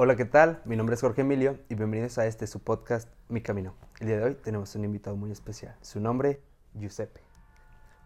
Hola, 0.00 0.14
¿qué 0.14 0.24
tal? 0.24 0.60
Mi 0.64 0.76
nombre 0.76 0.94
es 0.94 1.00
Jorge 1.00 1.22
Emilio 1.22 1.58
y 1.68 1.74
bienvenidos 1.74 2.18
a 2.18 2.26
este 2.26 2.46
su 2.46 2.60
podcast 2.60 3.08
Mi 3.28 3.40
Camino. 3.40 3.74
El 3.98 4.06
día 4.06 4.16
de 4.18 4.24
hoy 4.24 4.34
tenemos 4.36 4.72
un 4.76 4.84
invitado 4.84 5.16
muy 5.16 5.32
especial. 5.32 5.74
Su 5.82 5.98
nombre, 6.00 6.40
Giuseppe. 6.74 7.20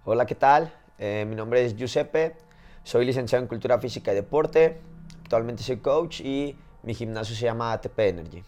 Hola, 0.04 0.24
¿qué 0.24 0.34
tal? 0.34 0.72
Eh, 0.98 1.26
mi 1.28 1.36
nombre 1.36 1.64
es 1.66 1.76
Giuseppe, 1.76 2.34
soy 2.82 3.04
licenciado 3.04 3.42
en 3.42 3.48
Cultura 3.48 3.78
Física 3.78 4.10
y 4.12 4.14
Deporte, 4.14 4.80
actualmente 5.22 5.62
soy 5.62 5.78
coach 5.78 6.20
y 6.20 6.58
mi 6.82 6.94
gimnasio 6.94 7.36
se 7.36 7.44
llama 7.44 7.72
ATP 7.74 7.98
Energy. 7.98 8.42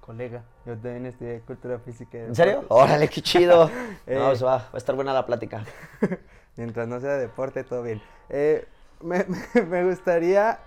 Colega, 0.00 0.44
yo 0.64 0.74
también 0.74 1.06
estudié 1.06 1.40
Cultura 1.40 1.80
Física 1.80 2.18
y 2.18 2.20
Deporte. 2.20 2.28
¿En 2.28 2.34
serio? 2.34 2.64
Órale, 2.68 3.08
qué 3.08 3.20
chido. 3.20 3.68
Eh. 4.06 4.14
No, 4.16 4.26
pues 4.28 4.42
va, 4.44 4.56
va 4.58 4.68
a 4.72 4.76
estar 4.76 4.94
buena 4.94 5.12
la 5.12 5.26
plática. 5.26 5.64
Mientras 6.56 6.86
no 6.88 7.00
sea 7.00 7.16
deporte, 7.16 7.62
todo 7.64 7.82
bien. 7.82 8.00
Eh, 8.28 8.66
me, 9.02 9.24
me- 9.54 9.62
me 9.66 9.84
gustaría 9.84 10.58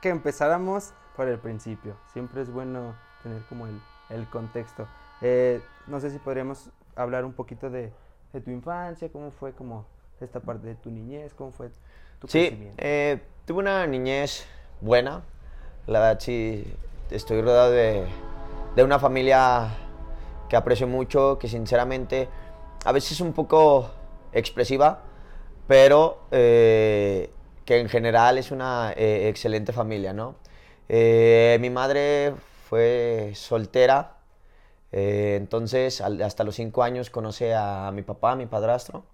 que 0.00 0.08
empezáramos 0.10 0.92
por 1.16 1.28
el 1.28 1.38
principio. 1.38 1.96
Siempre 2.12 2.42
es 2.42 2.50
bueno 2.50 2.94
tener 3.22 3.42
como 3.48 3.66
el, 3.66 3.80
el 4.10 4.28
contexto. 4.28 4.86
Eh, 5.20 5.60
no 5.86 6.00
sé 6.00 6.10
si 6.10 6.18
podríamos 6.18 6.70
hablar 6.96 7.24
un 7.24 7.32
poquito 7.32 7.70
de, 7.70 7.92
de 8.32 8.40
tu 8.40 8.50
infancia, 8.50 9.08
cómo 9.10 9.30
fue 9.30 9.52
como 9.52 9.86
esta 10.20 10.40
parte 10.40 10.66
de 10.68 10.74
tu 10.74 10.90
niñez, 10.90 11.34
cómo 11.34 11.50
fue 11.52 11.70
tu 12.20 12.28
Sí, 12.28 12.46
crecimiento. 12.48 12.76
eh, 12.78 13.20
tuve 13.46 13.58
una 13.60 13.86
niñez 13.86 14.46
buena. 14.80 15.22
La 15.86 16.00
verdad, 16.00 16.20
sí, 16.20 16.72
estoy 17.10 17.40
rodeado 17.42 17.70
de, 17.72 18.06
de 18.76 18.84
una 18.84 18.98
familia 18.98 19.68
que 20.48 20.56
aprecio 20.56 20.86
mucho, 20.86 21.38
que 21.38 21.48
sinceramente 21.48 22.28
a 22.84 22.92
veces 22.92 23.12
es 23.12 23.20
un 23.20 23.32
poco 23.32 23.90
expresiva, 24.32 25.00
pero 25.66 26.20
eh, 26.30 27.30
que 27.64 27.80
en 27.80 27.88
general 27.88 28.38
es 28.38 28.50
una 28.50 28.92
eh, 28.96 29.28
excelente 29.28 29.72
familia, 29.72 30.12
¿no? 30.12 30.34
Eh, 30.88 31.58
mi 31.60 31.70
madre 31.70 32.34
fue 32.68 33.32
soltera, 33.34 34.16
eh, 34.92 35.36
entonces 35.38 36.00
hasta 36.00 36.44
los 36.44 36.56
cinco 36.56 36.82
años 36.82 37.10
conoce 37.10 37.54
a 37.54 37.90
mi 37.92 38.02
papá, 38.02 38.36
mi 38.36 38.46
padrastro. 38.46 39.04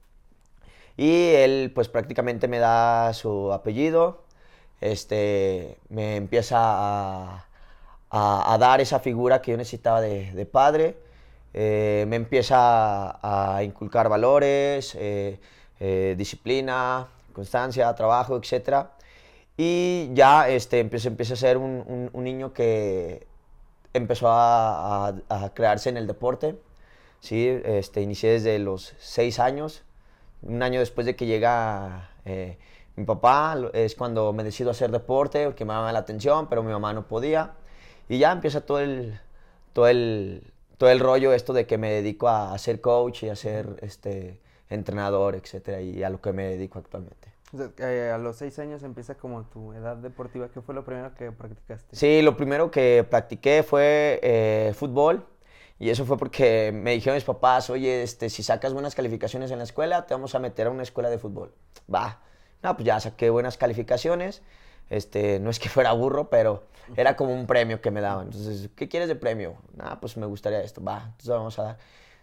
Y 0.97 1.34
él 1.34 1.72
pues 1.75 1.88
prácticamente 1.88 2.48
me 2.48 2.58
da 2.58 3.12
su 3.14 3.52
apellido, 3.52 4.25
este, 4.80 5.78
me 5.88 6.16
empieza 6.16 6.58
a, 8.10 8.56
dar 8.58 8.80
esa 8.80 8.98
figura 9.00 9.42
que 9.42 9.53
yo 9.53 9.56
necesitaba 9.56 10.00
de, 10.00 10.47
padre, 10.47 10.97
eh, 11.55 12.05
me 12.08 12.16
empieza 12.16 13.19
a, 13.22 13.62
inculcar 13.62 14.08
valores, 14.08 14.97
disciplina, 16.16 17.06
constancia, 17.32 17.94
trabajo, 17.94 18.36
etc. 18.36 18.88
Y 19.58 20.10
ya 20.14 20.48
este, 20.48 20.78
empecé, 20.78 21.08
a 21.10 21.36
ser 21.36 21.58
un, 21.58 22.10
un- 22.12 22.24
niño 22.24 22.52
que 22.52 23.26
empezó 23.92 24.28
a, 24.30 25.12
crearse 25.54 25.88
en 25.88 25.96
el 25.96 26.06
deporte. 26.06 26.56
¿sí? 27.20 27.48
Este, 27.64 28.00
inicié 28.00 28.30
desde 28.32 28.58
los 28.60 28.94
seis 28.98 29.40
años. 29.40 29.82
Un 30.42 30.62
año 30.62 30.78
después 30.78 31.06
de 31.06 31.16
que 31.16 31.26
llega 31.26 32.10
eh, 32.24 32.56
mi 32.94 33.04
papá, 33.04 33.56
es 33.72 33.96
cuando 33.96 34.32
me 34.32 34.44
decido 34.44 34.70
hacer 34.70 34.92
deporte, 34.92 35.46
porque 35.46 35.64
me 35.64 35.74
llama 35.74 35.92
la 35.92 35.98
atención, 36.00 36.48
pero 36.48 36.62
mi 36.62 36.70
mamá 36.70 36.92
no 36.92 37.08
podía. 37.08 37.54
Y 38.08 38.18
ya 38.18 38.30
empieza 38.32 38.60
todo 38.60 38.78
el, 38.78 39.18
todo 39.72 39.88
el, 39.88 40.52
todo 40.78 40.90
el 40.90 41.00
rollo 41.00 41.32
esto 41.32 41.52
de 41.52 41.66
que 41.66 41.78
me 41.78 41.90
dedico 41.90 42.28
a, 42.28 42.54
a 42.54 42.58
ser 42.58 42.80
coach 42.80 43.24
y 43.24 43.28
a 43.28 43.36
ser 43.36 43.76
este, 43.82 44.38
entrenador, 44.70 45.34
etcétera, 45.34 45.80
y 45.80 46.02
a 46.04 46.10
lo 46.10 46.20
que 46.20 46.32
me 46.32 46.44
dedico 46.44 46.78
actualmente. 46.78 47.38
Eh, 47.78 48.10
a 48.12 48.18
los 48.18 48.36
seis 48.36 48.58
años 48.58 48.82
empieza 48.82 49.14
como 49.14 49.44
tu 49.44 49.72
edad 49.72 49.96
deportiva. 49.96 50.48
¿Qué 50.48 50.60
fue 50.60 50.74
lo 50.74 50.84
primero 50.84 51.14
que 51.14 51.32
practicaste? 51.32 51.96
Sí, 51.96 52.22
lo 52.22 52.36
primero 52.36 52.70
que 52.70 53.06
practiqué 53.08 53.62
fue 53.62 54.20
eh, 54.22 54.72
fútbol. 54.74 55.27
Y 55.78 55.91
eso 55.91 56.04
fue 56.04 56.19
porque 56.19 56.72
me 56.74 56.92
dijeron 56.92 57.14
mis 57.14 57.24
papás, 57.24 57.70
oye, 57.70 58.02
este, 58.02 58.30
si 58.30 58.42
sacas 58.42 58.72
buenas 58.72 58.96
calificaciones 58.96 59.50
en 59.52 59.58
la 59.58 59.64
escuela, 59.64 60.06
te 60.06 60.14
vamos 60.14 60.34
a 60.34 60.41
meter 60.41 60.66
a 60.66 60.70
una 60.70 60.82
escuela 60.82 61.09
de 61.09 61.19
fútbol. 61.19 61.54
Va. 61.92 62.20
No, 62.62 62.75
pues 62.75 62.84
ya 62.84 62.98
saqué 62.98 63.31
buenas 63.31 63.56
calificaciones. 63.56 64.42
Este, 64.91 65.38
no 65.38 65.50
es 65.50 65.60
que 65.60 65.69
fuera 65.69 65.92
burro, 65.92 66.30
pero 66.30 66.65
era 66.97 67.15
como 67.16 67.32
un 67.32 67.47
premio 67.47 67.80
que 67.80 67.91
me 67.91 68.00
daban. 68.00 68.26
Entonces, 68.26 68.70
¿qué 68.75 68.88
quieres 68.88 69.09
de 69.09 69.15
premio? 69.15 69.54
Ah, 69.78 69.98
pues 70.00 70.16
me 70.16 70.26
gustaría 70.26 70.60
esto. 70.62 70.82
Va, 70.82 71.04
entonces 71.04 71.28
vamos 71.28 71.59
a 71.59 71.62
dar. 71.62 71.78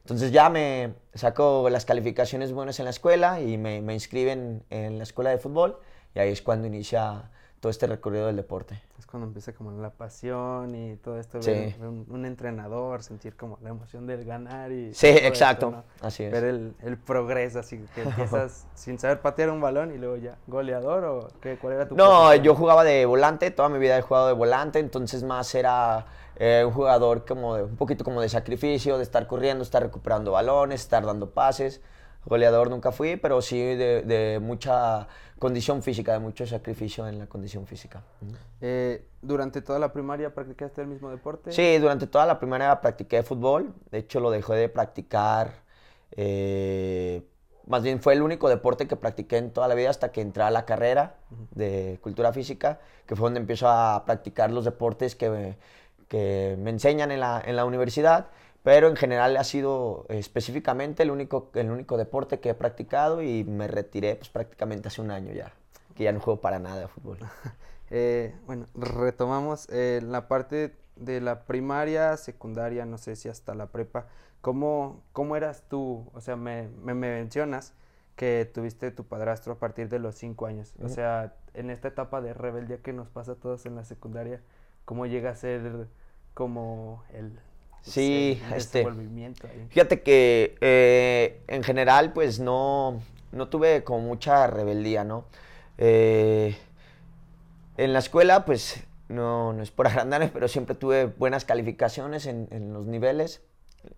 Entonces 0.06 0.32
ya 0.32 0.52
me 0.52 0.94
saco 1.16 1.68
las 1.72 1.84
calificaciones 1.84 2.54
buenas 2.54 2.78
en 2.78 2.86
la 2.86 2.92
escuela 2.92 3.42
y 3.42 3.58
me, 3.58 3.80
inscriben 3.92 4.64
en 4.70 5.00
la 5.00 5.04
escuela 5.04 5.32
de 5.32 5.40
fútbol. 5.40 5.80
Y 6.14 6.20
ahí 6.20 6.30
es 6.30 6.44
cuando 6.44 6.68
inicia 6.68 7.32
todo 7.66 7.72
este 7.72 7.88
recorrido 7.88 8.28
del 8.28 8.36
deporte. 8.36 8.80
Es 9.00 9.08
cuando 9.08 9.26
empieza 9.26 9.52
como 9.54 9.72
la 9.72 9.90
pasión 9.90 10.76
y 10.76 10.98
todo 10.98 11.20
esto, 11.20 11.42
Sí. 11.42 11.50
ver 11.50 11.76
un, 11.80 12.06
un 12.12 12.24
entrenador, 12.24 13.02
sentir 13.02 13.36
como 13.36 13.58
la 13.64 13.70
emoción 13.70 14.06
del 14.06 14.24
ganar 14.24 14.72
y... 14.72 14.94
Sí, 14.94 15.08
todo 15.08 15.16
esto, 15.16 15.28
exacto. 15.28 15.72
¿no? 15.72 15.84
Así 16.02 16.26
es. 16.26 16.32
Ver 16.32 16.44
el, 16.44 16.76
el 16.84 16.98
progreso, 17.00 17.58
así 17.58 17.84
que 17.96 18.04
empiezas 18.04 18.68
sin 18.76 19.00
saber 19.00 19.20
patear 19.20 19.50
un 19.50 19.62
balón 19.62 19.92
y 19.92 19.98
luego 19.98 20.16
ya, 20.18 20.38
¿goleador 20.46 21.06
o 21.06 21.28
qué, 21.42 21.58
cuál 21.58 21.74
era 21.74 21.88
tu 21.88 21.96
No, 21.96 22.26
posición? 22.26 22.44
yo 22.44 22.54
jugaba 22.54 22.84
de 22.84 23.04
volante, 23.08 23.50
toda 23.50 23.68
mi 23.70 23.80
vida 23.80 23.98
he 23.98 24.02
jugado 24.04 24.28
de 24.28 24.34
volante, 24.34 24.78
entonces 24.78 25.24
más 25.24 25.56
era 25.56 26.06
eh, 26.36 26.62
un 26.68 26.72
jugador 26.72 27.26
como 27.26 27.56
de, 27.56 27.64
un 27.64 27.78
poquito 27.78 28.04
como 28.04 28.22
de 28.22 28.30
sacrificio, 28.30 28.98
de 28.98 29.04
estar 29.04 29.26
corriendo, 29.26 29.64
estar 29.64 29.82
recuperando 29.82 30.34
balones, 30.34 30.82
estar 30.82 31.04
dando 31.04 31.32
pases. 31.32 31.82
Goleador 32.26 32.70
nunca 32.70 32.92
fui, 32.92 33.16
pero 33.18 33.42
sí 33.42 33.60
de, 33.60 34.02
de 34.02 34.40
mucha 34.40 35.08
condición 35.38 35.84
física, 35.84 36.14
de 36.14 36.20
mucho 36.20 36.46
sacrificio 36.48 37.08
en 37.08 37.20
la 37.20 37.28
condición 37.28 37.68
física. 37.68 38.02
Eh, 38.62 39.06
¿Durante 39.22 39.62
toda 39.62 39.80
la 39.80 39.92
primaria 39.92 40.34
practicaste 40.34 40.82
el 40.82 40.88
mismo 40.88 41.10
deporte? 41.10 41.52
Sí, 41.52 41.78
durante 41.78 42.08
toda 42.08 42.26
la 42.26 42.40
primaria 42.40 42.82
practiqué 42.82 43.22
fútbol. 43.24 43.74
De 43.92 44.00
hecho, 44.00 44.20
lo 44.20 44.32
dejé 44.32 44.54
de 44.54 44.70
practicar. 44.70 45.52
eh, 46.12 47.22
más 47.68 47.82
bien 47.82 48.00
fue 48.00 48.14
el 48.14 48.22
único 48.22 48.48
deporte 48.48 48.88
que 48.88 48.96
practiqué 48.96 49.38
en 49.38 49.52
toda 49.52 49.68
la 49.68 49.74
vida 49.74 49.90
hasta 49.90 50.12
que 50.12 50.22
entré 50.22 50.44
a 50.44 50.52
la 50.52 50.66
carrera 50.66 51.16
de 51.52 51.98
cultura 52.02 52.32
física, 52.32 52.80
que 53.08 53.16
fue 53.16 53.26
donde 53.26 53.40
empiezo 53.40 53.68
a 53.68 54.04
practicar 54.06 54.52
los 54.52 54.66
deportes 54.66 55.16
que 55.16 55.30
me, 55.32 55.58
que 56.08 56.56
me 56.60 56.70
enseñan 56.70 57.12
en 57.12 57.20
la, 57.20 57.42
en 57.44 57.56
la 57.56 57.66
universidad. 57.66 58.28
Pero 58.66 58.88
en 58.88 58.96
general 58.96 59.38
ha 59.38 59.44
sido 59.44 60.08
eh, 60.10 60.18
específicamente 60.18 61.04
el 61.04 61.12
único, 61.12 61.52
el 61.54 61.70
único 61.70 61.98
deporte 61.98 62.40
que 62.40 62.50
he 62.50 62.54
practicado 62.56 63.22
y 63.22 63.44
me 63.44 63.68
retiré 63.68 64.16
pues, 64.16 64.30
prácticamente 64.30 64.88
hace 64.88 65.02
un 65.02 65.12
año 65.12 65.32
ya, 65.34 65.54
que 65.94 66.04
ya 66.04 66.12
no 66.12 66.20
juego 66.20 66.42
para 66.42 66.58
nada 66.58 66.82
de 66.82 66.88
fútbol. 66.90 67.20
Eh, 67.92 68.34
bueno, 68.48 68.66
retomamos 68.74 69.70
eh, 69.70 70.02
la 70.04 70.28
parte 70.28 70.76
de 70.96 71.22
la 71.22 71.44
primaria, 71.44 72.18
secundaria, 72.18 72.84
no 72.84 72.98
sé 72.98 73.16
si 73.16 73.30
hasta 73.30 73.54
la 73.54 73.68
prepa. 73.68 74.08
¿Cómo, 74.42 75.04
cómo 75.14 75.36
eras 75.36 75.66
tú? 75.70 76.10
O 76.16 76.20
sea, 76.20 76.36
me, 76.36 76.68
me, 76.82 76.96
me 76.96 77.12
mencionas 77.12 77.76
que 78.16 78.50
tuviste 78.52 78.90
tu 78.90 79.04
padrastro 79.04 79.54
a 79.54 79.60
partir 79.60 79.88
de 79.88 80.00
los 80.00 80.16
cinco 80.16 80.48
años. 80.48 80.74
O 80.84 80.90
sea, 80.90 81.36
en 81.54 81.70
esta 81.70 81.90
etapa 81.90 82.22
de 82.22 82.34
rebeldía 82.34 82.82
que 82.82 82.92
nos 82.92 83.08
pasa 83.08 83.34
a 83.34 83.36
todos 83.36 83.68
en 83.68 83.76
la 83.76 83.84
secundaria, 83.84 84.42
¿cómo 84.84 85.06
llega 85.06 85.30
a 85.30 85.36
ser 85.36 85.88
como 86.34 87.04
el, 87.14 87.40
Sí, 87.86 88.42
el 88.48 88.54
este, 88.54 88.86
ahí? 88.86 89.68
Fíjate 89.70 90.02
que 90.02 90.56
eh, 90.60 91.42
en 91.48 91.64
general 91.64 92.14
pues 92.14 92.40
no, 92.40 93.02
no 93.32 93.48
tuve 93.48 93.84
como 93.84 94.00
mucha 94.00 94.48
rebeldía, 94.48 95.04
¿no? 95.04 95.26
Eh, 95.78 96.58
en 97.78 97.94
la 97.94 98.00
escuela 98.00 98.46
pues 98.46 98.84
no, 99.08 99.54
no 99.54 99.62
es 99.62 99.72
por 99.72 99.88
agrandarme, 99.88 100.30
pero 100.30 100.48
siempre 100.48 100.76
tuve 100.76 101.06
buenas 101.06 101.46
calificaciones 101.46 102.26
en, 102.26 102.48
en 102.52 102.74
los 102.74 102.86
niveles 102.86 103.42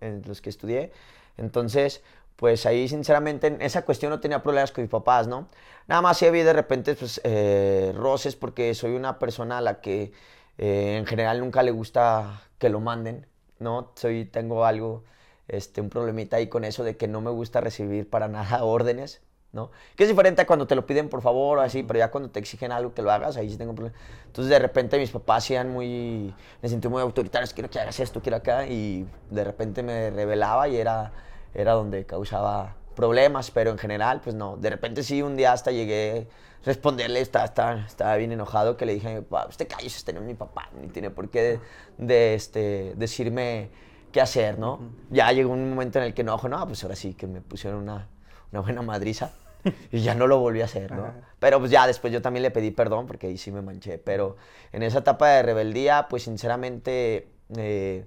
en 0.00 0.22
los 0.26 0.40
que 0.40 0.50
estudié. 0.50 0.92
Entonces, 1.36 2.02
pues 2.36 2.66
ahí 2.66 2.88
sinceramente 2.88 3.48
en 3.48 3.60
esa 3.62 3.84
cuestión 3.84 4.10
no 4.10 4.20
tenía 4.20 4.42
problemas 4.42 4.70
con 4.70 4.82
mis 4.82 4.90
papás, 4.90 5.26
¿no? 5.26 5.48
Nada 5.86 6.02
más 6.02 6.18
sí 6.18 6.26
había 6.26 6.44
de 6.44 6.52
repente 6.52 6.94
pues 6.94 7.20
eh, 7.24 7.92
roces 7.96 8.36
porque 8.36 8.74
soy 8.74 8.92
una 8.92 9.18
persona 9.18 9.58
a 9.58 9.60
la 9.60 9.80
que 9.80 10.12
eh, 10.58 10.96
en 10.98 11.06
general 11.06 11.40
nunca 11.40 11.62
le 11.62 11.70
gusta 11.70 12.42
que 12.58 12.68
lo 12.68 12.80
manden, 12.80 13.26
¿no? 13.58 13.92
Soy, 13.96 14.24
tengo 14.24 14.64
algo, 14.64 15.04
este, 15.48 15.80
un 15.80 15.90
problemita 15.90 16.36
ahí 16.36 16.48
con 16.48 16.64
eso 16.64 16.84
de 16.84 16.96
que 16.96 17.08
no 17.08 17.20
me 17.20 17.30
gusta 17.30 17.60
recibir 17.60 18.08
para 18.08 18.28
nada 18.28 18.64
órdenes, 18.64 19.22
¿no? 19.52 19.70
Que 19.96 20.04
es 20.04 20.08
diferente 20.08 20.42
a 20.42 20.46
cuando 20.46 20.66
te 20.66 20.74
lo 20.74 20.86
piden 20.86 21.08
por 21.08 21.22
favor 21.22 21.58
o 21.58 21.60
así, 21.62 21.82
pero 21.82 21.98
ya 21.98 22.10
cuando 22.10 22.30
te 22.30 22.38
exigen 22.38 22.72
algo 22.72 22.94
que 22.94 23.02
lo 23.02 23.10
hagas, 23.10 23.36
ahí 23.36 23.50
sí 23.50 23.56
tengo 23.56 23.74
problemas. 23.74 24.00
Entonces 24.26 24.50
de 24.50 24.58
repente 24.58 24.98
mis 24.98 25.10
papás 25.10 25.44
sean 25.44 25.70
muy, 25.70 26.34
me 26.62 26.68
sentí 26.68 26.88
muy 26.88 27.02
autoritarios, 27.02 27.52
quiero 27.54 27.70
que 27.70 27.80
hagas 27.80 27.98
esto, 28.00 28.20
quiero 28.20 28.36
acá, 28.36 28.66
y 28.66 29.06
de 29.30 29.44
repente 29.44 29.82
me 29.82 30.10
revelaba 30.10 30.68
y 30.68 30.76
era, 30.76 31.12
era 31.54 31.72
donde 31.72 32.04
causaba 32.04 32.76
problemas, 32.98 33.52
pero 33.52 33.70
en 33.70 33.78
general, 33.78 34.20
pues 34.20 34.34
no. 34.34 34.56
De 34.56 34.70
repente 34.70 35.04
sí, 35.04 35.22
un 35.22 35.36
día 35.36 35.52
hasta 35.52 35.70
llegué 35.70 36.26
a 36.62 36.66
responderle, 36.66 37.20
estaba, 37.20 37.44
estaba, 37.44 37.86
estaba 37.86 38.16
bien 38.16 38.32
enojado, 38.32 38.76
que 38.76 38.86
le 38.86 38.94
dije 38.94 39.08
a 39.08 39.14
mi 39.14 39.20
papá, 39.20 39.46
usted 39.48 39.68
cállese, 39.68 39.98
este 39.98 40.12
no 40.12 40.18
es 40.18 40.26
mi 40.26 40.34
papá, 40.34 40.68
ni 40.80 40.88
tiene 40.88 41.10
por 41.10 41.30
qué 41.30 41.42
de, 41.42 41.60
de, 41.98 42.34
este, 42.34 42.94
decirme 42.96 43.70
qué 44.10 44.20
hacer, 44.20 44.58
¿no? 44.58 44.80
Ya 45.10 45.30
llegó 45.30 45.52
un 45.52 45.70
momento 45.70 46.00
en 46.00 46.06
el 46.06 46.14
que 46.14 46.24
no, 46.24 46.40
no, 46.42 46.66
pues 46.66 46.82
ahora 46.82 46.96
sí 46.96 47.14
que 47.14 47.28
me 47.28 47.40
pusieron 47.40 47.82
una, 47.82 48.08
una 48.50 48.62
buena 48.62 48.82
madriza. 48.82 49.30
y 49.92 50.00
ya 50.00 50.16
no 50.16 50.26
lo 50.26 50.40
volví 50.40 50.60
a 50.62 50.64
hacer, 50.64 50.90
¿no? 50.90 51.12
Pero 51.38 51.60
pues 51.60 51.70
ya 51.70 51.86
después 51.86 52.12
yo 52.12 52.20
también 52.20 52.42
le 52.42 52.50
pedí 52.50 52.72
perdón 52.72 53.06
porque 53.06 53.28
ahí 53.28 53.38
sí 53.38 53.52
me 53.52 53.62
manché. 53.62 53.98
Pero 53.98 54.36
en 54.72 54.82
esa 54.82 54.98
etapa 54.98 55.28
de 55.28 55.42
rebeldía, 55.42 56.06
pues 56.08 56.24
sinceramente, 56.24 57.28
eh, 57.56 58.06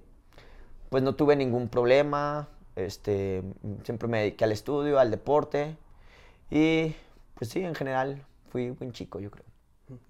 pues 0.89 1.01
no 1.01 1.15
tuve 1.15 1.37
ningún 1.37 1.69
problema. 1.69 2.49
Este, 2.75 3.43
siempre 3.83 4.07
me 4.07 4.19
dediqué 4.19 4.45
al 4.45 4.51
estudio, 4.51 4.99
al 4.99 5.11
deporte. 5.11 5.75
Y 6.49 6.95
pues 7.35 7.49
sí, 7.49 7.63
en 7.63 7.75
general 7.75 8.23
fui 8.49 8.69
buen 8.71 8.91
chico, 8.91 9.19
yo 9.19 9.31
creo. 9.31 9.45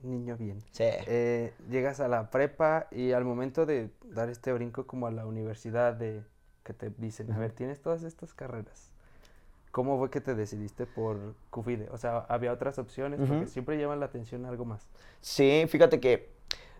Niño 0.04 0.38
bien. 0.38 0.62
Sí. 0.72 0.84
Eh, 0.84 1.54
llegas 1.69 2.00
a 2.00 2.08
la 2.08 2.30
prepa 2.30 2.88
y 2.92 3.13
al 3.13 3.25
momento 3.25 3.66
de 3.66 3.90
dar 4.04 4.30
este 4.30 4.54
brinco 4.54 4.86
como 4.86 5.08
a 5.08 5.12
la 5.12 5.25
universidad 5.25 5.94
de 5.94 6.24
que 6.63 6.74
te 6.74 6.92
dicen, 6.98 7.31
a 7.31 7.40
ver, 7.40 7.52
tienes 7.52 7.81
todas 7.81 8.04
estas 8.04 8.34
carreras. 8.34 8.92
¿Cómo 9.72 9.98
fue 9.98 10.10
que 10.10 10.22
te 10.22 10.36
decidiste 10.36 10.86
por 10.86 11.34
CUFIDE? 11.50 11.88
O 11.92 11.98
sea, 11.98 12.19
¿había 12.30 12.52
otras 12.52 12.78
opciones? 12.78 13.19
Porque 13.25 13.48
siempre 13.48 13.80
llaman 13.80 14.02
la 14.02 14.08
atención 14.08 14.46
algo 14.46 14.66
más. 14.66 14.86
Sí, 15.22 15.66
fíjate 15.69 16.00
que 16.00 16.30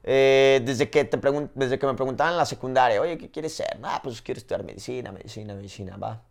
eh, 0.04 0.62
desde, 0.64 0.90
que 0.90 1.06
te 1.06 1.20
desde 1.54 1.78
que 1.78 1.86
me 1.86 1.94
preguntaban 1.94 2.34
en 2.34 2.38
la 2.38 2.46
secundaria, 2.46 3.02
oye, 3.02 3.18
¿qué 3.18 3.30
quieres 3.30 3.54
ser? 3.54 3.80
Ah, 3.84 4.00
pues 4.04 4.22
quiero 4.22 4.40
estudiar 4.40 4.64
medicina, 4.64 5.12
medicina, 5.12 5.54
medicina, 5.54 5.98
va. 5.98 6.22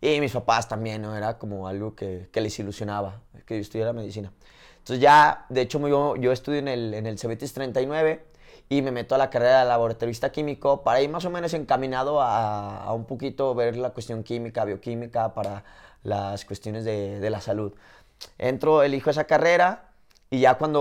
Y 0.00 0.18
mis 0.20 0.32
papás 0.32 0.68
también, 0.68 1.02
¿no? 1.02 1.16
Era 1.16 1.38
como 1.38 1.68
algo 1.68 1.94
que, 1.94 2.28
que 2.32 2.40
les 2.40 2.58
ilusionaba, 2.58 3.20
que 3.46 3.56
yo 3.56 3.60
estudiara 3.60 3.92
medicina. 3.92 4.32
Entonces 4.78 5.00
ya, 5.00 5.44
de 5.50 5.60
hecho, 5.60 5.86
yo, 5.86 6.16
yo 6.16 6.32
estudio 6.32 6.58
en 6.58 6.68
el, 6.68 6.94
en 6.94 7.06
el 7.06 7.18
Cebetis 7.18 7.52
39 7.52 8.24
y 8.70 8.82
me 8.82 8.90
meto 8.92 9.14
a 9.14 9.18
la 9.18 9.28
carrera 9.30 9.60
de 9.60 9.66
laboratorista 9.66 10.32
químico 10.32 10.82
para 10.82 11.02
ir 11.02 11.10
más 11.10 11.24
o 11.24 11.30
menos 11.30 11.52
encaminado 11.54 12.20
a, 12.20 12.84
a 12.84 12.92
un 12.94 13.04
poquito 13.04 13.54
ver 13.54 13.76
la 13.76 13.90
cuestión 13.90 14.22
química, 14.22 14.64
bioquímica 14.64 15.34
para 15.34 15.64
las 16.02 16.44
cuestiones 16.44 16.84
de, 16.84 17.20
de, 17.20 17.30
la 17.30 17.40
salud. 17.40 17.74
Entro, 18.38 18.82
elijo 18.82 19.10
esa 19.10 19.24
carrera 19.24 19.89
y 20.30 20.40
ya 20.40 20.56
cuando 20.58 20.80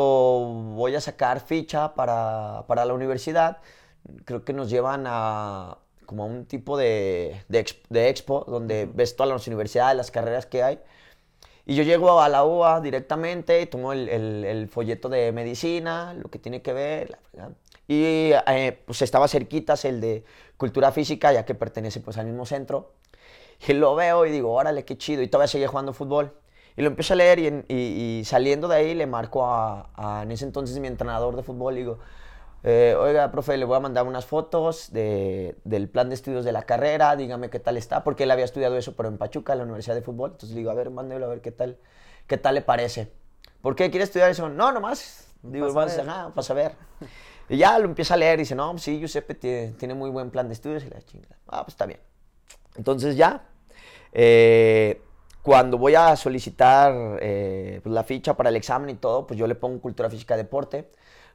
voy 0.76 0.96
a 0.96 1.02
sacar 1.02 1.40
ficha 1.42 1.94
para, 1.96 2.66
para 2.68 2.86
la 2.86 2.94
universidad, 2.94 3.58
creo 4.26 4.44
que 4.46 4.54
nos 4.54 4.70
llevan 4.70 5.06
a 5.08 5.78
como 6.06 6.24
a 6.24 6.26
un 6.26 6.46
tipo 6.46 6.76
de, 6.78 7.44
de, 7.50 7.60
expo, 7.60 7.88
de 7.90 8.10
expo 8.10 8.46
donde 8.48 8.90
ves 8.92 9.16
todas 9.16 9.32
las 9.32 9.48
universidades, 9.48 9.96
las 9.96 10.12
carreras 10.12 10.48
que 10.48 10.64
hay. 10.64 10.80
Y 11.68 11.76
yo 11.76 11.84
llego 11.84 12.20
a 12.20 12.30
la 12.30 12.44
UA 12.44 12.82
directamente, 12.82 13.64
tomo 13.68 13.94
el, 13.94 14.10
el, 14.10 14.44
el, 14.44 14.68
folleto 14.68 15.08
de 15.08 15.32
medicina, 15.32 16.16
lo 16.16 16.30
que 16.32 16.40
tiene 16.40 16.64
que 16.64 16.74
ver, 16.74 17.20
la, 17.34 17.52
y 17.90 18.32
eh, 18.46 18.80
pues 18.86 19.02
estaba 19.02 19.28
cerquitas 19.28 19.84
el 19.84 20.00
de 20.00 20.24
cultura 20.58 20.92
física, 20.92 21.34
ya 21.34 21.44
que 21.44 21.56
pertenece 21.56 22.00
pues 22.02 22.20
al 22.20 22.28
mismo 22.28 22.46
centro. 22.46 22.94
Y 23.68 23.74
lo 23.74 23.96
veo 23.96 24.28
y 24.28 24.32
digo, 24.32 24.54
órale, 24.54 24.86
qué 24.86 24.96
chido. 24.96 25.24
Y 25.24 25.28
todavía 25.28 25.48
seguía 25.48 25.68
jugando 25.68 25.92
fútbol. 25.92 26.32
Y 26.80 26.82
lo 26.82 26.88
empiezo 26.88 27.12
a 27.12 27.18
leer 27.18 27.40
y, 27.40 27.48
y, 27.68 28.20
y 28.20 28.24
saliendo 28.24 28.70
de 28.70 28.78
ahí 28.78 28.96
le 28.96 29.06
marco 29.06 29.46
a, 29.46 29.90
a, 29.96 30.24
en 30.24 30.32
ese 30.32 30.46
entonces 30.46 30.80
mi 30.80 30.88
entrenador 30.88 31.36
de 31.36 31.44
fútbol 31.44 31.76
digo, 31.76 32.00
eh, 32.64 32.96
oiga, 32.98 33.30
profe, 33.34 33.58
le 33.58 33.66
voy 33.66 33.76
a 33.76 33.82
mandar 33.82 34.08
unas 34.08 34.26
fotos 34.26 34.94
de, 34.94 35.58
del 35.66 35.90
plan 35.90 36.08
de 36.08 36.16
estudios 36.16 36.46
de 36.46 36.54
la 36.54 36.62
carrera, 36.64 37.18
dígame 37.18 37.50
qué 37.50 37.60
tal 37.60 37.76
está, 37.76 38.06
porque 38.06 38.24
él 38.24 38.32
había 38.32 38.46
estudiado 38.46 38.78
eso, 38.78 38.96
pero 38.96 39.10
en 39.10 39.18
Pachuca, 39.18 39.52
en 39.52 39.60
la 39.60 39.66
Universidad 39.66 39.94
de 39.94 40.04
Fútbol. 40.04 40.32
Entonces 40.32 40.52
le 40.52 40.60
digo, 40.60 40.72
a 40.72 40.74
ver, 40.74 40.90
mándelo 40.90 41.26
a 41.26 41.28
ver 41.28 41.42
qué 41.42 41.52
tal, 41.52 41.78
qué 42.28 42.38
tal 42.38 42.56
le 42.56 42.62
parece. 42.62 43.12
¿Por 43.62 43.76
qué 43.76 43.90
quiere 43.90 44.06
estudiar 44.06 44.30
eso? 44.30 44.48
No, 44.48 44.72
nomás. 44.72 45.28
Digo, 45.44 45.74
vas 45.74 45.98
a 45.98 45.98
ver. 45.98 46.10
Ah, 46.10 46.32
para 46.34 46.44
saber. 46.44 46.76
Y 47.50 47.58
ya 47.58 47.78
lo 47.78 47.86
empieza 47.88 48.14
a 48.14 48.18
leer 48.18 48.40
y 48.40 48.44
dice, 48.44 48.56
no, 48.56 48.72
pues 48.72 48.84
sí, 48.84 49.00
Giuseppe 49.00 49.36
tiene, 49.36 49.74
tiene, 49.74 49.96
muy 49.96 50.12
buen 50.12 50.32
plan 50.32 50.48
de 50.48 50.54
estudios 50.54 50.86
y 50.86 50.90
la 50.90 51.02
chingada. 51.02 51.36
Ah, 51.46 51.66
pues 51.66 51.74
está 51.74 51.86
bien. 51.86 52.00
Entonces 52.78 53.18
ya, 53.18 53.50
eh, 54.14 55.02
cuando 55.42 55.78
voy 55.78 55.96
a 55.96 56.16
solicitar 56.16 57.18
eh, 57.22 57.80
pues 57.82 57.94
la 57.94 58.04
ficha 58.04 58.36
para 58.36 58.50
el 58.50 58.56
examen 58.56 58.90
y 58.90 58.96
todo, 58.96 59.26
pues 59.26 59.40
yo 59.40 59.48
le 59.48 59.56
pongo 59.56 59.82
cultura 59.82 60.10
física 60.10 60.36
deporte. 60.36 60.90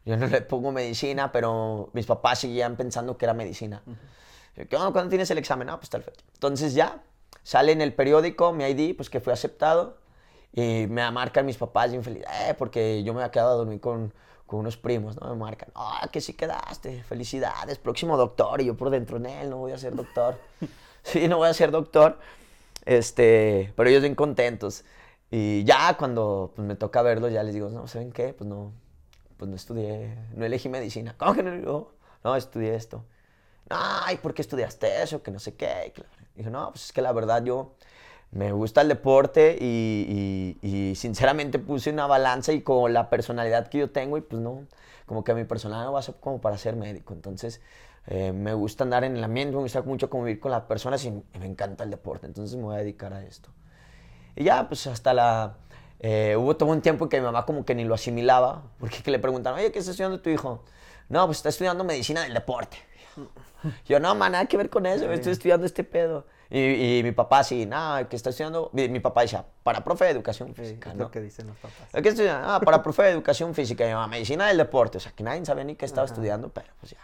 Yo 0.04 0.16
no 0.16 0.26
le 0.26 0.42
pongo 0.42 0.70
medicina, 0.70 1.32
pero 1.32 1.88
mis 1.94 2.04
papás 2.04 2.40
seguían 2.40 2.76
pensando 2.76 3.16
que 3.16 3.24
era 3.24 3.32
medicina. 3.32 3.82
Uh 3.86 3.92
-huh. 3.92 4.92
¿Cuándo 4.92 5.08
tienes 5.08 5.30
el 5.30 5.38
examen? 5.38 5.68
Ah, 5.70 5.78
pues 5.78 5.90
tal 5.90 6.02
fecha. 6.02 6.22
Entonces 6.34 6.74
ya, 6.74 7.02
sale 7.42 7.72
en 7.72 7.80
el 7.80 7.94
periódico 7.94 8.52
mi 8.52 8.64
ID, 8.64 8.96
pues 8.96 9.08
que 9.10 9.20
fue 9.20 9.32
aceptado. 9.32 9.98
Y 10.52 10.86
me 10.88 11.10
marcan 11.10 11.46
mis 11.46 11.56
papás 11.56 11.90
bien 11.90 12.04
feliz, 12.04 12.24
eh, 12.46 12.54
porque 12.56 13.02
yo 13.02 13.12
me 13.12 13.20
había 13.20 13.32
quedado 13.32 13.50
a 13.50 13.54
dormir 13.54 13.80
con, 13.80 14.12
con 14.46 14.60
unos 14.60 14.76
primos, 14.76 15.20
¿no? 15.20 15.30
Me 15.30 15.36
marcan, 15.36 15.70
ah, 15.74 16.08
que 16.12 16.20
sí 16.20 16.34
quedaste, 16.34 17.02
felicidades, 17.02 17.78
próximo 17.78 18.16
doctor. 18.16 18.60
Y 18.60 18.66
yo 18.66 18.76
por 18.76 18.90
dentro, 18.90 19.16
en 19.16 19.26
él, 19.26 19.50
no 19.50 19.56
voy 19.56 19.72
a 19.72 19.78
ser 19.78 19.96
doctor. 19.96 20.38
sí, 21.02 21.26
no 21.26 21.38
voy 21.38 21.48
a 21.48 21.54
ser 21.54 21.72
doctor. 21.72 22.18
Este, 22.86 23.72
pero 23.76 23.88
ellos 23.88 24.02
bien 24.02 24.14
contentos. 24.14 24.84
Y 25.30 25.64
ya 25.64 25.96
cuando 25.96 26.52
pues, 26.54 26.66
me 26.66 26.76
toca 26.76 27.02
verlos, 27.02 27.32
ya 27.32 27.42
les 27.42 27.54
digo, 27.54 27.68
no, 27.70 27.86
¿saben 27.88 28.12
qué? 28.12 28.34
Pues 28.34 28.48
no, 28.48 28.72
pues 29.36 29.48
no 29.48 29.56
estudié, 29.56 30.16
no 30.34 30.44
elegí 30.44 30.68
medicina. 30.68 31.14
¿Cómo 31.18 31.34
que 31.34 31.42
no? 31.42 31.92
No, 32.22 32.36
estudié 32.36 32.74
esto. 32.74 33.04
Ay, 33.70 34.18
¿por 34.18 34.34
qué 34.34 34.42
estudiaste 34.42 35.02
eso? 35.02 35.22
Que 35.22 35.30
no 35.30 35.38
sé 35.38 35.54
qué. 35.54 35.92
Claro. 35.94 36.10
Dije, 36.34 36.50
no, 36.50 36.70
pues 36.70 36.86
es 36.86 36.92
que 36.92 37.02
la 37.02 37.12
verdad 37.12 37.44
yo 37.44 37.74
me 38.30 38.52
gusta 38.52 38.80
el 38.80 38.88
deporte 38.88 39.56
y, 39.60 40.58
y, 40.62 40.68
y, 40.68 40.94
sinceramente 40.96 41.58
puse 41.60 41.90
una 41.90 42.06
balanza 42.06 42.52
y 42.52 42.62
con 42.62 42.92
la 42.92 43.08
personalidad 43.08 43.68
que 43.68 43.78
yo 43.78 43.90
tengo 43.90 44.18
y 44.18 44.22
pues 44.22 44.42
no, 44.42 44.66
como 45.06 45.22
que 45.22 45.34
mi 45.34 45.44
personalidad 45.44 45.86
no 45.86 45.92
va 45.92 46.00
a 46.00 46.02
ser 46.02 46.16
como 46.16 46.40
para 46.40 46.58
ser 46.58 46.74
médico. 46.76 47.14
Entonces 47.14 47.60
eh, 48.06 48.32
me 48.32 48.52
gusta 48.52 48.84
andar 48.84 49.04
en 49.04 49.16
el 49.16 49.24
ambiente, 49.24 49.56
me 49.56 49.62
gusta 49.62 49.82
mucho 49.82 50.10
convivir 50.10 50.40
con 50.40 50.50
las 50.50 50.62
personas 50.62 51.04
y 51.04 51.10
me 51.10 51.46
encanta 51.46 51.84
el 51.84 51.90
deporte. 51.90 52.26
Entonces 52.26 52.56
me 52.56 52.64
voy 52.64 52.76
a 52.76 52.78
dedicar 52.78 53.12
a 53.12 53.22
esto. 53.22 53.50
Y 54.36 54.44
ya, 54.44 54.68
pues 54.68 54.86
hasta 54.86 55.14
la... 55.14 55.56
Eh, 56.00 56.36
hubo 56.36 56.56
todo 56.56 56.68
un 56.68 56.82
tiempo 56.82 57.04
en 57.04 57.08
que 57.08 57.18
mi 57.18 57.24
mamá 57.24 57.46
como 57.46 57.64
que 57.64 57.74
ni 57.74 57.84
lo 57.84 57.94
asimilaba, 57.94 58.62
porque 58.78 59.02
que 59.02 59.10
le 59.10 59.18
preguntaron, 59.18 59.58
oye, 59.58 59.72
¿qué 59.72 59.78
está 59.78 59.92
estudiando 59.92 60.20
tu 60.20 60.28
hijo? 60.28 60.62
No, 61.08 61.24
pues 61.26 61.38
está 61.38 61.48
estudiando 61.48 61.82
medicina 61.82 62.22
del 62.22 62.34
deporte. 62.34 62.76
Yo, 63.86 64.00
no, 64.00 64.14
man, 64.14 64.32
nada 64.32 64.44
que 64.46 64.58
ver 64.58 64.68
con 64.68 64.84
eso, 64.84 65.10
estoy 65.10 65.32
estudiando 65.32 65.64
este 65.64 65.84
pedo. 65.84 66.26
Y, 66.50 66.98
y, 66.98 67.02
mi 67.02 67.12
papá 67.12 67.42
sí, 67.42 67.64
nada, 67.64 68.06
que 68.06 68.16
está 68.16 68.30
estudiando, 68.30 68.68
mi, 68.74 68.88
mi, 68.88 69.00
papá 69.00 69.22
decía, 69.22 69.46
para 69.62 69.82
profe 69.82 70.04
de 70.04 70.10
educación 70.10 70.54
física, 70.54 70.90
sí, 70.90 70.96
¿no? 70.96 71.04
lo 71.04 71.10
que 71.10 71.20
dicen 71.20 71.46
los 71.46 71.56
papás. 71.56 71.88
¿Qué 72.02 72.08
estudia? 72.08 72.42
Ah, 72.44 72.60
para 72.60 72.82
profe 72.82 73.04
de 73.04 73.10
educación 73.10 73.54
física, 73.54 73.84
y 73.84 73.88
mi 73.88 73.94
mamá, 73.94 74.08
medicina 74.08 74.46
del 74.48 74.58
deporte, 74.58 74.98
o 74.98 75.00
sea, 75.00 75.12
que 75.12 75.24
nadie 75.24 75.44
sabía 75.44 75.64
ni 75.64 75.74
qué 75.74 75.86
estaba 75.86 76.04
Ajá. 76.04 76.12
estudiando, 76.12 76.50
pero 76.50 76.68
pues 76.78 76.92
ya. 76.92 76.98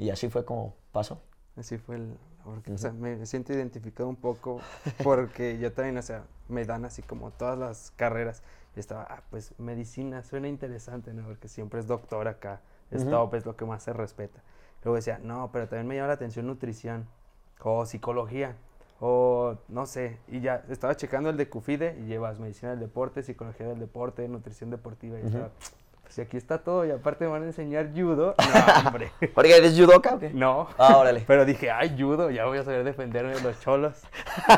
Y 0.00 0.08
así 0.08 0.30
fue 0.30 0.44
como 0.44 0.74
pasó. 0.92 1.20
Así 1.56 1.76
fue 1.76 1.96
el, 1.96 2.16
porque, 2.42 2.70
uh 2.70 2.74
-huh. 2.74 2.76
o 2.76 2.78
sea, 2.78 2.92
me 2.92 3.26
siento 3.26 3.52
identificado 3.52 4.08
un 4.08 4.16
poco 4.16 4.60
porque 5.04 5.58
yo 5.58 5.72
también, 5.72 5.98
o 5.98 6.02
sea, 6.02 6.24
me 6.48 6.64
dan 6.64 6.86
así 6.86 7.02
como 7.02 7.30
todas 7.32 7.58
las 7.58 7.92
carreras. 7.96 8.42
Y 8.74 8.80
estaba, 8.80 9.02
ah, 9.10 9.22
pues 9.30 9.52
medicina, 9.58 10.22
suena 10.22 10.48
interesante, 10.48 11.12
¿no? 11.12 11.26
Porque 11.26 11.48
siempre 11.48 11.80
es 11.80 11.86
doctor 11.86 12.28
acá, 12.28 12.62
es 12.90 13.02
uh 13.02 13.08
-huh. 13.08 13.10
top, 13.10 13.34
es 13.34 13.44
lo 13.44 13.56
que 13.56 13.66
más 13.66 13.82
se 13.82 13.92
respeta. 13.92 14.40
Luego 14.84 14.96
decía, 14.96 15.20
no, 15.22 15.50
pero 15.52 15.68
también 15.68 15.86
me 15.86 15.96
llama 15.96 16.08
la 16.08 16.14
atención 16.14 16.46
nutrición 16.46 17.06
o 17.62 17.84
psicología 17.84 18.56
o 19.00 19.56
no 19.68 19.86
sé, 19.86 20.18
y 20.28 20.40
ya 20.40 20.64
estaba 20.68 20.94
checando 20.94 21.30
el 21.30 21.36
de 21.36 21.48
CUFIDE 21.48 21.98
y 22.00 22.06
llevas 22.06 22.38
medicina 22.38 22.70
del 22.70 22.80
deporte, 22.80 23.22
psicología 23.22 23.66
del 23.66 23.78
deporte, 23.78 24.26
nutrición 24.28 24.70
deportiva 24.70 25.18
y 25.18 25.22
uh 25.22 25.24
-huh. 25.24 25.28
estaba, 25.28 25.50
pues 26.10 26.26
aquí 26.26 26.36
está 26.36 26.58
todo 26.58 26.84
y 26.84 26.90
aparte 26.90 27.24
me 27.24 27.30
van 27.30 27.42
a 27.42 27.46
enseñar 27.46 27.90
judo. 27.94 28.34
No, 28.82 28.88
hombre. 28.88 29.12
¿Porque 29.32 29.56
eres 29.56 29.78
judoka? 29.78 30.18
No. 30.32 30.66
Ah, 30.76 30.96
órale. 30.96 31.22
Pero 31.24 31.44
dije, 31.44 31.70
ay, 31.70 31.94
judo, 31.96 32.30
ya 32.30 32.46
voy 32.46 32.58
a 32.58 32.64
saber 32.64 32.82
defenderme 32.82 33.34
de 33.34 33.40
los 33.40 33.60
cholos. 33.60 34.02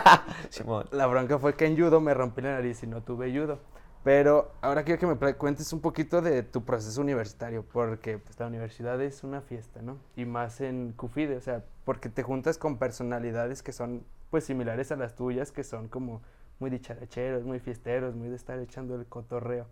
Simón. 0.48 0.86
La 0.92 1.06
bronca 1.06 1.38
fue 1.38 1.54
que 1.54 1.66
en 1.66 1.76
judo 1.76 2.00
me 2.00 2.14
rompí 2.14 2.40
la 2.40 2.52
nariz 2.54 2.82
y 2.82 2.86
no 2.86 3.02
tuve 3.02 3.30
judo. 3.30 3.58
Pero 4.02 4.52
ahora 4.62 4.82
quiero 4.82 4.98
que 4.98 5.06
me 5.06 5.34
cuentes 5.34 5.72
un 5.74 5.80
poquito 5.80 6.22
de 6.22 6.42
tu 6.42 6.64
proceso 6.64 7.00
universitario, 7.02 7.64
porque 7.70 8.18
pues, 8.18 8.40
la 8.40 8.46
universidad 8.46 9.00
es 9.02 9.22
una 9.22 9.42
fiesta, 9.42 9.82
¿no? 9.82 9.98
Y 10.16 10.24
más 10.24 10.60
en 10.62 10.92
CUFIDE, 10.92 11.36
o 11.36 11.40
sea, 11.40 11.62
porque 11.84 12.08
te 12.08 12.22
juntas 12.22 12.56
con 12.56 12.78
personalidades 12.78 13.62
que 13.62 13.72
son 13.72 14.04
pues 14.30 14.44
similares 14.44 14.90
a 14.90 14.96
las 14.96 15.14
tuyas, 15.14 15.52
que 15.52 15.62
son 15.62 15.88
como 15.88 16.22
muy 16.58 16.70
dicharacheros, 16.70 17.44
muy 17.44 17.60
fiesteros, 17.60 18.14
muy 18.14 18.28
de 18.28 18.36
estar 18.36 18.58
echando 18.58 18.94
el 18.96 19.04
cotorreo. 19.06 19.66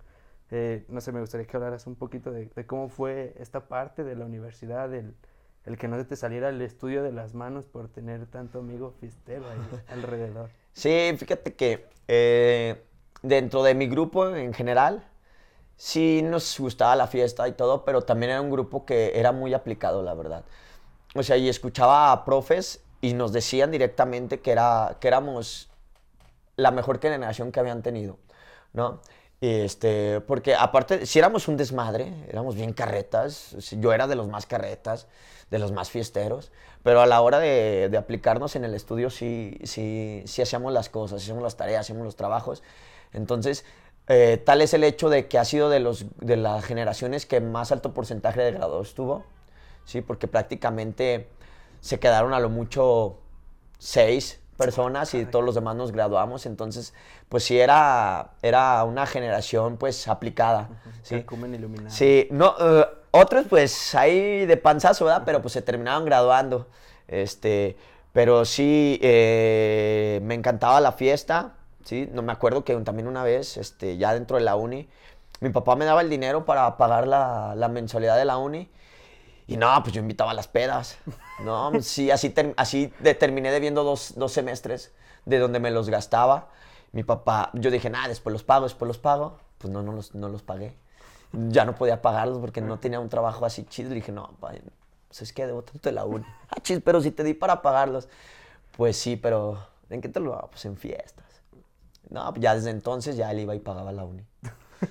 Eh, 0.50 0.84
no 0.88 1.00
sé, 1.00 1.12
me 1.12 1.20
gustaría 1.20 1.46
que 1.46 1.56
hablaras 1.56 1.86
un 1.86 1.94
poquito 1.94 2.32
de, 2.32 2.46
de, 2.46 2.66
cómo 2.66 2.88
fue 2.88 3.34
esta 3.38 3.68
parte 3.68 4.02
de 4.02 4.16
la 4.16 4.24
universidad, 4.24 4.92
el, 4.92 5.14
el 5.64 5.78
que 5.78 5.88
no 5.88 5.96
se 5.96 6.04
te 6.04 6.16
saliera 6.16 6.48
el 6.48 6.60
estudio 6.62 7.02
de 7.02 7.12
las 7.12 7.34
manos 7.34 7.66
por 7.66 7.88
tener 7.88 8.26
tanto 8.26 8.58
amigo 8.58 8.92
fiestero 9.00 9.48
ahí 9.48 9.58
alrededor. 9.88 10.50
Sí, 10.72 11.14
fíjate 11.16 11.54
que 11.54 11.86
eh, 12.08 12.82
dentro 13.22 13.62
de 13.62 13.74
mi 13.74 13.86
grupo 13.86 14.34
en 14.34 14.52
general, 14.52 15.04
sí 15.76 16.22
nos 16.22 16.58
gustaba 16.58 16.96
la 16.96 17.06
fiesta 17.06 17.46
y 17.48 17.52
todo, 17.52 17.84
pero 17.84 18.02
también 18.02 18.32
era 18.32 18.40
un 18.40 18.50
grupo 18.50 18.84
que 18.84 19.18
era 19.18 19.32
muy 19.32 19.54
aplicado, 19.54 20.02
la 20.02 20.14
verdad. 20.14 20.44
O 21.14 21.22
sea, 21.22 21.36
y 21.36 21.48
escuchaba 21.48 22.12
a 22.12 22.24
profes 22.24 22.82
y 23.00 23.14
nos 23.14 23.32
decían 23.32 23.70
directamente 23.70 24.40
que, 24.40 24.52
era, 24.52 24.96
que 25.00 25.08
éramos 25.08 25.70
la 26.56 26.70
mejor 26.70 27.00
generación 27.00 27.50
que 27.50 27.60
habían 27.60 27.82
tenido, 27.82 28.18
¿no? 28.72 29.00
Este, 29.40 30.20
porque 30.20 30.54
aparte, 30.54 31.06
si 31.06 31.18
éramos 31.18 31.48
un 31.48 31.56
desmadre, 31.56 32.12
éramos 32.28 32.54
bien 32.54 32.74
carretas, 32.74 33.56
yo 33.78 33.92
era 33.92 34.06
de 34.06 34.14
los 34.14 34.28
más 34.28 34.44
carretas, 34.44 35.06
de 35.50 35.58
los 35.58 35.72
más 35.72 35.90
fiesteros, 35.90 36.52
pero 36.82 37.00
a 37.00 37.06
la 37.06 37.20
hora 37.22 37.38
de, 37.38 37.90
aplicarnos 37.98 38.54
en 38.56 38.64
el 38.64 38.74
estudio 38.74 39.10
sí, 39.10 39.58
sí, 39.64 40.22
sí 40.26 40.42
hacíamos 40.42 40.72
las 40.72 40.88
cosas, 40.90 41.22
hacíamos 41.22 41.42
las 41.42 41.56
tareas, 41.56 41.80
hacíamos 41.80 42.04
los 42.04 42.16
trabajos. 42.16 42.62
Entonces, 43.12 43.64
eh, 44.08 44.42
tal 44.44 44.60
es 44.60 44.74
el 44.74 44.84
hecho 44.84 45.08
de 45.08 45.26
que 45.26 45.38
ha 45.38 45.44
sido 45.44 45.70
de, 45.70 45.80
los, 45.80 46.04
de 46.18 46.36
las 46.36 46.64
generaciones 46.64 47.26
que 47.26 47.40
más 47.40 47.72
alto 47.72 47.94
porcentaje 47.94 48.40
de 48.42 48.52
graduados 48.52 48.94
tuvo, 48.94 49.24
¿sí? 49.84 50.02
porque 50.02 50.28
prácticamente 50.28 51.28
se 51.80 51.98
quedaron 51.98 52.34
a 52.34 52.40
lo 52.40 52.50
mucho 52.50 53.18
seis 53.78 54.39
personas 54.60 55.14
y 55.14 55.24
todos 55.24 55.44
los 55.44 55.54
demás 55.54 55.74
nos 55.74 55.90
graduamos, 55.90 56.44
entonces 56.46 56.94
pues 57.28 57.44
sí 57.44 57.58
era, 57.58 58.32
era 58.42 58.84
una 58.84 59.06
generación 59.06 59.78
pues 59.78 60.06
aplicada. 60.06 60.68
¿sí? 61.02 61.22
Sí, 61.90 62.28
no, 62.30 62.54
eh, 62.60 62.86
otros 63.10 63.46
pues 63.48 63.94
ahí 63.94 64.44
de 64.46 64.56
panzazo, 64.56 65.06
¿verdad? 65.06 65.22
Pero 65.24 65.40
pues 65.40 65.52
se 65.52 65.62
terminaban 65.62 66.04
graduando. 66.04 66.68
Este, 67.08 67.76
pero 68.12 68.44
sí, 68.44 68.98
eh, 69.02 70.20
me 70.22 70.34
encantaba 70.34 70.80
la 70.80 70.92
fiesta, 70.92 71.54
¿sí? 71.84 72.08
No 72.12 72.22
me 72.22 72.32
acuerdo 72.32 72.62
que 72.64 72.74
también 72.76 73.08
una 73.08 73.24
vez, 73.24 73.56
este, 73.56 73.96
ya 73.96 74.14
dentro 74.14 74.36
de 74.36 74.44
la 74.44 74.56
uni, 74.56 74.88
mi 75.40 75.50
papá 75.50 75.74
me 75.74 75.86
daba 75.86 76.02
el 76.02 76.10
dinero 76.10 76.44
para 76.44 76.76
pagar 76.76 77.08
la, 77.08 77.54
la 77.56 77.68
mensualidad 77.68 78.16
de 78.16 78.26
la 78.26 78.36
uni 78.36 78.68
y 79.50 79.56
no, 79.56 79.82
pues 79.82 79.92
yo 79.92 80.00
invitaba 80.00 80.30
a 80.30 80.34
las 80.34 80.46
pedas. 80.46 80.96
No, 81.44 81.72
sí, 81.82 82.12
así, 82.12 82.32
así 82.56 82.92
terminé 83.18 83.50
debiendo 83.50 83.82
dos, 83.82 84.14
dos, 84.16 84.30
semestres 84.30 84.92
de 85.24 85.40
donde 85.40 85.58
me 85.58 85.72
los 85.72 85.90
gastaba. 85.90 86.50
Mi 86.92 87.02
papá, 87.02 87.50
yo 87.54 87.72
dije, 87.72 87.90
nada, 87.90 88.06
después 88.06 88.32
los 88.32 88.44
pago, 88.44 88.64
después 88.64 88.86
los 88.86 88.98
pago. 88.98 89.40
Pues 89.58 89.72
no, 89.72 89.82
no 89.82 89.90
los, 89.90 90.14
no 90.14 90.28
los 90.28 90.42
pagué. 90.42 90.76
Ya 91.32 91.64
no 91.64 91.74
podía 91.74 92.00
pagarlos 92.00 92.38
porque 92.38 92.60
no 92.60 92.78
tenía 92.78 93.00
un 93.00 93.08
trabajo 93.08 93.44
así 93.44 93.64
chido. 93.64 93.90
Y 93.90 93.96
dije, 93.96 94.12
no, 94.12 94.36
pues 94.38 94.62
es 95.20 95.32
que 95.32 95.44
debo 95.46 95.62
tanto 95.62 95.88
de 95.88 95.96
la 95.96 96.04
uni. 96.04 96.24
Ah, 96.48 96.60
chis, 96.62 96.80
pero 96.84 97.00
si 97.00 97.10
te 97.10 97.24
di 97.24 97.34
para 97.34 97.60
pagarlos. 97.60 98.08
Pues 98.76 98.96
sí, 98.96 99.16
pero 99.16 99.66
¿en 99.88 100.00
qué 100.00 100.08
te 100.08 100.20
lo 100.20 100.34
hago? 100.34 100.50
Pues 100.50 100.64
en 100.64 100.76
fiestas. 100.76 101.42
No, 102.08 102.30
pues 102.30 102.40
ya 102.40 102.54
desde 102.54 102.70
entonces 102.70 103.16
ya 103.16 103.32
él 103.32 103.40
iba 103.40 103.54
y 103.56 103.58
pagaba 103.58 103.90
la 103.90 104.04
uni. 104.04 104.24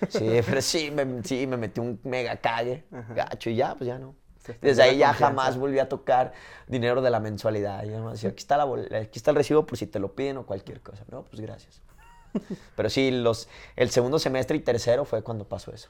Sí, 0.09 0.41
pero 0.45 0.61
sí, 0.61 0.91
me, 0.91 1.23
sí, 1.23 1.47
me 1.47 1.55
metí 1.55 1.79
un 1.79 1.97
mega 2.03 2.35
cague, 2.37 2.83
gacho, 3.15 3.49
y 3.49 3.55
ya, 3.55 3.75
pues 3.75 3.87
ya 3.87 3.97
no. 3.97 4.15
Desde 4.61 4.83
ahí 4.83 4.97
ya 4.97 5.13
jamás 5.13 5.57
volví 5.57 5.79
a 5.79 5.89
tocar 5.89 6.33
dinero 6.67 7.01
de 7.01 7.09
la 7.09 7.19
mensualidad. 7.19 7.83
Y 7.83 7.89
decía, 7.89 8.29
aquí 8.29 8.39
está, 8.39 8.57
la 8.57 8.65
aquí 8.97 9.19
está 9.19 9.31
el 9.31 9.37
recibo 9.37 9.65
por 9.65 9.77
si 9.77 9.87
te 9.87 9.99
lo 9.99 10.13
piden 10.13 10.37
o 10.37 10.45
cualquier 10.45 10.81
cosa. 10.81 11.03
No, 11.11 11.23
pues 11.23 11.41
gracias. 11.41 11.81
Pero 12.75 12.89
sí, 12.89 13.11
los, 13.11 13.47
el 13.75 13.89
segundo 13.89 14.19
semestre 14.19 14.57
y 14.57 14.59
tercero 14.59 15.05
fue 15.05 15.21
cuando 15.21 15.45
pasó 15.45 15.73
eso. 15.73 15.89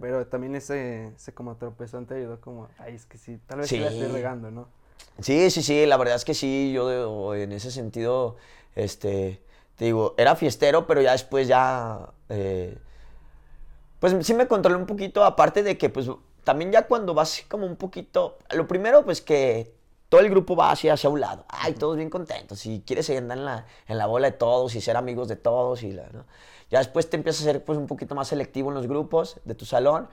Pero 0.00 0.26
también 0.26 0.54
ese, 0.54 1.08
ese 1.16 1.32
como 1.32 1.56
tropezón 1.56 2.06
te 2.06 2.14
ayudó 2.14 2.40
como, 2.40 2.68
ay, 2.78 2.94
es 2.94 3.06
que 3.06 3.18
sí, 3.18 3.38
tal 3.46 3.60
vez 3.60 3.68
sí. 3.68 3.78
la 3.78 3.88
estoy 3.88 4.08
regando, 4.08 4.50
¿no? 4.50 4.68
Sí, 5.20 5.50
sí, 5.50 5.62
sí, 5.62 5.86
la 5.86 5.96
verdad 5.96 6.16
es 6.16 6.24
que 6.24 6.34
sí, 6.34 6.72
yo 6.74 7.34
en 7.34 7.52
ese 7.52 7.70
sentido, 7.70 8.36
este, 8.74 9.42
te 9.76 9.86
digo, 9.86 10.14
era 10.16 10.36
fiestero, 10.36 10.86
pero 10.86 11.02
ya 11.02 11.12
después 11.12 11.48
ya, 11.48 12.10
eh, 12.28 12.78
pues 13.98 14.14
sí 14.26 14.34
me 14.34 14.46
controlé 14.46 14.76
un 14.76 14.86
poquito, 14.86 15.24
aparte 15.24 15.62
de 15.62 15.78
que 15.78 15.88
pues 15.88 16.08
también 16.44 16.72
ya 16.72 16.86
cuando 16.86 17.14
vas 17.14 17.44
como 17.48 17.66
un 17.66 17.76
poquito, 17.76 18.38
lo 18.50 18.66
primero 18.66 19.04
pues 19.04 19.20
que 19.20 19.74
todo 20.08 20.20
el 20.20 20.28
grupo 20.28 20.54
va 20.56 20.70
hacia, 20.70 20.92
hacia 20.92 21.08
un 21.08 21.20
lado, 21.20 21.44
ay, 21.48 21.72
todos 21.72 21.96
bien 21.96 22.10
contentos, 22.10 22.66
y 22.66 22.82
quieres 22.86 23.08
andar 23.10 23.38
en 23.38 23.44
la, 23.44 23.66
en 23.86 23.98
la 23.98 24.06
bola 24.06 24.30
de 24.30 24.36
todos 24.36 24.74
y 24.74 24.80
ser 24.80 24.96
amigos 24.96 25.28
de 25.28 25.36
todos, 25.36 25.82
y 25.82 25.92
la, 25.92 26.08
¿no? 26.12 26.26
ya 26.70 26.78
después 26.78 27.08
te 27.08 27.16
empiezas 27.16 27.42
a 27.42 27.44
ser 27.44 27.64
pues 27.64 27.78
un 27.78 27.86
poquito 27.86 28.14
más 28.14 28.28
selectivo 28.28 28.68
en 28.68 28.74
los 28.74 28.86
grupos 28.86 29.40
de 29.44 29.54
tu 29.54 29.64
salón, 29.64 30.08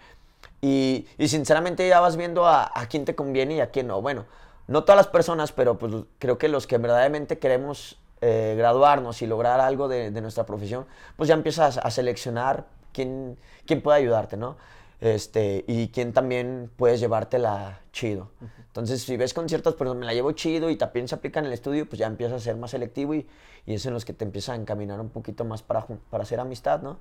y, 0.61 1.07
y 1.17 1.27
sinceramente 1.27 1.87
ya 1.87 1.99
vas 1.99 2.15
viendo 2.15 2.45
a, 2.45 2.71
a, 2.73 2.87
quién 2.87 3.05
te 3.05 3.15
conviene 3.15 3.55
y 3.55 3.59
a 3.59 3.71
quién 3.71 3.87
no. 3.87 4.01
Bueno, 4.01 4.25
no 4.67 4.83
todas 4.83 4.97
las 4.97 5.07
personas, 5.07 5.51
pero 5.51 5.77
pues 5.77 5.93
creo 6.17 6.37
que 6.37 6.47
los 6.47 6.67
que 6.67 6.77
verdaderamente 6.77 7.39
queremos 7.39 7.97
eh, 8.21 8.55
graduarnos 8.57 9.21
y 9.21 9.27
lograr 9.27 9.59
algo 9.59 9.87
de, 9.87 10.11
de, 10.11 10.21
nuestra 10.21 10.45
profesión, 10.45 10.85
pues 11.15 11.27
ya 11.27 11.33
empiezas 11.33 11.77
a 11.77 11.89
seleccionar 11.91 12.65
quién, 12.91 13.37
quién 13.65 13.81
puede 13.81 13.99
ayudarte, 13.99 14.37
¿no? 14.37 14.57
Este, 15.01 15.63
y 15.67 15.89
quién 15.89 16.13
también 16.13 16.69
puedes 16.75 16.99
llevártela 16.99 17.81
chido. 17.91 18.29
Entonces, 18.67 19.01
si 19.01 19.17
ves 19.17 19.33
con 19.33 19.49
ciertas 19.49 19.73
personas, 19.73 19.99
me 19.99 20.05
la 20.05 20.13
llevo 20.13 20.31
chido 20.33 20.69
y 20.69 20.75
también 20.75 21.07
se 21.07 21.15
aplica 21.15 21.39
en 21.39 21.47
el 21.47 21.53
estudio, 21.53 21.87
pues 21.87 21.99
ya 21.99 22.07
empiezas 22.07 22.41
a 22.41 22.43
ser 22.43 22.55
más 22.55 22.71
selectivo 22.71 23.15
y, 23.15 23.27
y 23.65 23.73
es 23.73 23.85
en 23.85 23.93
los 23.93 24.05
que 24.05 24.13
te 24.13 24.25
empiezas 24.25 24.49
a 24.49 24.55
encaminar 24.55 24.99
un 24.99 25.09
poquito 25.09 25.45
más 25.45 25.63
para, 25.63 25.85
para 26.09 26.23
hacer 26.23 26.39
amistad, 26.39 26.81
¿no? 26.81 26.99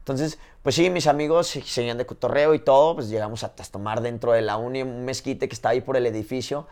Entonces, 0.00 0.38
pues 0.62 0.74
sí, 0.74 0.88
mis 0.88 1.06
amigos 1.06 1.48
seguían 1.48 1.98
de 1.98 2.06
cotorreo 2.06 2.54
y 2.54 2.58
todo, 2.58 2.94
pues 2.94 3.10
llegamos 3.10 3.44
a 3.44 3.50
tomar 3.50 4.00
dentro 4.00 4.32
de 4.32 4.40
la 4.40 4.56
uni 4.56 4.82
un 4.82 5.04
mezquite 5.04 5.46
que 5.46 5.54
estaba 5.54 5.72
ahí 5.72 5.82
por 5.82 5.96
el 5.96 6.06
edificio. 6.06 6.66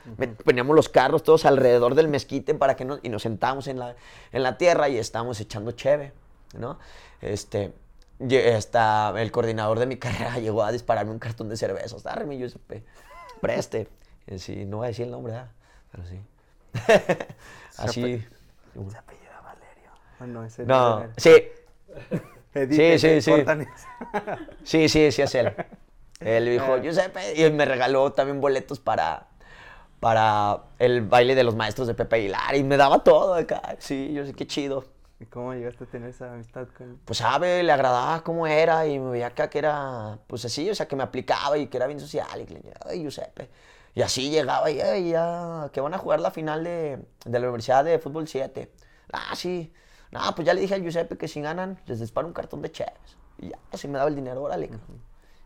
Poníamos 0.45 0.75
los 0.75 0.89
carros 0.89 1.23
todos 1.23 1.45
alrededor 1.45 1.95
del 1.95 2.09
mezquite 2.09 2.55
para 2.55 2.75
que 2.75 2.87
no, 2.87 2.99
y 3.03 3.11
nos 3.11 3.23
sentábamos 3.23 3.67
en 3.69 3.79
la, 3.79 3.95
en 4.33 4.43
la 4.43 4.57
tierra 4.57 4.89
y 4.89 4.97
estábamos 4.97 5.39
echando 5.41 5.73
cheve, 5.73 6.13
¿no? 6.59 6.79
Este, 7.21 7.73
hasta 8.57 9.13
el 9.17 9.31
coordinador 9.31 9.79
de 9.79 9.87
mi 9.87 9.97
carrera 9.99 10.39
llegó 10.39 10.63
a 10.63 10.73
dispararme 10.73 11.13
un 11.13 11.19
cartón 11.19 11.49
de 11.49 11.57
cerveza. 11.57 11.97
Mi 12.25 12.39
Giuseppe, 12.39 12.85
preste. 13.41 13.89
Sí, 14.37 14.65
no 14.67 14.79
voy 14.79 14.87
a 14.87 14.89
decir 14.89 15.07
el 15.07 15.11
nombre, 15.11 15.33
¿verdad? 15.33 15.51
Pero 15.91 16.05
sí. 16.07 16.21
Así. 17.79 18.25
Se 18.73 18.99
apellida 18.99 19.41
Valerio. 19.43 19.91
Ah, 20.21 20.27
no, 20.27 20.45
ese 20.45 20.67
no, 20.67 21.07
sí. 21.17 21.33
sí, 22.53 22.99
sí, 22.99 23.23
sí. 23.23 23.33
sí, 24.65 24.89
sí, 24.89 25.13
sí, 25.13 25.23
es 25.23 25.35
él. 25.35 25.55
Él 26.21 26.51
dijo, 26.51 26.75
ah. 26.75 26.81
Giuseppe, 26.81 27.41
y 27.41 27.51
me 27.51 27.65
regaló 27.65 28.13
también 28.13 28.41
boletos 28.41 28.81
para, 28.81 29.29
para 30.01 30.65
el 30.79 31.03
baile 31.03 31.35
de 31.35 31.45
los 31.45 31.55
maestros 31.55 31.87
de 31.87 31.95
Pepe 31.95 32.17
Aguilar 32.17 32.55
y 32.57 32.65
me 32.65 32.77
daba 32.77 33.03
todo 33.03 33.35
acá. 33.35 33.77
Sí, 33.79 34.13
yo 34.13 34.27
sé 34.27 34.35
qué 34.35 34.47
chido. 34.47 34.85
¿Y 35.21 35.27
cómo 35.27 35.53
llegaste 35.53 35.85
a 35.85 35.87
tener 35.89 36.11
esa 36.11 36.33
amistad 36.33 36.69
con 36.77 36.91
él? 36.91 36.97
Pues 37.05 37.19
sabe, 37.19 37.63
le 37.63 37.73
agradaba 37.73 38.23
cómo 38.23 38.47
era 38.47 38.87
y 38.87 38.99
me 39.01 39.11
veía 39.11 39.29
acá 39.29 39.51
que 39.51 39.59
era, 39.59 40.19
pues 40.29 40.45
así, 40.45 40.71
o 40.71 40.75
sea, 40.75 40.87
que 40.87 40.95
me 40.95 41.03
aplicaba 41.03 41.59
y 41.59 41.67
que 41.67 41.77
era 41.77 41.87
bien 41.89 41.99
social 41.99 42.41
y 42.41 42.45
que 42.45 42.55
le 42.55 42.61
decía, 42.61 42.75
ay, 42.87 43.03
Giuseppe. 43.03 43.51
Y 43.95 44.03
así 44.03 44.31
llegaba 44.31 44.71
y, 44.71 45.11
ya, 45.11 45.71
que 45.73 45.81
van 45.81 45.93
a 45.95 45.99
jugar 45.99 46.21
la 46.21 46.31
final 46.31 46.63
de, 46.63 47.05
de 47.25 47.39
la 47.39 47.47
Universidad 47.47 47.85
de 47.85 47.99
Fútbol 47.99 48.29
7. 48.29 48.71
Ah, 49.13 49.35
sí. 49.35 49.73
No, 50.13 50.21
pues 50.37 50.47
ya 50.47 50.55
le 50.55 50.61
dije 50.61 50.75
al 50.75 50.83
Giuseppe 50.83 51.17
que 51.17 51.27
si 51.27 51.41
ganan, 51.41 51.79
les 51.87 51.99
disparo 51.99 52.29
un 52.29 52.33
cartón 52.33 52.63
de 52.63 52.71
cheves. 52.71 53.17
Y 53.39 53.49
ya, 53.49 53.59
así 53.73 53.89
me 53.89 53.99
daba 53.99 54.09
el 54.09 54.15
dinero, 54.15 54.43
órale. 54.43 54.71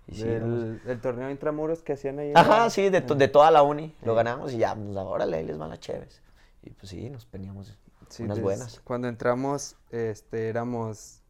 y 0.06 0.14
sí, 0.14 0.24
el, 0.24 1.00
torneo 1.00 1.30
intramuros 1.30 1.82
que 1.82 1.94
hacían 1.94 2.18
ahí. 2.18 2.32
Ajá, 2.34 2.68
sí, 2.68 2.90
de, 2.90 3.00
de, 3.00 3.28
toda 3.28 3.50
la 3.50 3.62
uni. 3.62 3.94
Lo 4.02 4.14
ganamos 4.14 4.52
y 4.52 4.58
ya, 4.58 4.74
pues 4.74 4.96
órale, 4.96 5.38
ahí 5.38 5.44
les 5.44 5.56
van 5.56 5.70
las 5.70 5.80
cheves. 5.80 6.20
Y 6.62 6.70
pues 6.70 6.90
sí, 6.90 7.08
nos 7.08 7.26
peníamos 8.16 8.38
unas 8.38 8.42
buenas. 8.42 8.80
Cuando 8.84 9.08
entramos, 9.08 9.76
este, 9.90 10.48
éramos 10.48 11.22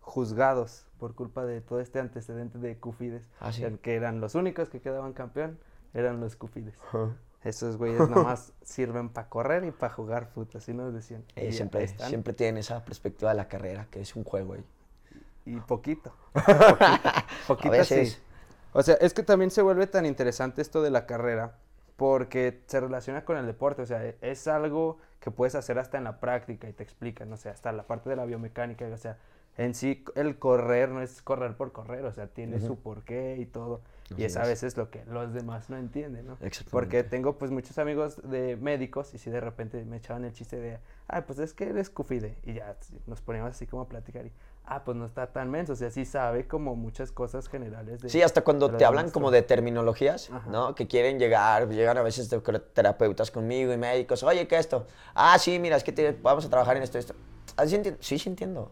juzgados 0.00 0.86
por 0.98 1.14
culpa 1.14 1.44
de 1.44 1.60
todo 1.60 1.80
este 1.80 2.00
antecedente 2.00 2.58
de 2.58 2.78
Cufides. 2.78 3.22
Ah, 3.40 3.50
Que 3.82 3.94
eran 3.94 4.20
los 4.20 4.34
únicos 4.34 4.68
que 4.68 4.80
quedaban 4.80 5.12
campeón, 5.12 5.58
eran 5.94 6.20
los 6.20 6.36
Cufides. 6.36 6.74
Esos 7.42 7.76
güeyes 7.76 7.98
nomás 8.10 8.52
sirven 8.62 9.08
para 9.08 9.28
correr 9.28 9.64
y 9.64 9.70
para 9.70 9.92
jugar 9.92 10.26
fútbol, 10.26 10.58
así 10.58 10.72
nos 10.72 10.92
decían. 10.92 11.24
Eh, 11.34 11.52
siempre, 11.52 11.88
siempre 11.88 12.32
tienen 12.32 12.58
esa 12.58 12.84
perspectiva 12.84 13.30
de 13.30 13.36
la 13.36 13.48
carrera, 13.48 13.86
que 13.90 14.00
es 14.00 14.14
un 14.14 14.24
juego 14.24 14.54
ahí. 14.54 14.64
Y 15.44 15.56
poquito. 15.56 16.14
poquito, 17.48 17.74
O 18.72 18.82
sea, 18.82 18.94
es 18.94 19.12
que 19.12 19.22
también 19.22 19.50
se 19.50 19.62
vuelve 19.62 19.86
tan 19.86 20.06
interesante 20.06 20.62
esto 20.62 20.82
de 20.82 20.90
la 20.90 21.06
carrera 21.06 21.56
porque 21.96 22.62
se 22.66 22.80
relaciona 22.80 23.24
con 23.24 23.36
el 23.36 23.46
deporte, 23.46 23.82
o 23.82 23.86
sea, 23.86 24.04
es 24.20 24.46
algo 24.46 24.98
que 25.22 25.30
puedes 25.30 25.54
hacer 25.54 25.78
hasta 25.78 25.98
en 25.98 26.04
la 26.04 26.18
práctica 26.18 26.68
y 26.68 26.72
te 26.72 26.82
explican, 26.82 27.32
o 27.32 27.36
sea, 27.36 27.52
hasta 27.52 27.70
la 27.72 27.84
parte 27.84 28.10
de 28.10 28.16
la 28.16 28.24
biomecánica, 28.24 28.84
o 28.86 28.96
sea, 28.96 29.16
en 29.56 29.74
sí 29.74 30.04
el 30.16 30.36
correr 30.36 30.88
no 30.88 31.00
es 31.00 31.22
correr 31.22 31.56
por 31.56 31.70
correr, 31.70 32.04
o 32.04 32.12
sea, 32.12 32.26
tiene 32.26 32.58
su 32.58 32.76
porqué 32.76 33.36
y 33.38 33.46
todo. 33.46 33.82
y 34.16 34.24
es 34.24 34.36
a 34.36 34.42
veces 34.44 34.76
lo 34.76 34.90
que 34.90 35.04
los 35.04 35.32
demás 35.32 35.70
no 35.70 35.76
entienden, 35.76 36.26
¿no? 36.26 36.38
Porque 36.72 37.04
tengo 37.04 37.38
pues 37.38 37.52
muchos 37.52 37.78
amigos 37.78 38.20
de 38.28 38.56
médicos 38.56 39.14
y 39.14 39.18
si 39.18 39.30
de 39.30 39.40
repente 39.40 39.84
me 39.84 39.98
echaban 39.98 40.24
el 40.24 40.32
chiste 40.32 40.56
de, 40.56 40.78
ah, 41.06 41.22
pues 41.24 41.38
es 41.38 41.54
que 41.54 41.68
eres 41.68 41.88
cufide 41.88 42.36
y 42.42 42.54
ya 42.54 42.76
nos 43.06 43.20
poníamos 43.20 43.52
así 43.52 43.68
como 43.68 43.82
a 43.82 43.88
platicar 43.88 44.26
y, 44.26 44.32
ah, 44.64 44.84
pues 44.84 44.96
no 44.96 45.06
está 45.06 45.26
tan 45.26 45.50
menso, 45.50 45.72
o 45.72 45.76
sea, 45.76 45.90
sí 45.90 46.04
sabe 46.04 46.46
como 46.46 46.76
muchas 46.76 47.12
cosas 47.12 47.48
generales. 47.48 48.00
De, 48.00 48.08
sí, 48.08 48.22
hasta 48.22 48.42
cuando 48.42 48.70
te 48.70 48.84
hablan 48.84 49.10
como 49.10 49.30
de 49.30 49.42
terminologías, 49.42 50.30
¿no? 50.48 50.74
Que 50.74 50.86
quieren 50.86 51.18
llegar, 51.18 51.68
llegan 51.68 51.98
a 51.98 52.02
veces 52.02 52.34
terapeutas 52.72 53.30
conmigo 53.30 53.72
y 53.72 53.76
médicos, 53.76 54.22
oye, 54.22 54.46
¿qué 54.46 54.56
es 54.56 54.62
esto? 54.62 54.86
Ah, 55.14 55.38
sí, 55.38 55.58
mira, 55.58 55.76
es 55.76 55.84
que 55.84 56.18
vamos 56.22 56.44
a 56.44 56.50
trabajar 56.50 56.76
en 56.76 56.82
esto, 56.82 56.98
esto. 56.98 57.14
Entiendo. 57.58 57.98
Sí, 58.00 58.18
sí 58.18 58.28
entiendo. 58.28 58.70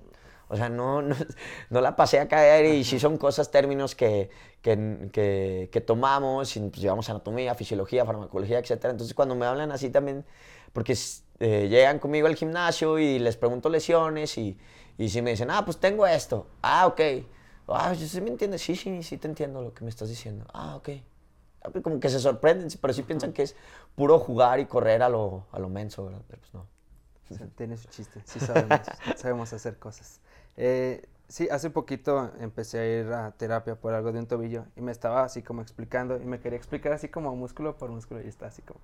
O 0.48 0.56
sea, 0.56 0.68
no, 0.68 1.00
no, 1.00 1.14
no, 1.70 1.80
la 1.80 1.94
pasé 1.94 2.18
a 2.18 2.26
caer 2.26 2.74
y 2.74 2.84
sí 2.84 2.98
son 2.98 3.18
cosas, 3.18 3.50
términos 3.52 3.94
que, 3.94 4.30
que, 4.62 5.68
que, 5.70 5.80
tomamos, 5.80 6.56
y 6.56 6.60
pues 6.60 6.80
llevamos 6.80 7.08
anatomía, 7.08 7.54
fisiología, 7.54 8.04
farmacología, 8.04 8.58
etc. 8.58 8.86
Entonces 8.86 9.14
cuando 9.14 9.36
me 9.36 9.46
hablan 9.46 9.70
así 9.70 9.90
también, 9.90 10.24
porque 10.72 10.96
eh, 11.38 11.68
llegan 11.68 12.00
conmigo 12.00 12.26
al 12.26 12.34
gimnasio 12.34 12.98
y 12.98 13.20
les 13.20 13.36
pregunto 13.36 13.68
lesiones 13.68 14.36
y, 14.38 14.58
y 15.00 15.08
si 15.08 15.22
me 15.22 15.30
dicen, 15.30 15.50
ah, 15.50 15.64
pues 15.64 15.78
tengo 15.78 16.06
esto, 16.06 16.46
ah, 16.62 16.86
ok, 16.86 17.00
Ah, 17.72 17.94
¿sí 17.94 18.20
me 18.20 18.30
entiendes? 18.30 18.62
Sí, 18.62 18.74
sí, 18.74 19.02
sí 19.02 19.16
te 19.16 19.28
entiendo 19.28 19.62
lo 19.62 19.72
que 19.72 19.84
me 19.84 19.90
estás 19.90 20.08
diciendo. 20.08 20.44
Ah, 20.52 20.74
ok. 20.76 20.88
Ah, 21.62 21.68
pues 21.70 21.84
Como 21.84 22.00
que 22.00 22.08
se 22.08 22.18
sorprenden, 22.18 22.68
pero 22.80 22.92
sí 22.92 23.02
piensan 23.02 23.32
que 23.32 23.42
es 23.42 23.54
puro 23.94 24.18
jugar 24.18 24.58
y 24.58 24.66
correr 24.66 25.02
a 25.02 25.08
lo, 25.08 25.44
a 25.52 25.58
lo 25.60 25.68
menso, 25.68 26.04
¿verdad? 26.04 26.22
Pero 26.28 26.40
pues 26.40 26.52
no. 26.52 26.66
Tiene 27.56 27.76
su 27.76 27.88
chiste, 27.88 28.20
sí 28.24 28.40
sabemos, 28.40 28.80
sabemos 29.14 29.52
hacer 29.52 29.78
cosas. 29.78 30.20
Eh, 30.56 31.06
sí, 31.28 31.48
hace 31.48 31.70
poquito 31.70 32.32
empecé 32.40 32.80
a 32.80 32.86
ir 32.86 33.12
a 33.12 33.30
terapia 33.30 33.76
por 33.76 33.94
algo 33.94 34.10
de 34.10 34.18
un 34.18 34.26
tobillo 34.26 34.64
y 34.74 34.80
me 34.80 34.90
estaba 34.90 35.22
así 35.22 35.40
como 35.40 35.62
explicando 35.62 36.20
y 36.20 36.24
me 36.24 36.40
quería 36.40 36.56
explicar 36.56 36.92
así 36.92 37.08
como 37.08 37.36
músculo 37.36 37.76
por 37.78 37.90
músculo 37.90 38.20
y 38.20 38.26
está 38.26 38.46
así 38.46 38.62
como, 38.62 38.80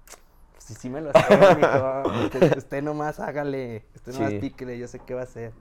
pues 0.53 0.63
sí, 0.65 0.75
sí 0.75 0.89
me 0.89 1.01
lo 1.01 1.13
sé, 1.13 1.57
mijo, 1.57 2.03
usted, 2.25 2.57
usted 2.57 2.83
nomás 2.85 3.19
hágale, 3.19 3.85
usted 3.97 4.13
nomás 4.13 4.31
Sí. 4.35 4.39
píquele, 4.39 4.79
yo 4.79 4.87
sé 4.87 5.01
qué 5.01 5.15
va 5.15 5.23
a 5.23 5.25
hacer. 5.25 5.53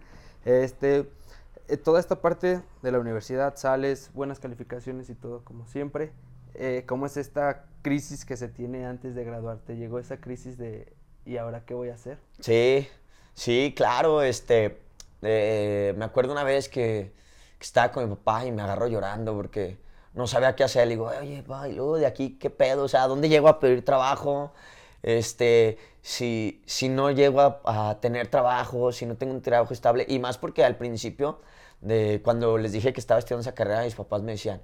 Este, 0.45 1.09
eh, 1.67 1.77
toda 1.77 1.99
esta 1.99 2.21
parte 2.21 2.61
de 2.81 2.91
la 2.91 2.99
universidad, 2.99 3.55
sales, 3.57 4.11
buenas 4.13 4.39
calificaciones 4.39 5.09
y 5.09 5.15
todo 5.15 5.43
como 5.43 5.65
siempre. 5.67 6.11
Eh, 6.53 6.83
¿Cómo 6.87 7.07
es 7.07 7.17
esta 7.17 7.65
crisis 7.81 8.23
que 8.23 8.37
se 8.37 8.47
tiene 8.47 8.85
antes 8.85 9.15
de 9.15 9.23
graduarte? 9.23 9.75
¿Llegó 9.75 9.99
esa 9.99 10.17
crisis 10.17 10.57
de, 10.57 10.93
¿y 11.25 11.37
ahora 11.37 11.65
qué 11.65 11.73
voy 11.73 11.89
a 11.89 11.95
hacer? 11.95 12.19
Sí, 12.39 12.87
sí, 13.33 13.73
claro, 13.75 14.21
este, 14.21 14.79
eh, 15.21 15.93
me 15.97 16.05
acuerdo 16.05 16.31
una 16.31 16.43
vez 16.43 16.69
que, 16.69 17.13
estaba 17.59 17.91
con 17.91 18.07
mi 18.07 18.15
papá 18.15 18.45
y 18.45 18.51
me 18.51 18.61
agarró 18.61 18.85
llorando 18.87 19.33
porque 19.33 19.79
no 20.13 20.27
sabía 20.27 20.55
qué 20.55 20.63
hacer. 20.63 20.87
Le 20.87 20.93
digo, 20.93 21.07
oye, 21.19 21.43
y 21.67 21.73
luego 21.73 21.97
de 21.97 22.05
aquí, 22.05 22.37
¿qué 22.37 22.51
pedo? 22.51 22.83
O 22.83 22.87
sea, 22.87 23.03
¿a 23.03 23.07
dónde 23.07 23.27
llego 23.27 23.47
a 23.47 23.59
pedir 23.59 23.83
trabajo? 23.83 24.53
Este, 25.05 25.77
si, 26.01 26.63
si 26.65 26.89
no 26.89 27.11
llego 27.11 27.61
a, 27.63 27.99
tener 28.01 28.27
trabajo, 28.27 28.91
si 28.91 29.05
no 29.05 29.15
tengo 29.15 29.33
un 29.33 29.41
trabajo 29.43 29.71
estable, 29.71 30.03
y 30.09 30.17
más 30.17 30.39
porque 30.39 30.65
al 30.65 30.77
principio, 30.77 31.41
de 31.81 32.21
cuando 32.23 32.57
les 32.57 32.71
dije 32.71 32.91
que 32.91 32.99
estaba 32.99 33.19
estudiando 33.19 33.41
esa 33.41 33.53
carrera, 33.53 33.83
mis 33.83 33.93
papás 33.93 34.23
me 34.23 34.31
decían, 34.31 34.61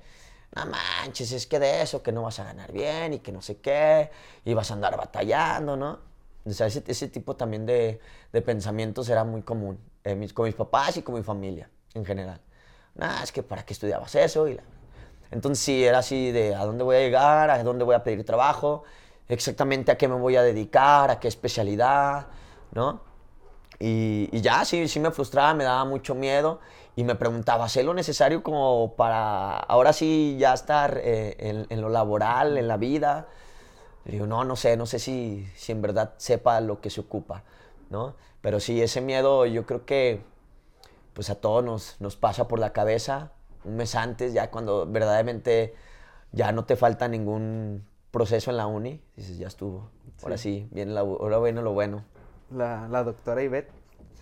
no 0.56 0.66
manches, 0.66 1.32
es 1.32 1.46
que 1.46 1.60
de 1.60 1.84
eso, 1.84 2.02
que 2.02 2.12
no 2.12 2.24
vas 2.24 2.40
a 2.40 2.46
ganar 2.46 2.72
bien 2.72 3.14
y 3.14 3.20
que 3.20 3.32
no 3.32 3.44
sé 3.44 3.58
qué, 3.58 4.10
y 4.44 4.56
vas 4.56 4.72
a 4.72 4.74
andar 4.74 4.98
batallando, 4.98 5.78
¿no? 5.78 6.00
O 6.44 6.52
sea, 6.52 6.66
ese, 6.66 6.84
ese 6.88 7.08
tipo 7.08 7.36
también 7.36 7.68
de, 7.68 8.00
de 8.34 8.42
pensamientos 8.42 9.08
era 9.10 9.24
muy 9.24 9.44
común 9.44 9.80
eh, 10.04 10.28
con 10.34 10.46
mis 10.46 10.56
papás 10.56 10.98
y 10.98 11.04
con 11.04 11.14
mi 11.14 11.22
familia 11.22 11.70
en 11.94 12.04
general. 12.04 12.42
Nah, 12.96 13.22
es 13.22 13.32
que 13.32 13.44
para 13.44 13.64
qué 13.64 13.74
estudiabas 13.74 14.16
eso. 14.16 14.48
Y 14.50 14.60
Entonces 15.30 15.64
sí, 15.64 15.84
era 15.84 16.00
así 16.00 16.32
de 16.32 16.56
a 16.56 16.66
dónde 16.66 16.84
voy 16.84 16.96
a 16.96 17.00
llegar, 17.00 17.52
a 17.52 17.64
dónde 17.64 17.86
voy 17.86 17.96
a 17.96 18.04
pedir 18.04 18.26
trabajo, 18.26 18.84
exactamente 19.34 19.92
a 19.92 19.98
qué 19.98 20.08
me 20.08 20.16
voy 20.16 20.36
a 20.36 20.44
dedicar, 20.44 21.12
a 21.12 21.20
qué 21.20 21.28
especialidad, 21.28 22.28
¿no? 22.74 23.02
Y, 23.80 24.30
ya, 24.42 24.64
sí, 24.64 24.88
sí 24.88 25.00
me 25.00 25.12
frustraba, 25.12 25.54
me 25.56 25.64
daba 25.64 25.86
mucho 25.86 26.14
miedo 26.14 26.60
y 26.96 27.04
me 27.04 27.16
preguntaba, 27.16 27.68
¿sé 27.68 27.84
lo 27.84 27.94
necesario 27.96 28.44
como 28.44 28.94
para 28.96 29.58
ahora 29.58 29.92
sí 29.92 30.38
ya 30.40 30.54
estar 30.54 31.00
eh, 31.04 31.36
en, 31.40 31.66
en 31.70 31.82
lo 31.82 31.90
laboral, 31.90 32.58
en 32.58 32.68
la 32.68 32.78
vida? 32.78 33.28
Le 34.06 34.14
digo, 34.14 34.28
no, 34.28 34.44
no 34.44 34.56
sé, 34.56 34.78
no 34.78 34.86
sé 34.86 35.00
si, 35.00 35.48
si 35.56 35.72
en 35.72 35.82
verdad 35.82 36.14
sepa 36.18 36.62
lo 36.62 36.80
que 36.80 36.90
se 36.90 37.02
ocupa, 37.02 37.44
¿no? 37.90 38.16
Pero 38.42 38.60
sí, 38.60 38.82
ese 38.82 39.02
miedo 39.02 39.46
yo 39.48 39.66
creo 39.66 39.86
que 39.86 40.24
pues 41.14 41.30
a 41.30 41.36
todos 41.36 41.64
nos, 41.64 41.96
nos 42.00 42.16
pasa 42.16 42.48
por 42.48 42.60
la 42.60 42.74
cabeza 42.74 43.32
un 43.64 43.76
mes 43.78 43.96
antes, 43.96 44.34
ya 44.34 44.50
cuando 44.50 44.86
verdaderamente 44.88 45.76
ya 46.32 46.52
no 46.52 46.66
te 46.66 46.76
falta 46.76 47.08
ningún 47.08 47.86
proceso 48.12 48.52
en 48.52 48.58
la 48.58 48.68
uni, 48.68 49.02
dices, 49.16 49.38
ya 49.38 49.48
estuvo, 49.48 49.90
ahora 50.22 50.38
sí, 50.38 50.68
viene 50.72 50.92
la, 50.94 51.02
ahora 51.02 51.40
viene 51.40 51.62
lo 51.62 51.74
bueno. 51.74 52.04
La, 52.50 52.88
la 52.90 53.04
doctora 53.04 53.42
Ivette, 53.44 53.72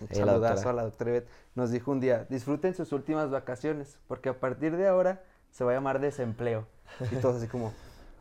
un 0.00 0.08
Sí, 0.08 0.20
la 0.20 0.26
saludazo 0.26 0.54
doctora. 0.54 0.70
a 0.70 0.72
la 0.74 0.82
doctora 0.84 1.10
Ivette, 1.10 1.28
nos 1.54 1.70
dijo 1.70 1.90
un 1.90 2.00
día, 2.00 2.26
disfruten 2.30 2.74
sus 2.74 2.92
últimas 2.92 3.30
vacaciones, 3.30 3.98
porque 4.06 4.28
a 4.28 4.38
partir 4.40 4.76
de 4.76 4.86
ahora 4.86 5.22
se 5.50 5.64
va 5.64 5.72
a 5.72 5.74
llamar 5.74 6.00
desempleo. 6.00 6.66
Y 7.10 7.16
todos 7.16 7.36
así 7.36 7.48
como, 7.48 7.72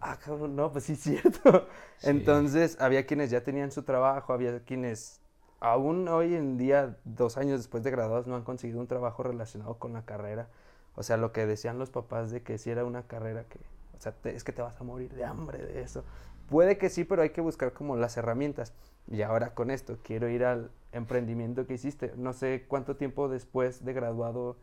ah, 0.02 0.18
cabrón, 0.24 0.56
no, 0.56 0.72
pues 0.72 0.86
sí 0.86 0.94
es 0.94 1.00
cierto. 1.00 1.68
Entonces, 2.02 2.78
había 2.82 3.06
quienes 3.06 3.30
ya 3.30 3.42
tenían 3.44 3.72
su 3.72 3.84
trabajo, 3.84 4.34
había 4.34 4.60
quienes 4.62 5.22
aún 5.60 6.08
hoy 6.08 6.36
en 6.36 6.58
día, 6.58 6.98
dos 7.04 7.38
años 7.38 7.60
después 7.60 7.84
de 7.84 7.92
graduados, 7.92 8.28
no 8.28 8.36
han 8.36 8.44
conseguido 8.44 8.80
un 8.80 8.88
trabajo 8.88 9.24
relacionado 9.24 9.76
con 9.78 9.94
la 9.94 10.04
carrera. 10.06 10.48
O 10.96 11.04
sea, 11.04 11.18
lo 11.18 11.32
que 11.32 11.46
decían 11.46 11.78
los 11.80 11.90
papás 11.92 12.32
de 12.32 12.42
que 12.44 12.58
si 12.58 12.70
era 12.72 12.84
una 12.86 13.04
carrera 13.04 13.44
que, 13.46 13.60
o 14.00 14.02
sea, 14.02 14.14
te- 14.14 14.36
es 14.36 14.44
que 14.44 14.54
te 14.54 14.62
vas 14.62 14.80
a 14.80 14.84
morir 14.84 15.14
de 15.14 15.26
hambre 15.26 15.60
de 15.60 15.82
eso. 15.82 16.04
Puede 16.50 16.78
que 16.78 16.90
sí, 16.90 17.04
pero 17.04 17.22
hay 17.22 17.30
que 17.32 17.42
buscar 17.42 17.74
como 17.74 17.98
las 17.98 18.18
herramientas. 18.18 18.74
Y 19.12 19.22
ahora 19.22 19.54
con 19.54 19.70
esto, 19.72 19.98
quiero 20.04 20.30
ir 20.30 20.46
al 20.46 20.72
emprendimiento 20.94 21.68
que 21.68 21.74
hiciste. 21.76 22.14
No 22.18 22.34
sé 22.34 22.66
cuánto 22.68 22.96
tiempo 22.96 23.28
después 23.28 23.84
de 23.86 23.94
graduado 23.94 24.56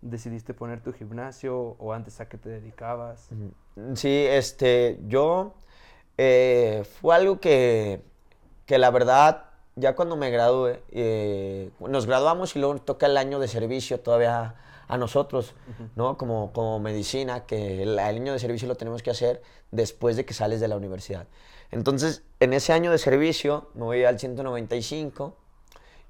decidiste 0.00 0.54
poner 0.54 0.82
tu 0.82 0.92
gimnasio 0.92 1.76
o 1.78 1.92
antes 1.92 2.20
a 2.20 2.28
qué 2.28 2.38
te 2.38 2.48
dedicabas. 2.48 3.28
Mm, 3.30 3.94
Sí, 3.94 4.26
este, 4.28 4.98
yo, 5.06 5.54
eh, 6.18 6.84
fue 7.00 7.14
algo 7.14 7.38
que, 7.40 8.02
que 8.66 8.78
la 8.78 8.90
verdad, 8.90 9.44
ya 9.76 9.94
cuando 9.94 10.16
me 10.16 10.30
gradué, 10.30 10.82
eh, 10.90 11.70
nos 11.80 12.06
graduamos 12.06 12.56
y 12.56 12.58
luego 12.60 12.78
toca 12.80 13.06
el 13.06 13.16
año 13.16 13.38
de 13.38 13.48
servicio 13.48 14.00
todavía 14.00 14.54
a 14.90 14.98
nosotros, 14.98 15.54
¿no? 15.96 16.16
Como, 16.18 16.52
como 16.52 16.78
medicina, 16.80 17.46
que 17.46 17.82
el, 17.82 17.90
el 17.90 17.98
año 17.98 18.32
de 18.32 18.38
servicio 18.38 18.66
lo 18.68 18.74
tenemos 18.74 19.02
que 19.02 19.10
hacer 19.10 19.42
después 19.70 20.16
de 20.16 20.24
que 20.24 20.34
sales 20.34 20.60
de 20.60 20.68
la 20.68 20.76
universidad. 20.76 21.26
Entonces, 21.70 22.22
en 22.40 22.52
ese 22.52 22.72
año 22.72 22.90
de 22.90 22.98
servicio 22.98 23.70
me 23.74 23.84
voy 23.84 24.04
al 24.04 24.18
195 24.18 25.36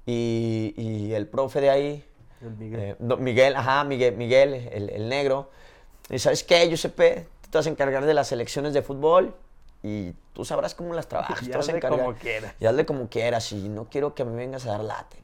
y, 0.05 0.73
y 0.77 1.13
el 1.13 1.27
profe 1.27 1.61
de 1.61 1.69
ahí, 1.69 2.05
El 2.41 2.51
Miguel. 2.57 2.79
eh, 2.81 2.95
no, 2.99 3.17
Miguel, 3.17 3.55
ajá, 3.55 3.83
Miguel, 3.83 4.15
Miguel 4.17 4.53
el, 4.71 4.89
el 4.89 5.09
negro. 5.09 5.51
Y 6.09 6.19
sabes 6.19 6.43
qué, 6.43 6.67
Giuseppe, 6.67 7.27
tú 7.43 7.49
te 7.51 7.57
vas 7.59 7.67
a 7.67 7.69
encargar 7.69 8.05
de 8.05 8.13
las 8.13 8.27
selecciones 8.27 8.73
de 8.73 8.81
fútbol 8.81 9.35
y 9.83 10.13
tú 10.33 10.43
sabrás 10.45 10.73
cómo 10.75 10.93
las 10.93 11.07
trabajas. 11.07 11.39
Y 11.41 11.45
tú 11.45 11.51
te 11.51 11.57
vas 11.57 11.69
a 11.69 11.71
hazle 11.71 11.81
como 11.87 12.13
quieras. 12.15 12.55
Y 12.59 12.65
hazle 12.65 12.85
como 12.85 13.09
quieras 13.09 13.51
y 13.51 13.69
no 13.69 13.85
quiero 13.85 14.15
que 14.15 14.25
me 14.25 14.35
vengas 14.35 14.65
a 14.65 14.71
dar 14.71 14.83
late. 14.83 15.17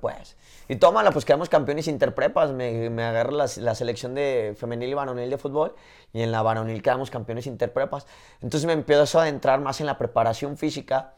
Pues. 0.00 0.36
Y 0.68 0.76
tómala, 0.76 1.10
pues 1.10 1.24
quedamos 1.24 1.48
campeones 1.48 1.86
interprepas. 1.86 2.50
Me, 2.52 2.88
me 2.90 3.04
agarro 3.04 3.32
la, 3.32 3.46
la 3.58 3.74
selección 3.74 4.14
de 4.14 4.54
femenil 4.58 4.90
y 4.90 4.94
varonil 4.94 5.28
de 5.28 5.38
fútbol 5.38 5.74
y 6.12 6.22
en 6.22 6.32
la 6.32 6.42
varonil 6.42 6.82
quedamos 6.82 7.10
campeones 7.10 7.46
interprepas. 7.46 8.06
Entonces 8.40 8.66
me 8.66 8.72
empiezo 8.72 9.18
a 9.18 9.22
adentrar 9.22 9.60
más 9.60 9.80
en 9.80 9.86
la 9.86 9.98
preparación 9.98 10.56
física 10.56 11.14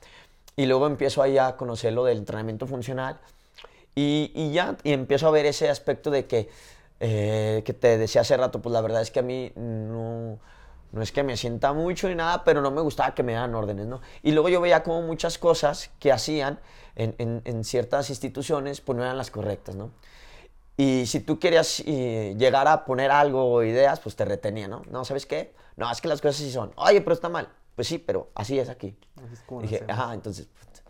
y 0.56 0.66
luego 0.66 0.86
empiezo 0.86 1.22
ahí 1.22 1.38
a 1.38 1.56
conocer 1.56 1.92
lo 1.92 2.04
del 2.04 2.18
entrenamiento 2.18 2.66
funcional. 2.66 3.20
Y, 3.94 4.32
y 4.34 4.52
ya, 4.52 4.76
y 4.82 4.92
empiezo 4.92 5.28
a 5.28 5.30
ver 5.30 5.46
ese 5.46 5.70
aspecto 5.70 6.10
de 6.10 6.26
que, 6.26 6.48
eh, 7.00 7.62
que 7.64 7.72
te 7.72 7.96
decía 7.96 8.22
hace 8.22 8.36
rato, 8.36 8.60
pues 8.60 8.72
la 8.72 8.80
verdad 8.80 9.02
es 9.02 9.10
que 9.10 9.20
a 9.20 9.22
mí 9.22 9.52
no, 9.54 10.38
no 10.92 11.02
es 11.02 11.12
que 11.12 11.22
me 11.22 11.36
sienta 11.36 11.72
mucho 11.72 12.08
ni 12.08 12.14
nada, 12.14 12.44
pero 12.44 12.60
no 12.62 12.70
me 12.70 12.80
gustaba 12.80 13.14
que 13.14 13.22
me 13.22 13.32
dieran 13.32 13.54
órdenes, 13.54 13.86
¿no? 13.86 14.00
Y 14.22 14.32
luego 14.32 14.48
yo 14.48 14.60
veía 14.60 14.82
como 14.82 15.02
muchas 15.02 15.38
cosas 15.38 15.90
que 15.98 16.12
hacían 16.12 16.58
en, 16.96 17.14
en- 17.18 17.42
en 17.44 17.64
ciertas 17.64 18.10
instituciones, 18.10 18.80
pues 18.80 18.96
no 18.96 19.04
eran 19.04 19.16
las 19.18 19.30
correctas, 19.30 19.74
¿no? 19.76 19.90
Y 20.76 21.06
si 21.06 21.20
tú 21.20 21.38
querías 21.38 21.82
eh, 21.86 22.34
llegar 22.38 22.68
a 22.68 22.84
poner 22.84 23.10
algo 23.10 23.52
o 23.52 23.62
ideas, 23.64 23.98
pues 24.00 24.14
te 24.14 24.24
retenía, 24.24 24.68
¿no? 24.68 24.82
No, 24.90 25.04
¿sabes 25.04 25.26
qué? 25.26 25.52
No, 25.76 25.90
es 25.90 26.00
que 26.00 26.08
las 26.08 26.20
cosas 26.20 26.36
sí 26.36 26.50
son. 26.52 26.72
Oye, 26.76 27.00
pero 27.00 27.14
está 27.14 27.28
mal. 27.28 27.48
Pues 27.74 27.88
sí, 27.88 27.98
pero 27.98 28.30
así 28.34 28.58
es 28.58 28.68
aquí. 28.68 28.96
Así 29.16 29.34
es 29.34 29.40
como 29.42 29.62
Dije, 29.62 29.84
ajá, 29.88 30.14
entonces, 30.14 30.48
pues, 30.64 30.82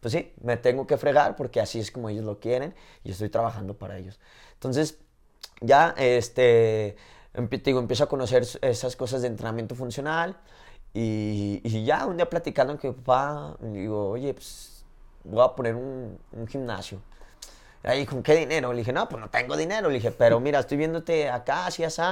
pues 0.00 0.12
sí, 0.12 0.32
me 0.42 0.56
tengo 0.56 0.86
que 0.86 0.96
fregar 0.98 1.34
porque 1.36 1.60
así 1.60 1.80
es 1.80 1.90
como 1.90 2.08
ellos 2.08 2.24
lo 2.24 2.38
quieren 2.38 2.74
y 3.02 3.10
estoy 3.10 3.28
trabajando 3.28 3.74
para 3.76 3.98
ellos. 3.98 4.20
Entonces, 4.54 4.98
ya, 5.60 5.94
este, 5.98 6.96
digo, 7.34 7.80
empiezo 7.80 8.04
a 8.04 8.08
conocer 8.08 8.46
esas 8.62 8.96
cosas 8.96 9.22
de 9.22 9.28
entrenamiento 9.28 9.74
funcional 9.74 10.36
y, 10.92 11.84
ya 11.84 12.06
un 12.06 12.16
día 12.16 12.30
platicando 12.30 12.78
con 12.78 12.90
mi 12.90 12.96
papá, 12.96 13.56
digo, 13.60 14.10
oye, 14.10 14.32
pues 14.32 14.84
voy 15.24 15.44
a 15.44 15.48
poner 15.54 15.74
un, 15.74 16.18
gimnasio. 16.48 17.00
Ahí, 17.82 18.06
¿con 18.06 18.22
qué 18.22 18.36
dinero? 18.36 18.72
Le 18.72 18.78
dije, 18.78 18.92
no, 18.92 19.08
pues 19.08 19.20
no 19.20 19.28
tengo 19.28 19.56
dinero. 19.56 19.88
Le 19.88 19.96
dije, 19.96 20.12
pero 20.12 20.40
mira, 20.40 20.60
estoy 20.60 20.78
viéndote 20.78 21.28
acá, 21.28 21.66
así, 21.66 21.84
así, 21.84 22.02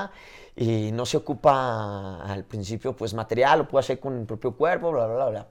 y 0.56 0.92
no 0.92 1.06
se 1.06 1.16
ocupa 1.16 2.22
al 2.24 2.44
principio, 2.44 2.94
pues, 2.94 3.14
material, 3.14 3.60
lo 3.60 3.68
puedo 3.68 3.80
hacer 3.80 3.98
con 4.00 4.18
mi 4.18 4.24
propio 4.26 4.54
cuerpo, 4.56 4.90
bla, 4.92 5.06
bla, 5.06 5.14
bla, 5.14 5.28
bla. 5.30 5.48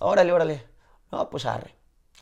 Órale, 0.00 0.32
órale. 0.32 0.64
No, 1.10 1.30
pues 1.30 1.46
arre. 1.46 1.74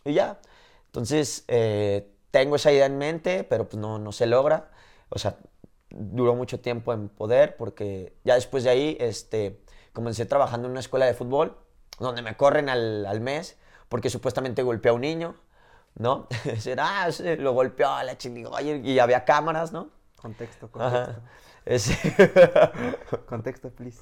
Y 0.05 0.15
ya. 0.15 0.39
Entonces, 0.87 1.45
eh, 1.49 2.09
tengo 2.31 2.57
esa 2.57 2.73
idea 2.73 2.87
en 2.87 2.99
mente, 2.99 3.45
pero 3.45 3.69
pues 3.69 3.81
no, 3.81 3.99
no 3.99 4.13
se 4.13 4.27
logra. 4.27 4.71
O 5.11 5.19
sea, 5.19 5.37
duró 5.99 6.35
mucho 6.35 6.61
tiempo 6.61 6.93
en 6.93 7.09
poder, 7.09 7.57
porque 7.57 8.15
ya 8.25 8.35
después 8.35 8.65
de 8.65 8.71
ahí, 8.71 8.97
este, 9.01 9.61
comencé 9.93 10.27
trabajando 10.27 10.67
en 10.67 10.73
una 10.73 10.81
escuela 10.81 11.07
de 11.07 11.15
fútbol, 11.15 11.57
donde 11.99 12.23
me 12.23 12.37
corren 12.37 12.69
al, 12.69 13.07
al 13.07 13.21
mes, 13.21 13.57
porque 13.89 14.11
supuestamente 14.11 14.63
golpeé 14.63 14.91
a 14.91 14.95
un 14.95 15.01
niño, 15.01 15.35
¿no? 15.95 16.27
Será, 16.59 17.05
ah, 17.05 17.09
lo 17.39 17.53
golpeó 17.53 17.89
a 17.89 18.05
la 18.05 18.17
oye, 18.51 18.81
y 18.85 18.99
había 18.99 19.25
cámaras, 19.25 19.73
¿no? 19.73 19.89
Contexto, 20.21 20.71
contexto. 20.71 21.21
Contexto, 23.29 23.71
please. 23.71 24.01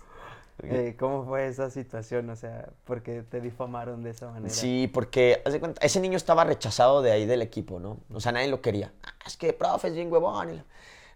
Eh, 0.63 0.95
¿Cómo 0.99 1.25
fue 1.25 1.49
esa 1.49 1.69
situación? 1.69 2.31
O 2.31 2.37
sea, 2.37 2.69
¿por 2.85 3.03
qué 3.03 3.23
te 3.23 3.41
difamaron 3.41 4.03
de 4.03 4.11
esa 4.11 4.31
manera? 4.31 4.55
Sí, 4.55 4.89
porque 4.93 5.43
haz 5.45 5.53
de 5.53 5.61
cuenta, 5.61 5.85
ese 5.85 6.01
niño 6.01 6.17
estaba 6.17 6.45
rechazado 6.45 7.03
de 7.03 7.11
ahí 7.11 7.27
del 7.27 7.43
equipo, 7.43 7.81
¿no? 7.81 7.99
O 8.13 8.21
sea, 8.21 8.33
nadie 8.33 8.49
lo 8.49 8.61
quería. 8.61 8.93
"Ah, 9.03 9.13
es 9.27 9.37
que, 9.37 9.53
profe, 9.53 9.89
es 9.89 9.95
bien 9.95 10.13
huevón. 10.13 10.65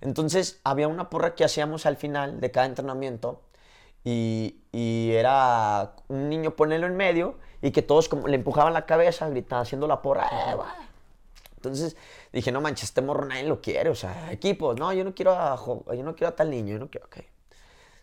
Entonces 0.00 0.60
había 0.64 0.88
una 0.88 1.10
porra 1.10 1.34
que 1.34 1.44
hacíamos 1.44 1.86
al 1.86 1.96
final 1.96 2.40
de 2.40 2.50
cada 2.50 2.66
entrenamiento 2.66 3.42
y, 4.04 4.54
era 4.72 5.94
un 6.08 6.28
niño 6.28 6.54
ponerlo 6.54 6.86
en 6.86 6.96
medio 6.96 7.38
y 7.60 7.72
que 7.72 7.82
todos 7.82 8.08
como 8.08 8.28
le 8.28 8.36
empujaban 8.36 8.72
la 8.72 8.86
cabeza, 8.86 9.28
gritaban, 9.28 9.62
haciendo 9.62 9.86
la 9.88 10.00
porra. 10.02 10.28
"Eh, 10.28 10.54
va". 10.54 10.74
Entonces 11.56 11.96
dije, 12.32 12.52
no 12.52 12.60
manches, 12.60 12.84
este 12.84 13.02
morro 13.02 13.24
nadie 13.26 13.44
lo 13.44 13.60
quiere, 13.60 13.90
o 13.90 13.94
sea, 13.94 14.30
equipos, 14.32 14.78
no, 14.78 14.92
yo 14.92 15.02
no 15.04 15.14
quiero 15.14 15.32
a, 15.32 15.56
yo 15.94 16.02
no 16.04 16.14
quiero 16.14 16.28
a 16.28 16.36
tal 16.36 16.50
niño, 16.50 16.74
yo 16.74 16.78
no 16.78 16.88
quiero, 16.88 17.06
ok. 17.06 17.18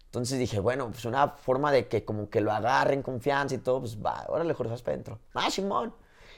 Entonces 0.06 0.40
dije, 0.40 0.60
bueno, 0.60 0.90
pues 0.92 1.06
una 1.06 1.30
forma 1.30 1.72
de 1.72 1.88
que 1.88 2.06
como 2.06 2.30
que 2.30 2.42
lo 2.42 2.52
agarren 2.52 3.02
confianza 3.02 3.56
y 3.56 3.60
todo, 3.60 3.82
pues 3.82 3.98
va, 3.98 4.26
órale, 4.30 4.54
Jorge, 4.54 4.72
vas 4.72 4.82
para 4.82 4.94
adentro. 4.96 5.20
Ah, 5.34 5.50
Simón. 5.50 5.94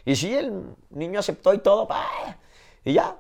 Y 0.06 0.16
sí, 0.16 0.34
el 0.34 0.76
niño 0.90 1.20
aceptó 1.20 1.54
y 1.54 1.60
todo, 1.60 1.88
va. 1.88 2.06
Y 2.84 2.94
ya, 2.94 3.18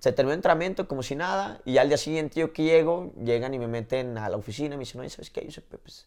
se 0.00 0.12
terminó 0.12 0.32
el 0.32 0.38
entrenamiento 0.38 0.86
como 0.86 1.02
si 1.02 1.14
nada. 1.16 1.60
Y 1.64 1.78
al 1.78 1.88
día 1.88 1.98
siguiente 1.98 2.40
yo 2.40 2.52
que 2.52 2.62
llego, 2.62 3.12
llegan 3.22 3.54
y 3.54 3.58
me 3.58 3.66
meten 3.68 4.16
a 4.18 4.28
la 4.28 4.36
oficina 4.36 4.74
y 4.74 4.78
me 4.78 4.82
dicen, 4.82 5.00
oye, 5.00 5.10
¿sabes 5.10 5.30
qué? 5.30 5.46
Yo 5.48 5.62
pues, 5.82 6.06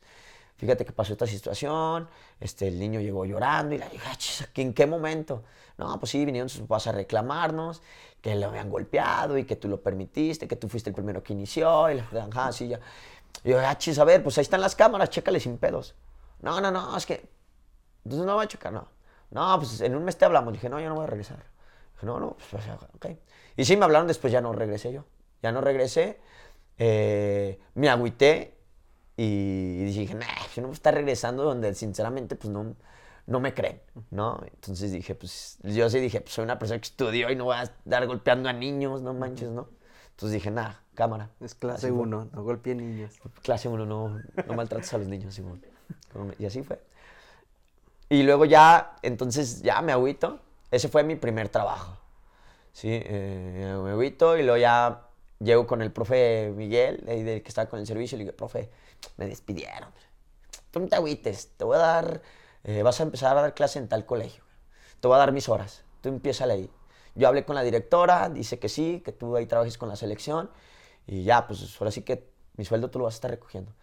fíjate 0.57 0.85
que 0.85 0.91
pasó 0.91 1.13
esta 1.13 1.27
situación, 1.27 2.07
este, 2.39 2.67
el 2.67 2.79
niño 2.79 2.99
llegó 2.99 3.25
llorando 3.25 3.75
y 3.75 3.79
le 3.79 3.89
dije, 3.89 4.03
"Ah, 4.07 4.17
¿en 4.55 4.73
qué 4.73 4.85
momento? 4.85 5.43
No, 5.77 5.99
pues 5.99 6.11
sí, 6.11 6.23
vinieron 6.25 6.49
sus 6.49 6.61
papás 6.61 6.87
a 6.87 6.91
reclamarnos, 6.91 7.81
que 8.21 8.35
lo 8.35 8.47
habían 8.47 8.69
golpeado 8.69 9.37
y 9.37 9.45
que 9.45 9.55
tú 9.55 9.67
lo 9.67 9.81
permitiste, 9.81 10.47
que 10.47 10.55
tú 10.55 10.69
fuiste 10.69 10.89
el 10.91 10.95
primero 10.95 11.23
que 11.23 11.33
inició, 11.33 11.89
y 11.89 11.95
dije, 11.95 12.19
ajá, 12.19 12.51
sí, 12.51 12.67
ya. 12.67 12.79
Y 13.43 13.49
yo, 13.49 13.59
ah, 13.59 13.77
chis, 13.77 13.97
a 13.97 14.03
ver, 14.03 14.21
pues 14.21 14.37
ahí 14.37 14.43
están 14.43 14.61
las 14.61 14.75
cámaras, 14.75 15.09
chécale 15.09 15.39
sin 15.39 15.57
pedos. 15.57 15.95
No, 16.41 16.61
no, 16.61 16.69
no, 16.71 16.95
es 16.95 17.05
que, 17.05 17.27
entonces 18.03 18.25
no 18.25 18.35
va 18.35 18.43
a 18.43 18.47
checar, 18.47 18.73
no. 18.73 18.87
No, 19.31 19.57
pues 19.57 19.79
en 19.81 19.95
un 19.95 20.03
mes 20.03 20.17
te 20.17 20.25
hablamos. 20.25 20.53
Dije, 20.53 20.69
no, 20.69 20.79
yo 20.79 20.89
no 20.89 20.95
voy 20.95 21.05
a 21.05 21.07
regresar. 21.07 21.43
No, 22.03 22.19
no, 22.19 22.37
pues, 22.49 22.63
ok. 22.95 23.07
Y 23.57 23.65
sí, 23.65 23.77
me 23.77 23.85
hablaron 23.85 24.07
después, 24.07 24.31
ya 24.33 24.41
no 24.41 24.53
regresé 24.53 24.91
yo. 24.91 25.05
Ya 25.41 25.51
no 25.51 25.61
regresé, 25.61 26.19
eh, 26.77 27.59
me 27.75 27.89
agüité 27.89 28.57
y 29.17 29.83
dije, 29.85 30.13
nah, 30.15 30.25
yo 30.55 30.61
no 30.61 30.67
voy 30.67 30.73
a 30.73 30.75
estar 30.75 30.93
regresando 30.93 31.43
donde 31.43 31.73
sinceramente 31.73 32.35
pues 32.35 32.51
no, 32.51 32.75
no 33.27 33.39
me 33.39 33.53
creen, 33.53 33.81
¿no? 34.11 34.39
Entonces 34.45 34.91
dije, 34.91 35.15
pues 35.15 35.57
yo 35.63 35.89
sí 35.89 35.99
dije, 35.99 36.21
pues 36.21 36.33
soy 36.33 36.43
una 36.43 36.59
persona 36.59 36.79
que 36.79 36.85
estudió 36.85 37.29
y 37.31 37.35
no 37.35 37.45
voy 37.45 37.55
a 37.55 37.63
estar 37.63 38.05
golpeando 38.07 38.49
a 38.49 38.53
niños, 38.53 39.01
no 39.01 39.13
manches, 39.13 39.49
¿no? 39.49 39.69
Entonces 40.11 40.33
dije, 40.33 40.51
nada, 40.51 40.83
cámara. 40.93 41.29
Es 41.39 41.55
clase 41.55 41.87
Así 41.87 41.95
fue. 41.95 42.03
1, 42.03 42.29
no 42.31 42.43
golpee 42.43 42.75
niños. 42.75 43.19
Clase 43.41 43.67
1, 43.67 43.85
no, 43.85 44.19
no 44.47 44.53
maltrates 44.53 44.93
a 44.93 44.97
los 44.97 45.07
niños, 45.07 45.33
Simón. 45.33 45.63
Y 46.37 46.45
así 46.45 46.63
fue. 46.63 46.79
Y 48.09 48.23
luego 48.23 48.45
ya, 48.45 48.95
entonces 49.01 49.61
ya 49.61 49.81
me 49.81 49.91
agüito. 49.91 50.39
Ese 50.71 50.87
fue 50.87 51.03
mi 51.03 51.15
primer 51.15 51.49
trabajo. 51.49 51.97
Sí, 52.71 52.87
eh, 52.91 53.77
me 53.83 53.91
agüito 53.91 54.37
y 54.37 54.43
luego 54.43 54.57
ya 54.57 55.09
llego 55.39 55.67
con 55.67 55.81
el 55.81 55.91
profe 55.91 56.51
Miguel, 56.55 57.03
ahí 57.07 57.23
del 57.23 57.43
que 57.43 57.49
estaba 57.49 57.69
con 57.69 57.79
el 57.79 57.87
servicio, 57.87 58.15
y 58.15 58.19
le 58.19 58.25
digo, 58.25 58.37
profe, 58.37 58.69
me 59.17 59.27
despidieron. 59.27 59.89
Tú 60.71 60.79
no 60.79 60.87
te 60.87 60.95
agüites, 60.95 61.51
te 61.57 61.65
voy 61.65 61.75
a 61.75 61.79
dar, 61.79 62.21
eh, 62.63 62.83
vas 62.83 62.99
a 62.99 63.03
empezar 63.03 63.35
a 63.37 63.41
dar 63.41 63.53
clase 63.53 63.79
en 63.79 63.89
tal 63.89 64.05
colegio. 64.05 64.43
Te 65.01 65.07
voy 65.07 65.15
a 65.15 65.19
dar 65.19 65.33
mis 65.33 65.49
horas, 65.49 65.83
tú 66.01 66.09
empieza 66.09 66.45
ahí. 66.45 66.69
Yo 67.15 67.27
hablé 67.27 67.43
con 67.43 67.55
la 67.55 67.63
directora, 67.63 68.29
dice 68.29 68.57
que 68.59 68.69
sí, 68.69 69.01
que 69.03 69.11
tú 69.11 69.35
ahí 69.35 69.45
trabajes 69.47 69.77
con 69.77 69.89
la 69.89 69.97
selección, 69.97 70.49
y 71.05 71.23
ya, 71.23 71.47
pues 71.47 71.75
ahora 71.79 71.91
sí 71.91 72.03
que 72.03 72.31
mi 72.55 72.63
sueldo 72.63 72.89
tú 72.89 72.99
lo 72.99 73.05
vas 73.05 73.15
a 73.15 73.17
estar 73.17 73.31
recogiendo. 73.31 73.73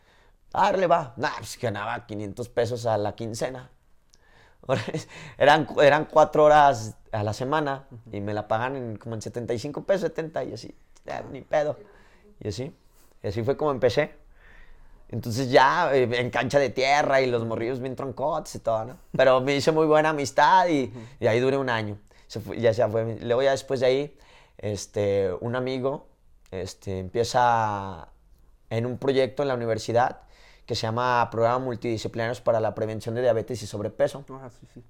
Darle 0.51 0.87
va. 0.87 1.13
Nah, 1.17 1.37
pues 1.39 1.59
ganaba 1.61 2.07
500 2.07 2.49
pesos 2.49 2.87
a 2.87 2.97
la 2.97 3.15
quincena. 3.15 3.71
Eran, 5.39 5.67
eran 5.83 6.07
cuatro 6.07 6.45
horas 6.45 6.97
a 7.13 7.23
la 7.23 7.33
semana 7.33 7.87
y 8.13 8.21
me 8.21 8.35
la 8.35 8.49
pagan 8.49 8.77
en, 8.77 8.97
como 8.97 9.15
en 9.15 9.23
75 9.23 9.85
pesos, 9.85 10.03
70 10.09 10.45
y 10.45 10.53
así, 10.53 10.75
ni 11.33 11.41
pedo. 11.43 11.77
Y 12.41 12.49
así, 12.49 12.73
y 13.23 13.29
así 13.29 13.43
fue 13.43 13.57
como 13.57 13.71
empecé. 13.71 14.15
Entonces 15.11 15.51
ya 15.51 15.95
eh, 15.95 16.09
en 16.21 16.31
cancha 16.31 16.59
de 16.59 16.71
tierra 16.71 17.21
y 17.21 17.27
los 17.31 17.45
morrillos 17.47 17.81
bien 17.81 17.97
troncotes 17.97 18.55
y 18.57 18.59
todo, 18.61 18.85
¿no? 18.85 18.99
Pero 19.17 19.41
me 19.41 19.57
hice 19.57 19.73
muy 19.73 19.87
buena 19.87 20.11
amistad 20.11 20.69
y, 20.69 20.93
y 21.19 21.27
ahí 21.27 21.41
duré 21.41 21.57
un 21.57 21.71
año. 21.71 21.99
Se 22.27 22.41
fue- 22.41 22.61
ya 22.61 22.75
se 22.75 22.87
fue. 22.89 23.17
Luego 23.21 23.43
ya 23.43 23.53
después 23.53 23.81
de 23.81 23.87
ahí, 23.87 24.19
este, 24.59 25.33
un 25.41 25.57
amigo 25.57 26.09
este, 26.51 26.99
empieza 26.99 28.09
en 28.71 28.87
un 28.87 28.99
proyecto 28.99 29.43
en 29.43 29.49
la 29.49 29.55
universidad 29.55 30.21
que 30.69 30.75
se 30.75 30.83
llama 30.83 31.27
Programa 31.31 31.61
Multidisciplinarios 31.61 32.43
para 32.43 32.61
la 32.61 32.75
Prevención 32.75 33.15
de 33.15 33.23
Diabetes 33.23 33.63
y 33.63 33.67
Sobrepeso. 33.67 34.23
Ah, 34.29 34.51
sí, 34.51 34.67
sí. 34.75 34.85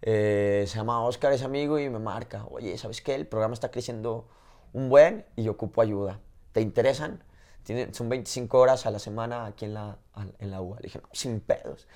Eh, 0.00 0.64
se 0.66 0.78
llama 0.78 1.04
Oscar, 1.04 1.34
es 1.34 1.42
amigo, 1.42 1.78
y 1.78 1.90
me 1.90 1.98
marca, 1.98 2.46
oye, 2.50 2.78
¿sabes 2.78 3.02
qué? 3.02 3.14
El 3.14 3.26
programa 3.26 3.52
está 3.52 3.70
creciendo 3.70 4.26
un 4.72 4.88
buen 4.88 5.26
y 5.36 5.42
yo 5.42 5.52
ocupo 5.52 5.82
ayuda. 5.82 6.18
¿Te 6.52 6.62
interesan? 6.62 7.22
Tienen, 7.62 7.92
son 7.92 8.08
25 8.08 8.58
horas 8.58 8.86
a 8.86 8.90
la 8.90 8.98
semana 8.98 9.44
aquí 9.44 9.66
en 9.66 9.74
la, 9.74 9.98
en 10.38 10.50
la 10.50 10.62
UA. 10.62 10.76
Le 10.78 10.82
dije, 10.84 11.00
no, 11.02 11.08
sin 11.12 11.40
pedos. 11.40 11.86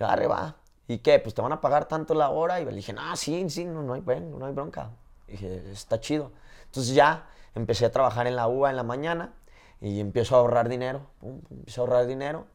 Arre, 0.00 0.26
va. 0.26 0.56
¿Y 0.86 0.98
qué? 0.98 1.18
Pues 1.18 1.34
te 1.34 1.42
van 1.42 1.52
a 1.52 1.60
pagar 1.60 1.86
tanto 1.86 2.14
la 2.14 2.30
hora. 2.30 2.62
Y 2.62 2.64
le 2.64 2.72
dije, 2.72 2.94
no, 2.94 3.14
sí, 3.14 3.44
sí, 3.50 3.66
no, 3.66 3.82
no, 3.82 3.92
hay, 3.92 4.00
no 4.00 4.46
hay 4.46 4.52
bronca. 4.54 4.90
dije, 5.26 5.70
está 5.70 6.00
chido. 6.00 6.32
Entonces 6.64 6.94
ya 6.94 7.28
empecé 7.54 7.84
a 7.84 7.92
trabajar 7.92 8.26
en 8.26 8.36
la 8.36 8.48
UA 8.48 8.70
en 8.70 8.76
la 8.76 8.84
mañana 8.84 9.34
y 9.80 10.00
empiezo 10.00 10.36
a 10.36 10.40
ahorrar 10.40 10.68
dinero. 10.68 11.02
pum, 11.20 11.40
empiezo 11.50 11.82
a 11.82 11.84
ahorrar 11.84 12.06
dinero. 12.06 12.46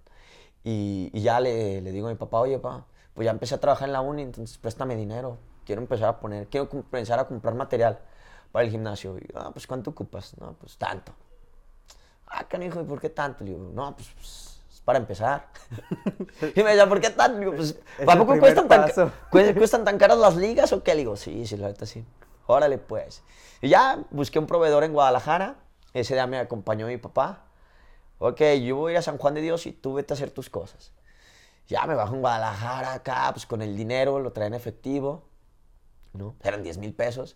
Y, 0.63 1.09
y 1.13 1.21
ya 1.21 1.39
le, 1.39 1.81
le 1.81 1.91
digo 1.91 2.07
a 2.07 2.11
mi 2.11 2.15
papá, 2.15 2.39
oye, 2.39 2.57
papá, 2.59 2.85
pues 3.13 3.25
ya 3.25 3.31
empecé 3.31 3.55
a 3.55 3.59
trabajar 3.59 3.87
en 3.89 3.93
la 3.93 4.01
uni, 4.01 4.23
entonces 4.23 4.57
préstame 4.57 4.95
dinero. 4.95 5.37
Quiero 5.65 5.81
empezar 5.81 6.09
a 6.09 6.19
poner, 6.19 6.47
quiero 6.47 6.69
empezar 6.71 7.19
a 7.19 7.27
comprar 7.27 7.55
material 7.55 7.99
para 8.51 8.65
el 8.65 8.71
gimnasio. 8.71 9.17
Y, 9.17 9.27
ah, 9.35 9.49
pues 9.51 9.67
¿cuánto 9.67 9.91
ocupas? 9.91 10.37
No, 10.39 10.53
pues 10.53 10.77
tanto. 10.77 11.13
Ah, 12.27 12.45
canijo, 12.47 12.81
¿y 12.81 12.83
por 12.83 12.99
qué 12.99 13.09
tanto? 13.09 13.43
Le 13.43 13.51
digo, 13.51 13.71
no, 13.73 13.95
pues, 13.95 14.09
pues, 14.15 14.61
es 14.71 14.81
para 14.81 14.97
empezar. 14.99 15.47
y 16.55 16.63
me 16.63 16.71
decía, 16.71 16.87
¿por 16.87 16.99
qué 16.99 17.09
tanto? 17.09 17.39
Digo, 17.39 17.53
pues, 17.55 17.79
¿para 18.05 18.19
poco 18.19 18.39
cuestan 18.39 18.67
paso. 18.67 19.11
cuestan 19.29 19.83
tan 19.83 19.97
caras 19.97 20.17
las 20.17 20.35
ligas 20.35 20.73
o 20.73 20.83
qué? 20.83 20.93
Le 20.93 20.99
digo, 20.99 21.15
sí, 21.15 21.45
sí, 21.45 21.57
la 21.57 21.67
neta 21.67 21.85
sí. 21.85 22.05
Órale, 22.47 22.77
pues. 22.77 23.23
Y 23.61 23.69
ya 23.69 24.03
busqué 24.11 24.39
un 24.39 24.47
proveedor 24.47 24.83
en 24.83 24.93
Guadalajara. 24.93 25.55
Ese 25.93 26.13
día 26.13 26.27
me 26.27 26.37
acompañó 26.39 26.87
mi 26.87 26.97
papá. 26.97 27.45
Ok, 28.19 28.41
yo 28.63 28.77
voy 28.77 28.91
a 28.91 28.93
ir 28.93 28.97
a 28.99 29.01
San 29.01 29.17
Juan 29.17 29.33
de 29.33 29.41
Dios 29.41 29.65
y 29.65 29.73
tú 29.73 29.93
vete 29.93 30.13
a 30.13 30.15
hacer 30.15 30.31
tus 30.31 30.49
cosas. 30.49 30.91
Ya 31.67 31.85
me 31.85 31.95
bajo 31.95 32.15
en 32.15 32.21
Guadalajara 32.21 32.93
acá, 32.93 33.29
pues 33.33 33.45
con 33.45 33.61
el 33.61 33.75
dinero, 33.75 34.19
lo 34.19 34.31
traen 34.31 34.53
en 34.53 34.57
efectivo. 34.59 35.23
¿no? 36.13 36.35
Eran 36.43 36.63
10 36.63 36.77
mil 36.77 36.93
pesos. 36.93 37.35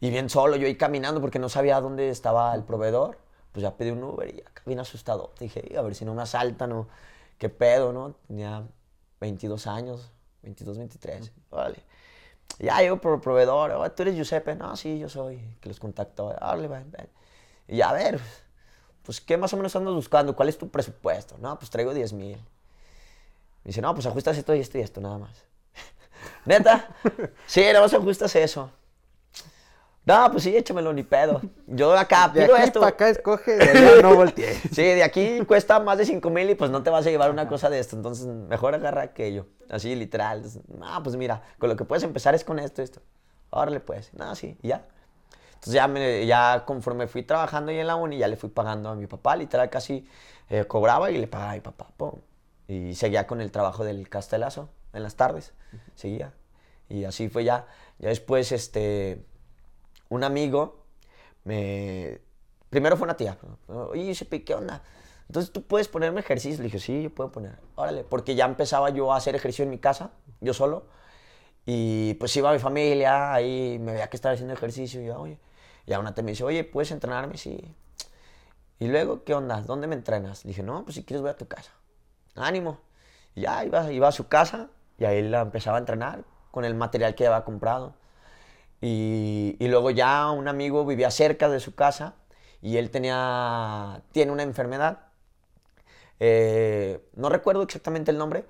Y 0.00 0.10
bien 0.10 0.28
solo, 0.30 0.56
yo 0.56 0.66
ahí 0.66 0.76
caminando 0.76 1.20
porque 1.20 1.38
no 1.38 1.48
sabía 1.48 1.80
dónde 1.80 2.08
estaba 2.10 2.54
el 2.54 2.64
proveedor. 2.64 3.18
Pues 3.52 3.62
ya 3.62 3.76
pedí 3.76 3.90
un 3.90 4.02
Uber 4.02 4.34
y 4.34 4.40
acá 4.40 4.62
bien 4.64 4.80
asustado. 4.80 5.32
Dije, 5.38 5.62
"Y 5.70 5.76
a 5.76 5.82
ver 5.82 5.94
si 5.94 6.04
no 6.04 6.14
me 6.14 6.22
asaltan 6.22 6.72
o 6.72 6.88
qué 7.38 7.48
pedo, 7.48 7.92
¿no? 7.92 8.12
Tenía 8.26 8.66
22 9.20 9.66
años, 9.66 10.10
22, 10.42 10.78
23. 10.78 11.32
Órale. 11.50 11.84
Ya 12.58 12.78
llego 12.80 12.96
por 13.00 13.14
el 13.14 13.20
proveedor. 13.20 13.72
"Oh, 13.72 13.90
¿Tú 13.92 14.02
eres 14.02 14.14
Giuseppe? 14.14 14.54
No, 14.54 14.74
sí, 14.76 14.98
yo 14.98 15.08
soy. 15.08 15.56
Que 15.60 15.68
los 15.68 15.78
contactó. 15.78 16.26
Órale, 16.28 16.68
ven, 16.68 16.90
ven. 16.90 17.08
Y 17.68 17.80
a 17.80 17.92
ver, 17.92 18.20
pues, 19.04 19.20
¿qué 19.20 19.36
más 19.36 19.52
o 19.52 19.56
menos 19.56 19.74
andas 19.76 19.94
buscando? 19.94 20.34
¿Cuál 20.36 20.48
es 20.48 20.58
tu 20.58 20.68
presupuesto? 20.70 21.36
No, 21.38 21.58
pues 21.58 21.70
traigo 21.70 21.94
10 21.94 22.12
mil. 22.12 22.36
Me 22.36 23.68
dice, 23.68 23.80
no, 23.80 23.94
pues 23.94 24.06
ajustas 24.06 24.36
esto 24.36 24.54
y 24.54 24.60
esto 24.60 24.78
y 24.78 24.80
esto, 24.82 25.00
nada 25.00 25.18
más. 25.18 25.44
¿Neta? 26.44 26.88
Sí, 27.46 27.62
nada 27.62 27.80
más 27.82 27.94
ajustas 27.94 28.34
eso. 28.36 28.70
No, 30.04 30.28
pues 30.32 30.42
sí, 30.42 30.56
échamelo, 30.56 30.92
ni 30.92 31.04
pedo. 31.04 31.40
Yo 31.68 31.96
acá 31.96 32.26
De 32.28 32.42
pido 32.42 32.56
aquí 32.56 32.64
esto. 32.64 32.80
para 32.80 32.90
acá 32.90 33.08
escoge, 33.08 33.52
de 33.52 33.62
allá 33.70 34.02
no 34.02 34.16
volteé. 34.16 34.52
Sí, 34.72 34.82
de 34.82 35.04
aquí 35.04 35.40
cuesta 35.46 35.78
más 35.78 35.96
de 35.96 36.04
5 36.06 36.28
mil 36.28 36.50
y 36.50 36.56
pues 36.56 36.72
no 36.72 36.82
te 36.82 36.90
vas 36.90 37.06
a 37.06 37.10
llevar 37.10 37.30
una 37.30 37.46
cosa 37.46 37.70
de 37.70 37.78
esto. 37.78 37.94
Entonces, 37.94 38.26
mejor 38.26 38.74
agarra 38.74 39.02
aquello. 39.02 39.46
Así, 39.70 39.94
literal. 39.94 40.42
No, 40.76 41.02
pues 41.04 41.14
mira, 41.14 41.42
con 41.58 41.68
lo 41.68 41.76
que 41.76 41.84
puedes 41.84 42.02
empezar 42.02 42.34
es 42.34 42.42
con 42.42 42.58
esto, 42.58 42.82
esto. 42.82 43.00
Órale, 43.50 43.78
pues. 43.78 44.12
No, 44.14 44.34
sí, 44.34 44.58
y 44.60 44.68
ya. 44.68 44.88
Entonces, 45.62 45.74
ya, 45.74 45.86
me- 45.86 46.26
ya 46.26 46.64
conforme 46.66 47.06
fui 47.06 47.22
trabajando 47.22 47.70
ahí 47.70 47.78
en 47.78 47.86
la 47.86 47.94
uni, 47.94 48.18
ya 48.18 48.26
le 48.26 48.36
fui 48.36 48.48
pagando 48.50 48.88
a 48.88 48.96
mi 48.96 49.06
papá. 49.06 49.36
Literal, 49.36 49.70
casi 49.70 50.04
eh, 50.50 50.64
cobraba 50.64 51.10
y 51.12 51.18
le 51.18 51.28
pagaba 51.28 51.52
a 51.52 51.54
mi 51.54 51.60
papá. 51.60 51.86
pum. 51.96 52.14
Y 52.66 52.94
seguía 52.96 53.28
con 53.28 53.40
el 53.40 53.52
trabajo 53.52 53.84
del 53.84 54.08
castelazo 54.08 54.70
en 54.92 55.04
las 55.04 55.14
tardes. 55.14 55.52
Seguía. 55.94 56.32
Y 56.88 57.04
así 57.04 57.28
fue 57.28 57.44
ya. 57.44 57.66
Ya 58.00 58.08
después, 58.08 58.50
este 58.50 59.24
un 60.08 60.24
amigo 60.24 60.84
me... 61.44 62.20
Primero 62.68 62.96
fue 62.96 63.04
una 63.04 63.16
tía. 63.16 63.38
Oye, 63.68 64.02
Giuseppe, 64.04 64.42
¿qué 64.44 64.54
onda? 64.54 64.82
Entonces, 65.28 65.52
¿tú 65.52 65.62
puedes 65.62 65.86
ponerme 65.86 66.20
ejercicio? 66.20 66.58
Le 66.58 66.64
dije, 66.64 66.80
sí, 66.80 67.04
yo 67.04 67.10
puedo 67.14 67.30
poner. 67.30 67.56
Órale, 67.76 68.02
porque 68.02 68.34
ya 68.34 68.46
empezaba 68.46 68.90
yo 68.90 69.12
a 69.12 69.16
hacer 69.16 69.36
ejercicio 69.36 69.62
en 69.62 69.70
mi 69.70 69.78
casa, 69.78 70.10
yo 70.40 70.52
solo. 70.54 70.86
Y 71.64 72.14
pues 72.14 72.36
iba 72.36 72.52
mi 72.52 72.58
familia, 72.58 73.32
ahí 73.32 73.78
me 73.80 73.92
veía 73.92 74.08
que 74.10 74.16
estaba 74.16 74.32
haciendo 74.34 74.54
ejercicio. 74.54 75.00
Y 75.00 75.06
yo, 75.06 75.20
oye, 75.20 75.38
y 75.86 75.92
a 75.92 75.98
una 75.98 76.14
te 76.14 76.22
me 76.22 76.32
dice, 76.32 76.44
oye, 76.44 76.64
¿puedes 76.64 76.90
entrenarme? 76.90 77.36
Sí. 77.36 77.74
Y 78.78 78.88
luego, 78.88 79.24
¿qué 79.24 79.34
onda? 79.34 79.60
¿Dónde 79.62 79.86
me 79.86 79.94
entrenas? 79.94 80.42
Dije, 80.44 80.62
no, 80.62 80.84
pues 80.84 80.96
si 80.96 81.04
quieres 81.04 81.22
voy 81.22 81.30
a 81.30 81.36
tu 81.36 81.46
casa. 81.46 81.72
Ánimo. 82.34 82.80
Y 83.34 83.42
ya 83.42 83.64
iba, 83.64 83.92
iba 83.92 84.08
a 84.08 84.12
su 84.12 84.28
casa 84.28 84.68
y 84.98 85.04
ahí 85.04 85.22
la 85.22 85.40
empezaba 85.42 85.78
a 85.78 85.80
entrenar 85.80 86.24
con 86.50 86.64
el 86.64 86.74
material 86.74 87.14
que 87.14 87.26
había 87.26 87.44
comprado. 87.44 87.94
Y, 88.80 89.56
y 89.60 89.68
luego 89.68 89.90
ya 89.90 90.30
un 90.30 90.48
amigo 90.48 90.84
vivía 90.84 91.10
cerca 91.10 91.48
de 91.48 91.60
su 91.60 91.74
casa 91.74 92.14
y 92.60 92.76
él 92.76 92.90
tenía, 92.90 94.02
tiene 94.12 94.32
una 94.32 94.42
enfermedad. 94.44 95.06
Eh, 96.20 97.00
no 97.14 97.28
recuerdo 97.28 97.62
exactamente 97.62 98.12
el 98.12 98.18
nombre, 98.18 98.44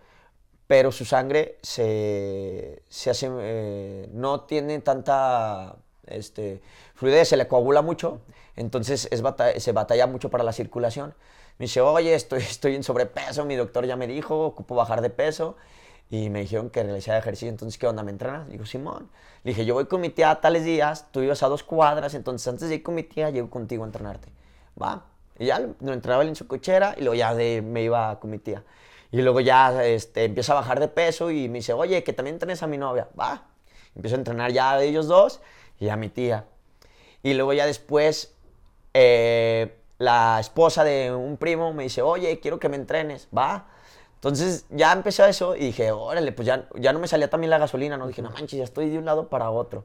pero 0.66 0.92
su 0.92 1.04
sangre 1.04 1.58
se, 1.62 2.82
se 2.88 3.10
hace, 3.10 3.28
eh, 3.40 4.10
no 4.12 4.42
tiene 4.42 4.78
tanta 4.80 5.76
este, 6.12 6.60
fluidez, 6.94 7.28
se 7.28 7.36
le 7.36 7.48
coagula 7.48 7.82
mucho, 7.82 8.20
entonces 8.56 9.08
es 9.10 9.22
se 9.62 9.72
batalla 9.72 10.06
mucho 10.06 10.30
para 10.30 10.44
la 10.44 10.52
circulación. 10.52 11.14
Me 11.58 11.64
dice, 11.64 11.80
oye, 11.80 12.14
estoy, 12.14 12.40
estoy 12.42 12.74
en 12.74 12.82
sobrepeso, 12.82 13.44
mi 13.44 13.56
doctor 13.56 13.86
ya 13.86 13.96
me 13.96 14.06
dijo, 14.06 14.46
ocupo 14.46 14.74
bajar 14.74 15.00
de 15.00 15.10
peso. 15.10 15.56
Y 16.10 16.28
me 16.28 16.40
dijeron 16.40 16.68
que 16.68 16.82
realizara 16.82 17.18
ejercicio, 17.18 17.48
entonces, 17.48 17.78
¿qué 17.78 17.86
onda? 17.86 18.02
¿Me 18.02 18.10
entrenas? 18.10 18.46
Digo, 18.46 18.66
Simón. 18.66 19.08
Le 19.44 19.52
dije, 19.52 19.64
yo 19.64 19.72
voy 19.72 19.86
con 19.86 20.02
mi 20.02 20.10
tía 20.10 20.30
a 20.30 20.40
tales 20.42 20.62
días, 20.62 21.06
tú 21.10 21.22
ibas 21.22 21.42
a 21.42 21.48
dos 21.48 21.62
cuadras, 21.62 22.12
entonces 22.12 22.46
antes 22.48 22.68
de 22.68 22.74
ir 22.74 22.82
con 22.82 22.94
mi 22.94 23.02
tía, 23.02 23.30
llego 23.30 23.48
contigo 23.48 23.82
a 23.82 23.86
entrenarte. 23.86 24.28
Va. 24.80 25.06
Y 25.38 25.46
ya, 25.46 25.58
lo 25.58 25.92
entrenaba 25.92 26.22
en 26.24 26.36
su 26.36 26.46
cochera 26.46 26.94
y 26.98 27.00
luego 27.00 27.14
ya 27.14 27.32
me 27.32 27.82
iba 27.82 28.20
con 28.20 28.30
mi 28.30 28.38
tía. 28.38 28.62
Y 29.10 29.22
luego 29.22 29.40
ya 29.40 29.84
este, 29.84 30.24
empieza 30.24 30.52
a 30.52 30.56
bajar 30.56 30.80
de 30.80 30.88
peso 30.88 31.30
y 31.30 31.48
me 31.48 31.58
dice, 31.58 31.72
oye, 31.72 32.04
que 32.04 32.12
también 32.12 32.38
tenés 32.38 32.62
a 32.62 32.66
mi 32.66 32.76
novia. 32.76 33.08
Va. 33.18 33.46
Empiezo 33.94 34.16
a 34.16 34.18
entrenar 34.18 34.52
ya 34.52 34.72
a 34.72 34.82
ellos 34.82 35.06
dos 35.06 35.40
y 35.82 35.88
a 35.88 35.96
mi 35.96 36.08
tía. 36.08 36.44
Y 37.24 37.34
luego 37.34 37.52
ya 37.52 37.66
después, 37.66 38.32
eh, 38.94 39.74
la 39.98 40.38
esposa 40.38 40.84
de 40.84 41.12
un 41.12 41.36
primo 41.36 41.72
me 41.72 41.82
dice, 41.82 42.02
oye, 42.02 42.38
quiero 42.38 42.60
que 42.60 42.68
me 42.68 42.76
entrenes. 42.76 43.26
Va. 43.36 43.66
Entonces 44.14 44.64
ya 44.70 44.92
empezó 44.92 45.26
eso 45.26 45.56
y 45.56 45.66
dije, 45.66 45.90
órale, 45.90 46.30
pues 46.30 46.46
ya, 46.46 46.68
ya 46.76 46.92
no 46.92 47.00
me 47.00 47.08
salía 47.08 47.28
también 47.28 47.50
la 47.50 47.58
gasolina, 47.58 47.96
¿no? 47.96 48.06
Dije, 48.06 48.22
no 48.22 48.30
manches, 48.30 48.58
ya 48.58 48.64
estoy 48.64 48.90
de 48.90 48.98
un 48.98 49.04
lado 49.04 49.28
para 49.28 49.50
otro. 49.50 49.84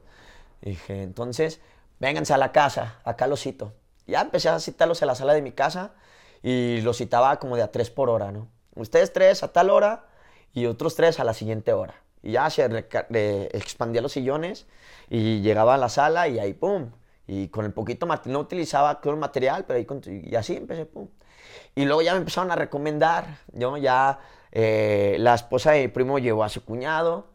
dije, 0.60 1.02
entonces, 1.02 1.60
vénganse 1.98 2.32
a 2.32 2.38
la 2.38 2.52
casa, 2.52 3.00
acá 3.02 3.26
los 3.26 3.40
cito. 3.40 3.72
Ya 4.06 4.20
empecé 4.20 4.48
a 4.48 4.60
citarlos 4.60 5.02
a 5.02 5.06
la 5.06 5.16
sala 5.16 5.34
de 5.34 5.42
mi 5.42 5.50
casa 5.50 5.94
y 6.44 6.80
los 6.82 6.98
citaba 6.98 7.40
como 7.40 7.56
de 7.56 7.62
a 7.62 7.72
tres 7.72 7.90
por 7.90 8.08
hora, 8.08 8.30
¿no? 8.30 8.46
Ustedes 8.76 9.12
tres 9.12 9.42
a 9.42 9.52
tal 9.52 9.68
hora 9.70 10.06
y 10.54 10.66
otros 10.66 10.94
tres 10.94 11.18
a 11.18 11.24
la 11.24 11.34
siguiente 11.34 11.72
hora. 11.72 11.94
Y 12.28 12.32
ya 12.32 12.50
se 12.50 12.66
expandía 13.54 14.02
los 14.02 14.12
sillones 14.12 14.66
y 15.08 15.40
llegaba 15.40 15.76
a 15.76 15.78
la 15.78 15.88
sala 15.88 16.28
y 16.28 16.38
ahí, 16.38 16.52
pum. 16.52 16.90
Y 17.26 17.48
con 17.48 17.64
el 17.64 17.72
poquito 17.72 18.04
material, 18.04 18.34
no 18.34 18.40
utilizaba 18.40 19.00
todo 19.00 19.14
el 19.14 19.18
material, 19.18 19.64
pero 19.66 19.78
ahí, 19.78 19.86
y 20.24 20.34
así 20.34 20.56
empecé, 20.56 20.84
pum. 20.84 21.08
Y 21.74 21.86
luego 21.86 22.02
ya 22.02 22.12
me 22.12 22.18
empezaron 22.18 22.50
a 22.50 22.54
recomendar, 22.54 23.38
yo 23.54 23.78
ya 23.78 24.18
eh, 24.52 25.16
la 25.20 25.36
esposa 25.36 25.72
de 25.72 25.80
mi 25.80 25.88
primo 25.88 26.18
llevó 26.18 26.44
a 26.44 26.50
su 26.50 26.66
cuñado 26.66 27.28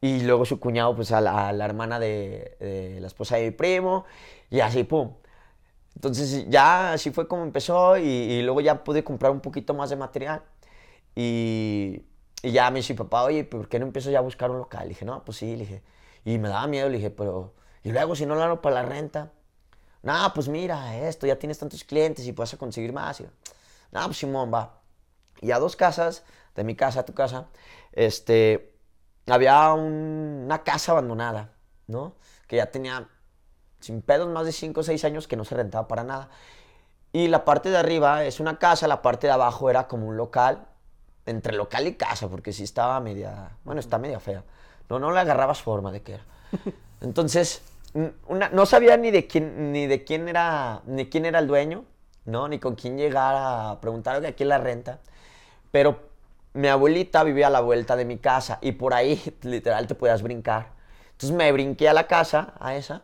y 0.00 0.20
luego 0.22 0.46
su 0.46 0.58
cuñado 0.58 0.96
pues 0.96 1.12
a 1.12 1.20
la, 1.20 1.50
hermana 1.62 1.98
de, 1.98 2.96
la 3.02 3.06
esposa 3.06 3.36
de 3.36 3.44
mi 3.44 3.50
primo 3.50 4.06
y 4.48 4.60
así, 4.60 4.84
pum. 4.84 5.12
Entonces 5.94 6.48
ya 6.48 6.94
así 6.94 7.10
fue 7.10 7.28
como 7.28 7.42
empezó 7.42 7.98
y, 7.98 8.40
luego 8.40 8.62
ya 8.62 8.82
pude 8.82 9.04
comprar 9.04 9.30
un 9.30 9.40
poquito 9.40 9.74
más 9.74 9.90
de 9.90 9.96
material. 9.96 10.42
Y, 11.14 12.06
y 12.42 12.50
ya 12.50 12.70
me 12.70 12.80
dice 12.80 12.94
papá, 12.94 13.22
oye, 13.22 13.44
¿por 13.44 13.68
qué 13.68 13.78
no 13.78 13.86
empiezo 13.86 14.10
ya 14.10 14.18
a 14.18 14.22
buscar 14.22 14.50
un 14.50 14.58
local? 14.58 14.82
Le 14.82 14.88
dije, 14.90 15.04
no, 15.04 15.24
pues 15.24 15.38
sí, 15.38 15.52
le 15.56 15.64
dije. 15.64 15.82
Y 16.24 16.38
me 16.38 16.48
daba 16.48 16.66
miedo, 16.66 16.88
le 16.88 16.96
dije, 16.96 17.10
pero... 17.10 17.54
Y 17.84 17.92
luego 17.92 18.16
si 18.16 18.26
no 18.26 18.34
lo 18.34 18.42
hago 18.42 18.60
para 18.60 18.82
la 18.82 18.82
renta. 18.82 19.30
No, 20.02 20.32
pues 20.34 20.48
mira, 20.48 20.96
esto, 20.96 21.26
ya 21.26 21.38
tienes 21.38 21.58
tantos 21.58 21.84
clientes 21.84 22.26
y 22.26 22.32
puedes 22.32 22.54
conseguir 22.56 22.92
más. 22.92 23.20
Y, 23.20 23.24
no, 23.92 24.04
pues 24.06 24.18
Simón, 24.18 24.52
va. 24.52 24.80
Y 25.40 25.52
a 25.52 25.58
dos 25.58 25.76
casas, 25.76 26.24
de 26.56 26.64
mi 26.64 26.74
casa 26.74 27.00
a 27.00 27.04
tu 27.04 27.14
casa, 27.14 27.46
este, 27.92 28.74
había 29.26 29.72
una 29.72 30.62
casa 30.64 30.92
abandonada, 30.92 31.52
¿no? 31.86 32.16
Que 32.48 32.56
ya 32.56 32.66
tenía, 32.66 33.08
sin 33.80 34.02
pedos, 34.02 34.28
más 34.28 34.46
de 34.46 34.52
5 34.52 34.80
o 34.80 34.82
6 34.82 35.04
años 35.04 35.28
que 35.28 35.36
no 35.36 35.44
se 35.44 35.54
rentaba 35.54 35.86
para 35.88 36.04
nada. 36.04 36.28
Y 37.12 37.28
la 37.28 37.44
parte 37.44 37.70
de 37.70 37.76
arriba 37.76 38.24
es 38.24 38.40
una 38.40 38.58
casa, 38.58 38.88
la 38.88 39.02
parte 39.02 39.26
de 39.28 39.32
abajo 39.32 39.70
era 39.70 39.86
como 39.86 40.08
un 40.08 40.16
local, 40.16 40.66
entre 41.26 41.54
local 41.56 41.86
y 41.86 41.94
casa, 41.94 42.28
porque 42.28 42.52
sí 42.52 42.64
estaba 42.64 42.98
media, 43.00 43.50
bueno, 43.64 43.80
está 43.80 43.98
media 43.98 44.20
fea. 44.20 44.44
No, 44.88 44.98
no 44.98 45.12
le 45.12 45.20
agarrabas 45.20 45.62
forma 45.62 45.92
de 45.92 46.02
qué 46.02 46.14
era. 46.14 46.24
Entonces, 47.00 47.62
no 47.94 48.66
sabía 48.66 48.96
ni 48.96 49.10
de 49.10 49.26
quién, 49.26 49.72
ni 49.72 49.86
de 49.86 50.04
quién 50.04 50.28
era, 50.28 50.82
ni 50.86 51.08
quién 51.08 51.24
era 51.24 51.38
el 51.38 51.46
dueño. 51.46 51.84
¿no? 52.24 52.48
Ni 52.48 52.58
con 52.58 52.74
quién 52.74 52.96
llegar 52.96 53.34
a 53.36 53.80
preguntar 53.80 54.20
de 54.20 54.28
aquí 54.28 54.44
la 54.44 54.58
renta. 54.58 55.00
Pero 55.70 56.00
mi 56.54 56.68
abuelita 56.68 57.24
vivía 57.24 57.46
a 57.48 57.50
la 57.50 57.60
vuelta 57.60 57.96
de 57.96 58.04
mi 58.04 58.18
casa 58.18 58.58
y 58.60 58.72
por 58.72 58.94
ahí 58.94 59.20
literal 59.42 59.86
te 59.86 59.94
podías 59.94 60.22
brincar. 60.22 60.70
Entonces 61.12 61.36
me 61.36 61.50
brinqué 61.52 61.88
a 61.88 61.94
la 61.94 62.06
casa, 62.06 62.54
a 62.58 62.74
esa, 62.74 63.02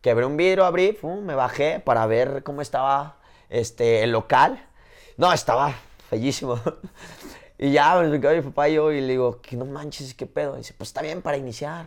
quebré 0.00 0.24
un 0.24 0.36
vidrio, 0.36 0.64
abrí, 0.64 0.98
me 1.02 1.34
bajé 1.34 1.80
para 1.80 2.06
ver 2.06 2.42
cómo 2.42 2.62
estaba 2.62 3.16
este, 3.48 4.02
el 4.02 4.12
local. 4.12 4.64
No, 5.16 5.32
estaba 5.32 5.74
bellísimo. 6.10 6.60
y 7.58 7.72
ya 7.72 7.96
me 8.00 8.08
brinqué 8.08 8.28
a 8.28 8.32
mi 8.32 8.42
papá 8.42 8.68
y 8.68 8.74
yo 8.74 8.92
y 8.92 9.00
le 9.00 9.08
digo, 9.08 9.40
que 9.40 9.56
no 9.56 9.64
manches, 9.64 10.14
qué 10.14 10.26
pedo. 10.26 10.54
Y 10.54 10.58
dice, 10.58 10.74
pues 10.78 10.90
está 10.90 11.02
bien 11.02 11.22
para 11.22 11.36
iniciar. 11.36 11.86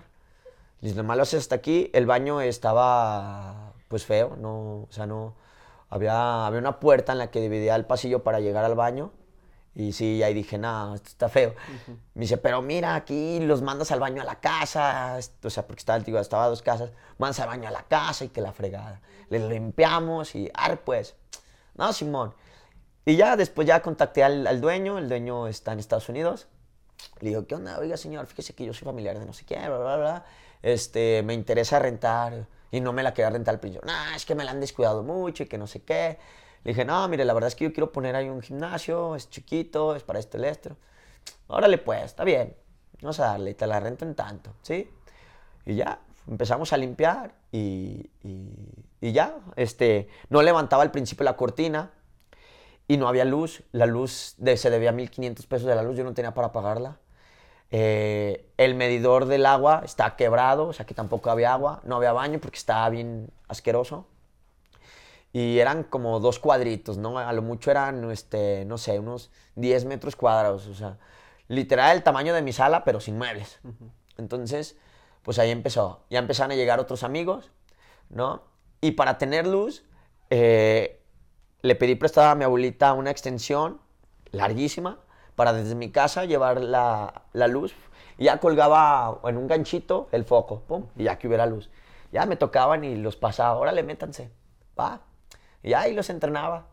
Y 0.82 0.88
dice, 0.88 0.98
nomás 0.98 1.18
lo 1.18 1.24
haces 1.24 1.40
hasta 1.40 1.56
aquí. 1.56 1.90
El 1.94 2.06
baño 2.06 2.42
estaba 2.42 3.74
pues 3.88 4.06
feo, 4.06 4.38
no, 4.40 4.84
o 4.84 4.88
sea, 4.90 5.06
no, 5.06 5.36
había, 5.90 6.46
había 6.46 6.60
una 6.60 6.80
puerta 6.80 7.12
en 7.12 7.18
la 7.18 7.32
que 7.32 7.42
dividía 7.42 7.76
el 7.76 7.86
pasillo 7.86 8.24
para 8.24 8.40
llegar 8.40 8.66
al 8.66 8.76
baño. 8.76 9.12
Y 9.74 9.94
sí, 9.94 10.22
ahí 10.22 10.34
dije, 10.34 10.58
no, 10.58 10.96
esto 10.96 11.08
está 11.08 11.30
feo. 11.30 11.56
Me 12.14 12.22
dice, 12.22 12.38
pero 12.38 12.62
mira, 12.62 12.96
aquí 12.96 13.40
los 13.40 13.62
mandas 13.62 13.92
al 13.92 14.02
baño 14.02 14.22
a 14.22 14.26
la 14.26 14.40
casa. 14.40 15.18
O 15.44 15.50
sea, 15.50 15.66
porque 15.66 15.80
estaba, 15.80 16.00
digo, 16.00 16.20
estaba 16.20 16.46
a 16.46 16.50
dos 16.50 16.62
casas. 16.62 16.92
Mandas 17.18 17.40
al 17.40 17.48
baño 17.48 17.70
a 17.70 17.72
la 17.72 17.84
casa 17.84 18.26
y 18.26 18.30
que 18.30 18.42
la 18.42 18.52
fregada. 18.52 19.00
Le 19.30 19.40
limpiamos 19.48 20.36
y, 20.36 20.52
ar, 20.54 20.82
pues. 20.82 21.16
No, 21.76 21.94
Simón. 21.94 22.34
Y 23.06 23.16
ya 23.16 23.36
después 23.36 23.68
ya 23.68 23.82
contacté 23.82 24.24
al, 24.24 24.46
al, 24.48 24.62
dueño. 24.62 24.98
El 24.98 25.10
dueño 25.10 25.48
está 25.48 25.74
en 25.74 25.80
Estados 25.80 26.10
Unidos. 26.10 26.48
Le 27.20 27.30
digo, 27.30 27.48
¿qué 27.48 27.56
onda? 27.56 27.80
Oiga, 27.80 27.98
señor, 27.98 28.28
fíjese 28.28 28.54
que 28.54 28.66
yo 28.66 28.74
soy 28.74 28.86
familiar 28.86 29.18
de 29.18 29.26
no 29.26 29.34
sé 29.34 29.46
qué, 29.46 29.58
bla, 29.58 29.78
bla, 29.78 29.98
bla. 29.98 30.26
Este, 30.62 31.24
me 31.24 31.34
interesa 31.34 31.80
rentar 31.80 32.48
y 32.72 32.80
no 32.80 32.94
me 32.94 33.04
la 33.04 33.14
quería 33.14 33.30
rentar 33.30 33.56
al 33.56 33.60
principio. 33.60 33.86
No, 33.86 34.16
es 34.16 34.26
que 34.26 34.36
me 34.36 34.44
la 34.44 34.52
han 34.52 34.60
descuidado 34.60 35.04
mucho 35.04 35.44
y 35.44 35.46
que 35.48 35.58
no 35.58 35.68
sé 35.68 35.82
qué. 35.84 36.20
Le 36.64 36.72
dije, 36.72 36.86
no, 36.86 37.08
mire, 37.08 37.26
la 37.26 37.34
verdad 37.34 37.48
es 37.48 37.56
que 37.56 37.66
yo 37.66 37.74
quiero 37.74 37.92
poner 37.92 38.16
ahí 38.16 38.30
un 38.30 38.42
gimnasio, 38.42 39.16
es 39.16 39.30
chiquito, 39.30 39.96
es 39.96 40.04
para 40.04 40.20
este 40.20 40.38
lestro. 40.38 40.78
Órale, 41.48 41.78
pues, 41.80 42.04
está 42.04 42.24
bien. 42.24 42.56
Vamos 43.02 43.20
a 43.20 43.28
darle, 43.28 43.56
te 43.56 43.66
la 43.66 43.80
rento 43.80 44.06
en 44.06 44.14
tanto, 44.14 44.54
¿sí? 44.62 44.90
Y 45.66 45.76
ya, 45.76 46.00
empezamos 46.28 46.72
a 46.72 46.78
limpiar 46.78 47.34
y, 47.52 48.10
y, 49.02 49.12
ya, 49.12 49.36
este, 49.56 50.08
no 50.30 50.44
levantaba 50.44 50.84
al 50.84 50.92
principio 50.92 51.24
la 51.24 51.36
cortina 51.36 51.92
y 52.92 52.98
no 52.98 53.08
había 53.08 53.24
luz. 53.24 53.64
La 53.72 53.86
luz 53.86 54.36
de, 54.38 54.58
se 54.58 54.70
debía 54.70 54.92
1.500 54.92 55.48
pesos 55.48 55.66
de 55.66 55.76
la 55.76 55.82
luz, 55.82 55.96
yo 55.96 56.04
no 56.04 56.14
tenía 56.14 56.34
para 56.34 56.52
pagarla. 56.52 57.00
Eh, 57.70 58.52
el 58.58 58.76
medidor 58.76 59.28
del 59.28 59.46
agua 59.46 59.84
está 59.86 60.18
quebrado, 60.18 60.68
o 60.68 60.74
sea 60.74 60.86
que 60.86 60.94
tampoco 60.94 61.32
había 61.32 61.54
agua, 61.54 61.80
no 61.86 61.96
había 61.96 62.12
baño 62.12 62.40
porque 62.42 62.58
estaba 62.58 62.90
bien 62.90 63.32
asqueroso. 63.48 64.08
Y 65.32 65.60
eran 65.60 65.84
como 65.84 66.20
dos 66.20 66.40
cuadritos, 66.40 66.98
¿no? 66.98 67.18
A 67.18 67.32
lo 67.32 67.42
mucho 67.42 67.72
eran, 67.72 68.12
este, 68.12 68.66
no 68.66 68.78
sé, 68.78 69.00
unos 69.00 69.32
10 69.56 69.86
metros 69.86 70.18
cuadrados, 70.18 70.68
o 70.68 70.76
sea, 70.76 70.98
literal 71.48 71.96
el 71.96 72.04
tamaño 72.04 72.34
de 72.34 72.42
mi 72.42 72.52
sala, 72.52 72.84
pero 72.84 73.00
sin 73.00 73.18
muebles. 73.18 73.62
Entonces, 74.18 74.76
pues 75.22 75.40
ahí 75.40 75.50
empezó. 75.50 76.04
Ya 76.10 76.20
empezaron 76.20 76.52
a 76.52 76.56
llegar 76.56 76.82
otros 76.82 77.04
amigos, 77.04 77.52
¿no? 78.10 78.44
Y 78.82 78.92
para 78.92 79.18
tener 79.18 79.48
luz, 79.48 79.86
eh, 80.30 81.01
le 81.62 81.76
pedí 81.76 81.96
prestada 81.96 82.32
a 82.32 82.36
mi 82.36 82.44
abuelita 82.44 82.94
una 82.94 83.12
extensión 83.12 83.80
larguísima 84.32 85.00
para 85.36 85.54
desde 85.54 85.76
mi 85.76 85.92
casa 85.92 86.26
llevar 86.26 86.62
la, 86.62 87.24
la 87.34 87.48
luz. 87.48 87.74
Y 88.18 88.26
ya 88.26 88.40
colgaba 88.40 89.20
en 89.24 89.38
un 89.38 89.48
ganchito 89.48 90.10
el 90.12 90.26
foco, 90.26 90.62
pum, 90.62 90.86
y 90.96 91.04
ya 91.04 91.18
que 91.18 91.28
hubiera 91.28 91.46
luz. 91.46 91.70
Ya 92.12 92.26
me 92.26 92.36
tocaban 92.36 92.84
y 92.84 92.96
los 92.96 93.16
pasaba, 93.16 93.58
órale, 93.58 93.84
métanse, 93.84 94.32
va. 94.80 95.02
Y 95.64 95.74
ahí 95.74 95.94
los 95.94 96.10
entrenaba. 96.10 96.68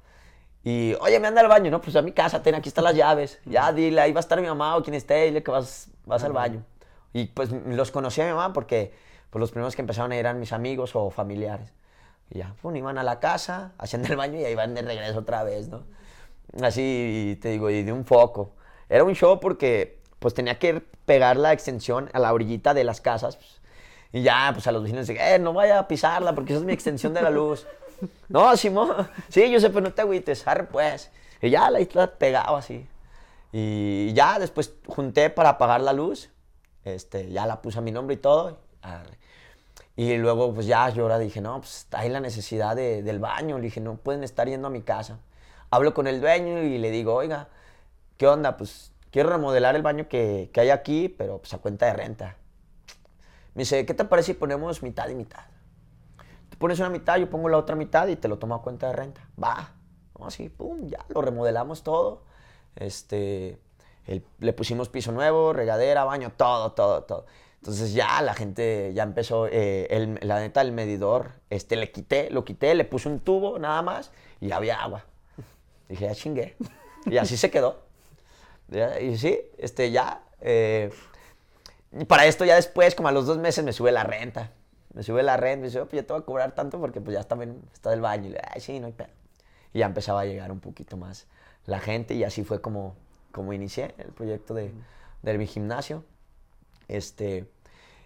Y, 0.65 0.95
oye, 1.01 1.21
me 1.21 1.29
anda 1.29 1.41
al 1.41 1.49
baño, 1.49 1.71
no, 1.71 1.81
pues 1.81 1.97
a 1.97 2.03
mi 2.03 2.13
casa, 2.13 2.43
ten, 2.43 2.55
aquí 2.55 2.69
están 2.69 2.85
las 2.85 2.95
llaves. 2.95 3.41
Ya, 3.45 3.73
dile, 3.73 4.01
ahí 4.01 4.13
va 4.13 4.19
a 4.19 4.21
estar 4.21 4.41
mi 4.41 4.49
mamá 4.49 4.77
o 4.77 4.83
quien 4.83 4.95
esté, 4.95 5.25
dile 5.27 5.43
que 5.43 5.51
vas, 5.51 5.89
vas 6.05 6.25
al 6.25 6.33
baño. 6.33 6.65
Y 7.13 7.27
pues 7.27 7.51
los 7.51 7.91
conocí 7.91 8.21
a 8.21 8.25
mi 8.25 8.33
mamá 8.33 8.53
porque 8.53 8.93
pues, 9.31 9.41
los 9.41 9.51
primeros 9.51 9.75
que 9.77 9.83
empezaron 9.83 10.13
eran 10.13 10.39
mis 10.41 10.53
amigos 10.53 10.95
o 10.95 11.11
familiares. 11.11 11.73
Y 12.31 12.39
ya, 12.39 12.55
pum, 12.61 12.75
iban 12.77 12.99
a 12.99 13.03
la 13.03 13.21
casa, 13.21 13.73
hacían 13.79 14.05
el 14.07 14.17
baño 14.17 14.39
y 14.39 14.45
ahí 14.45 14.55
van 14.55 14.75
de 14.75 14.83
regreso 14.83 15.21
otra 15.21 15.43
vez, 15.43 15.69
¿no? 15.69 15.85
Así, 16.63 17.39
te 17.43 17.51
digo, 17.51 17.71
y 17.71 17.83
de 17.83 17.93
un 17.93 18.05
foco. 18.05 18.53
Era 18.89 19.05
un 19.05 19.15
show 19.15 19.39
porque 19.39 19.99
pues 20.19 20.35
tenía 20.35 20.59
que 20.59 20.83
pegar 21.05 21.37
la 21.37 21.53
extensión 21.53 22.11
a 22.13 22.19
la 22.19 22.33
orillita 22.33 22.75
de 22.75 22.85
las 22.85 23.01
casas. 23.01 23.37
Pues, 23.37 23.61
y 24.13 24.23
ya, 24.23 24.51
pues 24.53 24.67
a 24.67 24.73
los 24.73 24.83
vecinos 24.83 25.07
dije, 25.07 25.35
eh, 25.35 25.39
no 25.39 25.53
vaya 25.53 25.79
a 25.79 25.89
pisarla 25.89 26.35
porque 26.35 26.53
esa 26.53 26.61
es 26.61 26.67
mi 26.67 26.73
extensión 26.73 27.13
de 27.15 27.23
la 27.23 27.31
luz. 27.31 27.67
no, 28.29 28.57
Simón, 28.57 29.09
sí, 29.29 29.51
yo 29.51 29.61
sé, 29.61 29.69
pero 29.69 29.83
no 29.83 29.93
te 29.93 30.03
agüites, 30.03 30.47
arre 30.47 30.65
pues. 30.65 31.11
Y 31.43 31.51
ya 31.51 31.71
la 31.71 31.81
isla 31.81 32.11
pegaba 32.19 32.59
así. 32.59 32.87
Y 33.53 34.13
ya 34.15 34.39
después 34.39 34.75
junté 34.87 35.31
para 35.31 35.51
apagar 35.51 35.81
la 35.81 35.93
luz. 35.93 36.31
Este, 36.85 37.31
ya 37.31 37.47
la 37.47 37.61
puse 37.61 37.79
a 37.79 37.83
mi 37.83 37.93
nombre 37.93 38.15
y 38.15 38.19
todo. 38.19 38.59
Y 39.99 40.17
luego, 40.17 40.55
pues 40.55 40.67
ya, 40.67 40.89
yo 40.91 41.03
ahora 41.03 41.19
dije, 41.19 41.41
no, 41.41 41.59
pues 41.61 41.89
hay 41.91 42.09
la 42.09 42.21
necesidad 42.21 42.77
de- 42.77 43.03
del 43.03 43.19
baño. 43.19 43.57
Le 43.59 43.65
dije, 43.65 43.81
no 43.81 43.97
pueden 43.97 44.23
estar 44.23 44.47
yendo 44.49 44.69
a 44.69 44.71
mi 44.71 44.83
casa. 44.83 45.19
Hablo 45.71 45.93
con 45.93 46.07
el 46.07 46.21
dueño 46.21 46.63
y 46.63 46.79
le 46.79 46.91
digo, 46.93 47.15
oiga, 47.15 47.49
¿qué 48.17 48.29
onda? 48.29 48.57
Pues 48.57 48.93
quiero 49.11 49.31
remodelar 49.31 49.77
el 49.77 49.83
baño 49.83 50.09
que, 50.09 50.51
que 50.53 50.61
hay 50.61 50.71
aquí, 50.71 51.09
pero 51.09 51.39
pues 51.39 51.53
a 51.55 51.59
cuenta 51.59 51.87
de 51.87 51.95
renta. 51.95 52.37
Me 53.55 53.63
dice, 53.63 53.85
¿qué 53.87 53.95
te 53.95 54.05
parece 54.05 54.35
si 54.35 54.35
ponemos 54.39 54.83
mitad 54.83 55.09
y 55.09 55.15
mitad? 55.17 55.43
Tú 56.51 56.59
pones 56.59 56.79
una 56.79 56.91
mitad, 56.91 57.17
yo 57.19 57.29
pongo 57.29 57.49
la 57.49 57.59
otra 57.59 57.77
mitad 57.77 58.07
y 58.09 58.17
te 58.17 58.29
lo 58.29 58.39
tomo 58.39 58.55
a 58.55 58.63
cuenta 58.63 58.87
de 58.89 58.93
renta. 58.95 59.21
Va. 59.43 59.73
Así, 60.25 60.49
pum, 60.49 60.89
ya, 60.89 61.05
lo 61.09 61.23
remodelamos 61.23 61.83
todo. 61.83 62.23
Este, 62.77 63.59
le 64.39 64.53
pusimos 64.53 64.89
piso 64.89 65.13
nuevo, 65.13 65.53
regadera, 65.53 66.05
baño, 66.05 66.33
todo, 66.37 66.73
todo, 66.73 67.03
todo. 67.05 67.27
Entonces 67.61 67.93
ya 67.93 68.23
la 68.23 68.35
gente 68.35 68.93
ya 68.95 69.03
empezó, 69.03 69.47
eh, 69.49 69.87
el- 69.91 70.19
la 70.23 70.41
neta, 70.41 70.61
el 70.61 70.73
medidor, 70.73 71.33
este, 71.51 71.77
le 71.77 71.91
quité, 71.91 72.31
lo 72.31 72.45
quité, 72.45 72.75
le 72.75 72.85
puse 72.85 73.09
un 73.09 73.21
tubo 73.21 73.59
nada 73.59 73.83
más 73.83 74.11
y 74.41 74.53
había 74.53 74.81
agua. 74.83 75.05
Dije, 75.89 76.07
ya 76.07 76.15
chingué. 76.15 76.57
Y 77.07 77.17
así 77.19 77.37
se 77.37 77.51
quedó. 77.51 77.83
Y 79.01 79.17
sí, 79.17 79.39
este, 79.59 79.91
ya. 79.91 80.23
eh, 80.41 80.91
y 81.93 82.05
para 82.05 82.27
esto 82.27 82.45
ya 82.45 82.55
después, 82.57 82.95
como 82.95 83.09
a 83.09 83.13
los 83.13 83.27
dos 83.27 83.39
meses, 83.39 83.65
me 83.65 83.73
sube 83.73 83.91
la 83.93 84.05
renta. 84.05 84.53
Me 84.95 85.03
sube 85.03 85.23
la 85.23 85.37
renta, 85.37 85.61
me 85.63 85.67
dice, 85.69 85.81
"Oh, 85.81 85.87
pues 85.87 86.03
ya 86.03 86.07
te 86.07 86.13
voy 86.13 86.23
a 86.23 86.25
cobrar 86.25 86.55
tanto 86.55 86.79
porque 86.81 87.01
pues 87.01 87.15
ya 87.17 87.25
también 87.25 87.61
está 87.73 87.91
del 87.91 88.01
baño. 88.01 88.29
Y 88.29 88.33
le, 88.33 88.41
ay, 88.55 88.61
sí, 88.61 88.79
no 88.81 88.87
hay 88.87 88.93
pedo. 88.93 89.09
Y 89.73 89.79
ya 89.81 89.87
empezaba 89.87 90.21
a 90.21 90.25
llegar 90.27 90.53
un 90.53 90.61
poquito 90.61 90.97
más 90.97 91.27
la 91.67 91.81
gente 91.81 92.15
y 92.15 92.25
así 92.25 92.45
fue 92.45 92.61
como, 92.61 92.95
como 93.33 93.53
inicié 93.53 93.95
el 93.99 94.09
proyecto 94.13 94.55
de, 94.55 94.73
de 95.23 95.39
mi 95.39 95.47
gimnasio. 95.47 96.05
Este, 96.89 97.47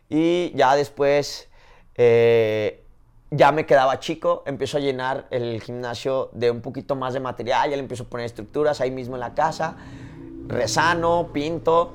y 0.09 0.53
ya 0.55 0.75
después, 0.77 1.49
eh, 1.95 2.85
ya 3.31 3.51
me 3.53 3.65
quedaba 3.65 3.99
chico, 3.99 4.43
empiezo 4.45 4.77
a 4.77 4.81
llenar 4.81 5.27
el 5.31 5.63
gimnasio 5.63 6.29
de 6.33 6.51
un 6.51 6.61
poquito 6.61 6.97
más 6.97 7.15
de 7.15 7.21
material, 7.21 7.71
ya 7.71 7.77
le 7.77 7.83
empiezo 7.83 8.05
a 8.05 8.07
poner 8.07 8.27
estructuras 8.27 8.81
ahí 8.81 8.91
mismo 8.91 9.17
en 9.17 9.21
la 9.21 9.35
casa, 9.35 9.77
rezano, 10.49 11.31
pinto, 11.33 11.95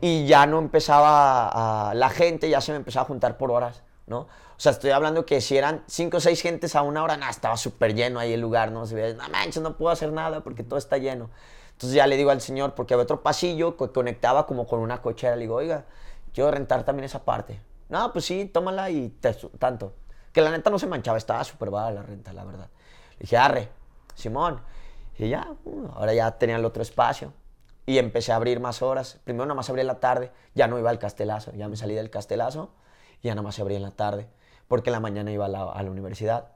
y 0.00 0.26
ya 0.26 0.46
no 0.46 0.58
empezaba 0.58 1.92
la 1.94 2.08
gente, 2.10 2.48
ya 2.48 2.60
se 2.60 2.72
me 2.72 2.78
empezaba 2.78 3.02
a 3.02 3.06
juntar 3.06 3.36
por 3.36 3.50
horas, 3.50 3.82
¿no? 4.06 4.20
O 4.58 4.60
sea, 4.60 4.72
estoy 4.72 4.90
hablando 4.90 5.24
que 5.24 5.40
si 5.40 5.56
eran 5.56 5.82
cinco 5.86 6.16
o 6.18 6.20
seis 6.20 6.42
gentes 6.42 6.74
a 6.76 6.82
una 6.82 7.02
hora, 7.02 7.16
nada, 7.16 7.30
estaba 7.30 7.56
súper 7.56 7.94
lleno 7.94 8.18
ahí 8.18 8.32
el 8.32 8.40
lugar, 8.40 8.72
¿no? 8.72 8.86
Se 8.86 8.94
veía, 8.94 9.14
no 9.14 9.28
manches, 9.28 9.62
no 9.62 9.76
puedo 9.76 9.92
hacer 9.92 10.12
nada 10.12 10.42
porque 10.42 10.62
todo 10.64 10.78
está 10.78 10.98
lleno. 10.98 11.30
Entonces 11.72 11.94
ya 11.94 12.08
le 12.08 12.16
digo 12.16 12.30
al 12.30 12.40
señor, 12.40 12.74
porque 12.74 12.94
había 12.94 13.04
otro 13.04 13.22
pasillo 13.22 13.76
que 13.76 13.88
conectaba 13.90 14.46
como 14.46 14.66
con 14.66 14.80
una 14.80 15.00
cochera, 15.00 15.36
le 15.36 15.42
digo, 15.42 15.54
oiga, 15.54 15.84
quiero 16.32 16.50
rentar 16.50 16.84
también 16.84 17.04
esa 17.04 17.24
parte. 17.24 17.60
No, 17.88 18.12
pues 18.12 18.24
sí, 18.24 18.46
tómala 18.46 18.90
y 18.90 19.08
te 19.08 19.34
tanto. 19.58 19.94
Que 20.32 20.42
la 20.42 20.50
neta 20.50 20.70
no 20.70 20.78
se 20.78 20.86
manchaba, 20.86 21.18
estaba 21.18 21.42
súper 21.44 21.70
baja 21.70 21.90
la 21.90 22.02
renta, 22.02 22.32
la 22.32 22.44
verdad. 22.44 22.68
Le 23.12 23.20
dije, 23.20 23.36
arre, 23.36 23.68
Simón. 24.14 24.60
Y 25.18 25.28
ya, 25.28 25.48
uh, 25.64 25.88
ahora 25.94 26.14
ya 26.14 26.30
tenía 26.38 26.56
el 26.56 26.64
otro 26.64 26.82
espacio. 26.82 27.32
Y 27.86 27.98
empecé 27.98 28.32
a 28.32 28.36
abrir 28.36 28.60
más 28.60 28.82
horas. 28.82 29.18
Primero 29.24 29.46
nada 29.46 29.54
más 29.54 29.70
abrí 29.70 29.80
en 29.80 29.86
la 29.86 30.00
tarde, 30.00 30.30
ya 30.54 30.68
no 30.68 30.78
iba 30.78 30.90
al 30.90 30.98
castelazo, 30.98 31.52
ya 31.52 31.68
me 31.68 31.76
salí 31.76 31.94
del 31.94 32.10
castelazo 32.10 32.70
y 33.22 33.28
ya 33.28 33.34
nada 33.34 33.42
más 33.42 33.58
abrí 33.58 33.76
en 33.76 33.82
la 33.82 33.90
tarde, 33.90 34.28
porque 34.68 34.90
en 34.90 34.92
la 34.92 35.00
mañana 35.00 35.32
iba 35.32 35.46
a 35.46 35.48
la, 35.48 35.90
universidad. 35.90 36.52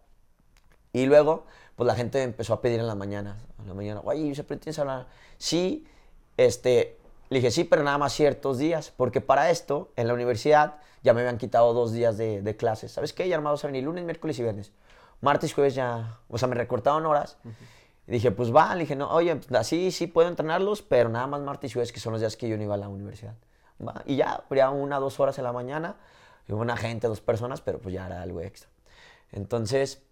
Y 0.92 1.06
luego, 1.06 1.46
pues 1.74 1.87
la 1.87 1.94
gente 1.94 2.22
empezó 2.22 2.54
a 2.54 2.61
pedir 2.61 2.80
en 2.80 2.87
la 2.87 2.94
mañana, 2.94 3.38
en 3.58 3.68
la 3.68 3.74
mañana, 3.74 4.00
oye, 4.04 4.35
¿se 4.35 4.44
tienes 4.44 4.78
a 4.78 4.82
hablar? 4.82 5.06
Sí, 5.38 5.87
este, 6.37 6.98
le 7.32 7.38
dije, 7.38 7.50
sí, 7.50 7.64
pero 7.64 7.82
nada 7.82 7.98
más 7.98 8.12
ciertos 8.12 8.58
días, 8.58 8.92
porque 8.96 9.20
para 9.20 9.50
esto, 9.50 9.90
en 9.96 10.06
la 10.06 10.14
universidad, 10.14 10.76
ya 11.02 11.14
me 11.14 11.22
habían 11.22 11.38
quitado 11.38 11.72
dos 11.72 11.92
días 11.92 12.16
de, 12.16 12.42
de 12.42 12.56
clases. 12.56 12.92
¿Sabes 12.92 13.12
qué? 13.12 13.28
Ya 13.28 13.36
armados 13.36 13.64
a 13.64 13.66
venir 13.66 13.84
lunes, 13.84 14.04
miércoles 14.04 14.38
y 14.38 14.42
viernes. 14.42 14.72
Martes 15.20 15.50
y 15.50 15.54
jueves 15.54 15.74
ya, 15.74 16.18
o 16.28 16.36
sea, 16.38 16.48
me 16.48 16.54
recortaron 16.54 17.06
horas. 17.06 17.38
Y 18.06 18.12
dije, 18.12 18.32
pues 18.32 18.54
va, 18.54 18.74
le 18.74 18.80
dije, 18.80 18.96
no, 18.96 19.08
oye, 19.10 19.40
así 19.54 19.92
sí 19.92 20.08
puedo 20.08 20.28
entrenarlos, 20.28 20.82
pero 20.82 21.08
nada 21.08 21.26
más 21.26 21.40
martes 21.40 21.70
y 21.70 21.74
jueves, 21.74 21.92
que 21.92 22.00
son 22.00 22.12
los 22.12 22.20
días 22.20 22.36
que 22.36 22.48
yo 22.48 22.56
no 22.56 22.64
iba 22.64 22.74
a 22.74 22.78
la 22.78 22.88
universidad. 22.88 23.34
Va, 23.86 24.02
Y 24.04 24.16
ya, 24.16 24.42
habría 24.44 24.70
una, 24.70 24.98
dos 24.98 25.20
horas 25.20 25.38
en 25.38 25.44
la 25.44 25.52
mañana, 25.52 25.96
y 26.48 26.52
una 26.52 26.76
gente, 26.76 27.06
dos 27.06 27.20
personas, 27.20 27.60
pero 27.60 27.78
pues 27.78 27.94
ya 27.94 28.06
era 28.06 28.20
algo 28.20 28.40
extra. 28.40 28.68
Entonces, 29.30 30.02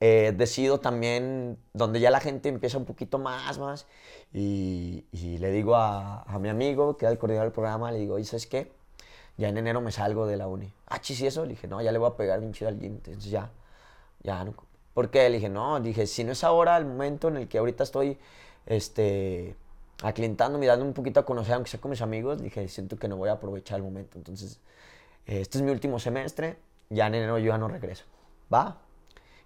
eh, 0.00 0.32
decido 0.36 0.80
también, 0.80 1.58
donde 1.72 2.00
ya 2.00 2.10
la 2.10 2.20
gente 2.20 2.48
empieza 2.48 2.78
un 2.78 2.84
poquito 2.84 3.18
más, 3.18 3.58
más, 3.58 3.86
y, 4.32 5.04
y 5.12 5.38
le 5.38 5.50
digo 5.50 5.74
a, 5.76 6.22
a 6.22 6.38
mi 6.38 6.48
amigo, 6.48 6.96
que 6.96 7.06
era 7.06 7.12
el 7.12 7.18
coordinador 7.18 7.46
del 7.46 7.52
programa, 7.52 7.90
le 7.92 7.98
digo, 7.98 8.14
oye, 8.14 8.24
¿sabes 8.24 8.46
qué? 8.46 8.70
Ya 9.38 9.48
en 9.48 9.56
enero 9.56 9.80
me 9.80 9.92
salgo 9.92 10.26
de 10.26 10.36
la 10.36 10.48
uni. 10.48 10.72
Ah, 10.86 11.00
chis, 11.00 11.20
¿y 11.20 11.26
eso? 11.28 11.44
Le 11.44 11.50
dije, 11.50 11.68
no, 11.68 11.80
ya 11.80 11.92
le 11.92 11.98
voy 11.98 12.10
a 12.10 12.16
pegar 12.16 12.40
bien 12.40 12.52
chido 12.52 12.68
al 12.68 12.78
gym. 12.80 12.94
Entonces 12.96 13.30
ya, 13.30 13.52
ya 14.22 14.44
no. 14.44 14.52
¿Por 14.94 15.10
qué? 15.10 15.28
Le 15.30 15.36
dije, 15.36 15.48
no, 15.48 15.78
dije, 15.78 16.08
si 16.08 16.24
no 16.24 16.32
es 16.32 16.42
ahora 16.42 16.76
el 16.76 16.84
momento 16.84 17.28
en 17.28 17.36
el 17.36 17.48
que 17.48 17.58
ahorita 17.58 17.84
estoy, 17.84 18.18
este, 18.66 19.54
aclientándome 20.02 20.64
y 20.66 20.68
dando 20.68 20.84
un 20.84 20.92
poquito 20.92 21.20
a 21.20 21.24
conocer, 21.24 21.54
aunque 21.54 21.70
sea 21.70 21.80
con 21.80 21.92
mis 21.92 22.02
amigos, 22.02 22.42
dije, 22.42 22.66
siento 22.66 22.96
que 22.98 23.06
no 23.06 23.16
voy 23.16 23.28
a 23.28 23.34
aprovechar 23.34 23.76
el 23.76 23.84
momento. 23.84 24.18
Entonces, 24.18 24.58
eh, 25.26 25.40
este 25.40 25.58
es 25.58 25.62
mi 25.62 25.70
último 25.70 26.00
semestre, 26.00 26.58
ya 26.90 27.06
en 27.06 27.14
enero 27.14 27.38
yo 27.38 27.52
ya 27.52 27.58
no 27.58 27.68
regreso. 27.68 28.06
¿Va? 28.52 28.78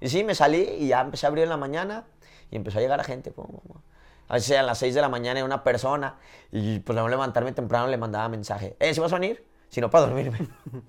Y 0.02 0.08
sí, 0.08 0.24
me 0.24 0.34
salí 0.34 0.62
y 0.80 0.88
ya 0.88 1.00
empecé 1.00 1.26
a 1.26 1.28
abrir 1.28 1.44
en 1.44 1.50
la 1.50 1.56
mañana 1.56 2.06
y 2.50 2.56
empezó 2.56 2.78
a 2.78 2.80
llegar 2.80 2.98
la 2.98 3.04
gente. 3.04 3.32
A 4.26 4.34
veces 4.34 4.58
a 4.58 4.62
las 4.64 4.78
6 4.78 4.96
de 4.96 5.00
la 5.00 5.08
mañana 5.08 5.38
hay 5.38 5.44
una 5.44 5.62
persona 5.62 6.16
y 6.50 6.80
pues 6.80 6.98
al 6.98 7.08
levantarme 7.08 7.52
temprano 7.52 7.86
le 7.86 7.96
mandaba 7.96 8.28
mensaje. 8.28 8.76
Eh, 8.80 8.92
¿si 8.94 9.00
vas 9.00 9.12
a 9.12 9.20
venir? 9.20 9.46
Si 9.68 9.80
no, 9.80 9.90
para 9.90 10.06
dormirme. 10.06 10.48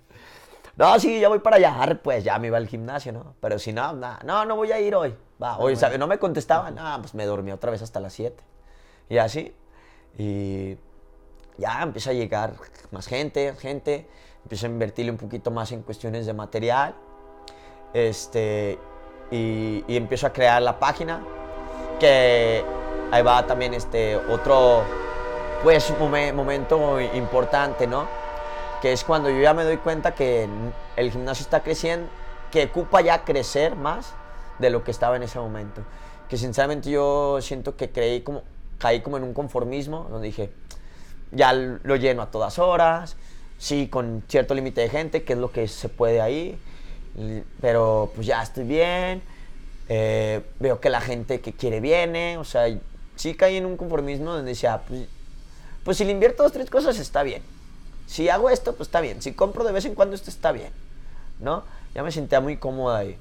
no, 0.77 0.99
sí, 0.99 1.19
ya 1.19 1.29
voy 1.29 1.37
para 1.39 1.57
allá. 1.57 1.99
Pues 2.01 2.23
ya 2.23 2.39
me 2.39 2.47
iba 2.47 2.57
al 2.57 2.67
gimnasio, 2.67 3.11
¿no? 3.11 3.35
Pero 3.39 3.59
si 3.59 3.71
no, 3.71 3.93
no, 3.93 4.45
no 4.45 4.55
voy 4.55 4.71
a 4.71 4.79
ir 4.79 4.95
hoy. 4.95 5.15
Va, 5.41 5.59
hoy, 5.59 5.75
¿sabe? 5.75 5.99
No 5.99 6.07
me 6.07 6.17
contestaban. 6.17 6.79
Ah, 6.79 6.97
pues 6.99 7.13
me 7.13 7.27
dormí 7.27 7.51
otra 7.51 7.69
vez 7.69 7.83
hasta 7.83 7.99
las 7.99 8.13
7. 8.13 8.43
Y 9.09 9.19
así. 9.19 9.53
Y 10.17 10.75
ya 11.59 11.83
empieza 11.83 12.09
a 12.09 12.13
llegar 12.13 12.55
más 12.89 13.05
gente, 13.05 13.53
gente. 13.59 14.09
Empiezo 14.41 14.65
a 14.65 14.69
invertirle 14.69 15.11
un 15.11 15.17
poquito 15.17 15.51
más 15.51 15.71
en 15.71 15.83
cuestiones 15.83 16.25
de 16.25 16.33
material. 16.33 16.95
Este, 17.93 18.79
y, 19.33 19.83
y 19.87 19.97
empiezo 19.97 20.27
a 20.27 20.31
crear 20.31 20.61
la 20.61 20.79
página. 20.79 21.21
Que 21.99 22.63
ahí 23.11 23.21
va 23.23 23.45
también 23.45 23.73
este 23.73 24.15
otro, 24.15 24.83
pues, 25.63 25.93
momen- 25.97 26.33
momento 26.33 26.99
importante, 27.01 27.87
¿no? 27.87 28.07
Que 28.81 28.93
es 28.93 29.03
cuando 29.03 29.29
yo 29.29 29.41
ya 29.41 29.53
me 29.53 29.63
doy 29.63 29.77
cuenta 29.77 30.13
que 30.13 30.47
el 30.95 31.11
gimnasio 31.11 31.43
está 31.43 31.61
creciendo, 31.61 32.07
que 32.51 32.65
ocupa 32.65 33.01
ya 33.01 33.23
crecer 33.23 33.75
más 33.75 34.13
de 34.59 34.69
lo 34.69 34.83
que 34.83 34.91
estaba 34.91 35.15
en 35.15 35.23
ese 35.23 35.39
momento. 35.39 35.81
Que 36.29 36.37
sinceramente 36.37 36.89
yo 36.89 37.39
siento 37.41 37.75
que 37.77 37.91
creí 37.91 38.21
como, 38.21 38.43
caí 38.77 39.01
como 39.01 39.17
en 39.17 39.23
un 39.23 39.33
conformismo, 39.33 40.07
donde 40.09 40.27
dije, 40.27 40.51
ya 41.31 41.53
lo 41.53 41.95
lleno 41.95 42.21
a 42.21 42.31
todas 42.31 42.59
horas, 42.59 43.15
sí, 43.57 43.87
con 43.87 44.23
cierto 44.27 44.53
límite 44.53 44.81
de 44.81 44.89
gente, 44.89 45.23
que 45.23 45.33
es 45.33 45.39
lo 45.39 45.51
que 45.51 45.67
se 45.67 45.89
puede 45.89 46.21
ahí, 46.21 46.59
pero 47.61 48.11
pues 48.15 48.27
ya 48.27 48.41
estoy 48.41 48.63
bien, 48.65 49.21
eh, 49.89 50.41
veo 50.59 50.79
que 50.79 50.89
la 50.89 51.01
gente 51.01 51.41
que 51.41 51.53
quiere 51.53 51.79
viene, 51.79 52.37
o 52.37 52.43
sea, 52.43 52.65
sí 53.15 53.35
caí 53.35 53.57
en 53.57 53.65
un 53.65 53.77
conformismo 53.77 54.31
donde 54.31 54.51
decía, 54.51 54.81
pues, 54.87 55.07
pues 55.83 55.97
si 55.97 56.05
le 56.05 56.11
invierto 56.11 56.43
dos, 56.43 56.51
tres 56.51 56.69
cosas 56.69 56.97
está 56.97 57.23
bien, 57.23 57.43
si 58.07 58.29
hago 58.29 58.49
esto, 58.49 58.75
pues 58.75 58.87
está 58.87 59.01
bien, 59.01 59.21
si 59.21 59.33
compro 59.33 59.63
de 59.63 59.71
vez 59.71 59.85
en 59.85 59.95
cuando 59.95 60.15
esto 60.15 60.29
está 60.29 60.51
bien, 60.51 60.71
¿no? 61.39 61.63
Ya 61.93 62.03
me 62.03 62.11
sentía 62.11 62.39
muy 62.41 62.57
cómoda 62.57 62.99
ahí. 62.99 63.17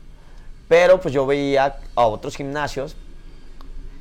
Pero 0.69 1.01
pues 1.01 1.13
yo 1.13 1.27
veía 1.27 1.77
a 1.95 2.07
otros 2.07 2.37
gimnasios 2.37 2.97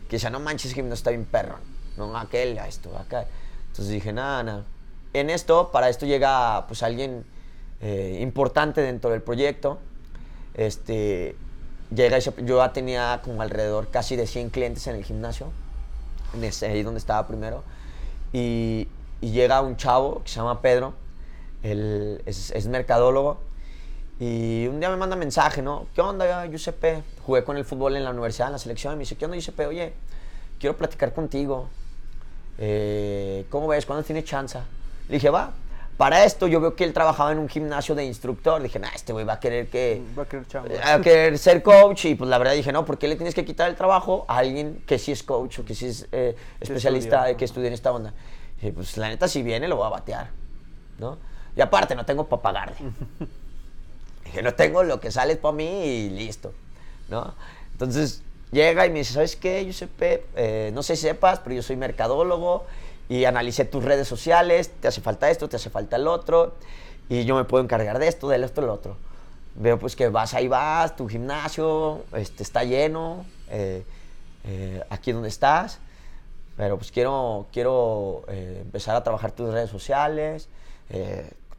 que 0.08 0.16
decían, 0.16 0.34
no 0.34 0.40
manches, 0.40 0.74
gimnasio 0.74 0.96
está 0.96 1.10
bien 1.10 1.26
perro, 1.26 1.58
no, 1.98 2.18
aquel, 2.18 2.58
a 2.60 2.68
esto, 2.68 2.98
acá. 2.98 3.26
Entonces 3.68 3.90
dije, 3.90 4.14
nada, 4.14 4.44
nada. 4.44 4.64
En 5.14 5.30
esto, 5.30 5.72
para 5.72 5.90
esto 5.90 6.06
llega 6.06 6.66
pues 6.68 6.84
alguien 6.84 7.26
eh, 7.82 8.20
importante 8.22 8.82
dentro 8.82 9.10
del 9.10 9.22
proyecto. 9.22 9.80
Este, 10.54 11.36
llega 11.94 12.20
yo 12.20 12.34
ya 12.58 12.74
tenía 12.74 13.22
como 13.24 13.42
alrededor 13.42 13.90
casi 13.90 14.16
de 14.16 14.28
100 14.28 14.50
clientes 14.50 14.86
en 14.88 14.96
el 14.96 15.04
gimnasio, 15.04 15.52
en 16.36 16.44
ese, 16.44 16.68
ahí 16.68 16.84
donde 16.84 17.00
estaba 17.00 17.28
primero. 17.28 17.64
Y, 18.34 18.88
y 19.22 19.32
llega 19.32 19.62
un 19.62 19.78
chavo 19.78 20.24
que 20.24 20.30
se 20.30 20.36
llama 20.38 20.62
Pedro, 20.62 20.94
él 21.64 22.22
es, 22.26 22.52
es 22.52 22.68
mercadólogo. 22.68 23.40
Y 24.20 24.68
un 24.68 24.80
día 24.80 24.90
me 24.90 24.98
manda 24.98 25.16
mensaje, 25.16 25.64
¿no? 25.64 25.88
¿Qué 25.96 26.02
onda, 26.02 26.46
Giuseppe? 26.46 27.02
Jugué 27.26 27.44
con 27.44 27.58
el 27.58 27.66
fútbol 27.66 27.96
en 27.96 28.04
la 28.04 28.12
universidad, 28.12 28.50
en 28.50 28.54
la 28.54 28.60
selección. 28.60 28.94
Y 28.94 28.98
me 28.98 29.00
dice, 29.02 29.16
¿qué 29.16 29.26
onda, 29.26 29.36
Giuseppe? 29.36 29.66
Oye, 29.66 29.94
quiero 30.60 30.78
platicar 30.78 31.12
contigo. 31.14 31.70
Eh, 32.60 33.46
¿Cómo 33.50 33.68
ves? 33.68 33.86
¿Cuándo 33.88 34.04
tienes 34.04 34.26
chance? 34.26 34.60
Le 35.08 35.16
dije, 35.16 35.32
va. 35.32 35.52
Para 36.02 36.26
esto 36.26 36.48
yo 36.48 36.60
veo 36.60 36.76
que 36.76 36.84
él 36.84 36.94
trabajaba 36.94 37.32
en 37.32 37.38
un 37.38 37.48
gimnasio 37.48 37.94
de 37.94 38.04
instructor. 38.04 38.60
Dije, 38.60 38.80
nah, 38.80 38.90
este 38.96 39.14
güey 39.14 39.24
va 39.24 39.34
a 39.34 39.40
querer 39.40 39.68
que... 39.68 40.02
Va 40.18 40.24
a 40.24 40.26
querer. 40.26 40.46
Va 40.84 40.94
a 40.96 41.00
querer 41.00 41.38
ser 41.38 41.62
coach. 41.62 42.06
Y 42.06 42.16
pues 42.16 42.28
la 42.28 42.40
verdad 42.40 42.54
dije, 42.54 42.72
no, 42.72 42.86
¿por 42.86 42.98
qué 42.98 43.08
le 43.08 43.18
tienes 43.18 43.36
que 43.36 43.46
quitar 43.46 43.70
el 43.70 43.76
trabajo 43.76 44.26
a 44.28 44.38
alguien 44.38 44.82
que 44.88 44.98
sí 44.98 45.12
es 45.12 45.22
coach 45.22 45.60
o 45.60 45.64
que 45.64 45.76
sí 45.76 45.86
es 45.86 46.08
eh, 46.12 46.36
especialista, 46.60 47.30
eh, 47.30 47.36
que 47.36 47.46
estudia 47.46 47.68
en 47.68 47.74
esta 47.74 47.92
onda? 47.92 48.16
Y 48.58 48.62
dije, 48.62 48.74
pues 48.74 48.98
la 48.98 49.10
neta, 49.10 49.28
si 49.28 49.44
viene, 49.44 49.68
lo 49.68 49.76
voy 49.76 49.86
a 49.86 49.90
batear. 49.90 50.32
¿No? 50.98 51.20
Y 51.56 51.62
aparte, 51.62 51.94
no 51.94 52.04
tengo 52.04 52.26
para 52.26 52.42
pagarle. 52.42 52.78
Dije, 54.26 54.42
no 54.42 54.56
tengo 54.56 54.82
lo 54.82 55.00
que 55.00 55.12
sale 55.12 55.36
para 55.36 55.52
mí 55.52 55.84
y 55.84 56.10
listo, 56.10 56.52
¿no? 57.10 57.36
Entonces 57.74 58.24
llega 58.52 58.88
y 58.88 58.90
me 58.90 59.00
dice, 59.00 59.14
¿sabes 59.14 59.36
qué, 59.36 59.64
Giuseppe? 59.66 60.26
Eh, 60.36 60.72
no 60.74 60.82
sé 60.82 60.96
si 60.96 61.04
sepas, 61.04 61.42
pero 61.42 61.58
yo 61.58 61.62
soy 61.62 61.76
mercadólogo 61.76 62.66
y 63.12 63.26
analicé 63.26 63.66
tus 63.66 63.84
redes 63.84 64.08
sociales, 64.08 64.72
te 64.80 64.88
hace 64.88 65.02
falta 65.02 65.30
esto, 65.30 65.50
te 65.50 65.58
hace 65.58 65.70
falta 65.70 65.98
el 65.98 66.08
otro, 66.08 66.54
y 67.10 67.26
yo 67.26 67.36
me 67.36 67.44
puedo 67.44 67.62
encargar 67.62 68.00
de 68.00 68.08
esto, 68.08 68.30
del 68.30 68.46
esto, 68.46 68.62
del 68.62 68.70
otro. 68.70 68.96
Veo 69.56 69.78
pues 69.78 69.98
que 69.98 70.08
vas 70.08 70.34
ahí 70.34 70.48
vas, 70.48 70.96
tu 70.96 71.10
gimnasio 71.10 72.06
este, 72.14 72.42
está 72.42 72.64
lleno, 72.64 73.26
eh, 73.50 73.84
eh, 74.46 74.82
aquí 74.90 75.12
donde 75.12 75.28
estás, 75.28 75.80
pero 76.56 76.78
pues 76.78 76.90
quiero, 76.90 77.48
quiero 77.52 78.24
eh, 78.30 78.60
empezar 78.62 78.96
a 78.96 79.04
trabajar 79.04 79.34
tus 79.34 79.52
redes 79.52 79.70
sociales, 79.70 80.48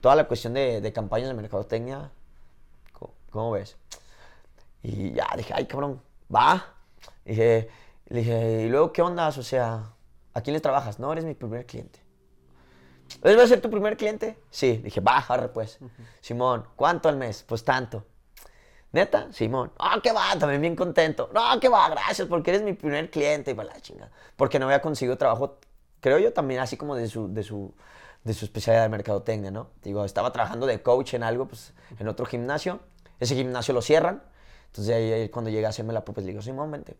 toda 0.00 0.14
la 0.14 0.24
cuestión 0.24 0.54
de, 0.54 0.80
de, 0.80 0.92
campañas 0.94 1.28
de 1.28 1.34
mercadotecnia, 1.34 2.10
¿cómo, 2.94 3.12
¿cómo, 3.30 3.50
ves? 3.50 3.76
Y 4.82 5.12
ya 5.12 5.28
dije, 5.36 5.52
ay 5.54 5.66
cabrón, 5.66 6.00
va. 6.34 6.64
Dije, 7.26 7.68
le 8.08 8.20
dije, 8.20 8.62
¿y 8.62 8.68
luego 8.70 8.90
qué 8.90 9.02
onda? 9.02 9.28
O 9.28 9.32
sea, 9.32 9.92
¿a 10.34 10.40
quién 10.40 10.54
le 10.54 10.60
trabajas? 10.60 10.98
No, 10.98 11.12
eres 11.12 11.24
mi 11.24 11.34
primer 11.34 11.66
cliente. 11.66 12.00
¿Él 13.22 13.38
va 13.38 13.42
a 13.42 13.46
ser 13.46 13.60
tu 13.60 13.70
primer 13.70 13.96
cliente? 13.96 14.38
Sí. 14.50 14.78
Dije, 14.78 15.00
baja, 15.00 15.52
pues. 15.52 15.78
Simón, 16.20 16.66
¿cuánto 16.76 17.08
al 17.08 17.16
mes? 17.16 17.44
Pues 17.46 17.64
tanto. 17.64 18.04
¿Neta? 18.92 19.32
Simón. 19.32 19.72
Ah, 19.78 19.98
qué 20.02 20.12
va, 20.12 20.38
también 20.38 20.60
bien 20.60 20.76
contento. 20.76 21.30
No, 21.32 21.58
qué 21.60 21.68
va, 21.68 21.88
gracias, 21.88 22.28
porque 22.28 22.50
eres 22.50 22.62
mi 22.62 22.74
primer 22.74 23.10
cliente. 23.10 23.52
Y 23.52 23.54
para 23.54 23.70
la 23.70 23.80
chingada. 23.80 24.10
Porque 24.36 24.58
no 24.58 24.66
había 24.66 24.82
conseguido 24.82 25.16
trabajo, 25.16 25.58
creo 26.00 26.18
yo, 26.18 26.32
también 26.32 26.60
así 26.60 26.76
como 26.76 26.94
de 26.94 27.08
su, 27.08 27.32
de 27.32 27.42
su, 27.42 27.74
de 28.24 28.34
su 28.34 28.44
especialidad 28.44 28.82
de 28.82 28.88
mercadotecnia, 28.90 29.50
¿no? 29.50 29.70
Digo, 29.82 30.04
estaba 30.04 30.32
trabajando 30.32 30.66
de 30.66 30.82
coach 30.82 31.14
en 31.14 31.22
algo, 31.22 31.46
pues, 31.48 31.72
en 31.98 32.08
otro 32.08 32.26
gimnasio. 32.26 32.80
Ese 33.18 33.34
gimnasio 33.34 33.72
lo 33.72 33.82
cierran. 33.82 34.22
Entonces 34.66 34.94
ahí, 34.94 35.28
cuando 35.28 35.50
llega 35.50 35.68
a 35.68 35.70
hacerme 35.70 35.92
la 35.92 36.04
propuesta, 36.04 36.26
le 36.26 36.32
digo, 36.32 36.42
Simón, 36.42 36.70
vente. 36.70 36.96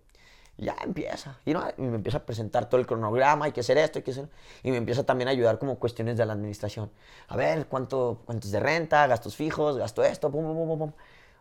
Ya 0.63 0.77
empieza. 0.85 1.39
Y, 1.45 1.53
no, 1.53 1.65
y, 1.77 1.83
me 1.83 1.97
empieza 1.97 2.19
a 2.19 2.25
presentar 2.25 2.69
todo 2.69 2.81
el 2.81 2.87
cronograma, 2.87 3.47
hay 3.47 3.53
que 3.53 3.61
hacer 3.61 3.79
esto, 3.79 3.99
hay 3.99 4.05
que 4.05 4.13
hacer... 4.13 4.29
Y 4.63 4.71
me 4.71 4.77
empieza 4.77 5.03
también 5.03 5.27
a 5.27 5.33
ayudar 5.33 5.59
como 5.59 5.77
cuestiones 5.77 6.17
de 6.17 6.25
la 6.25 6.35
administración. 6.35 6.89
A 7.27 7.37
ver, 7.37 7.67
¿cuánto, 7.67 8.23
cuántos 8.25 8.53
de 8.53 8.61
renta, 8.61 9.09
gastos 9.09 9.35
fijos, 9.35 9.77
gasto 9.77 10.05
esto, 10.05 10.31
pum, 10.31 10.45
pum, 10.45 10.69
pum, 10.69 10.79
pum. 10.79 10.93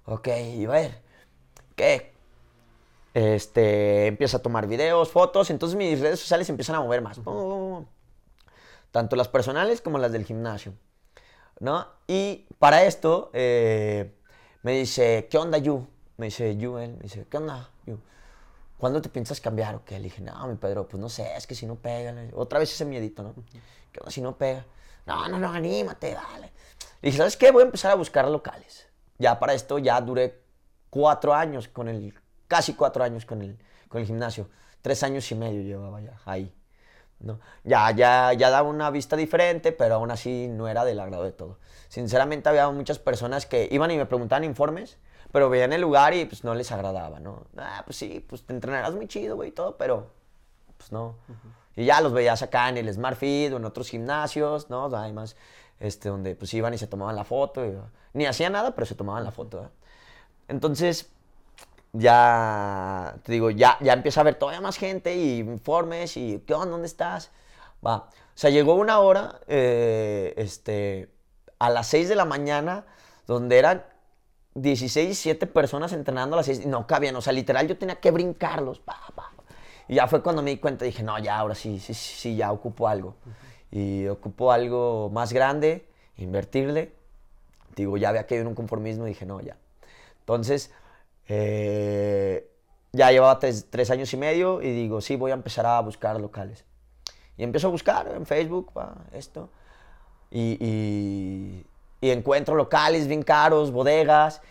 Ok, 0.06 0.28
y 0.56 0.66
a 0.66 0.70
ver, 0.70 1.02
¿qué? 1.76 2.14
Este, 3.14 4.08
empieza 4.08 4.38
a 4.38 4.42
tomar 4.42 4.66
videos, 4.66 5.12
fotos, 5.12 5.52
entonces 5.52 5.78
mis 5.78 6.00
redes 6.00 6.20
sociales 6.20 6.50
empiezan 6.50 6.78
a 6.78 6.82
mover 6.82 7.04
más. 7.04 7.20
Tanto 8.90 9.16
las 9.16 9.28
personales 9.28 9.82
como 9.82 10.00
las 10.00 10.12
del 10.12 10.26
gimnasio. 10.26 10.74
¿No? 11.60 11.86
Y 12.08 12.48
para 12.58 12.86
esto, 12.86 13.30
eh, 13.34 14.16
me 14.64 14.72
dice, 14.72 15.28
¿qué 15.30 15.38
onda, 15.38 15.60
Yu? 15.60 15.86
Me 16.18 16.26
dice, 16.28 16.58
Yu, 16.58 16.80
él, 16.80 16.94
me 16.94 17.04
dice, 17.04 17.28
¿qué 17.30 17.38
onda, 17.38 17.70
Yu? 17.86 18.00
¿Cuándo 18.82 19.00
te 19.00 19.10
piensas 19.10 19.40
cambiar 19.40 19.76
o 19.76 19.86
qué? 19.86 20.00
Le 20.00 20.06
dije, 20.06 20.24
no, 20.24 20.48
mi 20.48 20.56
Pedro, 20.56 20.88
pues 20.88 21.00
no 21.00 21.08
sé, 21.08 21.36
es 21.38 21.46
que 21.46 21.54
si 21.54 21.68
no 21.68 21.76
pega. 21.76 22.16
Otra 22.34 22.58
vez 22.58 22.74
ese 22.74 22.84
miedito, 22.84 23.22
¿no? 23.22 23.36
¿Qué 23.92 24.00
onda 24.00 24.10
si 24.10 24.22
no 24.22 24.36
pega? 24.36 24.66
No, 25.06 25.28
no, 25.30 25.38
no, 25.38 25.52
anímate, 25.52 26.16
dale. 26.16 26.52
Le 27.00 27.10
dije, 27.10 27.20
¿sabes 27.20 27.38
qué? 27.38 27.52
Voy 27.52 27.62
a 27.62 27.66
empezar 27.68 27.92
a 27.92 27.94
buscar 27.94 28.28
locales. 28.28 28.88
Ya 29.20 29.40
para 29.40 29.54
esto 29.54 29.78
ya 29.78 30.02
duré 30.02 30.42
cuatro 30.90 31.32
años 31.32 31.68
con 31.68 31.90
el, 31.90 32.20
casi 32.48 32.74
cuatro 32.74 33.04
años 33.04 33.24
con 33.24 33.44
el, 33.44 33.60
con 33.88 34.02
el 34.02 34.08
gimnasio. 34.08 34.50
Tres 34.82 35.04
años 35.04 35.32
y 35.32 35.36
medio 35.36 35.62
llevaba 35.62 36.02
ya 36.02 36.20
ahí. 36.26 36.52
¿no? 37.20 37.40
Ya, 37.64 37.92
ya, 37.92 38.34
ya 38.34 38.50
daba 38.50 38.68
una 38.68 38.90
vista 38.90 39.16
diferente, 39.16 39.74
pero 39.74 39.94
aún 39.94 40.10
así 40.10 40.48
no 40.48 40.68
era 40.68 40.86
del 40.86 41.00
agrado 41.00 41.24
de 41.24 41.34
todo. 41.34 41.60
Sinceramente 41.88 42.50
había 42.50 42.68
muchas 42.72 42.98
personas 42.98 43.46
que 43.46 43.70
iban 43.70 43.92
y 43.92 43.98
me 43.98 44.08
preguntaban 44.08 44.44
informes 44.44 44.98
pero 45.32 45.50
veían 45.50 45.74
el 45.74 45.82
lugar 45.82 46.14
y 46.14 46.26
pues 46.26 46.44
no 46.44 46.54
les 46.54 46.72
agradaba, 46.72 47.20
¿no? 47.20 47.46
Ah, 47.58 47.84
pues 47.86 47.98
sí, 47.98 48.26
pues 48.28 48.44
te 48.44 48.54
entrenarás 48.54 48.94
muy 48.94 49.08
chido, 49.08 49.36
güey, 49.36 49.50
y 49.50 49.52
todo, 49.52 49.78
pero 49.78 50.12
pues 50.78 50.92
no. 50.92 51.16
Y 51.76 51.86
ya 51.86 52.02
los 52.02 52.12
veías 52.12 52.42
acá 52.42 52.70
en 52.70 52.78
el 52.78 52.94
Smart 52.94 53.18
Feed 53.18 53.54
o 53.54 53.58
en 53.58 53.66
otros 53.66 53.90
gimnasios, 53.90 54.70
¿no? 54.70 54.86
Además, 54.86 55.36
este, 55.80 56.10
donde 56.10 56.36
pues 56.36 56.54
iban 56.54 56.74
y 56.74 56.78
se 56.78 56.88
tomaban 56.88 57.16
la 57.16 57.24
foto. 57.24 57.64
ni 58.14 58.26
hacían 58.26 58.54
nada, 58.54 58.76
pero 58.76 58.86
se 58.86 58.96
tomaban 58.96 59.24
la 59.24 59.32
foto. 59.32 59.64
¿eh? 59.64 59.68
Entonces, 60.50 61.10
ya, 61.94 63.16
te 63.24 63.32
digo, 63.32 63.52
ya, 63.52 63.78
ya 63.82 63.94
empieza 63.94 64.22
a 64.22 64.24
ver 64.24 64.36
todavía 64.36 64.62
más 64.62 64.78
gente 64.78 65.16
y 65.16 65.40
informes 65.40 66.18
y, 66.18 66.40
¿qué 66.46 66.54
onda? 66.54 66.72
¿Dónde 66.72 66.88
estás? 66.88 67.32
Va. 67.86 67.96
O 67.96 68.10
sea, 68.36 68.50
llegó 68.50 68.76
una 68.76 69.00
hora, 69.00 69.40
eh, 69.48 70.34
este, 70.38 71.10
a 71.60 71.70
las 71.70 71.88
6 71.88 72.10
de 72.10 72.16
la 72.16 72.26
mañana, 72.26 72.86
donde 73.28 73.60
eran 73.60 73.84
16, 74.56 75.18
7 75.18 75.48
personas 75.48 75.94
entrenando 75.94 76.36
a 76.36 76.38
las 76.38 76.46
6 76.46 76.66
no 76.66 76.86
cabían, 76.86 77.16
o 77.16 77.22
sea, 77.22 77.34
literal 77.34 77.68
yo 77.68 77.78
tenía 77.78 77.96
que 78.00 78.12
brincarlos. 78.12 78.82
Y 79.88 79.96
ya 79.96 80.08
fue 80.08 80.22
cuando 80.22 80.42
me 80.42 80.52
di 80.52 80.58
cuenta, 80.58 80.86
dije, 80.86 81.04
no, 81.04 81.18
ya, 81.20 81.38
ahora 81.38 81.56
sí, 81.56 81.80
sí, 81.80 81.94
sí, 81.94 82.36
ya 82.36 82.52
ocupo 82.52 82.88
algo. 82.88 83.16
Y 83.72 84.08
ocupo 84.08 84.52
algo 84.52 85.10
más 85.10 85.32
grande, 85.32 85.88
invertirle. 86.18 86.94
Digo, 87.76 87.98
ya 87.98 88.10
había 88.10 88.28
caído 88.28 88.42
en 88.42 88.48
un 88.50 88.56
conformismo 88.56 89.06
dije, 89.06 89.26
no, 89.26 89.40
ya. 89.40 89.58
Entonces, 90.20 90.72
eh, 91.28 92.50
ya 92.92 93.12
llevaba 93.12 93.40
tres, 93.40 93.90
años 93.90 94.12
y 94.14 94.18
medio 94.18 94.62
y 94.62 94.72
digo, 94.72 95.00
sí, 95.00 95.16
voy 95.16 95.32
a 95.32 95.36
empezar 95.36 95.66
a 95.66 95.80
buscar 95.80 96.20
locales. 96.20 96.66
Y 97.38 97.44
empiezo 97.44 97.68
a 97.68 97.72
buscar 97.72 98.12
en 98.14 98.26
Facebook, 98.26 98.72
esto. 99.14 99.50
y, 100.30 100.58
y 100.60 101.66
encuentro 102.10 102.56
locales 102.56 103.08
bien 103.08 103.22
caros, 103.22 103.72
bodegas. 103.72 104.42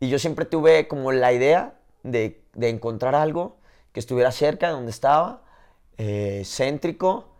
Y 0.00 0.10
yo 0.10 0.18
siempre 0.18 0.44
tuve 0.44 0.86
como 0.88 1.12
la 1.12 1.32
idea 1.32 1.74
de, 2.02 2.42
de 2.52 2.68
encontrar 2.68 3.14
algo 3.14 3.56
que 3.92 4.00
estuviera 4.00 4.32
cerca 4.32 4.68
de 4.68 4.72
donde 4.72 4.90
estaba, 4.90 5.42
eh, 5.98 6.42
céntrico, 6.44 7.32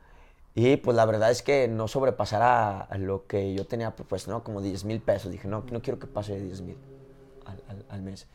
y 0.55 0.77
pues 0.77 0.97
la 0.97 1.07
verdad 1.07 1.31
es 1.31 1.43
que 1.43 1.67
no 1.67 1.89
sobrepasara 1.89 2.89
lo 2.99 3.27
que 3.27 3.55
yo 3.55 3.67
tenía 3.67 3.97
propuesto, 3.97 4.31
¿no? 4.31 4.45
Como 4.45 4.61
10 4.61 4.85
mil 4.85 5.01
pesos. 5.01 5.33
Dije, 5.33 5.49
no, 5.49 5.65
no 5.71 5.81
quiero 5.81 5.99
que 5.99 6.07
pase 6.07 6.35
de 6.35 6.43
10 6.43 6.61
mil 6.61 6.77
al, 7.47 7.85
al, 7.89 8.03
mes. 8.03 8.27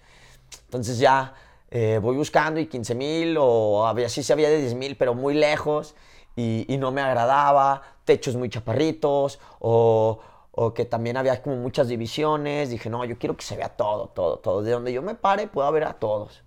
Entonces 0.65 0.97
ya 0.97 1.36
eh, 1.70 1.99
voy 2.01 2.15
buscando 2.18 2.59
y 2.59 2.65
15 2.65 2.95
mil, 2.95 3.38
o 3.39 3.86
había, 3.86 4.09
sí 4.09 4.24
se 4.24 4.34
había 4.34 4.49
de 4.49 4.59
10 4.61 4.74
mil, 4.74 4.97
pero 4.97 5.13
muy 5.13 5.36
lejos, 5.36 5.93
y, 6.36 6.65
y 6.74 6.78
no 6.78 6.91
me 6.91 7.01
agradaba, 7.01 7.84
techos 8.03 8.36
muy 8.36 8.49
chaparritos, 8.49 9.39
o 9.59 10.20
o 10.60 10.74
que 10.74 10.86
también 10.86 11.18
había 11.18 11.39
como 11.43 11.55
muchas 11.58 11.88
divisiones. 11.88 12.72
Dije, 12.72 12.89
no, 12.89 13.05
yo 13.05 13.20
quiero 13.20 13.38
que 13.38 13.43
se 13.43 13.55
vea 13.55 13.70
todo, 13.70 14.08
todo, 14.08 14.39
todo. 14.39 14.64
De 14.64 14.72
donde 14.72 14.91
yo 14.91 15.03
me 15.03 15.14
pare, 15.14 15.45
puedo 15.45 15.72
ver 15.72 15.84
a 15.84 15.93
todos. 15.93 16.41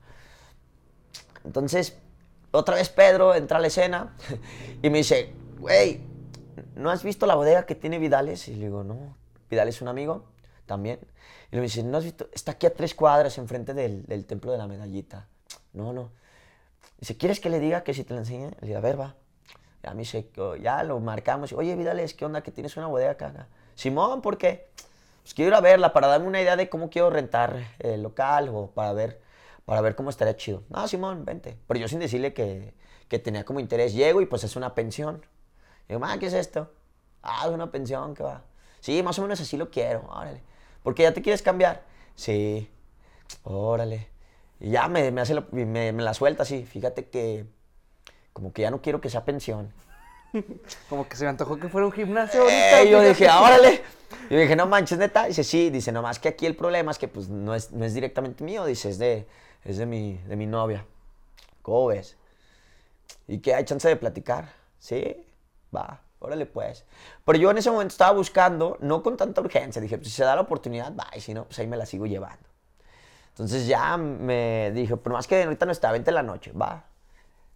Entonces, 1.44 1.96
otra 2.50 2.74
vez 2.74 2.88
Pedro 2.88 3.36
entra 3.36 3.58
a 3.58 3.60
la 3.60 3.68
escena 3.68 4.16
y 4.82 4.90
me 4.90 4.98
dice, 4.98 5.32
güey, 5.60 6.00
¿no 6.74 6.90
has 6.90 7.04
visto 7.04 7.24
la 7.24 7.36
bodega 7.36 7.66
que 7.66 7.76
tiene 7.76 8.00
Vidales? 8.00 8.48
Y 8.48 8.56
le 8.56 8.66
digo, 8.66 8.82
no, 8.82 9.16
Vidales 9.48 9.76
es 9.76 9.82
un 9.82 9.86
amigo 9.86 10.24
también. 10.66 10.98
Y 11.52 11.56
me 11.56 11.62
dice, 11.62 11.84
¿no 11.84 11.96
has 11.96 12.04
visto? 12.04 12.28
Está 12.32 12.52
aquí 12.52 12.66
a 12.66 12.74
tres 12.74 12.96
cuadras 12.96 13.38
enfrente 13.38 13.74
del, 13.74 14.04
del 14.06 14.26
templo 14.26 14.50
de 14.50 14.58
la 14.58 14.66
medallita. 14.66 15.28
No, 15.72 15.92
no. 15.92 16.10
Dice, 16.98 17.16
¿quieres 17.16 17.38
que 17.38 17.48
le 17.48 17.60
diga 17.60 17.84
que 17.84 17.94
si 17.94 18.02
te 18.02 18.14
la 18.14 18.20
enseñe? 18.20 18.50
Le 18.60 18.66
digo, 18.66 18.78
a 18.78 18.82
ver, 18.82 18.98
va. 18.98 19.14
Ya 19.84 19.92
me 19.92 20.00
dice, 20.00 20.28
ya 20.60 20.82
lo 20.82 20.98
marcamos. 20.98 21.52
Oye, 21.52 21.76
Vidales, 21.76 22.12
¿qué 22.14 22.24
onda? 22.24 22.42
Que 22.42 22.50
tienes 22.50 22.76
una 22.76 22.88
bodega 22.88 23.12
acá. 23.12 23.46
Simón, 23.80 24.20
¿por 24.20 24.36
qué? 24.36 24.68
Pues 25.22 25.32
quiero 25.32 25.48
ir 25.48 25.54
a 25.54 25.62
verla 25.62 25.94
para 25.94 26.06
darme 26.06 26.26
una 26.26 26.42
idea 26.42 26.54
de 26.54 26.68
cómo 26.68 26.90
quiero 26.90 27.08
rentar 27.08 27.64
el 27.78 28.02
local 28.02 28.50
o 28.52 28.66
para 28.66 28.92
ver, 28.92 29.22
para 29.64 29.80
ver 29.80 29.94
cómo 29.96 30.10
estaría 30.10 30.36
chido. 30.36 30.64
No, 30.68 30.86
Simón, 30.86 31.24
vente. 31.24 31.56
Pero 31.66 31.80
yo 31.80 31.88
sin 31.88 31.98
decirle 31.98 32.34
que, 32.34 32.74
que 33.08 33.18
tenía 33.18 33.46
como 33.46 33.58
interés. 33.58 33.94
Llego 33.94 34.20
y 34.20 34.26
pues 34.26 34.44
es 34.44 34.54
una 34.54 34.74
pensión. 34.74 35.24
Y 35.88 35.94
digo, 35.94 36.06
¿qué 36.18 36.26
es 36.26 36.34
esto? 36.34 36.70
Ah, 37.22 37.44
es 37.46 37.52
una 37.52 37.72
pensión, 37.72 38.14
¿qué 38.14 38.22
va? 38.22 38.42
Sí, 38.80 39.02
más 39.02 39.18
o 39.18 39.22
menos 39.22 39.40
así 39.40 39.56
lo 39.56 39.70
quiero, 39.70 40.06
órale. 40.10 40.42
¿Por 40.82 40.94
qué 40.94 41.04
ya 41.04 41.14
te 41.14 41.22
quieres 41.22 41.40
cambiar? 41.40 41.82
Sí, 42.16 42.70
órale. 43.44 44.10
Y 44.60 44.72
ya 44.72 44.88
me, 44.88 45.10
me 45.10 45.22
hace 45.22 45.40
me, 45.52 45.92
me 45.94 46.02
la 46.02 46.12
suelta 46.12 46.42
así. 46.42 46.66
Fíjate 46.66 47.08
que 47.08 47.46
como 48.34 48.52
que 48.52 48.60
ya 48.60 48.70
no 48.70 48.82
quiero 48.82 49.00
que 49.00 49.08
sea 49.08 49.24
pensión. 49.24 49.72
Como 50.88 51.08
que 51.08 51.16
se 51.16 51.24
me 51.24 51.30
antojó 51.30 51.58
que 51.58 51.68
fuera 51.68 51.86
un 51.86 51.92
gimnasio 51.92 52.42
ahorita. 52.42 52.84
yo 52.84 53.00
dije, 53.02 53.28
órale. 53.28 53.82
Yo 54.28 54.38
dije, 54.38 54.56
no 54.56 54.66
manches, 54.66 54.98
neta. 54.98 55.26
Dice, 55.26 55.44
sí. 55.44 55.70
Dice, 55.70 55.92
nomás 55.92 56.18
que 56.18 56.28
aquí 56.28 56.46
el 56.46 56.56
problema 56.56 56.90
es 56.90 56.98
que 56.98 57.08
pues 57.08 57.28
no 57.28 57.54
es, 57.54 57.72
no 57.72 57.84
es 57.84 57.94
directamente 57.94 58.44
mío. 58.44 58.64
Dice, 58.64 58.90
es 58.90 58.98
de, 58.98 59.26
es 59.64 59.78
de, 59.78 59.86
mi, 59.86 60.18
de 60.26 60.36
mi 60.36 60.46
novia. 60.46 60.86
¿Cómo 61.62 61.86
ves? 61.86 62.16
¿Y 63.26 63.38
que 63.38 63.54
hay 63.54 63.64
chance 63.64 63.88
de 63.88 63.96
platicar? 63.96 64.52
Sí, 64.78 65.16
va, 65.74 66.00
órale 66.20 66.46
pues. 66.46 66.84
Pero 67.24 67.38
yo 67.38 67.50
en 67.50 67.58
ese 67.58 67.70
momento 67.70 67.92
estaba 67.92 68.12
buscando, 68.12 68.76
no 68.80 69.02
con 69.02 69.16
tanta 69.16 69.40
urgencia. 69.40 69.80
Dije, 69.82 69.98
pues 69.98 70.08
si 70.08 70.14
se 70.14 70.24
da 70.24 70.34
la 70.34 70.42
oportunidad, 70.42 70.94
va. 70.96 71.08
Y 71.14 71.20
si 71.20 71.34
no, 71.34 71.44
pues 71.44 71.58
ahí 71.58 71.66
me 71.66 71.76
la 71.76 71.86
sigo 71.86 72.06
llevando. 72.06 72.48
Entonces 73.30 73.66
ya 73.66 73.96
me 73.96 74.70
dije, 74.72 74.96
pero 74.96 75.14
más 75.14 75.26
que 75.26 75.42
ahorita 75.42 75.66
no 75.66 75.72
está, 75.72 75.92
20 75.92 76.10
de 76.10 76.14
la 76.14 76.22
noche, 76.22 76.52
va. 76.52 76.84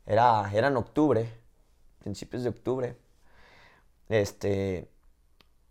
Era, 0.07 0.51
era 0.53 0.68
en 0.68 0.77
octubre 0.77 1.43
principios 2.05 2.43
de 2.43 2.51
octubre. 2.51 2.97
Este, 4.11 4.87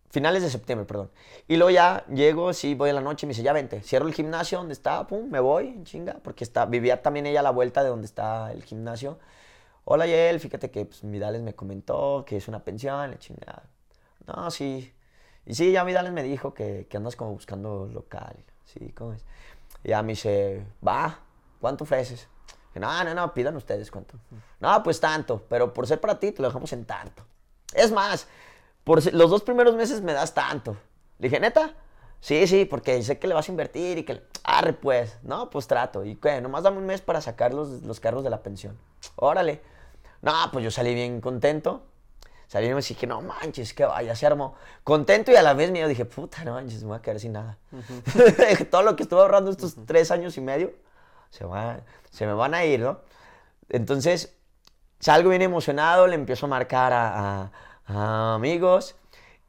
finales 0.10 0.42
de 0.42 0.50
septiembre, 0.50 0.86
perdón. 0.86 1.12
Y 1.48 1.56
luego 1.58 1.70
ya 1.70 2.06
llego, 2.08 2.52
sí, 2.54 2.74
voy 2.76 2.90
a 2.90 2.94
la 2.94 3.02
noche 3.02 3.26
y 3.26 3.28
me 3.28 3.32
dice, 3.32 3.44
ya 3.44 3.54
vente, 3.54 3.82
cierro 3.82 4.08
el 4.08 4.14
gimnasio 4.14 4.58
donde 4.58 4.74
está, 4.74 5.06
pum, 5.08 5.30
me 5.30 5.40
voy, 5.40 5.82
chinga, 5.84 6.20
porque 6.24 6.44
está, 6.44 6.66
vivía 6.66 7.02
también 7.02 7.28
ella 7.28 7.40
a 7.42 7.44
la 7.44 7.52
vuelta 7.52 7.84
de 7.84 7.90
donde 7.90 8.08
está 8.08 8.52
el 8.52 8.64
gimnasio. 8.64 9.20
Hola, 9.86 10.08
Yel, 10.08 10.40
fíjate 10.40 10.72
que 10.72 10.86
pues, 10.86 11.02
Vidales 11.04 11.42
me 11.42 11.54
comentó 11.54 12.26
que 12.26 12.38
es 12.38 12.48
una 12.48 12.64
pensión, 12.64 13.12
la 13.12 13.20
chingada. 13.20 13.64
No, 14.28 14.50
sí. 14.50 14.92
Y 15.46 15.54
sí, 15.54 15.72
ya 15.72 15.84
Vidales 15.84 16.14
me 16.14 16.24
dijo 16.24 16.54
que, 16.54 16.88
que 16.90 16.98
andas 16.98 17.16
como 17.16 17.32
buscando 17.32 17.88
local. 17.88 18.36
Sí, 18.66 18.92
¿cómo 18.94 19.14
es? 19.14 19.24
Y 19.84 19.90
ya 19.90 20.02
me 20.02 20.14
dice, 20.14 20.66
va, 20.86 21.20
¿cuánto 21.60 21.84
ofreces? 21.84 22.28
No, 22.80 23.04
no, 23.04 23.14
no, 23.14 23.34
pidan 23.34 23.56
ustedes 23.56 23.92
cuánto. 23.92 24.18
No, 24.60 24.84
pues 24.84 25.00
tanto, 25.00 25.46
pero 25.50 25.74
por 25.74 25.88
ser 25.88 26.00
para 26.00 26.20
ti 26.20 26.32
te 26.32 26.42
lo 26.42 26.48
dejamos 26.48 26.74
en 26.74 26.86
tanto. 26.86 27.24
Es 27.74 27.92
más, 27.92 28.28
por 28.84 29.14
los 29.14 29.30
dos 29.30 29.44
primeros 29.44 29.76
meses 29.76 30.02
me 30.02 30.14
das 30.14 30.34
tanto. 30.34 30.78
Le 31.20 31.30
dije, 31.30 31.40
¿neta? 31.40 31.74
Sí, 32.20 32.48
sí, 32.48 32.66
porque 32.66 33.04
sé 33.04 33.20
que 33.20 33.28
le 33.28 33.34
vas 33.34 33.50
a 33.50 33.52
invertir 33.52 33.98
y 33.98 34.04
que... 34.04 34.24
Arre, 34.44 34.74
pues. 34.74 35.18
No, 35.24 35.50
pues 35.50 35.68
trato. 35.68 36.06
¿Y 36.06 36.16
qué? 36.16 36.40
Nomás 36.42 36.64
dame 36.64 36.78
un 36.78 36.86
mes 36.86 37.02
para 37.02 37.20
sacar 37.20 37.54
los, 37.54 37.82
los 37.84 38.00
carros 38.00 38.24
de 38.24 38.30
la 38.30 38.42
pensión. 38.42 38.78
Órale. 39.16 39.62
No, 40.22 40.32
pues 40.52 40.64
yo 40.64 40.72
salí 40.72 40.94
bien 40.94 41.20
contento. 41.20 41.84
Salí 42.48 42.68
y 42.68 42.74
me 42.74 42.82
dije, 42.82 43.08
no 43.08 43.22
manches, 43.22 43.74
que 43.74 43.84
vaya, 43.84 44.16
se 44.16 44.26
armó. 44.26 44.56
Contento 44.84 45.32
y 45.32 45.36
a 45.36 45.42
la 45.42 45.54
vez 45.54 45.72
mío 45.72 45.88
dije, 45.88 46.06
puta, 46.06 46.44
no 46.44 46.54
manches, 46.54 46.84
me 46.84 46.90
voy 46.90 46.98
a 46.98 47.02
quedar 47.02 47.20
sin 47.20 47.34
nada. 47.34 47.58
Todo 48.72 48.84
lo 48.84 48.96
que 48.96 49.04
estuve 49.04 49.22
ahorrando 49.22 49.50
estos 49.50 49.76
tres 49.86 50.12
años 50.12 50.38
y 50.38 50.42
medio, 50.42 50.72
se, 51.34 51.46
se 52.12 52.26
me 52.26 52.34
van 52.34 52.54
a 52.54 52.64
ir, 52.64 52.82
¿no? 52.82 53.00
Entonces, 53.70 54.36
salgo 55.00 55.30
bien 55.30 55.42
emocionado, 55.42 56.08
le 56.08 56.16
empiezo 56.16 56.46
a 56.46 56.50
marcar 56.50 56.94
a 56.94 58.36
amigos. 58.36 58.96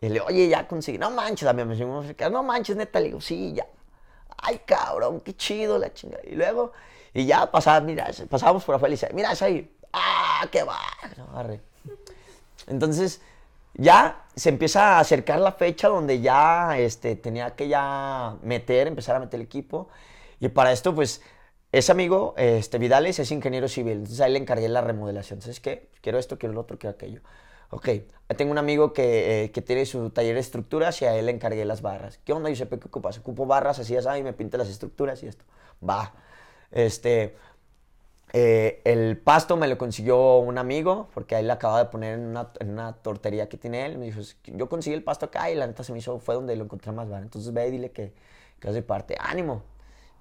Y 0.05 0.11
le 0.11 0.21
oye, 0.21 0.49
ya 0.49 0.69
conseguí. 0.69 0.99
No 0.99 1.11
manches, 1.11 1.47
también 1.47 1.67
me 1.67 1.77
no 2.31 2.43
manches, 2.43 2.77
neta. 2.77 3.01
Le 3.01 3.07
digo, 3.07 3.23
sí, 3.23 3.55
ya. 3.55 3.67
Ay, 4.37 4.61
cabrón, 4.67 5.21
qué 5.21 5.35
chido 5.35 5.79
la 5.79 5.95
chingada. 5.95 6.23
Y 6.27 6.35
luego, 6.35 6.73
y 7.15 7.25
ya 7.25 7.51
pasaba, 7.51 7.81
mira, 7.81 8.11
pasábamos 8.29 8.65
por 8.65 8.75
afuera 8.75 8.93
y 8.93 8.97
dice, 8.97 9.09
mira, 9.15 9.33
es 9.33 9.41
ahí. 9.41 9.75
Ah, 9.95 10.47
qué 10.53 10.63
va. 10.63 10.79
Entonces, 12.67 13.23
ya 13.73 14.27
se 14.37 14.51
empieza 14.51 14.97
a 14.97 15.01
acercar 15.01 15.41
la 15.41 15.53
fecha 15.53 15.89
donde 15.89 16.21
ya 16.21 16.77
este, 16.77 17.17
tenía 17.17 17.57
que 17.57 17.69
ya 17.69 18.37
meter, 18.43 18.89
empezar 18.89 19.17
a 19.17 19.21
meter 19.21 19.41
el 19.41 19.47
equipo. 19.47 19.89
Y 20.39 20.49
para 20.51 20.73
esto, 20.73 20.95
pues, 20.95 21.23
ese 21.79 21.91
amigo, 21.91 22.35
este, 22.37 22.79
Vidales, 22.79 23.19
es 23.19 23.33
ingeniero 23.33 23.67
civil. 23.67 23.95
Entonces, 23.95 24.21
ahí 24.21 24.33
le 24.33 24.39
encargué 24.39 24.69
la 24.69 24.81
remodelación. 24.81 25.39
Entonces, 25.39 25.59
¿qué? 25.59 25.89
Quiero 26.01 26.19
esto, 26.19 26.39
quiero 26.39 26.55
lo 26.55 26.61
otro, 26.61 26.79
quiero 26.79 26.95
aquello. 26.95 27.21
Ok, 27.71 27.89
tengo 28.37 28.53
un 28.53 28.59
amigo 28.59 28.93
que, 28.93 29.45
eh, 29.45 29.51
que, 29.51 29.61
tiene 29.61 29.85
su 29.85 30.11
taller 30.11 30.35
de 30.35 30.41
estructuras 30.41 31.03
y 31.03 31.07
a 31.07 31.17
él 31.17 31.27
le 31.27 31.33
encargué 31.33 31.65
las 31.65 31.83
barras. 31.83 32.21
¿Qué 32.25 32.33
onda, 32.33 32.49
Giuseppe? 32.49 32.79
¿Qué 32.79 32.87
ocupas? 32.87 33.19
Ocupo 33.19 33.47
barras, 33.47 33.81
así 33.81 33.97
es, 33.97 34.07
y 34.17 34.23
me 34.23 34.33
pinta 34.33 34.57
las 34.57 34.69
estructuras 34.69 35.21
y 35.25 35.27
esto. 35.27 35.45
Va. 35.87 36.15
Este, 36.71 37.35
eh, 38.33 38.81
el 38.85 39.19
pasto 39.19 39.57
me 39.57 39.67
lo 39.67 39.77
consiguió 39.77 40.39
un 40.39 40.59
amigo, 40.59 41.09
porque 41.13 41.35
ahí 41.35 41.45
le 41.45 41.53
acababa 41.53 41.83
de 41.83 41.91
poner 41.91 42.15
en 42.15 42.27
una, 42.27 42.51
en 42.61 42.71
una, 42.71 42.93
tortería 42.93 43.49
que 43.49 43.57
tiene 43.57 43.85
él. 43.85 43.99
Me 43.99 44.07
dijo, 44.07 44.21
yo 44.45 44.69
conseguí 44.69 44.95
el 44.95 45.03
pasto 45.03 45.27
acá 45.27 45.51
y 45.51 45.57
la 45.57 45.67
neta 45.67 45.83
se 45.83 45.93
me 45.93 45.99
hizo, 45.99 46.21
fue 46.21 46.37
donde 46.37 46.55
lo 46.55 46.65
encontré 46.65 46.93
más 46.93 47.09
barato. 47.09 47.25
Entonces 47.25 47.53
ve 47.53 47.67
y 47.67 47.71
dile 47.73 47.91
que, 47.91 48.13
que 48.61 48.69
hace 48.69 48.83
parte. 48.83 49.17
¡Ánimo! 49.19 49.74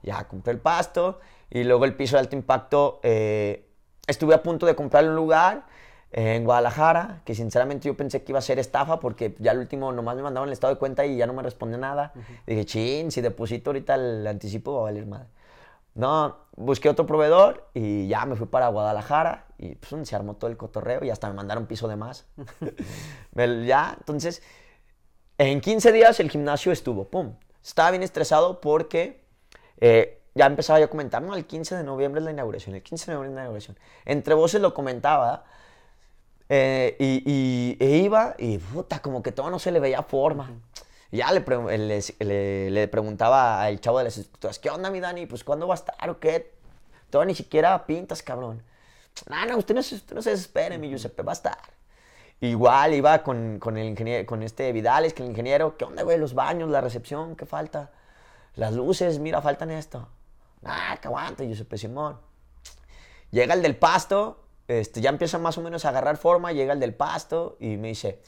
Ya 0.03 0.27
compré 0.27 0.53
el 0.53 0.59
pasto 0.59 1.19
y 1.49 1.63
luego 1.63 1.85
el 1.85 1.95
piso 1.95 2.15
de 2.15 2.21
alto 2.21 2.35
impacto. 2.35 2.99
Eh, 3.03 3.69
estuve 4.05 4.35
a 4.35 4.43
punto 4.43 4.65
de 4.65 4.75
comprar 4.75 5.07
un 5.07 5.15
lugar 5.15 5.65
en 6.11 6.43
Guadalajara, 6.43 7.21
que 7.25 7.33
sinceramente 7.33 7.87
yo 7.87 7.97
pensé 7.97 8.23
que 8.23 8.31
iba 8.31 8.39
a 8.39 8.41
ser 8.43 8.59
estafa 8.59 8.99
porque 8.99 9.35
ya 9.39 9.51
el 9.51 9.57
último 9.57 9.91
nomás 9.91 10.15
me 10.15 10.21
mandaron 10.21 10.47
el 10.47 10.53
estado 10.53 10.73
de 10.73 10.79
cuenta 10.79 11.05
y 11.05 11.17
ya 11.17 11.25
no 11.25 11.33
me 11.33 11.41
respondió 11.41 11.79
nada. 11.79 12.13
Dije, 12.45 12.65
chin, 12.65 13.11
si 13.11 13.21
deposito 13.21 13.71
ahorita 13.71 13.95
el 13.95 14.27
anticipo 14.27 14.73
va 14.73 14.79
a 14.81 14.83
valer 14.83 15.07
madre. 15.07 15.27
No, 15.95 16.37
busqué 16.55 16.89
otro 16.89 17.05
proveedor 17.05 17.69
y 17.73 18.07
ya 18.07 18.25
me 18.25 18.35
fui 18.35 18.47
para 18.47 18.67
Guadalajara 18.67 19.47
y 19.57 19.75
pues, 19.75 20.07
se 20.07 20.15
armó 20.15 20.35
todo 20.35 20.49
el 20.49 20.57
cotorreo 20.57 21.03
y 21.03 21.09
hasta 21.09 21.27
me 21.29 21.33
mandaron 21.33 21.65
piso 21.65 21.87
de 21.87 21.95
más. 21.95 22.25
ya, 23.65 23.95
entonces, 23.97 24.43
en 25.39 25.61
15 25.61 25.91
días 25.91 26.19
el 26.19 26.29
gimnasio 26.29 26.71
estuvo, 26.71 27.05
pum. 27.05 27.33
Estaba 27.63 27.91
bien 27.91 28.03
estresado 28.03 28.61
porque 28.61 29.22
eh, 29.85 30.21
ya 30.33 30.45
empezaba 30.45 30.79
yo 30.79 30.85
a 30.85 30.89
comentar, 30.89 31.21
no, 31.21 31.35
el 31.35 31.45
15 31.45 31.75
de 31.75 31.83
noviembre 31.83 32.19
es 32.19 32.25
la 32.25 32.31
inauguración, 32.31 32.73
el 32.73 32.81
15 32.81 33.11
de 33.11 33.15
noviembre 33.15 33.33
es 33.33 33.35
la 33.35 33.41
inauguración. 33.41 33.77
Entre 34.05 34.33
voces 34.33 34.61
lo 34.61 34.73
comentaba, 34.73 35.43
eh, 36.47 36.95
y, 36.99 37.75
e 37.81 37.97
iba 37.97 38.33
y 38.37 38.59
puta, 38.59 39.01
como 39.01 39.21
que 39.21 39.33
todo 39.33 39.49
no 39.49 39.59
se 39.59 39.71
le 39.71 39.81
veía 39.81 40.01
forma. 40.01 40.51
ya 41.11 41.33
le, 41.33 41.41
le, 41.77 42.71
le, 42.71 42.87
preguntaba 42.87 43.61
al 43.61 43.81
chavo 43.81 43.97
de 43.97 44.05
las 44.05 44.17
estructuras, 44.17 44.57
¿qué 44.57 44.69
onda 44.69 44.89
mi 44.89 45.01
Dani? 45.01 45.25
Pues 45.25 45.43
¿cuándo 45.43 45.67
va 45.67 45.73
a 45.73 45.75
estar 45.75 46.09
o 46.09 46.17
qué? 46.17 46.53
Todo 47.09 47.25
ni 47.25 47.35
siquiera 47.35 47.85
pintas, 47.85 48.23
cabrón. 48.23 48.63
No, 49.29 49.45
no, 49.45 49.57
usted 49.57 49.75
no, 49.75 49.81
usted 49.81 50.15
no 50.15 50.21
se 50.21 50.29
desespere, 50.29 50.77
mi 50.77 50.87
Giuseppe, 50.87 51.23
va 51.23 51.33
a 51.33 51.35
estar. 51.35 51.57
Igual 52.39 52.93
iba 52.93 53.21
con, 53.21 53.59
con, 53.59 53.77
el 53.77 53.87
ingeniero, 53.87 54.25
con 54.25 54.43
este 54.43 54.71
Vidales, 54.71 55.13
que 55.13 55.23
el 55.23 55.29
ingeniero, 55.29 55.75
¿qué 55.75 55.83
onda, 55.83 56.03
güey? 56.03 56.17
Los 56.17 56.33
baños, 56.33 56.69
la 56.69 56.79
recepción, 56.79 57.35
¿qué 57.35 57.45
falta? 57.45 57.91
Las 58.55 58.73
luces, 58.73 59.19
mira, 59.19 59.41
faltan 59.41 59.71
esto. 59.71 60.07
Ah, 60.63 60.97
que 61.01 61.07
aguante, 61.07 61.47
Giuseppe 61.47 61.77
Simón. 61.77 62.19
Llega 63.31 63.53
el 63.55 63.61
del 63.61 63.75
pasto, 63.75 64.43
este, 64.67 65.01
ya 65.01 65.09
empieza 65.09 65.39
más 65.39 65.57
o 65.57 65.61
menos 65.61 65.85
a 65.85 65.89
agarrar 65.89 66.17
forma, 66.17 66.51
llega 66.51 66.73
el 66.73 66.79
del 66.79 66.93
pasto 66.93 67.57
y 67.59 67.77
me 67.77 67.89
dice, 67.89 68.21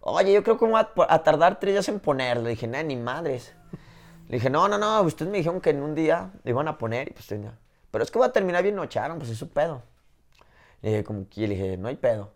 oye, 0.00 0.32
yo 0.32 0.42
creo 0.42 0.58
que 0.58 0.66
va 0.68 0.92
a, 1.08 1.22
tardar 1.22 1.58
tres 1.58 1.74
días 1.74 1.88
en 1.88 2.00
ponerlo. 2.00 2.44
Le 2.44 2.50
dije, 2.50 2.66
nada, 2.66 2.84
ni 2.84 2.96
madres. 2.96 3.54
Le 4.28 4.36
dije, 4.36 4.50
no, 4.50 4.68
no, 4.68 4.78
no, 4.78 5.00
ustedes 5.02 5.30
me 5.30 5.38
dijeron 5.38 5.60
que 5.60 5.70
en 5.70 5.82
un 5.82 5.94
día 5.94 6.30
le 6.44 6.50
iban 6.50 6.68
a 6.68 6.78
poner, 6.78 7.08
y 7.08 7.12
pues 7.12 7.28
pero 7.90 8.04
es 8.04 8.10
que 8.10 8.18
va 8.18 8.26
a 8.26 8.32
terminar 8.32 8.62
bien 8.62 8.74
nocharon, 8.74 9.18
pues 9.18 9.30
es 9.30 9.38
su 9.38 9.50
pedo. 9.50 9.82
Le 10.80 10.90
dije, 10.90 11.04
como 11.04 11.28
que, 11.28 11.42
le 11.42 11.54
dije, 11.54 11.76
no 11.76 11.88
hay 11.88 11.96
pedo. 11.96 12.32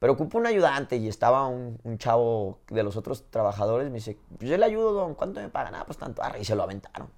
Pero 0.00 0.14
ocupo 0.14 0.38
un 0.38 0.46
ayudante 0.46 0.96
y 0.96 1.06
estaba 1.06 1.46
un, 1.46 1.78
chavo 1.98 2.58
de 2.68 2.82
los 2.82 2.96
otros 2.96 3.30
trabajadores. 3.30 3.88
Me 3.90 3.96
dice, 3.96 4.18
pues 4.38 4.50
yo 4.50 4.56
le 4.56 4.64
ayudo, 4.64 4.92
don, 4.92 5.14
¿cuánto 5.14 5.40
me 5.40 5.50
pagan? 5.50 5.74
Ah, 5.76 5.84
pues 5.86 5.98
tanto. 5.98 6.22
y 6.40 6.44
se 6.44 6.56
lo 6.56 6.64
aventaron. 6.64 7.08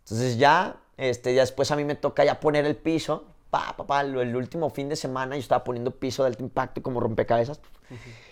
Entonces 0.00 0.36
ya, 0.36 0.76
este, 0.96 1.34
ya 1.34 1.42
después 1.42 1.70
a 1.70 1.76
mí 1.76 1.84
me 1.84 1.94
toca 1.94 2.24
ya 2.24 2.40
poner 2.40 2.66
el 2.66 2.76
piso 2.76 3.24
pa, 3.50 3.76
pa, 3.76 4.00
el, 4.00 4.36
último 4.36 4.70
fin 4.70 4.88
de 4.88 4.96
semana 4.96 5.36
yo 5.36 5.40
estaba 5.40 5.64
poniendo 5.64 5.92
piso 5.92 6.24
de 6.24 6.28
alto 6.28 6.42
impacto 6.42 6.82
como 6.82 7.00
rompecabezas 7.00 7.60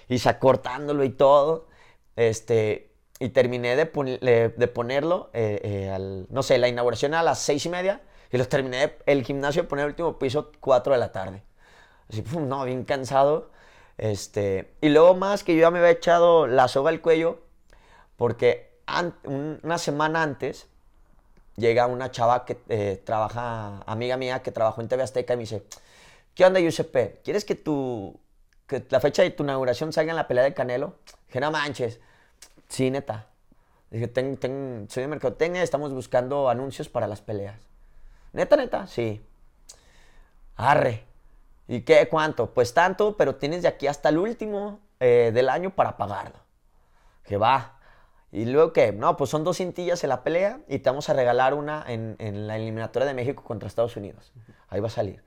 y 0.09 0.19
se 0.19 0.29
acortándolo 0.29 1.05
y 1.05 1.11
todo. 1.11 1.69
Este, 2.17 2.91
y 3.21 3.29
terminé 3.29 3.77
de, 3.77 4.53
de 4.57 4.69
ponerlo, 4.69 5.31
eh, 5.33 5.61
eh, 5.63 5.91
al, 5.91 6.27
no 6.31 6.43
sé, 6.43 6.59
la 6.59 6.69
inauguración 6.69 7.15
a 7.15 7.23
las 7.23 7.39
seis 7.39 7.65
y 7.67 7.69
media 7.69 8.03
y 8.33 8.37
los 8.37 8.49
terminé 8.49 8.97
el 9.07 9.25
gimnasio 9.25 9.63
de 9.63 9.69
poner 9.69 9.85
el 9.85 9.91
último 9.91 10.19
piso 10.19 10.51
cuatro 10.61 10.93
de 10.93 10.99
la 10.99 11.13
tarde. 11.13 11.43
Así, 12.09 12.23
pum, 12.23 12.49
no, 12.49 12.65
bien 12.65 12.85
cansado. 12.85 13.51
Este, 13.99 14.75
y 14.81 14.89
luego 14.89 15.15
más 15.15 15.45
que 15.45 15.55
yo 15.55 15.63
ya 15.63 15.71
me 15.71 15.79
había 15.79 15.91
echado 15.91 16.47
la 16.47 16.67
soga 16.69 16.91
al 16.91 17.01
cuello 17.01 17.41
porque 18.17 18.73
una 19.25 19.79
semana 19.79 20.23
antes 20.23 20.67
llega 21.57 21.87
una 21.87 22.11
chava 22.11 22.45
que 22.45 22.59
eh, 22.69 23.01
trabaja, 23.05 23.83
amiga 23.87 24.17
mía, 24.17 24.43
que 24.43 24.53
trabajó 24.53 24.81
en 24.81 24.89
TV 24.89 25.03
Azteca 25.03 25.35
y 25.35 25.37
me 25.37 25.43
dice, 25.43 25.65
¿qué 26.35 26.45
onda, 26.45 26.61
Giuseppe? 26.61 27.21
¿Quieres 27.25 27.45
que, 27.45 27.55
tu, 27.55 28.19
que 28.67 28.85
la 28.91 29.01
fecha 29.01 29.23
de 29.23 29.31
tu 29.31 29.45
inauguración 29.45 29.93
salga 29.93 30.11
en 30.11 30.17
la 30.17 30.29
pelea 30.29 30.45
de 30.45 30.55
Canelo? 30.55 30.97
Dije, 31.29 31.41
no 31.41 31.51
manches. 31.51 32.01
Sí, 32.69 32.91
neta. 32.91 33.27
Dije, 33.91 34.11
soy 34.89 35.03
de 35.03 35.09
mercadotecnia 35.09 35.63
estamos 35.63 35.93
buscando 35.93 36.49
anuncios 36.49 36.89
para 36.89 37.07
las 37.07 37.21
peleas. 37.21 37.61
¿Neta, 38.33 38.57
neta? 38.57 38.87
Sí. 38.89 39.25
Arre. 40.57 41.05
¿Y 41.69 41.83
qué? 41.83 42.09
¿Cuánto? 42.09 42.53
Pues 42.53 42.75
tanto, 42.75 43.17
pero 43.17 43.37
tienes 43.37 43.63
de 43.63 43.69
aquí 43.69 43.87
hasta 43.87 44.09
el 44.09 44.19
último 44.19 44.81
eh, 45.01 45.31
del 45.35 45.49
año 45.49 45.75
para 45.75 45.97
pagarlo. 45.97 46.39
Que 47.25 47.37
va. 47.37 47.79
Y 48.33 48.47
luego 48.47 48.73
que, 48.73 48.93
no, 48.93 49.17
pues 49.17 49.31
son 49.31 49.45
dos 49.45 49.59
cintillas 49.59 50.03
en 50.03 50.11
la 50.11 50.25
pelea 50.25 50.61
y 50.69 50.81
te 50.81 50.91
vamos 50.91 51.09
a 51.09 51.13
regalar 51.13 51.55
una 51.55 51.85
en, 51.87 52.17
en 52.19 52.47
la 52.47 52.57
eliminatoria 52.57 53.07
de 53.07 53.15
México 53.15 53.45
contra 53.45 53.69
Estados 53.69 53.97
Unidos. 53.97 54.33
Ahí 54.69 54.81
va 54.81 54.89
a 54.89 54.91
salir. 54.91 55.23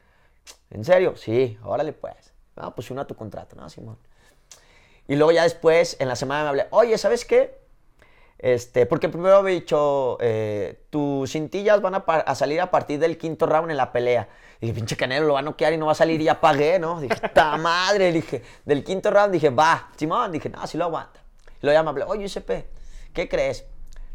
¿En 0.70 0.84
serio? 0.84 1.16
Sí, 1.16 1.58
órale 1.64 1.94
pues. 1.94 2.34
No, 2.56 2.74
pues 2.76 2.92
una 2.92 3.06
tu 3.06 3.16
contrato, 3.16 3.56
¿no, 3.56 3.70
Simón? 3.70 3.98
Y 5.08 5.16
luego 5.16 5.32
ya 5.32 5.44
después, 5.44 5.96
en 6.00 6.08
la 6.08 6.16
semana 6.16 6.44
me 6.44 6.50
hablé, 6.50 6.68
oye, 6.72 6.98
¿sabes 6.98 7.24
qué? 7.24 7.60
Este, 8.40 8.86
porque 8.86 9.10
primero 9.10 9.38
había 9.38 9.56
dicho, 9.56 10.18
eh, 10.20 10.86
tus 10.90 11.32
cintillas 11.32 11.82
van 11.82 11.96
a, 11.96 12.36
salir 12.36 12.62
a 12.62 12.70
partir 12.70 13.00
del 13.00 13.18
quinto 13.18 13.46
round 13.46 13.72
en 13.72 13.78
la 13.78 13.92
pelea. 13.92 14.28
Dije, 14.60 14.74
pinche 14.74 14.98
Canelo 14.98 15.28
lo 15.28 15.34
va 15.34 15.40
a 15.40 15.44
noquear 15.44 15.74
y 15.74 15.78
no 15.78 15.86
va 15.86 15.92
a 15.92 15.96
salir 15.96 16.20
y 16.20 16.26
ya 16.26 16.42
pagué, 16.42 16.80
¿no? 16.80 17.00
Dije, 17.00 17.16
¡ta 17.34 17.58
madre! 17.58 18.12
Dije, 18.12 18.44
del 18.66 18.84
quinto 18.84 19.12
round 19.12 19.32
dije, 19.32 19.50
va, 19.50 19.90
Simón. 19.96 20.32
Dije, 20.32 20.50
no, 20.50 20.66
si 20.66 20.78
lo 20.78 20.86
aguanta. 20.86 21.20
Me 21.62 21.76
hablé, 21.76 22.04
oye, 22.06 22.26
SP, 22.26 22.66
¿Qué 23.14 23.28
crees? 23.28 23.66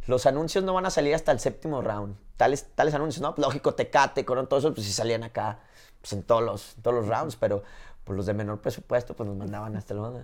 Los 0.06 0.26
anuncios 0.26 0.64
no 0.64 0.74
van 0.74 0.86
a 0.86 0.90
salir 0.90 1.14
hasta 1.14 1.32
el 1.32 1.40
séptimo 1.40 1.80
round. 1.80 2.16
Tales, 2.36 2.66
tales 2.74 2.94
anuncios, 2.94 3.22
¿no? 3.22 3.34
Lógico, 3.36 3.74
Tecate, 3.74 4.24
con 4.24 4.46
todo 4.48 4.58
eso, 4.58 4.74
pues 4.74 4.86
si 4.86 4.92
salían 4.92 5.22
acá 5.22 5.58
pues, 6.00 6.12
en 6.12 6.22
todos 6.22 6.42
los, 6.42 6.76
todos 6.82 6.96
los 6.96 7.08
rounds, 7.08 7.36
pero 7.36 7.62
pues, 8.04 8.16
los 8.16 8.26
de 8.26 8.34
menor 8.34 8.60
presupuesto, 8.60 9.14
pues 9.14 9.28
nos 9.28 9.36
mandaban 9.36 9.76
hasta 9.76 9.94
el... 9.94 10.00
Uh 10.00 10.22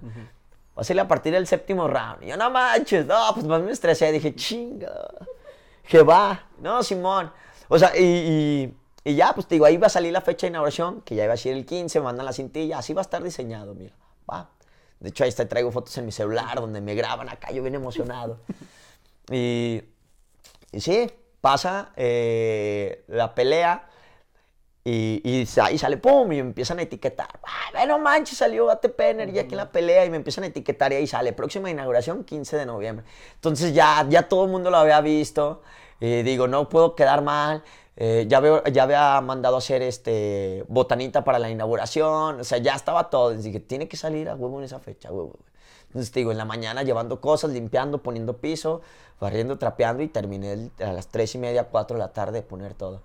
Va 0.76 0.82
a 0.82 0.84
salir 0.84 1.00
a 1.00 1.08
partir 1.08 1.32
del 1.32 1.44
séptimo 1.48 1.88
round. 1.88 2.22
Y 2.22 2.28
yo, 2.28 2.36
no 2.36 2.50
manches, 2.50 3.04
no, 3.04 3.34
pues 3.34 3.44
más 3.46 3.60
me 3.60 3.72
estresé. 3.72 4.12
Dije, 4.12 4.32
chinga. 4.36 5.08
Que 5.82 6.04
va. 6.04 6.46
No, 6.60 6.84
Simón. 6.84 7.32
O 7.66 7.76
sea, 7.76 7.98
y, 7.98 8.04
y, 8.04 8.77
ya, 9.05 9.32
pues 9.34 9.46
te 9.46 9.55
digo, 9.55 9.64
ahí 9.64 9.76
va 9.76 9.86
a 9.86 9.90
salir 9.90 10.12
la 10.12 10.20
fecha 10.20 10.46
de 10.46 10.51
inauguración, 10.51 11.03
que 11.03 11.14
ya 11.14 11.24
iba 11.24 11.34
a 11.34 11.36
ser 11.36 11.55
el 11.55 11.64
15, 11.64 12.01
me 12.01 12.05
mandan 12.05 12.26
la 12.26 12.32
cintilla. 12.32 12.78
Así 12.78 12.92
va 12.92 13.01
a 13.01 13.03
estar 13.03 13.22
diseñado, 13.22 13.74
mira. 13.74 13.94
Va. 14.30 14.51
De 15.01 15.11
hecho, 15.11 15.24
ahí 15.24 15.28
está, 15.28 15.49
traigo 15.49 15.70
fotos 15.70 15.96
en 15.99 16.07
mi 16.07 16.12
celular 16.12 16.61
donde 16.61 16.80
me 16.80 16.94
graban 16.94 17.28
acá, 17.28 17.51
yo 17.53 17.62
bien 17.62 17.74
emocionado. 17.74 18.40
y, 19.30 19.82
y 20.72 20.80
sí, 20.80 21.11
pasa 21.40 21.92
eh, 21.96 23.05
la 23.09 23.34
pelea 23.34 23.88
y, 24.84 25.20
y, 25.22 25.46
sale, 25.46 25.99
pum, 25.99 26.32
y 26.32 26.36
me 26.36 26.49
empiezan 26.49 26.78
a 26.78 26.82
etiquetar. 26.82 27.28
Ay, 27.74 27.86
no 27.86 27.99
manches, 27.99 28.38
salió 28.38 28.70
ATP 28.70 28.99
Energía 29.01 29.42
aquí 29.42 29.53
en 29.53 29.59
la 29.59 29.70
pelea 29.70 30.05
y 30.07 30.11
me 30.11 30.16
empiezan 30.16 30.44
a 30.44 30.46
etiquetar 30.46 30.92
y 30.92 30.96
ahí 30.96 31.07
sale, 31.07 31.34
próxima 31.34 31.70
inauguración 31.70 32.24
15 32.24 32.57
de 32.57 32.66
noviembre. 32.66 33.05
Entonces 33.34 33.74
ya, 33.74 34.07
ya 34.09 34.28
todo 34.28 34.44
el 34.44 34.51
mundo 34.51 34.70
lo 34.70 34.78
había 34.78 35.01
visto 35.03 35.62
y 36.01 36.22
digo, 36.22 36.49
no 36.49 36.68
puedo 36.68 36.94
quedar 36.94 37.22
mal. 37.22 37.62
Eh, 38.01 38.26
ya, 38.28 38.38
veo, 38.38 38.62
ya 38.64 38.84
había 38.84 39.20
mandado 39.20 39.57
a 39.57 39.59
hacer 39.59 39.82
este, 39.82 40.64
botanita 40.68 41.24
para 41.24 41.40
la 41.40 41.51
inauguración, 41.51 42.40
o 42.40 42.44
sea, 42.44 42.59
ya 42.59 42.74
estaba 42.74 43.11
todo. 43.11 43.32
Dije, 43.32 43.59
tiene 43.59 43.88
que 43.88 43.96
salir 43.96 44.28
a 44.28 44.36
huevo 44.36 44.59
en 44.59 44.64
esa 44.64 44.78
fecha, 44.78 45.11
huevo. 45.11 45.34
Entonces, 45.88 46.12
digo, 46.12 46.30
en 46.30 46.38
la 46.38 46.44
mañana 46.44 46.84
llevando 46.84 47.20
cosas, 47.20 47.51
limpiando, 47.51 47.99
poniendo 48.01 48.36
piso, 48.36 48.82
barriendo, 49.20 49.59
trapeando 49.59 50.05
y 50.05 50.09
terminé 50.09 50.70
a 50.78 50.92
las 50.92 51.09
3 51.09 51.34
y 51.34 51.38
media, 51.38 51.64
4 51.64 51.96
de 51.96 51.99
la 51.99 52.12
tarde 52.12 52.34
de 52.34 52.42
poner 52.42 52.74
todo. 52.74 53.03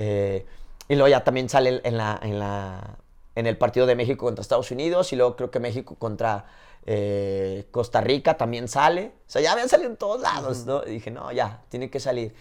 Eh, 0.00 0.44
y 0.88 0.94
luego 0.96 1.08
ya 1.08 1.22
también 1.22 1.48
sale 1.48 1.80
en, 1.84 1.96
la, 1.96 2.18
en, 2.20 2.40
la, 2.40 2.98
en 3.36 3.46
el 3.46 3.56
partido 3.56 3.86
de 3.86 3.94
México 3.94 4.26
contra 4.26 4.42
Estados 4.42 4.72
Unidos 4.72 5.12
y 5.12 5.16
luego 5.16 5.36
creo 5.36 5.52
que 5.52 5.60
México 5.60 5.94
contra 5.96 6.46
eh, 6.84 7.68
Costa 7.70 8.00
Rica 8.00 8.36
también 8.36 8.66
sale. 8.66 9.12
O 9.28 9.30
sea, 9.30 9.40
ya 9.40 9.52
habían 9.52 9.68
salido 9.68 9.90
en 9.90 9.96
todos 9.96 10.20
lados, 10.20 10.66
¿no? 10.66 10.82
Y 10.84 10.90
dije, 10.90 11.12
no, 11.12 11.30
ya, 11.30 11.62
tiene 11.68 11.90
que 11.90 12.00
salir. 12.00 12.34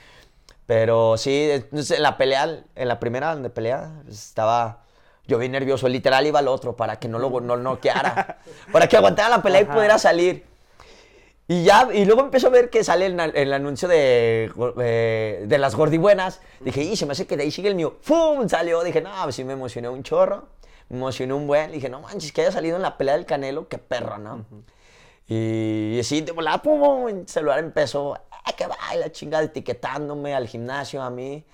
Pero 0.65 1.17
sí, 1.17 1.49
en 1.51 2.03
la 2.03 2.17
pelea, 2.17 2.63
en 2.75 2.87
la 2.87 2.99
primera 2.99 3.33
donde 3.33 3.49
pelea, 3.49 4.03
estaba 4.09 4.83
yo 5.27 5.37
bien 5.37 5.51
nervioso. 5.51 5.87
Literal 5.87 6.25
iba 6.25 6.39
al 6.39 6.47
otro 6.47 6.75
para 6.75 6.97
que 6.97 7.07
no 7.07 7.19
lo 7.19 7.41
no 7.41 7.57
noqueara. 7.57 8.39
para 8.71 8.87
que 8.87 8.97
aguantara 8.97 9.29
la 9.29 9.41
pelea 9.41 9.61
y 9.61 9.65
pudiera 9.65 9.97
salir. 9.97 10.45
Y 11.47 11.63
ya, 11.63 11.89
y 11.91 12.05
luego 12.05 12.21
empezó 12.21 12.47
a 12.47 12.51
ver 12.51 12.69
que 12.69 12.83
sale 12.83 13.07
el, 13.07 13.19
el 13.19 13.51
anuncio 13.51 13.87
de, 13.89 14.49
eh, 14.79 15.43
de 15.45 15.57
las 15.57 15.75
gordibuenas. 15.75 16.39
Dije, 16.61 16.81
y 16.81 16.95
se 16.95 17.05
me 17.05 17.11
hace 17.11 17.27
que 17.27 17.35
de 17.35 17.43
ahí 17.43 17.51
sigue 17.51 17.67
el 17.67 17.75
mío. 17.75 17.97
¡Fum! 18.01 18.47
Salió. 18.47 18.81
Dije, 18.83 19.01
no, 19.01 19.11
pues 19.23 19.35
sí 19.35 19.43
me 19.43 19.53
emocioné 19.53 19.89
un 19.89 20.03
chorro. 20.03 20.47
Me 20.87 20.97
emocioné 20.97 21.33
un 21.33 21.47
buen. 21.47 21.71
Dije, 21.71 21.89
no 21.89 21.99
manches, 21.99 22.31
que 22.31 22.41
haya 22.41 22.51
salido 22.51 22.77
en 22.77 22.81
la 22.81 22.97
pelea 22.97 23.15
del 23.15 23.25
Canelo. 23.25 23.67
Qué 23.67 23.77
perro, 23.77 24.17
¿no? 24.17 24.45
Y, 25.27 25.99
así, 25.99 26.21
de 26.21 26.31
volada, 26.31 26.61
pum, 26.61 27.07
el 27.07 27.27
celular 27.27 27.59
empezó, 27.59 28.17
¡ah, 28.45 28.53
que 28.53 28.67
baila, 28.67 29.11
chingada! 29.11 29.43
Etiquetándome 29.43 30.33
al 30.35 30.47
gimnasio 30.47 31.01
a 31.01 31.09
mí. 31.09 31.45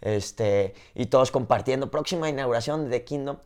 Este, 0.00 0.74
y 0.94 1.06
todos 1.06 1.30
compartiendo. 1.30 1.90
Próxima 1.90 2.28
inauguración 2.28 2.84
de 2.84 2.98
The 2.98 3.04
Kingdom. 3.04 3.36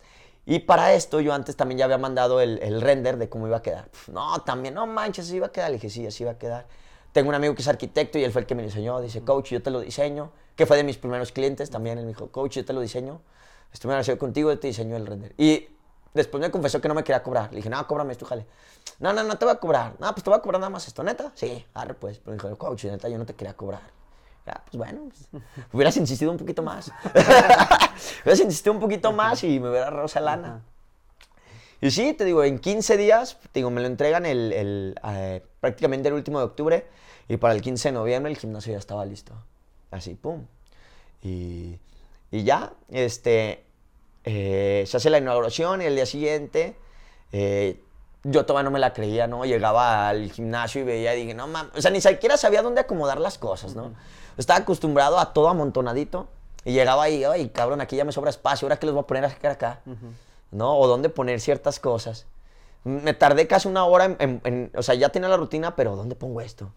Y 0.47 0.61
para 0.61 0.95
esto 0.95 1.21
yo 1.21 1.33
antes 1.33 1.57
también 1.57 1.79
ya 1.79 1.85
había 1.85 1.99
mandado 1.99 2.41
el, 2.41 2.81
render 2.81 3.19
de 3.19 3.29
cómo 3.29 3.47
iba 3.47 3.59
a 3.59 3.63
quedar. 3.63 3.89
No, 4.13 4.41
también, 4.43 4.75
no 4.75 4.87
manches, 4.87 5.27
así 5.27 5.37
iba 5.37 5.47
a 5.47 5.53
quedar. 5.53 5.71
Le 5.71 5.77
dije, 5.77 5.91
sí, 5.91 6.07
así 6.07 6.25
iba 6.25 6.33
a 6.33 6.39
quedar. 6.39 6.67
Tengo 7.13 7.29
un 7.29 7.35
amigo 7.35 7.55
que 7.55 7.63
es 7.63 7.69
arquitecto 7.69 8.19
y 8.19 8.25
él 8.25 8.33
fue 8.33 8.43
el 8.43 8.47
que 8.47 8.55
me 8.55 8.63
enseñó. 8.63 9.01
Dice, 9.01 9.23
coach, 9.23 9.51
yo 9.51 9.63
te 9.63 9.71
lo 9.71 9.81
diseño. 9.81 10.33
Que 10.57 10.67
fue 10.67 10.77
de 10.77 10.85
mis 10.85 10.99
primeros 10.99 11.33
clientes 11.33 11.71
también. 11.71 11.99
Él 11.99 12.05
me 12.05 12.11
dijo, 12.11 12.31
coach, 12.31 12.57
yo 12.57 12.65
te 12.65 12.73
lo 12.73 12.81
diseño. 12.81 13.21
Estoy 13.73 13.91
agradecido 13.91 14.19
contigo, 14.19 14.51
yo 14.51 14.59
te 14.59 14.67
diseño 14.67 14.97
el 14.97 15.07
render. 15.07 15.35
Y 15.39 15.69
después 16.15 16.41
me 16.41 16.51
confesó 16.51 16.81
que 16.81 16.89
no 16.89 16.95
me 16.95 17.05
quería 17.05 17.23
cobrar. 17.23 17.51
Le 17.51 17.57
dije, 17.57 17.71
no, 17.71 17.87
cóbrame 17.87 18.13
esto, 18.13 18.27
jale. 18.27 18.47
No, 18.99 19.12
no, 19.12 19.22
no 19.22 19.39
te 19.39 19.45
voy 19.45 19.53
a 19.53 19.57
cobrar. 19.57 19.95
No, 19.99 20.12
pues 20.12 20.22
te 20.22 20.31
voy 20.31 20.39
a 20.39 20.43
cobrar 20.43 20.61
nada 20.61 20.70
más 20.70 20.87
esto, 20.87 21.03
neta. 21.03 21.33
Sí, 21.35 21.64
arre, 21.74 21.95
pues. 21.95 22.18
Pero 22.18 22.37
dijo, 22.37 22.59
coach, 22.59 22.85
neta, 22.85 23.09
yo 23.09 23.18
no 23.18 23.26
te 23.26 23.35
quería 23.35 23.55
cobrar. 23.55 23.81
Ya, 24.47 24.62
pues 24.64 24.76
bueno, 24.76 25.09
pues, 25.09 25.43
hubieras 25.72 25.97
insistido 25.97 26.31
un 26.31 26.39
poquito 26.39 26.62
más. 26.62 26.91
hubieras 28.22 28.41
insistido 28.41 28.72
un 28.72 28.81
poquito 28.81 29.12
más 29.12 29.43
y 29.45 29.61
me 29.61 29.70
hubiera 29.70 29.87
ahorrado 29.87 30.07
esa 30.07 30.20
lana. 30.20 30.62
Y 31.81 31.91
sí, 31.91 32.12
te 32.12 32.24
digo, 32.24 32.45
en 32.45 32.59
15 32.59 32.97
días, 32.97 33.39
te 33.53 33.61
digo, 33.61 33.70
me 33.70 33.81
lo 33.81 33.87
entregan 33.87 34.26
el, 34.26 34.53
el 34.53 35.01
eh, 35.03 35.43
prácticamente 35.61 36.09
el 36.09 36.14
último 36.14 36.39
de 36.39 36.45
octubre 36.45 36.87
y 37.26 37.39
para 37.39 37.55
el 37.55 37.62
15 37.62 37.89
de 37.89 37.93
noviembre 37.93 38.31
el 38.31 38.39
gimnasio 38.39 38.72
ya 38.72 38.78
estaba 38.78 39.05
listo. 39.07 39.33
Así, 39.91 40.14
pum. 40.14 40.47
Y, 41.22 41.78
y 42.31 42.45
ya, 42.45 42.74
este, 42.91 43.64
eh, 44.24 44.85
se 44.87 44.97
hace 44.97 45.09
la 45.11 45.18
inauguración 45.18 45.81
y 45.81 45.87
el 45.87 45.95
día 45.95 46.07
siguiente, 46.07 46.76
eh, 47.33 47.81
yo 48.25 48.45
todavía 48.45 48.64
no 48.64 48.71
me 48.71 48.79
la 48.79 48.93
creía, 48.93 49.27
¿no? 49.27 49.45
Llegaba 49.45 50.09
al 50.09 50.31
gimnasio 50.31 50.83
y 50.83 50.85
veía 50.85 51.14
y 51.14 51.23
dije, 51.23 51.35
no 51.35 51.47
mames, 51.47 51.73
o 51.77 51.81
sea, 51.83 51.91
ni 51.91 52.01
siquiera 52.01 52.37
sabía 52.37 52.62
dónde 52.62 52.81
acomodar 52.81 53.21
las 53.21 53.39
cosas, 53.39 53.75
¿no? 53.75 53.93
Estaba 54.37 54.61
acostumbrado 54.61 55.18
a 55.18 55.33
todo 55.33 55.49
amontonadito 55.49 56.29
y 56.64 56.73
llegaba 56.73 57.05
ahí, 57.05 57.25
ay, 57.25 57.49
cabrón, 57.51 57.81
aquí 57.81 57.97
ya 57.97 58.05
me 58.05 58.12
sobra 58.12 58.31
espacio, 58.31 58.66
ahora 58.66 58.79
que 58.79 58.87
les 58.87 58.95
voy 58.95 59.03
a 59.03 59.07
poner 59.07 59.25
acá, 59.25 59.51
acá. 59.53 59.81
¿no? 60.51 60.77
O 60.79 60.87
dónde 60.87 61.09
poner 61.09 61.41
ciertas 61.41 61.81
cosas. 61.81 62.27
Me 62.85 63.14
tardé 63.14 63.47
casi 63.47 63.68
una 63.68 63.85
hora 63.85 64.16
en, 64.18 64.73
o 64.75 64.83
sea, 64.83 64.95
ya 64.95 65.11
tenía 65.11 65.29
la 65.29 65.37
rutina, 65.37 65.77
pero 65.77 65.97
¿dónde 65.97 66.16
pongo 66.16 66.41
esto? 66.41 66.73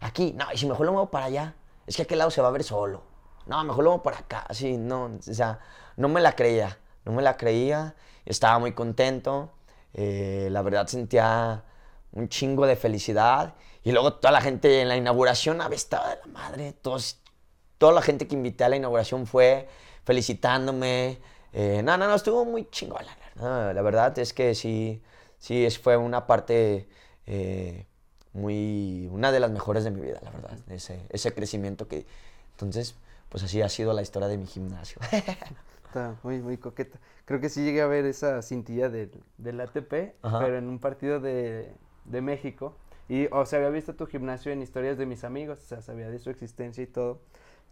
Aquí, 0.00 0.32
no, 0.36 0.46
y 0.52 0.58
si 0.58 0.66
mejor 0.66 0.86
lo 0.86 0.92
muevo 0.92 1.10
para 1.10 1.26
allá, 1.26 1.54
es 1.86 1.96
que 1.96 2.02
aquel 2.02 2.18
lado 2.18 2.30
se 2.30 2.42
va 2.42 2.48
a 2.48 2.50
ver 2.50 2.64
solo. 2.64 3.02
No, 3.46 3.62
mejor 3.64 3.84
lo 3.84 3.90
muevo 3.90 4.02
para 4.02 4.18
acá, 4.18 4.46
sí, 4.50 4.76
no, 4.76 5.04
o 5.04 5.22
sea, 5.22 5.60
no 5.96 6.08
me 6.08 6.20
la 6.20 6.34
creía, 6.34 6.78
no 7.04 7.12
me 7.12 7.22
la 7.22 7.36
creía, 7.36 7.94
estaba 8.24 8.58
muy 8.58 8.72
contento, 8.72 9.52
eh, 9.94 10.48
la 10.50 10.62
verdad 10.62 10.86
sentía 10.86 11.64
un 12.12 12.28
chingo 12.28 12.66
de 12.66 12.76
felicidad, 12.76 13.54
y 13.82 13.92
luego 13.92 14.14
toda 14.14 14.32
la 14.32 14.40
gente 14.40 14.80
en 14.80 14.88
la 14.88 14.96
inauguración, 14.96 15.60
a 15.60 15.68
estaba 15.68 16.10
de 16.10 16.16
la 16.16 16.26
madre, 16.26 16.72
todos, 16.72 17.20
toda 17.78 17.92
la 17.92 18.02
gente 18.02 18.26
que 18.26 18.34
invité 18.34 18.64
a 18.64 18.68
la 18.68 18.76
inauguración 18.76 19.26
fue 19.26 19.68
felicitándome, 20.04 21.20
eh, 21.52 21.82
no, 21.84 21.96
no, 21.96 22.08
no, 22.08 22.14
estuvo 22.14 22.44
muy 22.44 22.68
chingón. 22.70 23.04
la 23.36 23.82
verdad 23.82 24.18
es 24.18 24.32
que 24.32 24.54
sí, 24.54 25.02
sí, 25.38 25.68
fue 25.70 25.96
una 25.96 26.26
parte 26.26 26.88
eh, 27.26 27.86
muy, 28.32 29.08
una 29.12 29.32
de 29.32 29.40
las 29.40 29.50
mejores 29.50 29.84
de 29.84 29.90
mi 29.90 30.00
vida, 30.00 30.18
la 30.22 30.30
verdad, 30.30 30.58
ese, 30.70 31.06
ese 31.10 31.34
crecimiento 31.34 31.86
que, 31.86 32.06
entonces, 32.52 32.94
pues 33.28 33.44
así 33.44 33.60
ha 33.60 33.68
sido 33.68 33.92
la 33.92 34.02
historia 34.02 34.28
de 34.28 34.38
mi 34.38 34.46
gimnasio. 34.46 34.98
Muy, 36.22 36.40
muy 36.40 36.58
coqueta. 36.58 36.98
Creo 37.24 37.40
que 37.40 37.48
sí 37.48 37.64
llegué 37.64 37.82
a 37.82 37.86
ver 37.86 38.04
esa 38.04 38.42
cintilla 38.42 38.88
del, 38.88 39.10
del 39.38 39.60
ATP, 39.60 40.14
pero 40.22 40.58
en 40.58 40.68
un 40.68 40.78
partido 40.78 41.20
de, 41.20 41.72
de 42.04 42.20
México. 42.20 42.76
Y, 43.08 43.26
o 43.32 43.44
sea, 43.44 43.58
había 43.58 43.70
visto 43.70 43.94
tu 43.94 44.06
gimnasio 44.06 44.52
en 44.52 44.62
historias 44.62 44.96
de 44.96 45.06
mis 45.06 45.24
amigos, 45.24 45.58
o 45.60 45.66
sea, 45.66 45.82
sabía 45.82 46.08
de 46.08 46.18
su 46.18 46.30
existencia 46.30 46.82
y 46.82 46.86
todo. 46.86 47.20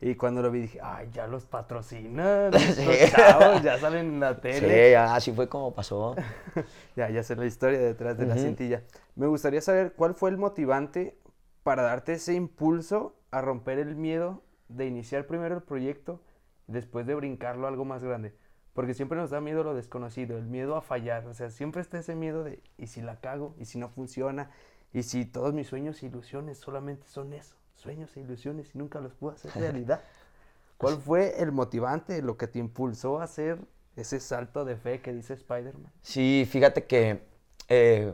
Y 0.01 0.17
cuando 0.17 0.43
lo 0.43 0.51
vi 0.51 0.63
dije, 0.63 0.81
ay, 0.83 1.09
ya 1.13 1.29
los 1.29 1.47
patrocinan, 1.47 2.51
ya 3.63 3.79
salen 3.79 4.07
en 4.07 4.21
la 4.21 4.41
tele. 4.41 4.89
Sí, 4.89 4.95
así 4.95 5.33
fue 5.33 5.49
como 5.49 5.73
pasó. 5.73 6.17
ya, 6.97 7.09
ya 7.09 7.23
sé 7.23 7.37
la 7.37 7.47
historia 7.47 7.79
detrás 7.79 8.19
de 8.19 8.27
la 8.27 8.37
cintilla. 8.37 8.83
Me 9.15 9.29
gustaría 9.29 9.61
saber 9.61 9.93
cuál 9.93 10.15
fue 10.15 10.31
el 10.31 10.39
motivante 10.39 11.17
para 11.63 11.83
darte 11.83 12.15
ese 12.15 12.35
impulso 12.35 13.15
a 13.31 13.41
romper 13.41 13.79
el 13.79 13.95
miedo 13.95 14.43
de 14.69 14.87
iniciar 14.87 15.27
primero 15.27 15.55
el 15.55 15.63
proyecto, 15.63 16.21
después 16.67 17.07
de 17.07 17.15
brincarlo 17.15 17.67
a 17.67 17.71
algo 17.71 17.85
más 17.85 18.03
grande. 18.03 18.35
Porque 18.73 18.95
siempre 18.95 19.19
nos 19.19 19.31
da 19.31 19.41
miedo 19.41 19.65
lo 19.65 19.75
desconocido, 19.75 20.39
el 20.39 20.47
miedo 20.47 20.77
a 20.77 20.83
fallar. 20.83 21.27
O 21.27 21.35
sea, 21.35 21.51
siempre 21.51 21.83
está 21.83 21.99
ese 21.99 22.15
miedo 22.15 22.43
de, 22.45 22.63
¿y 22.79 22.87
si 22.87 23.03
la 23.03 23.21
cago? 23.21 23.55
¿Y 23.59 23.67
si 23.67 23.79
no 23.79 23.89
funciona? 23.89 24.51
¿Y 24.93 25.03
si 25.03 25.25
todos 25.27 25.53
mis 25.53 25.67
sueños 25.67 26.03
e 26.03 26.07
ilusiones 26.07 26.59
solamente 26.59 27.07
son 27.09 27.33
eso? 27.33 27.57
sueños 27.83 28.17
e 28.17 28.21
ilusiones 28.21 28.75
y 28.75 28.79
nunca 28.79 29.01
los 29.01 29.13
pude 29.15 29.35
hacer 29.35 29.53
realidad. 29.61 30.01
¿Cuál 30.79 30.97
fue 30.97 31.41
el 31.43 31.53
motivante, 31.53 32.23
lo 32.23 32.37
que 32.37 32.47
te 32.47 32.59
impulsó 32.59 33.21
a 33.21 33.25
hacer 33.25 33.59
ese 33.97 34.21
salto 34.21 34.65
de 34.65 34.77
fe 34.77 35.01
que 35.01 35.13
dice 35.13 35.35
Spider-Man? 35.35 35.93
Sí, 36.01 36.47
fíjate 36.49 36.87
que 36.87 37.23
eh, 37.69 38.13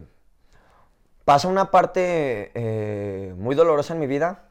pasa 1.24 1.49
una 1.49 1.70
parte 1.70 2.51
eh, 2.55 3.34
muy 3.38 3.55
dolorosa 3.55 3.94
en 3.94 4.01
mi 4.01 4.07
vida, 4.07 4.47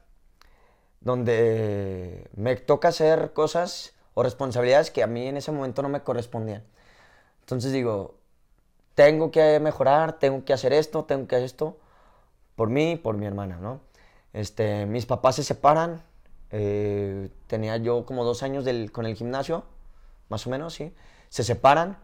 donde 1.02 2.30
me 2.36 2.56
toca 2.56 2.90
hacer 2.90 3.34
cosas 3.34 3.94
o 4.14 4.24
responsabilidades 4.24 4.92
que 4.92 5.04
a 5.04 5.08
mí 5.08 5.28
en 5.28 5.38
ese 5.38 5.52
momento 5.52 5.82
no 5.82 5.90
me 5.90 6.02
correspondían. 6.02 6.64
Entonces 7.42 7.72
digo, 7.72 8.16
tengo 8.96 9.32
que 9.32 9.60
mejorar, 9.60 10.20
tengo 10.20 10.44
que 10.44 10.54
hacer 10.54 10.74
esto, 10.74 11.06
tengo 11.06 11.28
que 11.28 11.36
hacer 11.36 11.46
esto, 11.46 11.78
por 12.56 12.70
mí 12.70 12.96
por 12.96 13.16
mi 13.16 13.26
hermana, 13.26 13.58
¿no? 13.58 13.82
Este, 14.34 14.86
mis 14.86 15.06
papás 15.06 15.36
se 15.36 15.44
separan. 15.44 16.04
Eh, 16.52 17.30
tenía 17.48 17.78
yo 17.78 18.06
como 18.06 18.24
dos 18.24 18.44
años 18.44 18.66
con 18.92 19.06
el 19.06 19.16
gimnasio, 19.16 19.64
más 20.30 20.46
o 20.48 20.50
menos, 20.50 20.74
sí. 20.74 20.94
Se 21.30 21.44
separan. 21.44 21.98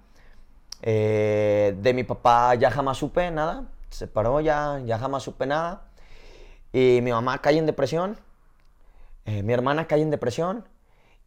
Eh, 0.81 1.75
de 1.81 1.93
mi 1.93 2.03
papá 2.03 2.55
ya 2.55 2.71
jamás 2.71 2.97
supe 2.97 3.31
nada. 3.31 3.65
Se 3.89 3.99
separó, 3.99 4.41
ya, 4.41 4.81
ya 4.85 4.97
jamás 4.99 5.23
supe 5.23 5.45
nada. 5.45 5.87
Y 6.71 6.99
mi 7.01 7.11
mamá 7.11 7.39
cae 7.41 7.57
en 7.57 7.65
depresión. 7.65 8.17
Eh, 9.25 9.43
mi 9.43 9.53
hermana 9.53 9.87
cae 9.87 10.01
en 10.01 10.11
depresión. 10.11 10.67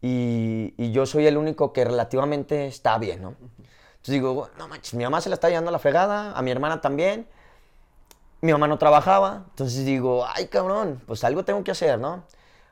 Y, 0.03 0.93
yo 0.93 1.07
soy 1.07 1.27
el 1.27 1.37
único 1.37 1.73
que 1.73 1.85
relativamente 1.85 2.67
está 2.67 2.99
bien, 2.99 3.23
¿no? 3.23 3.31
Entonces 3.31 4.13
digo, 4.13 4.51
no 4.59 4.69
manches, 4.69 4.95
mi 4.95 5.05
mamá 5.05 5.21
se 5.21 5.29
la 5.29 5.35
está 5.35 5.49
llevando 5.49 5.71
a 5.71 5.73
la 5.73 5.79
fregada, 5.79 6.37
a 6.37 6.43
mi 6.43 6.51
hermana 6.51 6.81
también 6.81 7.27
mi 8.41 8.53
mamá 8.53 8.69
no 8.69 8.79
trabajaba, 8.79 9.45
entonces 9.51 9.85
digo, 9.85 10.27
ay 10.27 10.47
cabrón, 10.47 11.03
pues 11.07 11.25
algo 11.25 11.45
tengo 11.45 11.63
que 11.65 11.71
hacer, 11.71 11.99
¿no? 11.99 12.25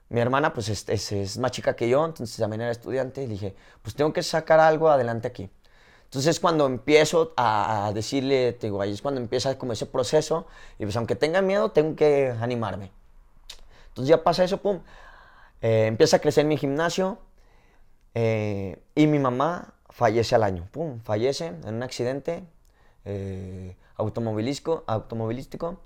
Mi 0.09 0.21
hermana 0.21 0.53
pues 0.53 0.69
es, 0.69 1.39
más 1.39 1.51
chica 1.51 1.75
que 1.75 1.89
yo, 1.89 2.05
entonces 2.05 2.37
también 2.37 2.61
era 2.63 2.71
estudiante 2.71 3.23
y 3.23 3.27
dije, 3.27 3.57
pues 3.83 3.95
tengo 3.97 4.13
que 4.13 4.23
sacar 4.23 4.61
algo 4.61 4.89
adelante 4.89 5.29
aquí. 5.29 5.51
Entonces 6.05 6.39
cuando 6.39 6.67
empiezo 6.67 7.33
a, 7.37 7.91
decirle, 7.95 8.57
digo, 8.61 8.81
ahí 8.81 8.93
es 8.93 9.03
cuando 9.03 9.21
empieza 9.21 9.59
como 9.59 9.73
ese 9.73 9.87
proceso 9.87 10.47
y 10.79 10.85
pues 10.85 10.97
aunque 10.97 11.17
tenga 11.17 11.43
miedo, 11.43 11.71
tengo 11.73 11.97
que 11.97 12.33
animarme. 12.41 12.93
Entonces 13.89 14.09
ya 14.09 14.23
pasa 14.23 14.45
eso, 14.45 14.59
pum, 14.59 14.81
eh, 15.65 15.87
empieza 15.87 16.19
a 16.19 16.19
crecer 16.19 16.45
mi 16.45 16.59
gimnasio 16.59 17.17
eh, 18.13 18.83
y 18.95 19.07
mi 19.07 19.19
mamá 19.19 19.73
fallece 19.89 20.35
al 20.35 20.43
año, 20.43 20.69
pum, 20.71 21.01
fallece 21.01 21.47
en 21.47 21.77
un 21.77 21.83
accidente 21.83 22.45
eh, 23.07 23.75
automovilístico, 23.97 24.85
automovilístico. 24.87 25.81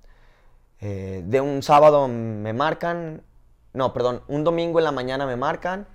de 0.80 1.40
un 1.40 1.62
sábado 1.62 2.08
me 2.08 2.52
marcan, 2.52 3.22
no, 3.72 3.92
perdón, 3.92 4.22
un 4.26 4.42
domingo 4.42 4.80
en 4.80 4.84
la 4.84 4.90
mañana 4.90 5.26
me 5.26 5.36
marcan, 5.36 5.86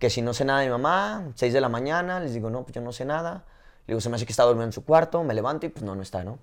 que 0.00 0.10
si 0.10 0.22
no 0.22 0.34
sé 0.34 0.44
nada 0.44 0.60
de 0.60 0.66
mi 0.66 0.72
mamá, 0.72 1.30
6 1.36 1.52
de 1.52 1.60
la 1.60 1.68
mañana, 1.68 2.18
les 2.18 2.34
digo, 2.34 2.50
no, 2.50 2.64
pues 2.64 2.74
yo 2.74 2.80
no 2.80 2.92
sé 2.92 3.04
nada. 3.04 3.44
Le 3.86 3.92
digo, 3.92 4.00
se 4.00 4.08
me 4.08 4.16
hace 4.16 4.26
que 4.26 4.32
está 4.32 4.42
durmiendo 4.42 4.70
en 4.70 4.72
su 4.72 4.84
cuarto, 4.84 5.22
me 5.22 5.34
levanto 5.34 5.66
y 5.66 5.68
pues 5.68 5.84
no, 5.84 5.94
no 5.94 6.02
está, 6.02 6.24
¿no? 6.24 6.40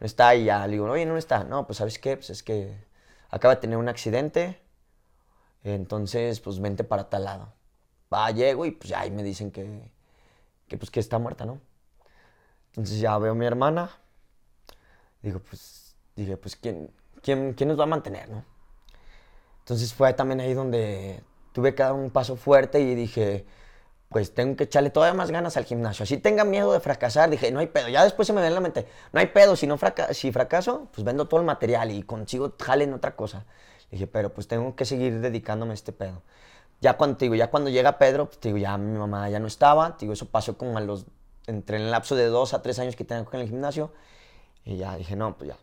No 0.00 0.06
está 0.06 0.34
y 0.34 0.44
ya, 0.44 0.66
le 0.66 0.72
digo, 0.72 0.86
oye, 0.90 1.04
no 1.04 1.18
está. 1.18 1.44
No, 1.44 1.66
pues 1.66 1.76
¿sabes 1.76 1.98
qué? 1.98 2.16
Pues 2.16 2.30
es 2.30 2.42
que 2.42 2.74
acaba 3.28 3.56
de 3.56 3.60
tener 3.60 3.76
un 3.76 3.88
accidente, 3.90 4.62
entonces 5.74 6.40
pues 6.40 6.60
vente 6.60 6.84
para 6.84 7.08
tal 7.08 7.24
lado. 7.24 7.52
Va, 8.12 8.30
llego 8.30 8.64
y 8.66 8.70
pues 8.72 8.92
ahí 8.92 9.10
me 9.10 9.22
dicen 9.22 9.50
que, 9.50 9.90
que 10.68 10.78
pues 10.78 10.90
que 10.90 11.00
está 11.00 11.18
muerta, 11.18 11.44
¿no? 11.44 11.60
Entonces 12.68 13.00
ya 13.00 13.16
veo 13.18 13.32
a 13.32 13.34
mi 13.34 13.46
hermana, 13.46 13.90
digo, 15.22 15.40
pues, 15.40 15.96
dije, 16.14 16.36
pues 16.36 16.56
¿quién, 16.56 16.90
quién, 17.22 17.54
quién 17.54 17.68
nos 17.68 17.78
va 17.78 17.84
a 17.84 17.86
mantener, 17.86 18.28
no? 18.28 18.44
Entonces 19.60 19.94
fue 19.94 20.12
también 20.12 20.40
ahí 20.40 20.54
donde 20.54 21.22
tuve 21.52 21.74
que 21.74 21.82
dar 21.82 21.94
un 21.94 22.10
paso 22.10 22.36
fuerte 22.36 22.80
y 22.80 22.94
dije, 22.94 23.46
pues 24.08 24.34
tengo 24.34 24.56
que 24.56 24.64
echarle 24.64 24.90
todavía 24.90 25.14
más 25.14 25.30
ganas 25.30 25.56
al 25.56 25.64
gimnasio. 25.64 26.04
Así 26.04 26.18
tenga 26.18 26.44
miedo 26.44 26.72
de 26.72 26.80
fracasar, 26.80 27.30
dije, 27.30 27.50
no 27.50 27.60
hay 27.60 27.66
pedo. 27.66 27.88
Ya 27.88 28.04
después 28.04 28.26
se 28.26 28.32
me 28.32 28.40
ve 28.40 28.46
en 28.46 28.54
la 28.54 28.60
mente, 28.60 28.86
no 29.12 29.20
hay 29.20 29.26
pedo, 29.26 29.56
si, 29.56 29.66
no 29.66 29.78
si 30.12 30.32
fracaso, 30.32 30.88
pues 30.92 31.04
vendo 31.04 31.26
todo 31.26 31.40
el 31.40 31.46
material 31.46 31.90
y 31.90 32.02
consigo 32.02 32.54
jale 32.60 32.84
en 32.84 32.92
otra 32.92 33.16
cosa. 33.16 33.44
Dije, 33.90 34.06
pero 34.06 34.32
pues 34.32 34.48
tengo 34.48 34.74
que 34.74 34.84
seguir 34.84 35.20
dedicándome 35.20 35.72
a 35.72 35.74
este 35.74 35.92
pedo. 35.92 36.22
Ya 36.80 36.96
cuando, 36.96 37.18
digo, 37.18 37.34
ya 37.34 37.50
cuando 37.50 37.70
llega 37.70 37.98
Pedro, 37.98 38.26
pues 38.26 38.40
digo, 38.40 38.58
ya 38.58 38.76
mi 38.76 38.98
mamá 38.98 39.28
ya 39.30 39.38
no 39.38 39.46
estaba, 39.46 39.96
digo, 39.98 40.12
eso 40.12 40.26
pasó 40.26 40.58
como 40.58 40.76
a 40.76 40.80
los, 40.80 41.06
entre 41.46 41.78
el 41.78 41.90
lapso 41.90 42.16
de 42.16 42.26
dos 42.26 42.52
a 42.52 42.62
tres 42.62 42.78
años 42.78 42.96
que 42.96 43.04
tengo 43.04 43.26
en 43.32 43.40
el 43.40 43.48
gimnasio, 43.48 43.92
y 44.64 44.76
ya 44.76 44.96
dije, 44.96 45.16
no, 45.16 45.36
pues 45.36 45.50
ya. 45.50 45.56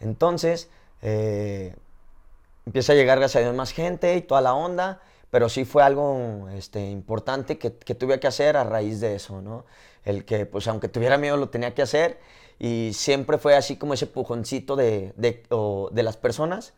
Entonces, 0.00 0.68
eh, 1.02 1.74
empieza 2.66 2.92
a 2.92 2.96
llegar, 2.96 3.18
gracias 3.18 3.40
a 3.40 3.44
Dios, 3.44 3.56
más 3.56 3.72
gente 3.72 4.16
y 4.16 4.22
toda 4.22 4.40
la 4.40 4.54
onda, 4.54 5.00
pero 5.30 5.48
sí 5.48 5.64
fue 5.64 5.82
algo 5.82 6.48
este, 6.52 6.90
importante 6.90 7.58
que, 7.58 7.74
que, 7.74 7.94
tuve 7.94 8.20
que 8.20 8.26
hacer 8.28 8.56
a 8.56 8.64
raíz 8.64 9.00
de 9.00 9.16
eso, 9.16 9.42
¿no? 9.42 9.64
El 10.04 10.24
que, 10.24 10.46
pues, 10.46 10.68
aunque 10.68 10.88
tuviera 10.88 11.18
miedo, 11.18 11.36
lo 11.36 11.48
tenía 11.48 11.74
que 11.74 11.82
hacer 11.82 12.20
y 12.58 12.92
siempre 12.94 13.38
fue 13.38 13.56
así 13.56 13.76
como 13.76 13.94
ese 13.94 14.06
pujoncito 14.06 14.76
de, 14.76 15.12
de, 15.16 15.42
de 15.90 16.02
las 16.02 16.16
personas 16.16 16.74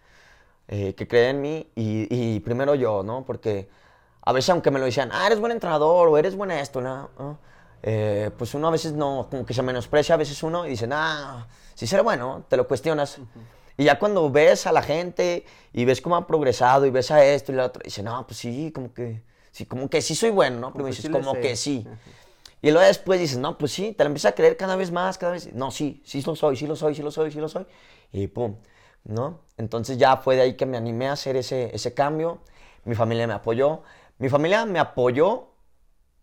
eh, 0.72 0.94
que 0.94 1.08
creen 1.08 1.36
en 1.36 1.42
mí 1.42 1.66
y, 1.74 2.06
y, 2.36 2.38
primero 2.38 2.76
yo, 2.76 3.02
¿no? 3.02 3.24
Porque 3.26 3.68
a 4.22 4.32
veces, 4.32 4.50
aunque 4.50 4.70
me 4.70 4.78
lo 4.78 4.84
decían, 4.84 5.10
ah, 5.12 5.26
eres 5.26 5.40
buen 5.40 5.50
entrenador 5.50 6.06
o 6.06 6.16
eres 6.16 6.36
buena 6.36 6.60
esto, 6.60 6.80
¿no? 6.80 7.10
Eh, 7.82 8.30
pues 8.38 8.54
uno 8.54 8.68
a 8.68 8.70
veces 8.70 8.92
no, 8.92 9.26
como 9.28 9.44
que 9.44 9.52
se 9.52 9.62
menosprecia 9.62 10.14
a 10.14 10.18
veces 10.18 10.40
uno 10.44 10.64
y 10.66 10.70
dice, 10.70 10.88
ah, 10.92 11.48
si 11.74 11.88
será 11.88 12.04
bueno, 12.04 12.44
te 12.48 12.56
lo 12.56 12.68
cuestionas. 12.68 13.18
Y 13.76 13.82
ya 13.82 13.98
cuando 13.98 14.30
ves 14.30 14.64
a 14.68 14.70
la 14.70 14.82
gente 14.82 15.44
y 15.72 15.84
ves 15.84 16.00
cómo 16.00 16.14
ha 16.14 16.24
progresado 16.24 16.86
y 16.86 16.90
ves 16.90 17.10
a 17.10 17.24
esto 17.24 17.50
y 17.50 17.56
lo 17.56 17.64
otro, 17.64 17.82
dices, 17.84 18.04
no, 18.04 18.24
pues 18.24 18.38
sí, 18.38 18.70
como 18.72 18.94
que 18.94 19.22
sí, 19.50 19.66
como 19.66 19.90
que 19.90 20.00
sí 20.00 20.14
soy 20.14 20.30
bueno, 20.30 20.60
¿no? 20.60 20.72
Pero 20.72 20.86
dices, 20.86 21.10
como 21.10 21.34
que 21.34 21.56
sí. 21.56 21.84
Y 22.62 22.70
luego 22.70 22.86
después 22.86 23.18
dices, 23.18 23.38
no, 23.38 23.58
pues 23.58 23.72
sí, 23.72 23.92
te 23.92 24.04
lo 24.04 24.08
empiezas 24.08 24.30
a 24.30 24.34
creer 24.36 24.56
cada 24.56 24.76
vez 24.76 24.92
más, 24.92 25.18
cada 25.18 25.32
vez. 25.32 25.52
No, 25.52 25.72
sí, 25.72 26.00
sí 26.04 26.22
lo 26.22 26.36
soy, 26.36 26.56
sí 26.56 26.68
lo 26.68 26.76
soy, 26.76 26.94
sí 26.94 27.02
lo 27.02 27.10
soy, 27.10 27.32
sí 27.32 27.40
lo 27.40 27.48
soy. 27.48 27.66
Y 28.12 28.28
pum, 28.28 28.54
¿no? 29.05 29.40
Entonces 29.57 29.98
ya 29.98 30.16
fue 30.16 30.36
de 30.36 30.42
ahí 30.42 30.57
que 30.57 30.66
me 30.66 30.76
animé 30.76 31.09
a 31.09 31.12
hacer 31.12 31.36
ese, 31.36 31.74
ese 31.74 31.94
cambio. 31.94 32.40
Mi 32.84 32.94
familia 32.94 33.26
me 33.26 33.34
apoyó. 33.34 33.82
Mi 34.18 34.28
familia 34.28 34.66
me 34.66 34.78
apoyó 34.78 35.48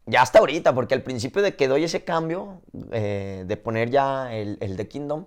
ya 0.06 0.22
hasta 0.22 0.40
ahorita, 0.40 0.74
porque 0.74 0.96
al 0.96 1.04
principio 1.04 1.42
de 1.42 1.56
que 1.56 1.68
doy 1.68 1.84
ese 1.84 2.04
cambio, 2.04 2.62
eh, 2.92 3.44
de 3.46 3.58
poner 3.58 3.90
ya 3.90 4.34
el, 4.34 4.58
el 4.62 4.78
The 4.78 4.88
Kingdom, 4.88 5.26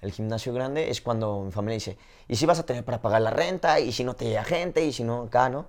el 0.00 0.10
gimnasio 0.12 0.52
grande, 0.52 0.90
es 0.90 1.00
cuando 1.00 1.42
mi 1.42 1.52
familia 1.52 1.74
dice, 1.74 1.98
¿y 2.28 2.36
si 2.36 2.46
vas 2.46 2.58
a 2.58 2.66
tener 2.66 2.84
para 2.84 3.00
pagar 3.00 3.22
la 3.22 3.30
renta? 3.30 3.78
¿Y 3.78 3.92
si 3.92 4.04
no 4.04 4.14
te 4.14 4.24
llega 4.24 4.44
gente? 4.44 4.84
¿Y 4.84 4.92
si 4.92 5.04
no 5.04 5.22
acá, 5.22 5.48
no? 5.48 5.66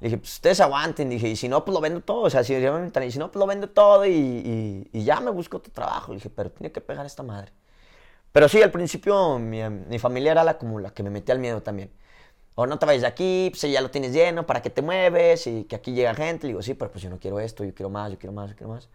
Le 0.00 0.08
dije, 0.08 0.18
pues 0.18 0.34
ustedes 0.34 0.60
aguanten. 0.60 1.08
Dije, 1.08 1.28
y 1.28 1.36
si 1.36 1.48
no, 1.48 1.64
pues 1.64 1.74
lo 1.74 1.80
vendo 1.80 2.00
todo. 2.02 2.22
O 2.22 2.30
sea, 2.30 2.44
si, 2.44 2.54
si 2.54 3.18
no, 3.18 3.30
pues 3.30 3.40
lo 3.40 3.46
vendo 3.46 3.70
todo 3.70 4.04
y, 4.06 4.88
y, 4.92 5.04
ya 5.04 5.20
me 5.20 5.30
busco 5.30 5.56
otro 5.56 5.72
trabajo. 5.72 6.12
Le 6.12 6.16
dije, 6.16 6.30
pero 6.30 6.50
tiene 6.50 6.70
que 6.70 6.80
pegar 6.80 7.06
esta 7.06 7.22
madre. 7.22 7.52
Pero 8.36 8.50
sí, 8.50 8.62
al 8.62 8.70
principio 8.70 9.38
mi, 9.38 9.66
mi, 9.66 9.98
familia 9.98 10.32
era 10.32 10.44
la, 10.44 10.58
como 10.58 10.78
la 10.78 10.90
que 10.90 11.02
me 11.02 11.08
metía 11.08 11.34
al 11.34 11.38
miedo 11.40 11.62
también. 11.62 11.90
O 12.54 12.66
no 12.66 12.78
te 12.78 12.84
vayas 12.84 13.00
de 13.00 13.08
aquí, 13.08 13.48
pues 13.50 13.62
ya 13.62 13.80
lo 13.80 13.90
tienes 13.90 14.12
lleno, 14.12 14.44
¿para 14.44 14.60
qué 14.60 14.68
te 14.68 14.82
mueves? 14.82 15.46
Y 15.46 15.64
que 15.64 15.74
aquí 15.74 15.94
llega 15.94 16.14
gente. 16.14 16.46
Le 16.46 16.48
digo, 16.48 16.60
sí, 16.62 16.74
pero 16.74 16.90
pues 16.90 17.02
yo 17.02 17.08
no 17.08 17.18
quiero 17.18 17.40
esto, 17.40 17.64
yo 17.64 17.74
quiero 17.74 17.88
más, 17.88 18.12
yo 18.12 18.18
quiero 18.18 18.34
más, 18.34 18.50
yo 18.50 18.56
quiero 18.56 18.74
más. 18.74 18.90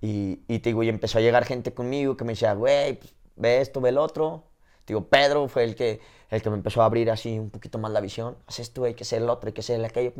Y, 0.00 0.40
y 0.46 0.60
te 0.60 0.68
digo, 0.70 0.84
y 0.84 0.88
empezó 0.88 1.18
a 1.18 1.20
llegar 1.20 1.44
gente 1.44 1.74
conmigo 1.74 2.16
que 2.16 2.24
me 2.24 2.34
decía, 2.34 2.54
güey, 2.54 2.94
pues 3.00 3.12
ve 3.34 3.60
esto, 3.60 3.80
ve 3.80 3.88
el 3.88 3.98
otro. 3.98 4.44
Digo, 4.86 5.08
Pedro 5.08 5.48
fue 5.48 5.64
el 5.64 5.74
que, 5.74 6.00
el 6.30 6.40
que 6.40 6.50
me 6.50 6.56
empezó 6.56 6.82
a 6.82 6.84
abrir 6.84 7.10
así 7.10 7.40
un 7.40 7.50
poquito 7.50 7.78
más 7.80 7.90
la 7.90 8.00
visión. 8.00 8.36
Haz 8.46 8.60
esto, 8.60 8.84
hay 8.84 8.94
que 8.94 9.04
ser 9.04 9.20
el 9.22 9.30
otro, 9.30 9.48
hay 9.48 9.52
que 9.52 9.62
ser 9.62 9.80
el 9.80 9.84
aquello. 9.84 10.12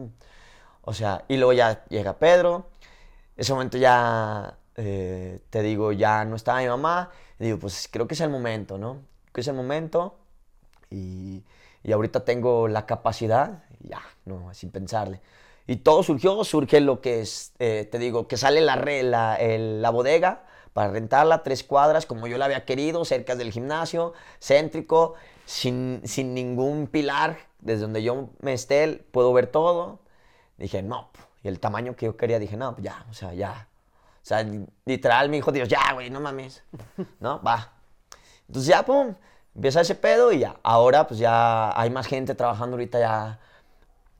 O 0.82 0.92
sea, 0.92 1.24
y 1.28 1.36
luego 1.36 1.52
ya 1.52 1.84
llega 1.88 2.18
Pedro. 2.18 2.66
Ese 3.36 3.52
momento 3.52 3.78
ya, 3.78 4.58
eh, 4.74 5.40
te 5.50 5.62
digo, 5.62 5.92
ya 5.92 6.24
no 6.24 6.34
estaba 6.34 6.60
mi 6.62 6.66
mamá. 6.66 7.12
Y 7.38 7.44
digo, 7.44 7.58
pues 7.58 7.88
creo 7.90 8.06
que 8.06 8.14
es 8.14 8.20
el 8.20 8.30
momento, 8.30 8.78
¿no? 8.78 9.02
Que 9.32 9.40
es 9.40 9.48
el 9.48 9.54
momento. 9.54 10.16
Y, 10.90 11.42
y 11.82 11.92
ahorita 11.92 12.24
tengo 12.24 12.68
la 12.68 12.86
capacidad, 12.86 13.64
ya, 13.80 14.00
no, 14.24 14.52
sin 14.54 14.70
pensarle. 14.70 15.20
Y 15.66 15.76
todo 15.76 16.02
surgió, 16.02 16.44
surge 16.44 16.80
lo 16.80 17.00
que 17.00 17.20
es, 17.20 17.52
eh, 17.58 17.88
te 17.90 17.98
digo, 17.98 18.28
que 18.28 18.36
sale 18.36 18.60
la, 18.60 18.76
la, 18.76 19.38
la 19.40 19.90
bodega 19.90 20.44
para 20.72 20.90
rentarla 20.92 21.42
tres 21.42 21.64
cuadras 21.64 22.06
como 22.06 22.26
yo 22.26 22.38
la 22.38 22.44
había 22.44 22.64
querido, 22.64 23.04
cerca 23.04 23.34
del 23.34 23.50
gimnasio, 23.50 24.12
céntrico, 24.40 25.14
sin, 25.44 26.02
sin 26.04 26.34
ningún 26.34 26.86
pilar, 26.86 27.38
desde 27.60 27.82
donde 27.82 28.02
yo 28.02 28.28
me 28.40 28.52
esté, 28.52 29.04
puedo 29.10 29.32
ver 29.32 29.46
todo. 29.46 30.00
Dije, 30.58 30.82
no, 30.82 31.10
y 31.42 31.48
el 31.48 31.60
tamaño 31.60 31.96
que 31.96 32.06
yo 32.06 32.16
quería, 32.16 32.38
dije, 32.38 32.56
no, 32.56 32.76
ya, 32.78 33.06
o 33.10 33.14
sea, 33.14 33.32
ya. 33.34 33.68
O 34.26 34.28
sea, 34.28 34.44
literal 34.84 35.28
me 35.28 35.36
dijo 35.36 35.52
Dios, 35.52 35.68
ya, 35.68 35.92
güey, 35.92 36.10
no 36.10 36.20
mames. 36.20 36.64
¿No? 37.20 37.40
Va. 37.42 37.70
Entonces 38.48 38.68
ya, 38.68 38.84
pum, 38.84 39.14
empieza 39.54 39.82
ese 39.82 39.94
pedo 39.94 40.32
y 40.32 40.40
ya. 40.40 40.56
Ahora, 40.64 41.06
pues 41.06 41.20
ya 41.20 41.70
hay 41.80 41.90
más 41.90 42.08
gente 42.08 42.34
trabajando 42.34 42.74
ahorita 42.74 42.98
ya, 42.98 43.38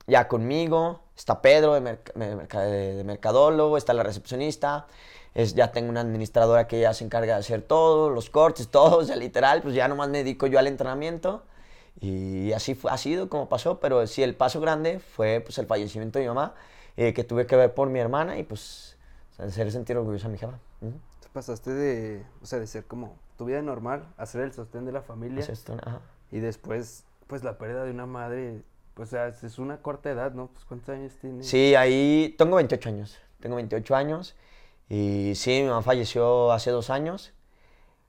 ya 0.07 0.29
conmigo. 0.29 1.01
Está 1.17 1.43
Pedro 1.43 1.75
de, 1.75 1.99
de 2.15 3.03
Mercadólogo, 3.05 3.77
está 3.77 3.95
la 3.95 4.05
recepcionista, 4.05 4.87
ya 5.35 5.73
tengo 5.73 5.91
una 5.91 6.03
administradora 6.03 6.69
que 6.69 6.79
ya 6.79 6.95
se 6.95 7.05
encarga 7.05 7.35
de 7.35 7.41
hacer 7.41 7.63
todo, 7.63 8.09
los 8.09 8.31
cortes, 8.31 8.69
todo, 8.71 8.99
o 8.99 9.05
sea, 9.05 9.17
literal, 9.17 9.61
pues 9.61 9.75
ya 9.75 9.89
nomás 9.89 10.09
me 10.09 10.19
dedico 10.19 10.47
yo 10.47 10.61
al 10.61 10.69
entrenamiento. 10.69 11.43
Y 12.01 12.53
así 12.53 12.77
fue, 12.77 12.93
ha 12.93 12.97
sido 12.97 13.29
como 13.29 13.49
pasó, 13.49 13.81
pero 13.81 14.07
sí, 14.07 14.23
el 14.23 14.37
paso 14.37 14.61
grande 14.61 15.01
fue 15.01 15.41
pues 15.41 15.59
el 15.59 15.67
fallecimiento 15.67 16.21
de 16.21 16.27
mi 16.27 16.29
mamá, 16.29 16.55
eh, 16.97 17.13
que 17.13 17.25
tuve 17.25 17.47
que 17.47 17.57
ver 17.57 17.75
por 17.75 17.89
mi 17.89 17.99
hermana 17.99 18.39
y 18.39 18.45
pues 18.45 18.86
hacer 19.39 19.71
sentir 19.73 19.97
orgullosa 19.97 20.27
a 20.27 20.31
mi 20.31 20.39
jefa. 20.39 20.59
Pasaste 21.33 21.71
de, 21.71 22.25
o 22.43 22.47
sea, 22.47 22.59
de 22.59 22.67
ser 22.67 22.87
como 22.87 23.17
tu 23.37 23.45
vida 23.45 23.61
normal, 23.61 24.07
a 24.17 24.27
ser 24.27 24.43
el 24.43 24.53
sostén 24.53 24.87
de 24.87 24.93
la 24.93 25.03
familia. 25.03 25.47
Y 26.31 26.41
después, 26.41 27.05
pues 27.27 27.45
la 27.45 27.59
pérdida 27.59 27.85
de 27.85 27.91
una 27.91 28.07
madre, 28.07 28.63
pues 28.95 29.11
o 29.11 29.11
sea, 29.11 29.29
es 29.29 29.59
una 29.59 29.83
corta 29.83 30.11
edad, 30.11 30.33
¿no? 30.33 30.49
Pues 30.49 30.65
¿cuántos 30.65 30.89
años 30.89 31.13
tienes? 31.21 31.47
Sí, 31.47 31.75
ahí 31.75 32.35
tengo 32.39 32.57
28 32.57 32.89
años. 32.89 33.19
Tengo 33.41 33.57
28 33.57 33.95
años. 33.95 34.35
Y 34.89 35.33
sí, 35.35 35.63
mi 35.63 35.69
mamá 35.69 35.83
falleció 35.83 36.53
hace 36.53 36.71
dos 36.71 36.91
años. 36.91 37.33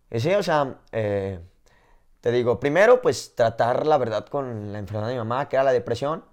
Y 0.10 0.20
sí, 0.20 0.34
o 0.34 0.44
sea, 0.44 0.78
eh, 0.92 1.40
te 2.22 2.32
digo, 2.32 2.60
primero, 2.60 3.02
pues 3.02 3.36
tratar 3.36 3.86
la 3.86 3.98
verdad 3.98 4.26
con 4.28 4.72
la 4.72 4.80
enfermedad 4.80 5.08
de 5.08 5.14
mi 5.14 5.20
mamá, 5.20 5.50
que 5.50 5.56
era 5.56 5.64
la 5.64 5.74
depresión, 5.74 6.24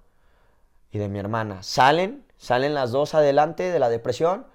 y 0.90 0.98
de 0.98 1.08
mi 1.08 1.18
hermana. 1.18 1.62
Salen, 1.62 2.24
salen 2.36 2.74
las 2.74 2.92
dos 2.92 3.14
adelante 3.14 3.64
de 3.64 3.78
la 3.78 3.88
depresión, 3.88 4.46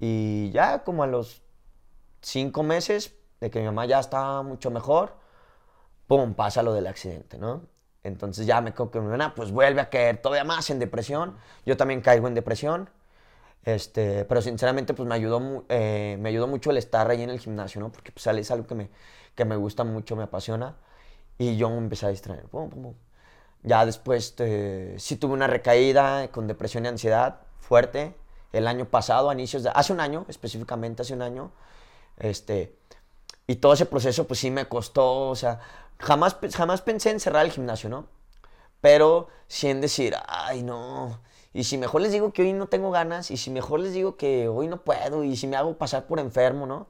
y 0.00 0.50
ya 0.50 0.82
como 0.82 1.02
a 1.02 1.06
los 1.06 1.42
cinco 2.22 2.62
meses 2.62 3.14
de 3.40 3.50
que 3.50 3.60
mi 3.60 3.66
mamá 3.66 3.84
ya 3.86 4.00
estaba 4.00 4.42
mucho 4.42 4.70
mejor, 4.70 5.14
pum, 6.06 6.34
pasa 6.34 6.62
lo 6.62 6.72
del 6.72 6.86
accidente, 6.86 7.38
¿no? 7.38 7.62
Entonces 8.02 8.46
ya 8.46 8.60
me 8.62 8.72
creo 8.72 8.90
que 8.90 8.98
mi 8.98 9.06
hermana 9.06 9.34
pues 9.34 9.52
vuelve 9.52 9.82
a 9.82 9.90
caer 9.90 10.22
todavía 10.22 10.44
más 10.44 10.70
en 10.70 10.78
depresión. 10.78 11.36
Yo 11.66 11.76
también 11.76 12.00
caigo 12.00 12.28
en 12.28 12.34
depresión. 12.34 12.88
Este, 13.64 14.24
pero 14.24 14.40
sinceramente 14.40 14.94
pues 14.94 15.06
me 15.06 15.14
ayudó, 15.14 15.64
eh, 15.68 16.16
me 16.18 16.30
ayudó 16.30 16.46
mucho 16.46 16.70
el 16.70 16.78
estar 16.78 17.10
ahí 17.10 17.22
en 17.22 17.28
el 17.30 17.38
gimnasio, 17.38 17.80
¿no? 17.80 17.92
Porque 17.92 18.10
pues 18.10 18.26
es 18.26 18.50
algo 18.50 18.66
que 18.66 18.74
me, 18.74 18.90
que 19.34 19.44
me 19.44 19.56
gusta 19.56 19.84
mucho, 19.84 20.16
me 20.16 20.22
apasiona. 20.22 20.76
Y 21.38 21.56
yo 21.56 21.70
me 21.70 21.78
empecé 21.78 22.06
a 22.06 22.08
distraer. 22.10 22.46
Ya 23.62 23.84
después 23.84 24.26
este, 24.26 24.98
sí 24.98 25.16
tuve 25.16 25.34
una 25.34 25.46
recaída 25.46 26.28
con 26.28 26.46
depresión 26.46 26.86
y 26.86 26.88
ansiedad 26.88 27.40
fuerte 27.58 28.14
el 28.52 28.66
año 28.66 28.86
pasado, 28.86 29.30
a 29.30 29.34
inicios 29.34 29.62
de, 29.62 29.70
hace 29.74 29.92
un 29.92 30.00
año, 30.00 30.24
específicamente 30.28 31.02
hace 31.02 31.14
un 31.14 31.22
año. 31.22 31.52
Este, 32.18 32.76
y 33.46 33.56
todo 33.56 33.72
ese 33.72 33.86
proceso 33.86 34.26
pues 34.26 34.40
sí 34.40 34.50
me 34.50 34.66
costó, 34.66 35.28
o 35.28 35.36
sea, 35.36 35.60
jamás, 35.98 36.36
jamás 36.54 36.82
pensé 36.82 37.10
en 37.10 37.20
cerrar 37.20 37.44
el 37.46 37.52
gimnasio, 37.52 37.88
¿no? 37.88 38.06
Pero 38.80 39.28
sí 39.48 39.68
en 39.68 39.80
decir, 39.80 40.14
ay 40.26 40.62
no, 40.62 41.20
y 41.52 41.64
si 41.64 41.78
mejor 41.78 42.02
les 42.02 42.12
digo 42.12 42.32
que 42.32 42.42
hoy 42.42 42.52
no 42.52 42.68
tengo 42.68 42.90
ganas, 42.90 43.30
y 43.30 43.36
si 43.36 43.50
mejor 43.50 43.80
les 43.80 43.92
digo 43.92 44.16
que 44.16 44.48
hoy 44.48 44.68
no 44.68 44.82
puedo, 44.82 45.24
y 45.24 45.36
si 45.36 45.46
me 45.46 45.56
hago 45.56 45.76
pasar 45.76 46.06
por 46.06 46.20
enfermo, 46.20 46.66
¿no? 46.66 46.86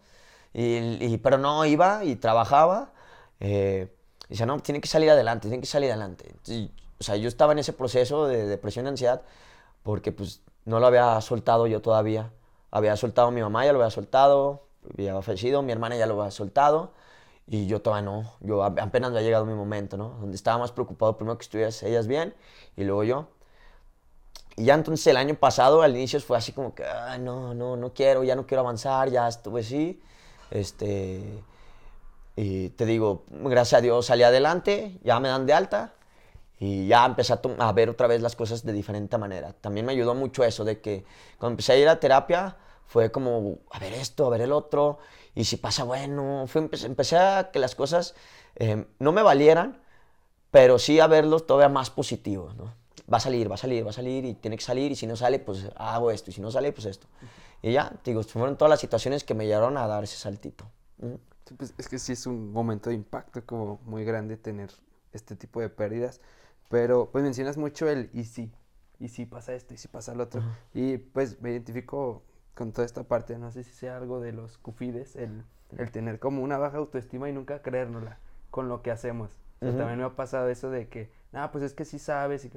Y, 0.52 1.16
pero 1.18 1.38
no, 1.38 1.64
iba 1.64 2.04
y 2.04 2.16
trabajaba. 2.16 2.92
Eh, 3.40 3.88
y 4.28 4.34
decía, 4.34 4.46
no, 4.46 4.60
tiene 4.60 4.80
que 4.80 4.88
salir 4.88 5.10
adelante, 5.10 5.48
tiene 5.48 5.60
que 5.60 5.66
salir 5.66 5.90
adelante. 5.90 6.34
o 7.00 7.04
sea, 7.04 7.16
yo 7.16 7.28
estaba 7.28 7.52
en 7.52 7.60
ese 7.60 7.72
proceso 7.72 8.26
de 8.26 8.46
depresión 8.46 8.86
y 8.86 8.88
ansiedad 8.90 9.22
porque 9.82 10.12
pues 10.12 10.42
no 10.70 10.80
lo 10.80 10.86
había 10.86 11.20
soltado 11.20 11.66
yo 11.66 11.82
todavía. 11.82 12.30
Había 12.70 12.96
soltado 12.96 13.30
mi 13.32 13.42
mamá, 13.42 13.66
ya 13.66 13.72
lo 13.72 13.80
había 13.80 13.90
soltado, 13.90 14.68
había 14.94 15.20
fallecido, 15.20 15.62
mi 15.62 15.72
hermana 15.72 15.96
ya 15.96 16.06
lo 16.06 16.18
había 16.20 16.30
soltado. 16.30 16.92
Y 17.48 17.66
yo 17.66 17.82
todavía 17.82 18.08
no, 18.08 18.32
yo 18.40 18.62
apenas 18.62 19.10
me 19.10 19.18
ha 19.18 19.22
llegado 19.22 19.44
mi 19.44 19.54
momento, 19.54 19.96
¿no? 19.96 20.10
Donde 20.20 20.36
estaba 20.36 20.58
más 20.58 20.70
preocupado 20.70 21.16
primero 21.16 21.36
que 21.36 21.42
estuvieran 21.42 21.72
ellas 21.82 22.06
bien 22.06 22.32
y 22.76 22.84
luego 22.84 23.02
yo. 23.02 23.26
Y 24.56 24.66
ya 24.66 24.74
entonces 24.74 25.04
el 25.08 25.16
año 25.16 25.34
pasado, 25.34 25.82
al 25.82 25.96
inicio 25.96 26.20
fue 26.20 26.38
así 26.38 26.52
como 26.52 26.74
que, 26.74 26.84
no, 27.18 27.52
no, 27.54 27.76
no 27.76 27.92
quiero, 27.92 28.22
ya 28.22 28.36
no 28.36 28.46
quiero 28.46 28.60
avanzar, 28.60 29.10
ya 29.10 29.26
estuve 29.26 29.62
así. 29.62 30.00
Este, 30.52 31.42
y 32.36 32.68
te 32.70 32.86
digo, 32.86 33.24
gracias 33.28 33.78
a 33.78 33.82
Dios 33.82 34.06
salí 34.06 34.22
adelante, 34.22 35.00
ya 35.02 35.18
me 35.18 35.28
dan 35.28 35.46
de 35.46 35.52
alta 35.54 35.94
y 36.62 36.86
ya 36.86 37.06
empecé 37.06 37.32
a, 37.32 37.72
ver 37.72 37.88
otra 37.88 38.06
vez 38.06 38.20
las 38.20 38.36
cosas 38.36 38.64
de 38.66 38.74
diferente 38.74 39.16
manera. 39.16 39.54
También 39.54 39.86
me 39.86 39.92
ayudó 39.92 40.14
mucho 40.14 40.44
eso 40.44 40.62
de 40.62 40.80
que 40.80 41.06
cuando 41.38 41.54
empecé 41.54 41.72
a 41.72 41.78
ir 41.78 41.88
a 41.88 41.98
terapia 41.98 42.58
fue 42.84 43.10
como, 43.10 43.60
a 43.70 43.78
ver 43.78 43.94
esto, 43.94 44.26
a 44.26 44.28
ver 44.28 44.42
el 44.42 44.52
otro, 44.52 44.98
y 45.34 45.44
si 45.44 45.56
pasa 45.56 45.84
bueno, 45.84 46.44
fue, 46.46 46.68
empecé, 46.82 47.16
a 47.16 47.50
que 47.50 47.58
las 47.58 47.74
cosas 47.74 48.14
eh, 48.56 48.84
no 48.98 49.10
me 49.10 49.22
valieran, 49.22 49.80
pero 50.50 50.78
sí 50.78 51.00
a 51.00 51.06
verlos 51.06 51.46
todavía 51.46 51.70
más 51.70 51.88
positivos, 51.88 52.54
¿no? 52.56 52.74
Va 53.10 53.16
a 53.16 53.20
salir, 53.20 53.50
va 53.50 53.54
a 53.54 53.58
salir, 53.58 53.86
va 53.86 53.90
a 53.90 53.94
salir 53.94 54.26
y 54.26 54.34
tiene 54.34 54.58
que 54.58 54.62
salir 54.62 54.92
y 54.92 54.96
si 54.96 55.06
no 55.06 55.16
sale, 55.16 55.38
pues 55.38 55.66
hago 55.76 56.10
esto 56.10 56.30
y 56.30 56.34
si 56.34 56.42
no 56.42 56.50
sale, 56.50 56.72
pues 56.72 56.84
esto. 56.84 57.06
Y 57.62 57.72
ya, 57.72 57.90
digo, 58.04 58.22
fueron 58.22 58.58
todas 58.58 58.70
las 58.70 58.80
situaciones 58.80 59.24
que 59.24 59.32
me 59.32 59.46
llevaron 59.46 59.78
a 59.78 59.86
dar 59.86 60.04
ese 60.04 60.16
saltito. 60.16 60.66
Pues, 61.56 61.74
es 61.78 61.88
que 61.88 61.98
sí 61.98 62.12
es 62.12 62.26
un 62.26 62.52
momento 62.52 62.90
de 62.90 62.96
impacto 62.96 63.44
como 63.46 63.80
muy 63.84 64.04
grande 64.04 64.36
tener 64.36 64.70
este 65.12 65.36
tipo 65.36 65.60
de 65.60 65.68
pérdidas, 65.68 66.20
pero 66.70 67.10
pues 67.10 67.24
mencionas 67.24 67.58
mucho 67.58 67.88
el 67.88 68.10
y 68.14 68.24
sí, 68.24 68.50
y 69.00 69.08
si 69.08 69.26
pasa 69.26 69.52
esto, 69.54 69.74
y 69.74 69.76
si 69.76 69.88
pasa 69.88 70.14
lo 70.14 70.22
otro. 70.24 70.42
Y 70.72 70.98
pues 70.98 71.42
me 71.42 71.50
identifico 71.50 72.22
con 72.54 72.72
toda 72.72 72.86
esta 72.86 73.02
parte, 73.02 73.36
no 73.38 73.50
sé 73.50 73.64
si 73.64 73.72
sea 73.72 73.96
algo 73.96 74.20
de 74.20 74.32
los 74.32 74.56
cufides, 74.56 75.16
el, 75.16 75.44
el 75.76 75.90
tener 75.90 76.20
como 76.20 76.42
una 76.42 76.58
baja 76.58 76.78
autoestima 76.78 77.28
y 77.28 77.32
nunca 77.32 77.60
creérnosla 77.60 78.18
con 78.50 78.68
lo 78.68 78.82
que 78.82 78.90
hacemos. 78.90 79.30
también 79.58 79.98
me 79.98 80.04
ha 80.04 80.16
pasado 80.16 80.48
eso 80.48 80.70
de 80.70 80.88
que, 80.88 81.10
no, 81.32 81.50
pues 81.50 81.64
es 81.64 81.74
que 81.74 81.84
sí 81.84 81.98
sabes, 81.98 82.44
y 82.44 82.52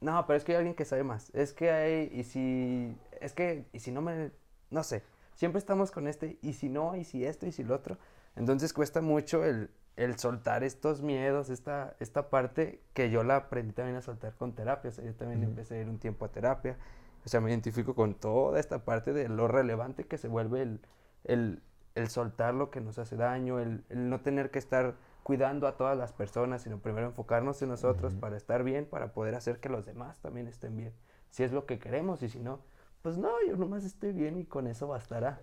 no, 0.00 0.26
pero 0.26 0.36
es 0.36 0.44
que 0.44 0.52
hay 0.52 0.58
alguien 0.58 0.76
que 0.76 0.84
sabe 0.84 1.02
más, 1.02 1.30
es 1.34 1.52
que 1.52 1.70
hay, 1.70 2.10
y 2.12 2.22
si, 2.22 2.96
es 3.20 3.32
que, 3.32 3.66
y 3.72 3.80
si 3.80 3.90
no 3.90 4.00
me 4.00 4.30
no 4.70 4.82
sé, 4.82 5.02
siempre 5.34 5.58
estamos 5.58 5.90
con 5.90 6.06
este, 6.06 6.38
y 6.42 6.52
si 6.52 6.68
no, 6.68 6.96
y 6.96 7.04
si 7.04 7.24
esto, 7.24 7.46
y 7.46 7.52
si 7.52 7.64
lo 7.64 7.74
otro. 7.74 7.98
Entonces 8.36 8.72
cuesta 8.72 9.00
mucho 9.00 9.44
el, 9.44 9.70
el 9.96 10.18
soltar 10.18 10.62
estos 10.62 11.02
miedos, 11.02 11.48
esta, 11.48 11.96
esta 12.00 12.28
parte 12.28 12.80
que 12.92 13.10
yo 13.10 13.24
la 13.24 13.36
aprendí 13.36 13.72
también 13.72 13.96
a 13.96 14.02
soltar 14.02 14.34
con 14.34 14.54
terapia. 14.54 14.90
O 14.90 14.92
sea, 14.92 15.04
yo 15.04 15.14
también 15.14 15.42
empecé 15.42 15.76
a 15.76 15.80
ir 15.80 15.88
un 15.88 15.98
tiempo 15.98 16.26
a 16.26 16.28
terapia. 16.28 16.76
O 17.24 17.28
sea, 17.28 17.40
me 17.40 17.50
identifico 17.50 17.94
con 17.94 18.14
toda 18.14 18.60
esta 18.60 18.84
parte 18.84 19.12
de 19.12 19.28
lo 19.28 19.48
relevante 19.48 20.04
que 20.04 20.18
se 20.18 20.28
vuelve 20.28 20.62
el, 20.62 20.80
el, 21.24 21.62
el 21.94 22.08
soltar 22.08 22.54
lo 22.54 22.70
que 22.70 22.80
nos 22.80 22.98
hace 22.98 23.16
daño, 23.16 23.58
el, 23.58 23.84
el, 23.88 24.10
no 24.10 24.20
tener 24.20 24.50
que 24.50 24.58
estar 24.58 24.94
cuidando 25.22 25.66
a 25.66 25.76
todas 25.76 25.96
las 25.96 26.12
personas, 26.12 26.62
sino 26.62 26.78
primero 26.78 27.06
enfocarnos 27.06 27.60
en 27.62 27.70
nosotros 27.70 28.14
para 28.14 28.36
estar 28.36 28.62
bien, 28.62 28.86
para 28.86 29.12
poder 29.12 29.34
hacer 29.34 29.58
que 29.58 29.68
los 29.68 29.86
demás 29.86 30.18
también 30.20 30.46
estén 30.46 30.76
bien. 30.76 30.92
Si 31.30 31.42
es 31.42 31.52
lo 31.52 31.66
que 31.66 31.78
queremos 31.78 32.22
y 32.22 32.28
si 32.28 32.38
no, 32.38 32.60
pues 33.02 33.16
no, 33.18 33.30
yo 33.48 33.56
nomás 33.56 33.82
estoy 33.82 34.12
bien 34.12 34.36
y 34.38 34.44
con 34.44 34.66
eso 34.66 34.86
bastará. 34.86 35.40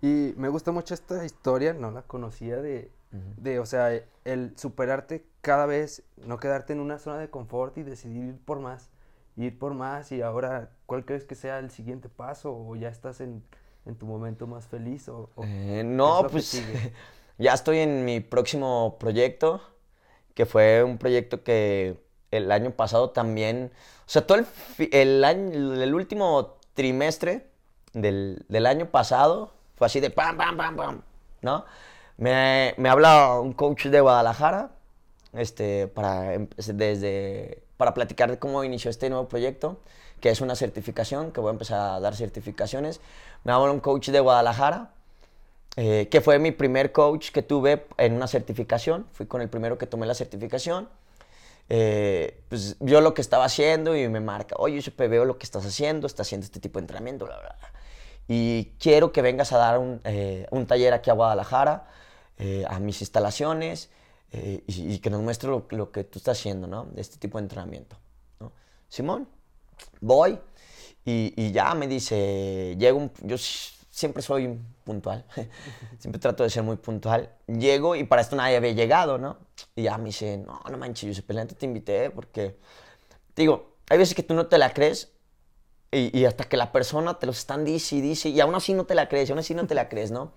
Y 0.00 0.34
me 0.36 0.48
gusta 0.48 0.70
mucho 0.70 0.94
esta 0.94 1.24
historia, 1.24 1.72
no 1.72 1.90
la 1.90 2.02
conocía 2.02 2.60
de, 2.60 2.92
de, 3.36 3.58
o 3.58 3.66
sea, 3.66 3.92
el 4.24 4.56
superarte 4.56 5.24
cada 5.40 5.66
vez, 5.66 6.02
no 6.24 6.38
quedarte 6.38 6.72
en 6.72 6.80
una 6.80 6.98
zona 6.98 7.18
de 7.18 7.28
confort 7.28 7.76
y 7.76 7.82
decidir 7.82 8.24
ir 8.24 8.38
por 8.38 8.60
más, 8.60 8.88
ir 9.36 9.58
por 9.58 9.74
más 9.74 10.12
y 10.12 10.22
ahora, 10.22 10.70
¿cuál 10.86 11.04
crees 11.04 11.24
que 11.24 11.34
sea 11.34 11.58
el 11.58 11.70
siguiente 11.70 12.08
paso 12.08 12.56
o 12.56 12.76
ya 12.76 12.88
estás 12.88 13.20
en, 13.20 13.42
en 13.84 13.96
tu 13.96 14.06
momento 14.06 14.46
más 14.46 14.66
feliz? 14.66 15.08
O, 15.08 15.28
eh, 15.42 15.82
no, 15.84 16.26
pues 16.30 16.62
ya 17.38 17.52
estoy 17.52 17.78
en 17.78 18.04
mi 18.04 18.20
próximo 18.20 18.96
proyecto, 18.98 19.60
que 20.34 20.46
fue 20.46 20.82
un 20.82 20.96
proyecto 20.96 21.42
que 21.42 22.00
el 22.30 22.50
año 22.50 22.70
pasado 22.70 23.10
también, 23.10 23.70
o 24.06 24.08
sea, 24.08 24.26
todo 24.26 24.38
el, 24.38 24.46
el, 24.92 25.24
año, 25.24 25.74
el 25.74 25.94
último 25.94 26.56
trimestre 26.72 27.46
del, 27.92 28.44
del, 28.48 28.64
año 28.64 28.86
pasado 28.86 29.52
fue 29.76 29.86
así 29.86 30.00
de 30.00 30.08
pam, 30.08 30.36
pam, 30.38 30.56
pam, 30.56 30.76
pam, 30.76 31.02
¿no? 31.42 31.66
Me, 32.18 32.74
me 32.76 32.88
habla 32.88 33.40
un 33.40 33.52
coach 33.52 33.86
de 33.86 34.00
Guadalajara, 34.00 34.70
este, 35.32 35.88
para, 35.88 36.38
desde, 36.56 37.62
para 37.76 37.94
platicar 37.94 38.38
cómo 38.38 38.64
inició 38.64 38.90
este 38.90 39.08
nuevo 39.08 39.28
proyecto, 39.28 39.80
que 40.20 40.30
es 40.30 40.40
una 40.40 40.54
certificación, 40.54 41.32
que 41.32 41.40
voy 41.40 41.48
a 41.48 41.52
empezar 41.52 41.80
a 41.80 42.00
dar 42.00 42.14
certificaciones. 42.14 43.00
Me 43.44 43.52
habla 43.52 43.72
un 43.72 43.80
coach 43.80 44.10
de 44.10 44.20
Guadalajara, 44.20 44.90
eh, 45.76 46.08
que 46.10 46.20
fue 46.20 46.38
mi 46.38 46.52
primer 46.52 46.92
coach 46.92 47.30
que 47.30 47.42
tuve 47.42 47.86
en 47.96 48.12
una 48.12 48.28
certificación, 48.28 49.06
fui 49.12 49.26
con 49.26 49.40
el 49.40 49.48
primero 49.48 49.78
que 49.78 49.86
tomé 49.86 50.06
la 50.06 50.14
certificación 50.14 50.88
eh, 51.68 52.38
pues 52.48 52.76
vio 52.80 53.00
lo 53.00 53.14
que 53.14 53.22
estaba 53.22 53.44
haciendo 53.44 53.96
y 53.96 54.06
me 54.08 54.20
marca, 54.20 54.56
oye, 54.58 54.80
yo 54.80 54.92
veo 54.96 55.24
lo 55.24 55.38
que 55.38 55.44
estás 55.44 55.64
haciendo, 55.64 56.06
estás 56.06 56.26
haciendo 56.26 56.44
este 56.44 56.60
tipo 56.60 56.78
de 56.78 56.82
entrenamiento, 56.82 57.24
bla, 57.24 57.38
bla. 57.38 57.56
Y 58.28 58.72
quiero 58.78 59.12
que 59.12 59.22
vengas 59.22 59.52
a 59.52 59.58
dar 59.58 59.78
un, 59.78 60.00
eh, 60.04 60.46
un 60.50 60.66
taller 60.66 60.92
aquí 60.92 61.10
a 61.10 61.14
Guadalajara, 61.14 61.88
eh, 62.38 62.64
a 62.68 62.78
mis 62.78 63.00
instalaciones, 63.00 63.90
y, 64.66 64.98
que 65.00 65.10
nos 65.10 65.20
muestre 65.20 65.50
lo, 65.50 65.92
que 65.92 66.04
tú 66.04 66.18
estás 66.18 66.38
haciendo, 66.38 66.66
¿no? 66.66 66.86
De 66.86 67.02
este 67.02 67.18
tipo 67.18 67.36
de 67.36 67.42
entrenamiento. 67.42 67.98
¿no? 68.40 68.50
Simón, 68.88 69.28
voy, 70.00 70.38
y, 71.04 71.52
ya 71.52 71.74
me 71.74 71.88
dice, 71.88 72.76
llego, 72.78 73.10
yo 73.22 73.36
siempre 73.36 74.22
soy 74.22 74.58
puntual, 74.84 75.24
siempre 75.98 76.20
trato 76.20 76.44
de 76.44 76.50
ser 76.50 76.62
muy 76.62 76.76
puntual. 76.76 77.30
Llego 77.46 77.96
y 77.96 78.04
para 78.04 78.22
esto 78.22 78.36
nadie 78.36 78.56
había 78.56 78.72
llegado, 78.72 79.18
¿no? 79.18 79.38
Y 79.74 79.82
ya 79.82 79.98
me 79.98 80.06
dice, 80.06 80.38
no, 80.38 80.62
no 80.70 80.78
manches, 80.78 81.16
yo 81.16 81.34
la 81.34 81.46
te 81.46 81.66
invité 81.66 82.10
porque, 82.10 82.56
digo, 83.34 83.74
hay 83.90 83.98
veces 83.98 84.14
que 84.14 84.22
tú 84.22 84.34
no 84.34 84.46
te 84.46 84.58
la 84.58 84.72
crees 84.72 85.12
y, 85.90 86.24
hasta 86.24 86.44
que 86.44 86.56
la 86.56 86.72
persona 86.72 87.18
te 87.18 87.26
lo 87.26 87.32
están 87.32 87.64
dice 87.64 87.96
y 87.96 88.00
dice 88.00 88.30
y 88.30 88.40
aún 88.40 88.54
así 88.54 88.72
no 88.72 88.86
te 88.86 88.94
la 88.94 89.08
crees, 89.08 89.28
aún 89.28 89.40
así 89.40 89.54
no 89.54 89.66
te 89.66 89.74
la 89.74 89.88
crees, 89.88 90.10
¿no? 90.10 90.32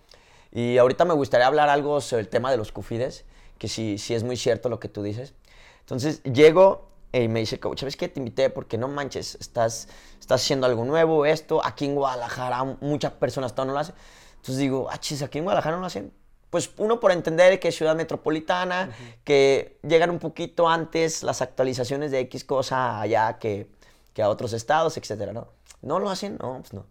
Y 0.56 0.78
ahorita 0.78 1.04
me 1.04 1.14
gustaría 1.14 1.48
hablar 1.48 1.68
algo 1.68 2.00
sobre 2.00 2.22
el 2.22 2.30
tema 2.30 2.50
de 2.50 2.56
los 2.56 2.72
cufides, 2.72 3.26
que 3.58 3.68
sí, 3.68 3.98
sí 3.98 4.14
es 4.14 4.24
muy 4.24 4.38
cierto 4.38 4.70
lo 4.70 4.80
que 4.80 4.88
tú 4.88 5.04
dices. 5.04 5.34
Entonces 5.82 6.24
llego 6.24 6.88
y 7.12 7.28
me 7.28 7.42
dice, 7.42 7.60
coach, 7.60 7.82
¿sabes 7.82 7.98
qué? 7.98 8.08
Te 8.08 8.22
invité 8.22 8.50
porque 8.50 8.78
no 8.78 8.88
manches, 8.88 9.36
estás, 9.36 9.90
estás 10.18 10.42
haciendo 10.42 10.66
algo 10.66 10.86
nuevo, 10.86 11.26
esto, 11.26 11.64
aquí 11.64 11.84
en 11.84 11.96
Guadalajara 11.96 12.64
muchas 12.80 13.12
personas 13.12 13.54
todavía 13.54 13.72
no 13.72 13.74
lo 13.74 13.80
hacen. 13.82 13.96
Entonces 14.38 14.58
digo, 14.58 14.88
ah, 14.90 14.98
chis, 14.98 15.22
aquí 15.24 15.40
en 15.40 15.44
Guadalajara 15.44 15.76
no 15.76 15.82
lo 15.82 15.88
hacen. 15.88 16.14
Pues 16.50 16.72
uno 16.78 17.02
por 17.02 17.12
entender 17.12 17.60
que 17.60 17.68
es 17.68 17.76
ciudad 17.76 17.98
metropolitana, 17.98 18.96
que 19.26 19.78
llegan 19.86 20.10
un 20.10 20.20
poquito 20.20 20.70
antes 20.70 21.22
las 21.24 21.42
actualizaciones 21.42 22.12
de 22.12 22.20
X 22.22 22.46
cosa 22.46 23.02
allá 23.02 23.40
que, 23.40 23.70
que 24.14 24.22
a 24.24 24.30
otros 24.30 24.54
estados, 24.54 24.96
etcétera, 24.96 25.34
¿no? 25.34 25.50
¿No 25.82 26.00
lo 26.00 26.10
hacen? 26.10 26.38
No, 26.42 26.60
pues 26.62 26.72
no. 26.72 26.86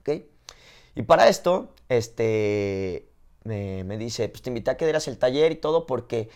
¿Ok? 0.00 0.24
Y 0.94 1.02
para 1.02 1.28
esto, 1.28 1.74
este, 1.88 3.08
me, 3.44 3.84
me 3.84 3.96
dice, 3.96 4.28
pues 4.28 4.42
te 4.42 4.50
invité 4.50 4.70
a 4.70 4.76
que 4.76 4.84
dieras 4.84 5.08
el 5.08 5.18
taller 5.18 5.52
y 5.52 5.56
todo 5.56 5.86
porque 5.86 6.28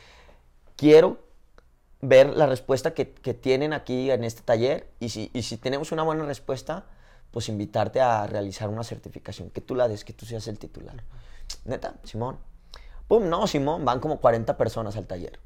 quiero 0.77 1.19
ver 2.09 2.37
la 2.37 2.47
respuesta 2.47 2.95
que, 2.95 3.05
tienen 3.05 3.73
aquí 3.73 4.11
en 4.11 4.25
este 4.25 4.43
taller 4.43 4.89
y 5.01 5.09
si, 5.09 5.31
si 5.43 5.57
tenemos 5.57 5.93
una 5.93 6.03
buena 6.03 6.25
respuesta, 6.25 6.85
pues 7.31 7.49
invitarte 7.49 8.01
a 8.01 8.27
realizar 8.27 8.69
una 8.69 8.85
certificación, 8.85 9.51
que 9.51 9.61
tú 9.61 9.75
la 9.75 9.89
des, 9.89 10.05
que 10.05 10.13
tú 10.13 10.27
seas 10.27 10.47
el 10.49 10.59
titular. 10.59 11.03
Neta, 11.65 11.95
Simón. 12.05 12.39
Pum, 13.09 13.29
no, 13.29 13.47
Simón, 13.47 13.85
van 13.85 14.01
como 14.01 14.21
40 14.21 14.57
personas 14.57 14.97
al 14.97 15.07
taller. 15.07 15.39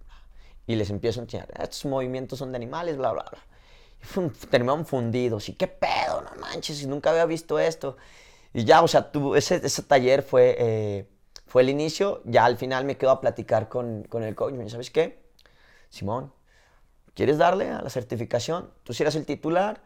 Y 0.66 0.76
les 0.76 0.90
empiezo 0.90 1.20
a 1.20 1.24
enseñar, 1.24 1.48
estos 1.58 1.86
movimientos 1.86 2.38
son 2.38 2.52
de 2.52 2.56
animales, 2.56 2.96
bla, 2.96 3.12
bla, 3.12 3.24
bla. 3.30 4.22
Y 4.24 4.46
terminaron 4.48 4.84
fundidos. 4.84 5.48
¿Y 5.48 5.54
qué 5.54 5.66
pedo? 5.66 6.22
No 6.22 6.40
manches, 6.40 6.86
nunca 6.86 7.10
había 7.10 7.24
visto 7.24 7.58
esto. 7.58 7.96
Y 8.52 8.64
ya, 8.64 8.82
o 8.82 8.88
sea, 8.88 9.10
ese, 9.36 9.56
ese 9.56 9.82
taller 9.82 10.22
fue, 10.22 10.56
eh, 10.58 11.08
fue 11.46 11.62
el 11.62 11.70
inicio. 11.70 12.22
Ya 12.24 12.44
al 12.44 12.56
final 12.56 12.84
me 12.84 12.96
quedo 12.96 13.10
a 13.10 13.20
platicar 13.20 13.68
con, 13.68 14.04
con 14.04 14.22
el 14.22 14.34
coach. 14.34 14.54
Me 14.54 14.68
¿sabes 14.70 14.90
qué? 14.90 15.22
Simón, 15.90 16.32
¿quieres 17.14 17.38
darle 17.38 17.70
a 17.70 17.82
la 17.82 17.90
certificación? 17.90 18.70
Tú 18.84 18.92
si 18.92 19.02
eres 19.02 19.14
el 19.14 19.26
titular, 19.26 19.80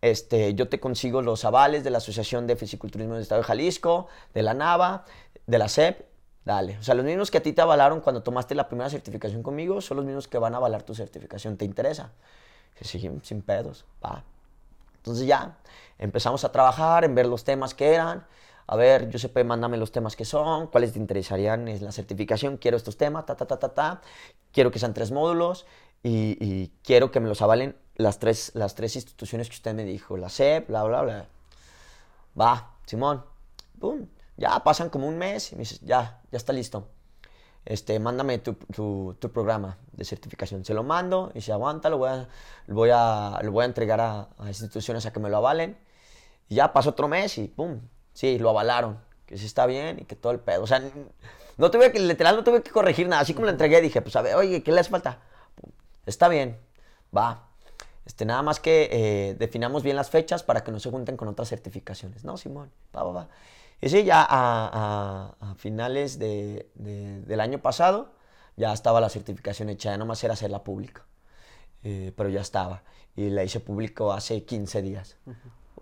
este, 0.00 0.54
yo 0.54 0.68
te 0.68 0.80
consigo 0.80 1.22
los 1.22 1.44
avales 1.44 1.84
de 1.84 1.90
la 1.90 1.98
Asociación 1.98 2.46
de 2.46 2.56
Fisiculturismo 2.56 3.14
del 3.14 3.22
Estado 3.22 3.40
de 3.40 3.46
Jalisco, 3.46 4.08
de 4.34 4.42
la 4.42 4.54
NAVA, 4.54 5.04
de 5.46 5.58
la 5.58 5.68
SEP, 5.68 6.04
dale. 6.44 6.76
O 6.78 6.82
sea, 6.82 6.94
los 6.94 7.04
mismos 7.04 7.30
que 7.30 7.38
a 7.38 7.42
ti 7.42 7.52
te 7.52 7.62
avalaron 7.62 8.00
cuando 8.00 8.22
tomaste 8.22 8.54
la 8.54 8.68
primera 8.68 8.90
certificación 8.90 9.42
conmigo 9.42 9.80
son 9.80 9.96
los 9.98 10.06
mismos 10.06 10.28
que 10.28 10.38
van 10.38 10.54
a 10.54 10.58
avalar 10.58 10.82
tu 10.82 10.94
certificación. 10.94 11.56
¿Te 11.56 11.64
interesa? 11.64 12.12
Sí, 12.80 13.10
sin 13.22 13.42
pedos, 13.42 13.86
va. 14.04 14.24
Entonces 15.04 15.26
ya 15.26 15.58
empezamos 15.98 16.44
a 16.44 16.50
trabajar 16.50 17.04
en 17.04 17.14
ver 17.14 17.26
los 17.26 17.44
temas 17.44 17.74
que 17.74 17.92
eran. 17.92 18.26
A 18.66 18.74
ver, 18.74 19.10
Giuseppe, 19.10 19.44
mándame 19.44 19.76
los 19.76 19.92
temas 19.92 20.16
que 20.16 20.24
son, 20.24 20.68
cuáles 20.68 20.94
te 20.94 20.98
interesarían 20.98 21.68
en 21.68 21.84
la 21.84 21.92
certificación. 21.92 22.56
Quiero 22.56 22.78
estos 22.78 22.96
temas, 22.96 23.26
ta, 23.26 23.36
ta, 23.36 23.46
ta, 23.46 23.58
ta, 23.58 23.68
ta. 23.74 24.00
Quiero 24.50 24.70
que 24.70 24.78
sean 24.78 24.94
tres 24.94 25.10
módulos 25.12 25.66
y, 26.02 26.68
quiero 26.82 27.10
que 27.10 27.20
me 27.20 27.28
los 27.28 27.42
avalen 27.42 27.76
las 27.96 28.18
tres, 28.18 28.52
las 28.54 28.74
tres 28.74 28.96
instituciones 28.96 29.50
que 29.50 29.56
usted 29.56 29.74
me 29.74 29.84
dijo, 29.84 30.16
la 30.16 30.30
SEP, 30.30 30.68
bla, 30.68 30.84
bla, 30.84 31.02
bla. 31.02 31.28
Va, 32.40 32.70
Simón, 32.86 33.24
pum, 33.78 34.06
ya 34.38 34.64
pasan 34.64 34.88
como 34.88 35.06
un 35.06 35.18
mes 35.18 35.52
y 35.52 35.56
me 35.56 35.60
dices, 35.60 35.80
ya, 35.82 36.22
ya 36.32 36.38
está 36.38 36.54
listo. 36.54 36.88
Este, 37.66 37.98
mándame 37.98 38.38
tu, 38.38 38.54
tu, 38.54 39.32
programa 39.32 39.78
de 39.92 40.04
certificación. 40.04 40.64
Se 40.64 40.74
lo 40.74 40.82
mando 40.82 41.32
y 41.34 41.40
se 41.40 41.52
aguanta, 41.52 41.88
lo 41.88 41.98
voy 41.98 42.10
a, 42.10 42.28
lo 42.66 42.74
voy 42.74 42.90
a, 42.92 43.40
lo 43.42 43.52
voy 43.52 43.62
a 43.62 43.66
entregar 43.66 44.00
a, 44.00 44.28
a, 44.38 44.48
instituciones 44.48 45.06
a 45.06 45.12
que 45.12 45.20
me 45.20 45.30
lo 45.30 45.38
avalen. 45.38 45.76
Y 46.48 46.56
ya 46.56 46.72
pasó 46.72 46.90
otro 46.90 47.08
mes 47.08 47.38
y 47.38 47.48
pum, 47.48 47.80
sí, 48.12 48.38
lo 48.38 48.50
avalaron, 48.50 48.98
que 49.26 49.38
sí 49.38 49.46
está 49.46 49.64
bien 49.64 49.98
y 50.00 50.04
que 50.04 50.14
todo 50.14 50.32
el 50.32 50.40
pedo. 50.40 50.62
O 50.62 50.66
sea, 50.66 50.82
no 51.56 51.70
tuve 51.70 51.90
que, 51.90 52.00
literal, 52.00 52.36
no 52.36 52.44
tuve 52.44 52.62
que 52.62 52.70
corregir 52.70 53.08
nada. 53.08 53.22
Así 53.22 53.32
como 53.32 53.46
lo 53.46 53.52
entregué, 53.52 53.80
dije, 53.80 54.02
pues 54.02 54.14
a 54.16 54.22
ver, 54.22 54.34
oye, 54.34 54.62
¿qué 54.62 54.72
le 54.72 54.80
hace 54.80 54.90
falta? 54.90 55.20
Está 56.04 56.28
bien, 56.28 56.58
va. 57.16 57.48
Este, 58.04 58.26
nada 58.26 58.42
más 58.42 58.60
que 58.60 58.88
eh, 58.92 59.34
definamos 59.38 59.82
bien 59.82 59.96
las 59.96 60.10
fechas 60.10 60.42
para 60.42 60.62
que 60.62 60.70
no 60.70 60.78
se 60.80 60.90
junten 60.90 61.16
con 61.16 61.28
otras 61.28 61.48
certificaciones. 61.48 62.24
No, 62.24 62.36
Simón, 62.36 62.70
va, 62.94 63.04
va, 63.04 63.12
va. 63.12 63.28
Y 63.80 63.88
sí, 63.88 64.04
ya 64.04 64.26
a, 64.28 65.54
finales 65.58 66.18
de, 66.18 66.68
del 66.74 67.40
año 67.40 67.58
pasado 67.58 68.12
ya 68.56 68.72
estaba 68.72 69.00
la 69.00 69.08
certificación 69.08 69.68
hecha, 69.68 69.90
ya 69.90 69.98
nomás 69.98 70.22
era 70.24 70.34
hacerla 70.34 70.62
pública. 70.62 71.04
Eh, 71.82 72.12
pero 72.16 72.28
ya 72.28 72.40
estaba. 72.40 72.82
Y 73.16 73.30
la 73.30 73.44
hice 73.44 73.60
público 73.60 74.12
hace 74.12 74.44
15 74.44 74.82
días. 74.82 75.16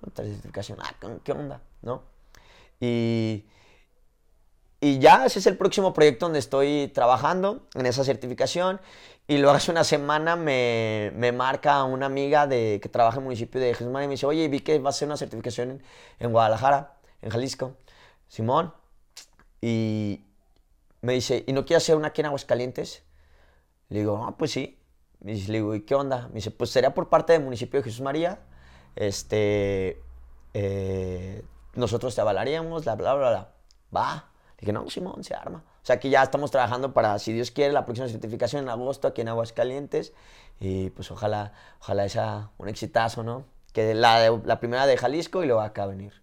Otra 0.00 0.24
certificación, 0.24 0.78
ah, 0.82 0.94
¿qué 1.22 1.32
onda? 1.32 1.62
¿No? 1.82 2.02
Y, 2.80 3.46
y 4.80 4.98
ya 4.98 5.24
ese 5.24 5.38
es 5.38 5.46
el 5.46 5.56
próximo 5.56 5.92
proyecto 5.94 6.26
donde 6.26 6.40
estoy 6.40 6.90
trabajando 6.92 7.68
en 7.74 7.86
esa 7.86 8.02
certificación. 8.02 8.80
Y 9.28 9.38
luego 9.38 9.56
hace 9.56 9.70
una 9.70 9.84
semana 9.84 10.34
me, 10.34 11.12
me 11.14 11.30
marca 11.30 11.84
una 11.84 12.06
amiga 12.06 12.48
de, 12.48 12.80
que 12.82 12.88
trabaja 12.88 13.18
en 13.18 13.22
el 13.22 13.24
municipio 13.26 13.60
de 13.60 13.74
Jesús 13.74 13.92
María 13.92 14.06
y 14.06 14.08
me 14.08 14.14
dice, 14.14 14.26
oye, 14.26 14.48
vi 14.48 14.60
que 14.60 14.80
va 14.80 14.88
a 14.88 14.90
hacer 14.90 15.06
una 15.06 15.16
certificación 15.16 15.70
en, 15.70 15.82
en 16.18 16.32
Guadalajara, 16.32 16.96
en 17.22 17.30
Jalisco. 17.30 17.76
Simón. 18.28 18.74
Y 19.60 20.24
me 21.00 21.14
dice, 21.14 21.44
¿y 21.46 21.52
no 21.52 21.64
quieres 21.64 21.84
hacer 21.84 21.96
una 21.96 22.08
aquí 22.08 22.20
en 22.20 22.26
Aguascalientes? 22.26 23.04
Le 23.88 24.00
digo, 24.00 24.24
ah, 24.26 24.36
pues 24.36 24.52
sí. 24.52 24.78
le 25.20 25.34
digo, 25.34 25.74
¿y 25.74 25.82
qué 25.82 25.94
onda? 25.94 26.28
Me 26.28 26.34
dice, 26.34 26.50
pues 26.50 26.70
sería 26.70 26.94
por 26.94 27.08
parte 27.08 27.32
del 27.32 27.42
municipio 27.42 27.80
de 27.80 27.84
Jesús 27.84 28.00
María. 28.00 28.40
Este, 28.96 30.02
eh, 30.54 31.44
nosotros 31.74 32.14
te 32.14 32.20
avalaríamos, 32.20 32.84
bla, 32.84 32.94
bla, 32.94 33.14
bla, 33.14 33.30
bla. 33.30 33.52
Va. 33.94 34.30
Le 34.56 34.60
dije, 34.60 34.72
no, 34.72 34.88
Simón, 34.90 35.24
se 35.24 35.34
arma. 35.34 35.64
O 35.82 35.84
sea, 35.84 35.96
aquí 35.96 36.10
ya 36.10 36.22
estamos 36.22 36.50
trabajando 36.50 36.92
para, 36.92 37.18
si 37.18 37.32
Dios 37.32 37.50
quiere, 37.50 37.72
la 37.72 37.84
próxima 37.84 38.08
certificación 38.08 38.62
en 38.62 38.68
agosto 38.68 39.08
aquí 39.08 39.20
en 39.20 39.28
Aguascalientes. 39.28 40.12
Y 40.60 40.90
pues 40.90 41.10
ojalá, 41.10 41.52
ojalá 41.80 42.08
sea 42.08 42.50
un 42.58 42.68
exitazo, 42.68 43.22
¿no? 43.24 43.44
Que 43.72 43.94
la, 43.94 44.30
la 44.44 44.60
primera 44.60 44.86
de 44.86 44.96
Jalisco 44.96 45.42
y 45.42 45.46
luego 45.46 45.60
acá 45.60 45.86
venir. 45.86 46.22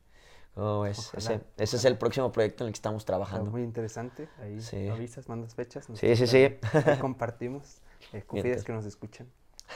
Oh, 0.62 0.86
ese, 0.86 1.39
ese, 1.57 1.78
es 1.78 1.86
el 1.86 1.97
próximo 1.97 2.34
proyecto 2.34 2.66
en 2.66 2.68
el 2.68 2.74
que 2.74 2.78
estamos 2.78 3.05
trabajando. 3.05 3.49
Muy 3.49 3.64
interesante. 3.64 4.28
Ahí 4.41 4.89
avisas, 4.89 5.30
mandas 5.30 5.55
fechas. 5.55 5.88
Sí, 5.93 6.16
sí, 6.18 6.28
sí. 6.28 6.57
compartimos. 6.99 7.78
Eh, 8.12 8.24
cufides 8.28 8.66
que 8.66 8.74
nos 8.74 8.86
escuchan. 8.86 9.28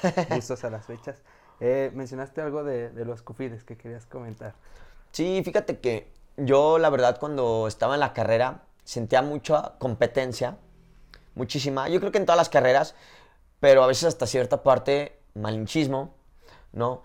Gustos 0.29 0.63
a 0.65 0.69
las 0.69 0.85
fechas. 0.85 1.21
Eh, 1.61 1.91
mencionaste 1.93 2.41
algo 2.41 2.65
de, 2.65 2.89
de, 2.89 3.05
los 3.05 3.21
cufides 3.21 3.63
que 3.63 3.77
querías 3.77 4.05
comentar. 4.05 4.55
Sí, 5.13 5.41
fíjate 5.45 5.79
que 5.79 6.11
yo, 6.35 6.79
la 6.79 6.89
verdad, 6.89 7.17
cuando 7.17 7.67
estaba 7.67 7.93
en 7.93 8.01
la 8.01 8.11
carrera, 8.11 8.63
sentía 8.83 9.21
mucha 9.21 9.75
competencia. 9.77 10.57
Muchísima. 11.35 11.87
Yo 11.87 12.01
creo 12.01 12.11
que 12.11 12.17
en 12.17 12.25
todas 12.25 12.37
las 12.37 12.49
carreras, 12.49 12.93
pero 13.61 13.83
a 13.83 13.87
veces 13.87 14.03
hasta 14.05 14.27
cierta 14.27 14.63
parte 14.63 15.17
malinchismo, 15.33 16.13
¿no? 16.73 17.03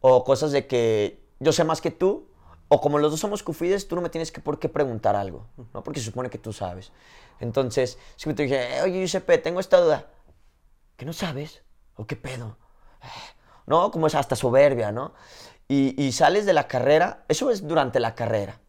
O 0.00 0.24
cosas 0.24 0.52
de 0.52 0.66
que 0.66 1.24
yo 1.40 1.52
sé 1.52 1.64
más 1.64 1.80
que 1.80 1.90
tú 1.90 2.28
o 2.68 2.80
como 2.80 2.98
los 2.98 3.10
dos 3.10 3.20
somos 3.20 3.42
cufides, 3.42 3.88
tú 3.88 3.94
no 3.96 4.02
me 4.02 4.08
tienes 4.08 4.32
que 4.32 4.40
por 4.40 4.58
qué 4.58 4.68
preguntar 4.68 5.16
algo, 5.16 5.46
¿no? 5.72 5.82
Porque 5.82 6.00
se 6.00 6.06
supone 6.06 6.30
que 6.30 6.38
tú 6.38 6.52
sabes. 6.52 6.92
Entonces, 7.40 7.98
si 8.16 8.28
me 8.28 8.34
te 8.34 8.44
dije, 8.44 8.82
oye, 8.82 9.00
Giuseppe, 9.00 9.38
tengo 9.38 9.60
esta 9.60 9.80
duda. 9.80 10.06
¿Que 10.96 11.04
no 11.04 11.12
sabes? 11.12 11.62
¿O 11.96 12.06
qué 12.06 12.16
pedo? 12.16 12.56
¿No? 13.66 13.90
Como 13.90 14.06
es 14.06 14.14
hasta 14.14 14.36
soberbia, 14.36 14.92
¿no? 14.92 15.14
Y, 15.68 16.00
y 16.02 16.12
sales 16.12 16.46
de 16.46 16.52
la 16.52 16.68
carrera, 16.68 17.24
eso 17.28 17.50
es 17.50 17.66
durante 17.66 18.00
la 18.00 18.14
carrera, 18.14 18.60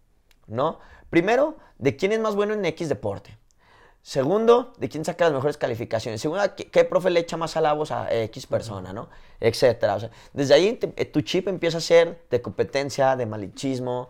¿no? 0.48 0.80
Primero, 1.10 1.58
de 1.78 1.96
quién 1.96 2.12
es 2.12 2.20
más 2.20 2.36
bueno 2.36 2.54
en 2.54 2.66
X 2.66 2.90
deporte. 2.90 3.38
Segundo, 4.06 4.72
de 4.78 4.88
quién 4.88 5.04
saca 5.04 5.26
las 5.26 5.34
mejores 5.34 5.58
calificaciones. 5.58 6.22
Segundo, 6.22 6.44
¿qué, 6.56 6.84
profe 6.84 7.10
le 7.10 7.22
echa 7.22 7.38
más 7.38 7.58
halagos 7.58 7.90
a 7.90 8.14
X 8.14 8.46
persona, 8.46 8.94
¿no? 8.94 9.10
Etcétera. 9.40 9.98
desde 10.32 10.54
ahí 10.54 10.80
eh, 10.80 11.06
tu 11.06 11.22
chip 11.22 11.48
empieza 11.48 11.80
a 11.80 11.82
ser 11.82 12.24
de 12.30 12.40
competencia, 12.40 13.16
de 13.16 13.26
malichismo, 13.26 14.10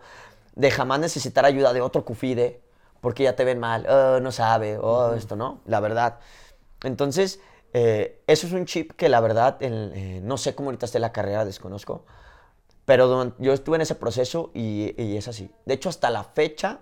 de 0.54 0.70
jamás 0.70 1.00
necesitar 1.00 1.46
ayuda 1.46 1.72
de 1.72 1.80
otro 1.80 2.04
cufide, 2.04 2.60
porque 3.00 3.22
ya 3.22 3.36
te 3.36 3.44
ven 3.44 3.58
mal, 3.58 3.86
oh, 3.88 4.20
no 4.20 4.32
sabe, 4.32 4.76
oh, 4.76 5.14
esto, 5.14 5.34
¿no? 5.34 5.62
La 5.64 5.80
verdad. 5.80 6.18
Entonces, 6.82 7.40
eh, 7.72 8.22
eso 8.26 8.46
es 8.48 8.52
un 8.52 8.66
chip 8.66 8.92
que 8.96 9.08
la 9.08 9.20
verdad, 9.20 9.56
eh, 9.60 10.20
no 10.22 10.36
sé 10.36 10.54
cómo 10.54 10.68
ahorita 10.68 10.84
esté 10.84 10.98
la 10.98 11.12
carrera, 11.12 11.46
desconozco, 11.46 12.04
pero 12.84 13.32
yo 13.38 13.54
estuve 13.54 13.76
en 13.76 13.80
ese 13.80 13.94
proceso 13.94 14.50
y, 14.52 14.94
y 15.02 15.16
es 15.16 15.26
así. 15.26 15.50
De 15.64 15.72
hecho, 15.72 15.88
hasta 15.88 16.10
la 16.10 16.22
fecha, 16.22 16.80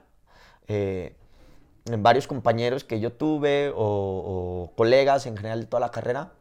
varios 1.84 2.26
compañeros 2.26 2.84
que 2.84 3.00
yo 3.00 3.12
tuve 3.12 3.72
o, 3.74 4.72
colegas 4.76 5.26
en 5.26 5.36
general 5.36 5.60
de 5.60 5.66
toda 5.66 5.80
la 5.80 5.90
carrera, 5.90 6.32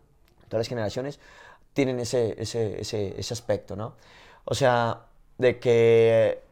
todas 0.48 0.62
las 0.62 0.68
generaciones, 0.68 1.20
tienen 1.74 2.00
ese, 2.00 2.36
ese, 2.42 2.82
ese, 2.82 3.20
ese, 3.20 3.34
aspecto, 3.34 3.76
¿no? 3.76 3.96
O 4.46 4.56
sea, 4.56 5.08
de 5.38 5.60
que, 5.60 6.44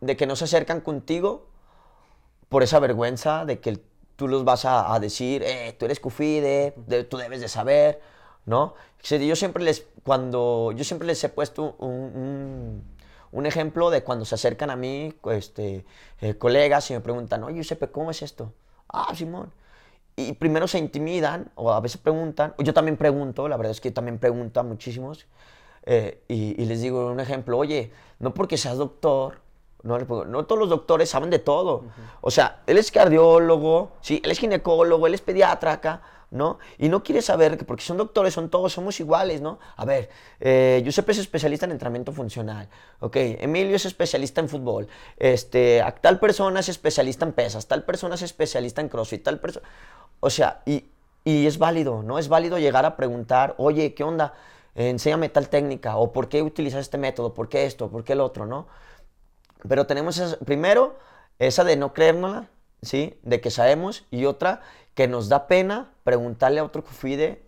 de 0.00 0.16
que 0.16 0.26
no 0.26 0.36
se 0.36 0.44
acercan 0.44 0.80
contigo 0.80 1.46
por 2.48 2.62
esa 2.62 2.78
vergüenza 2.78 3.44
de 3.44 3.60
que 3.60 3.80
tú 4.16 4.28
los 4.28 4.44
vas 4.44 4.64
a, 4.64 4.98
decir, 5.00 5.42
eh, 5.44 5.74
tú 5.78 5.84
eres 5.84 6.00
cufide, 6.00 6.74
tú 7.08 7.18
debes 7.18 7.40
de 7.40 7.48
saber, 7.48 8.00
¿no? 8.46 8.74
Yo 9.02 9.36
siempre 9.36 9.62
les, 9.62 9.86
cuando, 10.04 10.72
yo 10.72 10.84
siempre 10.84 11.06
les 11.06 11.22
he 11.22 11.28
puesto 11.28 11.76
un 11.78 12.82
ejemplo 13.46 13.90
de 13.90 14.02
cuando 14.02 14.24
se 14.24 14.34
acercan 14.34 14.70
a 14.70 14.76
mí 14.76 15.14
este, 15.30 15.84
eh, 16.20 16.34
colegas 16.34 16.90
y 16.90 16.94
me 16.94 17.00
preguntan, 17.00 17.44
oye, 17.44 17.56
Giuseppe, 17.56 17.88
¿cómo 17.88 18.10
es 18.10 18.22
esto? 18.22 18.52
Ah, 18.88 19.14
Simón. 19.14 19.52
Y 20.16 20.32
primero 20.32 20.66
se 20.66 20.78
intimidan 20.78 21.50
o 21.54 21.72
a 21.72 21.80
veces 21.80 22.00
preguntan, 22.00 22.54
o 22.58 22.62
yo 22.62 22.74
también 22.74 22.96
pregunto, 22.96 23.48
la 23.48 23.56
verdad 23.56 23.70
es 23.70 23.80
que 23.80 23.90
también 23.90 24.18
pregunto 24.18 24.58
a 24.58 24.62
muchísimos, 24.62 25.26
eh, 25.84 26.22
y, 26.28 26.64
les 26.64 26.82
digo 26.82 27.06
un 27.06 27.20
ejemplo, 27.20 27.56
oye, 27.56 27.92
no 28.18 28.34
porque 28.34 28.58
seas 28.58 28.76
doctor, 28.76 29.40
no, 29.82 29.98
no 29.98 30.44
todos 30.44 30.58
los 30.58 30.68
doctores 30.68 31.08
saben 31.08 31.30
de 31.30 31.38
todo. 31.38 31.84
O 32.20 32.30
sea, 32.30 32.62
él 32.66 32.78
es 32.78 32.90
cardiólogo, 32.90 33.92
sí, 34.00 34.20
él 34.24 34.30
es 34.30 34.38
ginecólogo, 34.38 35.06
él 35.06 35.14
es 35.14 35.20
pediatra 35.20 35.72
acá, 35.72 36.02
¿no? 36.30 36.58
Y 36.78 36.88
no 36.88 37.02
quiere 37.02 37.22
saber 37.22 37.56
que 37.56 37.64
porque 37.64 37.82
son 37.82 37.96
doctores, 37.96 38.34
son 38.34 38.50
todos, 38.50 38.72
somos 38.72 39.00
iguales, 39.00 39.40
¿no? 39.40 39.58
A 39.76 39.84
ver, 39.84 40.10
eh, 40.40 40.80
Giuseppe 40.84 41.12
es 41.12 41.18
especialista 41.18 41.66
en 41.66 41.72
entrenamiento 41.72 42.12
funcional, 42.12 42.68
¿ok? 43.00 43.16
Emilio 43.16 43.76
es 43.76 43.86
especialista 43.86 44.40
en 44.40 44.48
fútbol, 44.48 44.88
este, 45.16 45.82
tal 46.00 46.18
persona 46.18 46.60
es 46.60 46.68
especialista 46.68 47.24
en 47.24 47.32
pesas, 47.32 47.66
tal 47.66 47.84
persona 47.84 48.14
es 48.16 48.22
especialista 48.22 48.80
en 48.80 48.88
crossfit, 48.88 49.22
tal 49.22 49.40
persona... 49.40 49.66
O 50.20 50.30
sea, 50.30 50.62
y, 50.66 50.84
y 51.24 51.46
es 51.46 51.58
válido, 51.58 52.02
¿no? 52.02 52.18
Es 52.18 52.28
válido 52.28 52.58
llegar 52.58 52.84
a 52.84 52.96
preguntar, 52.96 53.54
oye, 53.58 53.94
¿qué 53.94 54.04
onda? 54.04 54.34
enséñame 54.74 55.28
tal 55.28 55.48
técnica, 55.48 55.96
o 55.96 56.12
por 56.12 56.28
qué 56.28 56.40
utilizas 56.42 56.80
este 56.80 56.98
método, 56.98 57.34
por 57.34 57.48
qué 57.48 57.66
esto, 57.66 57.90
por 57.90 58.04
qué 58.04 58.12
el 58.12 58.20
otro, 58.20 58.46
¿no? 58.46 58.68
Pero 59.68 59.86
tenemos 59.86 60.38
primero 60.44 60.96
esa 61.38 61.64
de 61.64 61.76
no 61.76 61.92
creérnosla, 61.92 62.48
¿sí? 62.82 63.18
De 63.22 63.40
que 63.40 63.50
sabemos, 63.50 64.04
y 64.10 64.24
otra 64.26 64.62
que 64.98 65.06
nos 65.06 65.28
da 65.28 65.46
pena 65.46 65.92
preguntarle 66.02 66.58
a 66.58 66.64
otro 66.64 66.82
cufide 66.82 67.40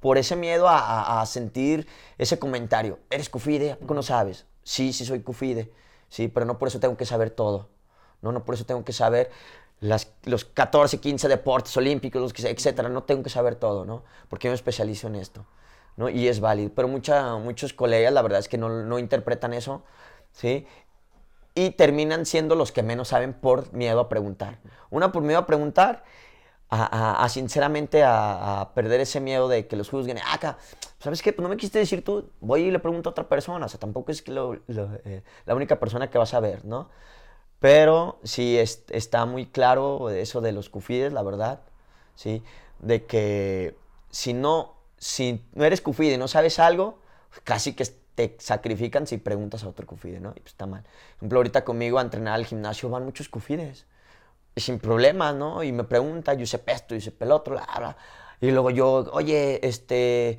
por 0.00 0.18
ese 0.18 0.34
miedo 0.34 0.66
a, 0.68 1.24
sentir 1.26 1.86
ese 2.18 2.40
comentario. 2.40 2.98
¿Eres 3.08 3.30
cufide? 3.30 3.70
¿A 3.70 3.76
poco 3.76 3.94
no 3.94 4.02
sabes? 4.02 4.46
Sí, 4.64 4.92
sí 4.92 5.04
soy 5.04 5.20
cufide, 5.20 5.70
sí, 6.08 6.26
pero 6.26 6.44
no 6.44 6.58
por 6.58 6.66
eso 6.66 6.80
tengo 6.80 6.96
que 6.96 7.06
saber 7.06 7.30
todo. 7.30 7.68
No, 8.20 8.32
no 8.32 8.44
por 8.44 8.56
eso 8.56 8.66
tengo 8.66 8.84
que 8.84 8.92
saber 8.92 9.30
las, 9.78 10.10
los 10.24 10.44
14, 10.44 10.98
15 10.98 11.28
deportes 11.28 11.76
olímpicos, 11.76 12.34
etcétera. 12.36 12.88
No 12.88 13.04
tengo 13.04 13.22
que 13.22 13.30
saber 13.30 13.54
todo, 13.54 13.84
¿no? 13.84 14.02
Porque 14.28 14.48
yo 14.48 14.50
me 14.50 14.56
especializo 14.56 15.06
en 15.06 15.14
esto, 15.14 15.46
¿no? 15.96 16.08
Y 16.08 16.26
es 16.26 16.40
válido. 16.40 16.72
Pero 16.74 16.88
mucha, 16.88 17.36
muchos 17.36 17.72
colegas, 17.72 18.12
la 18.12 18.22
verdad 18.22 18.40
es 18.40 18.48
que 18.48 18.58
no, 18.58 18.68
no 18.68 18.98
interpretan 18.98 19.52
eso, 19.52 19.84
¿sí? 20.32 20.66
Y 21.54 21.70
terminan 21.70 22.26
siendo 22.26 22.56
los 22.56 22.72
que 22.72 22.82
menos 22.82 23.06
saben 23.06 23.34
por 23.34 23.72
miedo 23.72 24.00
a 24.00 24.08
preguntar. 24.08 24.58
Una 24.90 25.12
por 25.12 25.22
miedo 25.22 25.38
a 25.38 25.46
preguntar, 25.46 26.02
a, 26.74 27.22
a, 27.22 27.28
sinceramente 27.28 28.02
a, 28.02 28.70
perder 28.74 29.00
ese 29.00 29.20
miedo 29.20 29.46
de 29.46 29.66
que 29.66 29.76
los 29.76 29.90
juzguen. 29.90 30.18
Ah, 30.18 30.34
acá, 30.34 30.58
¿sabes 30.98 31.20
qué? 31.20 31.32
Pues 31.34 31.42
no 31.42 31.50
me 31.50 31.56
quisiste 31.56 31.78
decir 31.78 32.02
tú, 32.02 32.30
voy 32.40 32.62
y 32.62 32.70
le 32.70 32.78
pregunto 32.78 33.10
a 33.10 33.12
otra 33.12 33.28
persona. 33.28 33.66
O 33.66 33.68
sea, 33.68 33.78
tampoco 33.78 34.10
es 34.10 34.22
que 34.22 34.32
lo, 34.32 34.54
eh, 34.54 35.22
la 35.44 35.54
única 35.54 35.78
persona 35.78 36.08
que 36.08 36.16
vas 36.16 36.32
a 36.32 36.40
ver, 36.40 36.64
¿no? 36.64 36.88
Pero 37.60 38.18
sí 38.24 38.58
está 38.58 39.26
muy 39.26 39.46
claro 39.46 40.08
eso 40.08 40.40
de 40.40 40.52
los 40.52 40.70
cufides, 40.70 41.12
la 41.12 41.22
verdad, 41.22 41.60
¿sí? 42.14 42.42
De 42.80 43.04
que 43.04 43.76
si 44.10 44.32
no, 44.32 44.74
si 44.96 45.44
no 45.52 45.64
eres 45.64 45.82
cufide 45.82 46.14
y 46.14 46.18
no 46.18 46.26
sabes 46.26 46.58
algo, 46.58 46.98
casi 47.44 47.74
que 47.74 47.84
te 48.14 48.36
sacrifican 48.40 49.06
si 49.06 49.18
preguntas 49.18 49.62
a 49.64 49.68
otro 49.68 49.86
cufide, 49.86 50.20
¿no? 50.20 50.30
Y 50.30 50.40
pues 50.40 50.52
está 50.52 50.66
mal. 50.66 50.82
Por 50.82 51.16
ejemplo, 51.18 51.38
ahorita 51.38 51.64
conmigo 51.64 51.98
a 51.98 52.02
entrenar 52.02 52.34
al 52.34 52.46
gimnasio 52.46 52.88
van 52.88 53.04
muchos 53.04 53.28
cufides. 53.28 53.84
Sin 54.56 54.78
problemas, 54.78 55.34
¿no? 55.34 55.62
Y 55.62 55.72
me 55.72 55.84
pregunta, 55.84 56.34
yo 56.34 56.46
sé 56.46 56.62
esto, 56.66 56.94
yo 56.94 57.00
sé 57.00 57.14
el 57.20 57.32
otro, 57.32 57.54
bla, 57.54 57.66
bla. 57.78 57.96
Y 58.40 58.50
luego 58.50 58.70
yo, 58.70 59.10
oye, 59.12 59.66
este, 59.66 60.38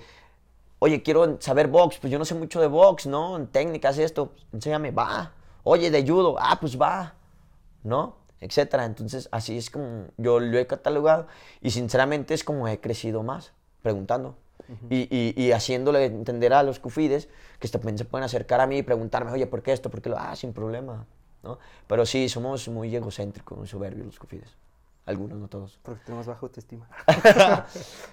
oye, 0.79 1.01
quiero 1.01 1.41
saber 1.41 1.67
box, 1.67 1.97
pues 1.99 2.11
yo 2.11 2.19
no 2.19 2.25
sé 2.25 2.35
mucho 2.35 2.61
de 2.61 2.67
box, 2.67 3.07
¿no? 3.07 3.37
En 3.37 3.47
técnicas, 3.47 3.97
esto, 3.97 4.33
enséñame, 4.51 4.91
va 4.91 5.33
Oye, 5.63 5.89
de 5.89 6.05
judo, 6.05 6.35
ah, 6.39 6.57
pues 6.59 6.79
va, 6.79 7.15
¿no? 7.83 8.17
Etcétera. 8.41 8.85
Entonces, 8.85 9.29
así 9.31 9.57
es 9.57 9.69
como 9.69 10.07
yo 10.17 10.39
lo 10.41 10.57
he 10.57 10.67
catalogado 10.67 11.27
y 11.61 11.71
sinceramente 11.71 12.33
es 12.33 12.43
como 12.43 12.67
he 12.67 12.79
crecido 12.81 13.23
más, 13.23 13.53
preguntando. 13.81 14.35
y, 14.89 15.07
y, 15.09 15.33
y, 15.41 15.51
haciéndole 15.51 16.05
entender 16.05 16.53
a 16.53 16.63
los 16.63 16.79
cufides 16.79 17.27
que 17.59 17.67
también 17.67 17.97
se 17.97 18.05
pueden 18.05 18.23
acercar 18.23 18.61
a 18.61 18.67
mí 18.67 18.77
y 18.77 18.83
preguntarme, 18.83 19.31
oye, 19.31 19.45
¿por 19.45 19.61
qué 19.61 19.73
esto? 19.73 19.89
¿Por 19.89 20.01
qué 20.01 20.09
lo? 20.09 20.17
Ah, 20.17 20.35
sin 20.35 20.53
problema, 20.53 21.05
¿no? 21.43 21.59
Pero 21.87 22.05
sí, 22.05 22.29
somos 22.29 22.67
muy 22.69 22.95
egocéntricos, 22.95 23.57
muy 23.57 23.67
soberbios 23.67 24.05
los 24.05 24.19
cufides. 24.19 24.55
Algunos, 25.05 25.37
no 25.37 25.49
todos. 25.49 25.79
Porque 25.83 26.01
tenemos 26.05 26.25
baja 26.25 26.39
autoestima. 26.41 26.87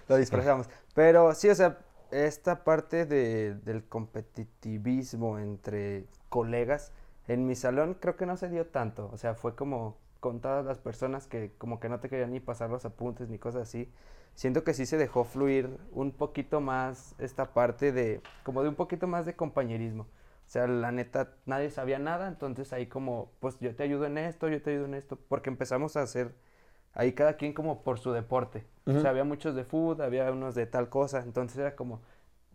lo 0.09 0.16
disfrazamos. 0.16 0.68
Pero 0.95 1.35
sí, 1.35 1.49
o 1.49 1.55
sea, 1.55 1.78
esta 2.11 2.64
parte 2.64 3.07
de, 3.07 3.55
del 3.55 3.85
competitivismo 3.85 5.39
entre 5.39 6.07
colegas 6.28 6.93
en 7.28 7.47
mi 7.47 7.55
salón 7.55 7.95
creo 7.95 8.16
que 8.16 8.26
no 8.26 8.37
se 8.37 8.49
dio 8.49 8.66
tanto, 8.66 9.09
o 9.12 9.16
sea, 9.16 9.35
fue 9.35 9.55
como 9.55 9.97
con 10.18 10.41
todas 10.41 10.64
las 10.64 10.78
personas 10.78 11.26
que 11.26 11.53
como 11.59 11.81
que 11.81 11.89
no 11.89 12.01
te 12.01 12.09
querían 12.09 12.33
ni 12.33 12.41
pasar 12.41 12.70
los 12.70 12.85
apuntes 12.85 13.28
ni 13.28 13.39
cosas 13.39 13.62
así. 13.62 13.91
Siento 14.35 14.64
que 14.64 14.74
sí 14.74 14.87
se 14.87 14.97
dejó 14.97 15.24
fluir 15.24 15.78
un 15.93 16.12
poquito 16.12 16.61
más 16.61 17.14
esta 17.18 17.53
parte 17.53 17.93
de, 17.93 18.20
como 18.45 18.62
de 18.62 18.68
un 18.68 18.74
poquito 18.74 19.07
más 19.07 19.26
de 19.26 19.35
compañerismo. 19.35 20.07
O 20.51 20.53
sea, 20.53 20.66
la 20.66 20.90
neta, 20.90 21.36
nadie 21.46 21.70
sabía 21.70 22.01
nada, 22.01 22.26
entonces 22.26 22.72
ahí 22.72 22.86
como, 22.86 23.30
pues 23.38 23.61
yo 23.61 23.72
te 23.76 23.84
ayudo 23.84 24.07
en 24.07 24.18
esto, 24.18 24.48
yo 24.48 24.61
te 24.61 24.70
ayudo 24.72 24.86
en 24.86 24.94
esto, 24.94 25.16
porque 25.28 25.48
empezamos 25.48 25.96
a 25.96 26.03
hacer 26.03 26.34
ahí 26.92 27.12
cada 27.12 27.34
quien 27.34 27.53
como 27.53 27.84
por 27.84 28.01
su 28.01 28.11
deporte. 28.11 28.66
O 28.84 28.98
sea, 28.98 29.11
había 29.11 29.22
muchos 29.22 29.55
de 29.55 29.62
fútbol, 29.62 30.01
había 30.01 30.28
unos 30.32 30.57
de 30.57 30.66
tal 30.66 30.88
cosa, 30.88 31.20
entonces 31.22 31.57
era 31.57 31.76
como, 31.76 32.03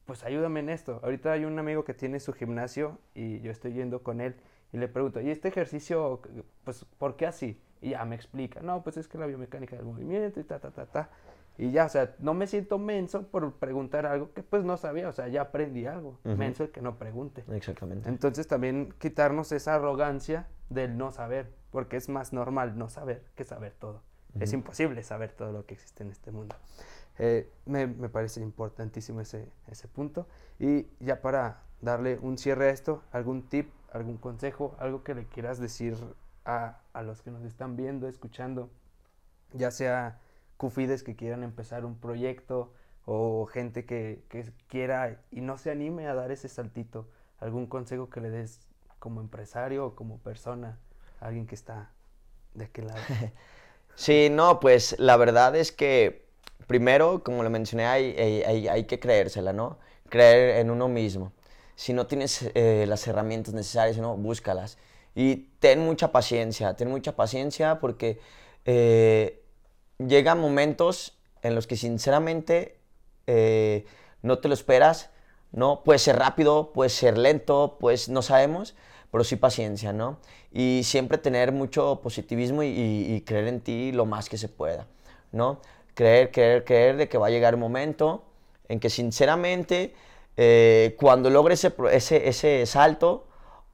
pues 0.05 0.25
ayúdame 0.25 0.59
en 0.59 0.71
esto. 0.71 0.99
Ahorita 1.03 1.31
hay 1.31 1.45
un 1.45 1.57
amigo 1.57 1.85
que 1.85 1.93
tiene 1.93 2.19
su 2.19 2.33
gimnasio 2.33 2.99
y 3.13 3.39
yo 3.39 3.49
estoy 3.49 3.71
yendo 3.71 4.03
con 4.03 4.19
él 4.19 4.35
y 4.73 4.77
le 4.77 4.89
pregunto, 4.89 5.21
¿y 5.21 5.29
este 5.29 5.47
ejercicio, 5.47 6.21
pues, 6.65 6.83
por 6.97 7.15
qué 7.15 7.27
así? 7.27 7.61
Y 7.79 7.91
ya 7.91 8.03
me 8.03 8.15
explica, 8.17 8.59
no, 8.59 8.83
pues 8.83 8.97
es 8.97 9.07
que 9.07 9.17
la 9.17 9.25
biomecánica 9.25 9.77
del 9.77 9.85
movimiento 9.85 10.41
y 10.41 10.43
ta, 10.43 10.59
ta, 10.59 10.71
ta, 10.71 10.85
ta. 10.85 11.09
Y 11.57 11.71
ya, 11.71 11.85
o 11.85 11.89
sea, 11.89 12.15
no 12.19 12.33
me 12.33 12.47
siento 12.47 12.77
menso 12.77 13.27
por 13.27 13.53
preguntar 13.53 14.05
algo 14.05 14.33
que 14.33 14.43
pues 14.43 14.63
no 14.63 14.77
sabía, 14.77 15.07
o 15.07 15.11
sea, 15.11 15.27
ya 15.27 15.41
aprendí 15.41 15.85
algo. 15.85 16.19
Menso 16.23 16.63
el 16.63 16.71
que 16.71 16.81
no 16.81 16.97
pregunte. 16.97 17.43
Exactamente. 17.51 18.09
Entonces 18.09 18.47
también 18.47 18.93
quitarnos 18.99 19.51
esa 19.51 19.75
arrogancia 19.75 20.47
del 20.69 20.97
no 20.97 21.11
saber, 21.11 21.53
porque 21.71 21.97
es 21.97 22.09
más 22.09 22.33
normal 22.33 22.77
no 22.77 22.89
saber 22.89 23.23
que 23.35 23.43
saber 23.43 23.73
todo. 23.73 24.01
Es 24.39 24.51
imposible 24.51 25.01
saber 25.01 25.31
todo 25.31 25.53
lo 25.53 25.65
que 25.65 25.75
existe 25.75 26.03
en 26.03 26.11
este 26.11 26.29
mundo. 26.29 26.57
Eh, 27.19 27.49
me, 27.65 27.87
me, 27.87 28.09
parece 28.09 28.41
importantísimo 28.41 29.21
ese, 29.21 29.49
ese 29.67 29.87
punto. 29.87 30.27
Y 30.59 30.87
ya 30.99 31.21
para 31.21 31.61
darle 31.79 32.19
un 32.21 32.37
cierre 32.37 32.67
a 32.67 32.71
esto, 32.71 33.01
algún 33.13 33.43
tip 33.43 33.69
algún 33.95 34.17
consejo, 34.17 34.75
algo 34.79 35.03
que 35.03 35.15
le 35.15 35.25
quieras 35.25 35.59
decir 35.59 35.95
a, 36.43 36.79
a 36.93 37.01
los 37.01 37.21
que 37.21 37.31
nos 37.31 37.43
están 37.43 37.75
viendo, 37.75 38.07
escuchando, 38.07 38.69
ya 39.53 39.71
sea 39.71 40.19
cufides 40.57 41.03
que 41.03 41.15
quieran 41.15 41.43
empezar 41.43 41.85
un 41.85 41.99
proyecto 41.99 42.73
o 43.05 43.45
gente 43.45 43.85
que, 43.85 44.23
quiera 44.67 45.21
y 45.31 45.41
no 45.41 45.57
se 45.57 45.71
anime 45.71 46.07
a 46.07 46.13
dar 46.13 46.31
ese 46.31 46.49
saltito, 46.49 47.07
algún 47.39 47.67
consejo 47.67 48.09
que 48.09 48.21
le 48.21 48.29
des 48.29 48.59
como 48.99 49.21
empresario 49.21 49.85
o 49.85 49.95
como 49.95 50.17
persona, 50.19 50.79
alguien 51.19 51.45
que 51.45 51.55
está 51.55 51.91
de 52.53 52.65
aquel 52.65 52.87
lado. 52.87 52.99
Sí, 53.97 54.27
no, 54.29 54.59
pues 54.59 54.93
la 54.99 55.15
verdad 55.15 55.55
es 55.55 55.71
que 55.71 56.27
primero, 56.67 57.23
como 57.23 57.43
lo 57.43 57.49
mencioné, 57.49 57.85
hay, 57.85 58.11
hay, 58.17 58.67
hay 58.67 58.83
que 58.83 58.99
creérsela, 58.99 59.53
¿no? 59.53 59.79
Creer 60.09 60.57
en 60.57 60.69
uno 60.69 60.89
mismo 60.89 61.31
si 61.75 61.93
no 61.93 62.07
tienes 62.07 62.49
eh, 62.53 62.85
las 62.87 63.05
herramientas 63.07 63.53
necesarias, 63.53 63.97
¿no? 63.97 64.15
búscalas. 64.15 64.77
Y 65.13 65.47
ten 65.59 65.79
mucha 65.79 66.11
paciencia, 66.11 66.75
ten 66.75 66.89
mucha 66.89 67.15
paciencia 67.15 67.79
porque 67.79 68.19
eh, 68.65 69.43
llegan 69.99 70.39
momentos 70.39 71.17
en 71.41 71.55
los 71.55 71.67
que 71.67 71.77
sinceramente 71.77 72.77
eh, 73.27 73.85
no 74.21 74.39
te 74.39 74.47
lo 74.47 74.53
esperas, 74.53 75.09
¿no? 75.51 75.83
Puede 75.83 75.99
ser 75.99 76.17
rápido, 76.17 76.71
puede 76.73 76.89
ser 76.89 77.17
lento, 77.17 77.77
pues 77.79 78.09
no 78.09 78.21
sabemos, 78.21 78.75
pero 79.11 79.23
sí 79.23 79.35
paciencia, 79.35 79.93
¿no? 79.93 80.17
Y 80.51 80.81
siempre 80.83 81.17
tener 81.17 81.51
mucho 81.51 82.01
positivismo 82.01 82.63
y, 82.63 83.23
creer 83.25 83.47
en 83.47 83.61
ti 83.61 83.91
lo 83.91 84.05
más 84.05 84.29
que 84.29 84.37
se 84.37 84.49
pueda, 84.49 84.87
¿no? 85.31 85.59
Creer, 85.93 86.31
creer, 86.31 86.65
creer 86.65 86.97
de 86.97 87.07
que 87.07 87.17
va 87.17 87.27
a 87.27 87.29
llegar 87.29 87.53
un 87.55 87.61
momento 87.61 88.23
en 88.67 88.79
que 88.79 88.89
sinceramente 88.89 89.93
eh, 90.37 90.95
cuando 90.99 91.29
logres 91.29 91.63
ese, 91.63 92.27
ese, 92.27 92.65
salto 92.65 93.27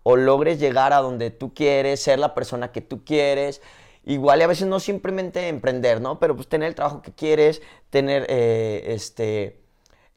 o 0.04 0.16
logres 0.16 0.60
llegar 0.60 0.94
a 0.94 0.98
donde 0.98 1.32
tú 1.32 1.54
quieres, 1.54 2.02
ser 2.04 2.20
la 2.20 2.36
persona 2.36 2.72
que 2.72 2.82
tú 2.82 3.04
quieres, 3.04 3.62
igual 4.04 4.40
y 4.40 4.44
a 4.44 4.48
veces 4.48 4.68
no 4.68 4.80
simplemente 4.80 5.48
emprender, 5.48 6.02
¿no? 6.02 6.20
Pero 6.20 6.36
pues 6.36 6.48
tener 6.48 6.70
el 6.70 6.76
trabajo 6.76 7.02
que 7.02 7.14
quieres, 7.14 7.62
tener 7.90 8.26
eh, 8.30 8.84
este, 8.88 9.62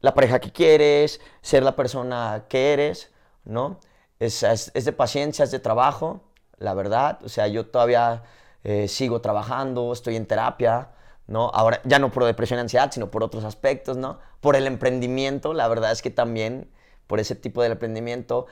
la 0.01 0.13
pareja 0.13 0.39
que 0.39 0.51
quieres, 0.51 1.21
ser 1.41 1.63
la 1.63 1.75
persona 1.75 2.45
que 2.49 2.73
eres, 2.73 3.11
¿no? 3.43 3.79
Es, 4.19 4.43
es, 4.43 4.71
de 4.73 4.93
paciencia, 4.93 5.43
es 5.43 5.51
de 5.51 5.59
trabajo, 5.59 6.21
la 6.57 6.73
verdad. 6.73 7.19
O 7.23 7.29
sea, 7.29 7.47
yo 7.47 7.65
todavía 7.67 8.23
eh, 8.63 8.87
sigo 8.87 9.21
trabajando, 9.21 9.91
estoy 9.93 10.15
en 10.15 10.25
terapia, 10.25 10.89
¿no? 11.27 11.49
Ahora 11.53 11.81
ya 11.83 11.99
no 11.99 12.11
por 12.11 12.23
depresión 12.25 12.59
y 12.59 12.61
ansiedad, 12.61 12.91
sino 12.91 13.11
por 13.11 13.23
otros 13.23 13.43
aspectos, 13.43 13.97
¿no? 13.97 14.19
Por 14.41 14.55
el 14.55 14.67
emprendimiento, 14.67 15.53
la 15.53 15.67
verdad 15.67 15.91
es 15.91 16.01
que 16.01 16.11
también 16.11 16.69
por 17.07 17.19
ese 17.19 17.35
tipo 17.35 17.61
de 17.61 17.69
emprendimiento 17.69 18.47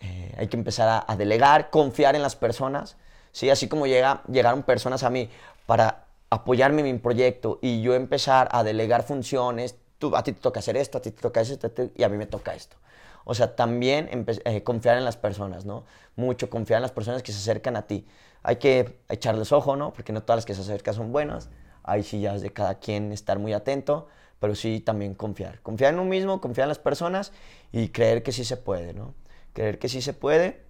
eh, 0.00 0.34
hay 0.38 0.48
que 0.48 0.56
empezar 0.56 1.04
a, 1.06 1.16
delegar, 1.16 1.70
confiar 1.70 2.14
en 2.14 2.22
las 2.22 2.36
personas, 2.36 2.96
¿sí? 3.38 3.50
Así 3.50 3.68
como 3.68 3.86
llega, 3.86 4.22
llegaron 4.30 4.62
personas 4.62 5.02
a 5.02 5.10
mí 5.10 5.30
para 5.66 6.06
apoyarme 6.30 6.80
en 6.80 6.92
mi 6.92 6.98
proyecto 6.98 7.58
y 7.62 7.80
yo 7.82 7.94
empezar 7.94 8.48
a 8.50 8.64
delegar 8.64 9.02
funciones, 9.04 9.76
tú, 9.98 10.16
a 10.16 10.22
ti 10.22 10.32
te 10.32 10.40
toca 10.40 10.60
hacer 10.60 10.76
esto, 10.76 10.98
a 10.98 11.02
ti 11.02 11.10
te 11.10 11.22
toca 11.22 11.40
esto 11.40 11.70
y 11.96 12.02
a 12.02 12.08
mí 12.08 12.16
me 12.16 12.26
toca 12.26 12.54
esto. 12.54 12.76
O 13.24 13.34
sea, 13.34 13.54
también 13.54 14.26
eh, 14.44 14.62
confiar 14.62 14.96
en 14.96 15.04
las 15.04 15.16
personas, 15.16 15.64
¿no? 15.64 15.84
Mucho 16.16 16.50
confiar 16.50 16.78
en 16.78 16.82
las 16.82 16.92
personas 16.92 17.22
que 17.22 17.30
se 17.30 17.38
acercan 17.38 17.76
a 17.76 17.82
ti. 17.82 18.06
Hay 18.42 18.56
que 18.56 18.98
echarles 19.08 19.52
ojo, 19.52 19.76
¿no? 19.76 19.92
Porque 19.92 20.12
no 20.12 20.22
todas 20.22 20.38
las 20.38 20.46
que 20.46 20.54
se 20.54 20.62
acercan 20.62 20.94
son 20.94 21.12
buenas 21.12 21.48
ahí 21.88 22.02
sí 22.02 22.20
ya 22.20 22.34
es 22.34 22.42
de 22.42 22.50
cada 22.50 22.78
quien 22.78 23.12
estar 23.12 23.38
muy 23.38 23.54
atento, 23.54 24.08
pero 24.40 24.54
sí 24.54 24.80
también 24.80 25.14
confiar. 25.14 25.60
Confiar 25.62 25.94
en 25.94 26.00
uno 26.00 26.10
mismo, 26.10 26.40
confiar 26.40 26.66
en 26.66 26.68
las 26.68 26.78
personas 26.78 27.32
y 27.72 27.88
creer 27.88 28.22
que 28.22 28.30
sí 28.30 28.44
se 28.44 28.56
puede, 28.56 28.92
¿no? 28.92 29.14
Creer 29.54 29.78
que 29.78 29.88
sí 29.88 30.02
se 30.02 30.12
puede 30.12 30.62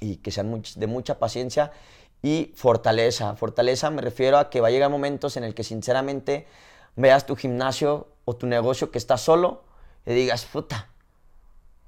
y 0.00 0.16
que 0.16 0.30
sean 0.30 0.62
de 0.76 0.86
mucha 0.86 1.18
paciencia 1.18 1.72
y 2.22 2.52
fortaleza. 2.54 3.36
Fortaleza 3.36 3.90
me 3.90 4.02
refiero 4.02 4.38
a 4.38 4.50
que 4.50 4.60
va 4.60 4.68
a 4.68 4.70
llegar 4.70 4.90
momentos 4.90 5.36
en 5.36 5.44
el 5.44 5.54
que 5.54 5.64
sinceramente 5.64 6.46
veas 6.96 7.26
tu 7.26 7.36
gimnasio 7.36 8.08
o 8.24 8.34
tu 8.36 8.46
negocio 8.46 8.90
que 8.90 8.98
está 8.98 9.16
solo 9.16 9.64
y 10.04 10.14
digas, 10.14 10.44
puta, 10.46 10.88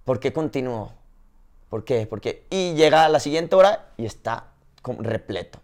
¿por 0.04 0.20
qué 0.20 0.32
continúo? 0.32 0.92
¿Por 1.68 1.84
qué? 1.84 2.06
Porque 2.06 2.46
y 2.50 2.74
llega 2.74 3.08
la 3.08 3.20
siguiente 3.20 3.54
hora 3.56 3.90
y 3.96 4.06
está 4.06 4.52
repleto. 4.98 5.60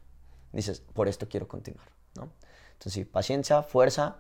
Dices, 0.53 0.81
por 0.81 1.09
esto 1.09 1.29
quiero 1.29 1.49
continuar, 1.49 1.89
¿no? 2.15 2.31
Entonces, 2.75 2.93
sí, 2.93 3.05
paciencia, 3.05 3.63
fuerza 3.63 4.19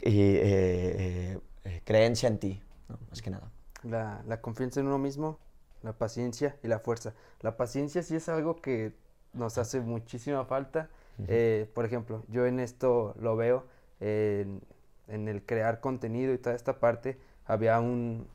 y 0.00 0.20
eh, 0.20 0.40
eh, 0.44 1.40
eh, 1.64 1.82
creencia 1.84 2.28
en 2.28 2.38
ti, 2.38 2.62
más 3.10 3.22
que 3.22 3.30
nada. 3.30 3.50
La, 3.82 4.22
la, 4.26 4.40
confianza 4.40 4.80
en 4.80 4.86
uno 4.86 4.98
mismo, 4.98 5.38
la 5.82 5.92
paciencia 5.92 6.56
y 6.62 6.68
la 6.68 6.78
fuerza. 6.78 7.14
La 7.40 7.56
paciencia 7.56 8.02
sí 8.02 8.16
es 8.16 8.28
algo 8.28 8.56
que 8.56 8.94
nos 9.34 9.58
hace 9.58 9.80
muchísima 9.80 10.44
falta. 10.44 10.88
Eh, 11.28 11.70
por 11.74 11.84
ejemplo, 11.84 12.24
yo 12.28 12.46
en 12.46 12.58
esto 12.58 13.14
lo 13.20 13.36
veo, 13.36 13.64
en, 14.00 14.62
en 15.08 15.28
el 15.28 15.44
crear 15.44 15.80
contenido 15.80 16.32
y 16.32 16.38
toda 16.38 16.56
esta 16.56 16.80
parte, 16.80 17.18
había 17.46 17.78
un, 17.80 18.26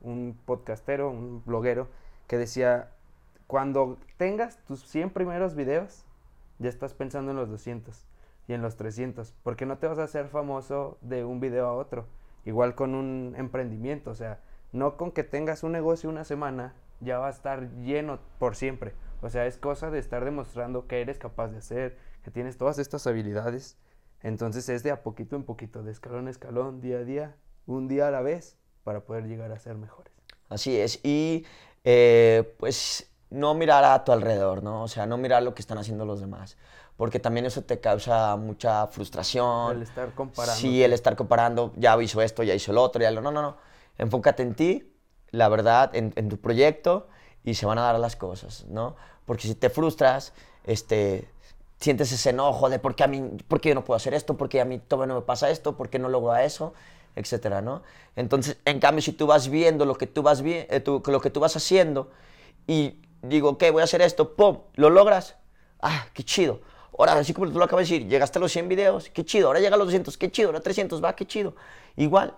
un 0.00 0.38
podcastero, 0.44 1.10
un 1.10 1.42
bloguero, 1.44 1.88
que 2.26 2.38
decía, 2.38 2.90
cuando 3.46 3.98
tengas 4.16 4.58
tus 4.64 4.86
100 4.88 5.10
primeros 5.10 5.54
videos, 5.54 6.04
ya 6.58 6.68
estás 6.68 6.94
pensando 6.94 7.30
en 7.32 7.36
los 7.36 7.48
200 7.48 8.06
y 8.48 8.52
en 8.52 8.62
los 8.62 8.76
300, 8.76 9.34
porque 9.42 9.66
no 9.66 9.78
te 9.78 9.86
vas 9.86 9.98
a 9.98 10.04
hacer 10.04 10.28
famoso 10.28 10.98
de 11.00 11.24
un 11.24 11.40
video 11.40 11.66
a 11.66 11.72
otro. 11.72 12.06
Igual 12.44 12.74
con 12.74 12.94
un 12.94 13.34
emprendimiento, 13.36 14.10
o 14.10 14.14
sea, 14.14 14.40
no 14.72 14.96
con 14.96 15.12
que 15.12 15.24
tengas 15.24 15.62
un 15.62 15.72
negocio 15.72 16.08
una 16.08 16.24
semana, 16.24 16.74
ya 17.00 17.18
va 17.18 17.28
a 17.28 17.30
estar 17.30 17.70
lleno 17.82 18.18
por 18.38 18.56
siempre. 18.56 18.94
O 19.22 19.28
sea, 19.28 19.46
es 19.46 19.58
cosa 19.58 19.90
de 19.90 19.98
estar 19.98 20.24
demostrando 20.24 20.86
que 20.86 21.00
eres 21.00 21.18
capaz 21.18 21.48
de 21.48 21.58
hacer, 21.58 21.98
que 22.22 22.30
tienes 22.30 22.56
todas 22.56 22.78
estas 22.78 23.06
habilidades. 23.06 23.76
Entonces 24.22 24.68
es 24.68 24.82
de 24.82 24.90
a 24.90 25.02
poquito 25.02 25.36
en 25.36 25.44
poquito, 25.44 25.82
de 25.82 25.92
escalón 25.92 26.28
a 26.28 26.30
escalón, 26.30 26.80
día 26.80 26.98
a 26.98 27.04
día, 27.04 27.36
un 27.66 27.88
día 27.88 28.08
a 28.08 28.10
la 28.10 28.20
vez, 28.20 28.56
para 28.84 29.00
poder 29.00 29.26
llegar 29.26 29.52
a 29.52 29.58
ser 29.58 29.76
mejores. 29.76 30.12
Así 30.48 30.78
es. 30.78 31.00
Y 31.04 31.46
eh, 31.84 32.54
pues 32.58 33.10
no 33.30 33.54
mirar 33.54 33.84
a 33.84 34.04
tu 34.04 34.12
alrededor, 34.12 34.62
¿no? 34.62 34.82
O 34.82 34.88
sea, 34.88 35.06
no 35.06 35.16
mirar 35.16 35.42
lo 35.42 35.54
que 35.54 35.62
están 35.62 35.78
haciendo 35.78 36.04
los 36.04 36.20
demás. 36.20 36.56
Porque 36.96 37.18
también 37.18 37.46
eso 37.46 37.62
te 37.62 37.80
causa 37.80 38.36
mucha 38.36 38.86
frustración. 38.88 39.76
El 39.76 39.82
estar 39.82 40.14
comparando. 40.14 40.60
Sí, 40.60 40.82
el 40.82 40.92
estar 40.92 41.16
comparando, 41.16 41.72
ya 41.76 42.00
hizo 42.02 42.20
esto, 42.20 42.42
ya 42.42 42.54
hizo 42.54 42.72
el 42.72 42.78
otro, 42.78 43.00
ya 43.00 43.10
lo... 43.10 43.22
No, 43.22 43.30
no, 43.30 43.40
no. 43.40 43.56
Enfócate 43.96 44.42
en 44.42 44.54
ti, 44.54 44.89
la 45.32 45.48
verdad, 45.48 45.94
en, 45.94 46.12
en 46.16 46.28
tu 46.28 46.38
proyecto 46.38 47.08
y 47.44 47.54
se 47.54 47.66
van 47.66 47.78
a 47.78 47.82
dar 47.82 47.98
las 47.98 48.16
cosas, 48.16 48.66
¿no? 48.68 48.96
Porque 49.26 49.46
si 49.46 49.54
te 49.54 49.70
frustras, 49.70 50.32
este, 50.64 51.28
sientes 51.80 52.12
ese 52.12 52.30
enojo 52.30 52.68
de 52.68 52.78
por 52.78 52.94
qué 52.94 53.04
a 53.04 53.06
mí, 53.06 53.22
por 53.48 53.60
qué 53.60 53.70
yo 53.70 53.74
no 53.74 53.84
puedo 53.84 53.96
hacer 53.96 54.14
esto, 54.14 54.36
por 54.36 54.48
qué 54.48 54.60
a 54.60 54.64
mí 54.64 54.78
todavía 54.78 55.14
no 55.14 55.20
me 55.20 55.26
pasa 55.26 55.50
esto, 55.50 55.76
por 55.76 55.88
qué 55.88 55.98
no 55.98 56.08
logro 56.08 56.36
eso, 56.36 56.74
etcétera, 57.16 57.62
¿no? 57.62 57.82
Entonces, 58.16 58.58
en 58.64 58.80
cambio, 58.80 59.02
si 59.02 59.12
tú 59.12 59.26
vas 59.26 59.48
viendo 59.48 59.84
lo 59.84 59.96
que 59.96 60.06
tú 60.06 60.22
vas, 60.22 60.42
vi 60.42 60.54
eh, 60.54 60.80
tú, 60.80 61.02
lo 61.06 61.20
que 61.20 61.30
tú 61.30 61.40
vas 61.40 61.56
haciendo 61.56 62.10
y 62.66 63.00
digo, 63.22 63.50
ok, 63.50 63.64
voy 63.72 63.80
a 63.80 63.84
hacer 63.84 64.02
esto, 64.02 64.34
¡pum! 64.34 64.58
¿Lo 64.74 64.90
logras? 64.90 65.36
¡Ah, 65.80 66.06
qué 66.12 66.22
chido! 66.22 66.60
Ahora, 66.98 67.14
así 67.14 67.32
como 67.32 67.50
tú 67.50 67.58
lo 67.58 67.64
acabas 67.64 67.88
de 67.88 67.94
decir, 67.94 68.08
llegaste 68.10 68.38
a 68.38 68.40
los 68.40 68.52
100 68.52 68.68
videos, 68.68 69.08
qué 69.08 69.24
chido. 69.24 69.46
Ahora 69.46 69.60
llega 69.60 69.74
a 69.74 69.78
los 69.78 69.86
200, 69.86 70.18
qué 70.18 70.30
chido. 70.30 70.48
Ahora 70.48 70.60
300, 70.60 71.02
va, 71.02 71.16
qué 71.16 71.24
chido. 71.24 71.54
Igual, 71.96 72.34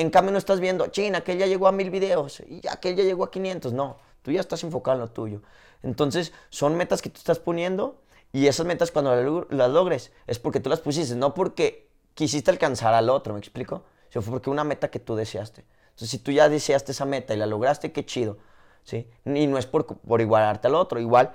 en 0.00 0.08
cambio 0.08 0.32
no 0.32 0.38
estás 0.38 0.60
viendo, 0.60 0.86
china, 0.86 1.18
aquel 1.18 1.36
ya 1.36 1.46
llegó 1.46 1.68
a 1.68 1.72
1000 1.72 1.90
videos 1.90 2.40
y 2.48 2.66
aquel 2.68 2.96
ya 2.96 3.04
llegó 3.04 3.24
a 3.24 3.30
500. 3.30 3.74
No, 3.74 3.98
tú 4.22 4.32
ya 4.32 4.40
estás 4.40 4.64
enfocado 4.64 4.96
en 4.96 5.00
lo 5.02 5.10
tuyo. 5.10 5.42
Entonces, 5.82 6.32
son 6.48 6.74
metas 6.74 7.02
que 7.02 7.10
tú 7.10 7.18
estás 7.18 7.38
poniendo 7.38 8.00
y 8.32 8.46
esas 8.46 8.64
metas 8.64 8.90
cuando 8.90 9.46
las 9.50 9.70
logres 9.70 10.12
es 10.26 10.38
porque 10.38 10.58
tú 10.58 10.70
las 10.70 10.80
pusiste, 10.80 11.14
no 11.16 11.34
porque 11.34 11.90
quisiste 12.14 12.50
alcanzar 12.50 12.94
al 12.94 13.10
otro, 13.10 13.34
¿me 13.34 13.40
explico? 13.40 13.84
Sino 14.08 14.22
fue 14.22 14.32
porque 14.32 14.48
una 14.48 14.64
meta 14.64 14.90
que 14.90 15.00
tú 15.00 15.16
deseaste. 15.16 15.64
Entonces, 15.90 16.08
si 16.08 16.18
tú 16.18 16.32
ya 16.32 16.48
deseaste 16.48 16.92
esa 16.92 17.04
meta 17.04 17.34
y 17.34 17.36
la 17.36 17.46
lograste, 17.46 17.92
qué 17.92 18.06
chido, 18.06 18.38
¿sí? 18.84 19.06
Y 19.26 19.46
no 19.48 19.58
es 19.58 19.66
por, 19.66 19.86
por 19.86 20.20
igualarte 20.22 20.68
al 20.68 20.76
otro, 20.76 20.98
igual 20.98 21.32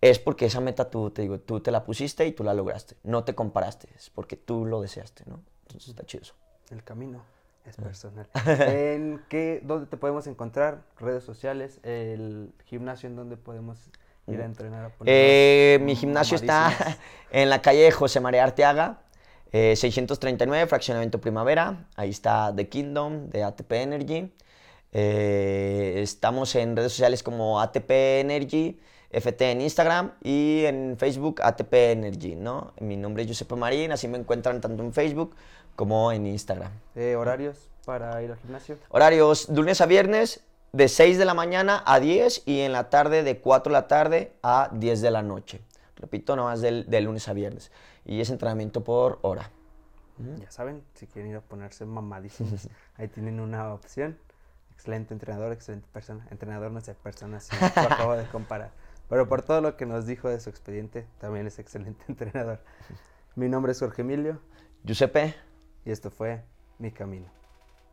es 0.00 0.20
porque 0.20 0.46
esa 0.46 0.60
meta 0.60 0.90
tú 0.90 1.10
te, 1.10 1.22
digo, 1.22 1.40
tú 1.40 1.58
te 1.58 1.72
la 1.72 1.82
pusiste 1.82 2.24
y 2.24 2.30
tú 2.30 2.44
la 2.44 2.54
lograste. 2.54 2.96
No 3.02 3.24
te 3.24 3.34
comparaste, 3.34 3.88
es 3.96 4.10
porque 4.10 4.36
tú 4.36 4.64
lo 4.64 4.80
deseaste, 4.80 5.24
¿no? 5.26 5.40
Entonces 5.62 5.88
está 5.88 6.04
chido 6.04 6.22
eso. 6.22 6.34
El 6.70 6.84
camino 6.84 7.35
es 7.70 7.76
personal. 7.76 8.26
¿En 8.46 9.22
qué, 9.28 9.60
dónde 9.62 9.86
te 9.86 9.96
podemos 9.96 10.26
encontrar? 10.26 10.82
Redes 10.98 11.24
sociales, 11.24 11.80
el 11.82 12.52
gimnasio 12.64 13.08
en 13.08 13.16
donde 13.16 13.36
podemos 13.36 13.90
ir 14.26 14.40
a 14.40 14.44
entrenar. 14.44 14.84
A 14.86 14.92
eh, 15.04 15.78
mi 15.82 15.96
gimnasio 15.96 16.36
está 16.36 16.72
en 17.30 17.50
la 17.50 17.62
calle 17.62 17.90
José 17.90 18.20
María 18.20 18.44
Arteaga, 18.44 19.00
eh, 19.52 19.76
639, 19.76 20.66
fraccionamiento 20.66 21.20
Primavera. 21.20 21.86
Ahí 21.96 22.10
está 22.10 22.52
The 22.54 22.68
Kingdom 22.68 23.30
de 23.30 23.44
ATP 23.44 23.72
Energy. 23.72 24.32
Eh, 24.92 25.94
estamos 25.98 26.54
en 26.54 26.76
redes 26.76 26.92
sociales 26.92 27.22
como 27.22 27.60
ATP 27.60 27.90
Energy. 28.20 28.80
FT 29.08 29.52
en 29.52 29.60
Instagram 29.60 30.12
y 30.22 30.64
en 30.64 30.96
Facebook 30.98 31.40
ATP 31.42 31.72
Energy, 31.72 32.34
¿no? 32.34 32.74
Mi 32.80 32.96
nombre 32.96 33.22
es 33.22 33.28
Giuseppe 33.28 33.54
Marín, 33.54 33.92
así 33.92 34.08
me 34.08 34.18
encuentran 34.18 34.60
tanto 34.60 34.82
en 34.82 34.92
Facebook 34.92 35.36
como 35.76 36.10
en 36.10 36.26
Instagram. 36.26 36.72
Eh, 36.94 37.14
¿Horarios 37.14 37.68
para 37.84 38.20
ir 38.22 38.32
al 38.32 38.38
gimnasio? 38.38 38.78
Horarios 38.88 39.48
lunes 39.48 39.80
a 39.80 39.86
viernes 39.86 40.42
de 40.72 40.88
6 40.88 41.18
de 41.18 41.24
la 41.24 41.34
mañana 41.34 41.82
a 41.86 42.00
10 42.00 42.42
y 42.46 42.60
en 42.60 42.72
la 42.72 42.90
tarde 42.90 43.22
de 43.22 43.38
4 43.38 43.70
de 43.70 43.72
la 43.72 43.86
tarde 43.86 44.32
a 44.42 44.70
10 44.72 45.00
de 45.00 45.10
la 45.10 45.22
noche. 45.22 45.60
Repito, 45.96 46.36
nomás 46.36 46.60
del, 46.60 46.88
de 46.88 47.00
lunes 47.00 47.28
a 47.28 47.32
viernes. 47.32 47.70
Y 48.04 48.20
es 48.20 48.30
entrenamiento 48.30 48.84
por 48.84 49.18
hora. 49.22 49.50
Ya 50.40 50.50
saben, 50.50 50.82
si 50.94 51.06
quieren 51.06 51.30
ir 51.30 51.36
a 51.36 51.40
ponerse 51.40 51.84
mamadísimos, 51.84 52.68
ahí 52.96 53.08
tienen 53.08 53.40
una 53.40 53.72
opción. 53.72 54.18
Excelente 54.72 55.14
entrenador, 55.14 55.52
excelente 55.52 55.88
persona. 55.92 56.26
Entrenador 56.30 56.70
no 56.70 56.80
sé, 56.80 56.94
persona, 56.94 57.40
sí, 57.40 57.54
lo 57.76 57.82
acabo 57.82 58.14
de 58.14 58.26
comparar. 58.26 58.70
Pero 59.08 59.28
por 59.28 59.42
todo 59.42 59.60
lo 59.60 59.76
que 59.76 59.86
nos 59.86 60.06
dijo 60.06 60.28
de 60.28 60.40
su 60.40 60.50
expediente, 60.50 61.06
también 61.18 61.46
es 61.46 61.58
excelente 61.58 62.04
entrenador. 62.08 62.60
Mi 63.34 63.48
nombre 63.48 63.72
es 63.72 63.78
Jorge 63.78 64.02
Emilio. 64.02 64.40
Giuseppe. 64.84 65.45
Y 65.86 65.92
esto 65.92 66.10
fue 66.10 66.42
Mi 66.80 66.90
Camino. 66.90 67.26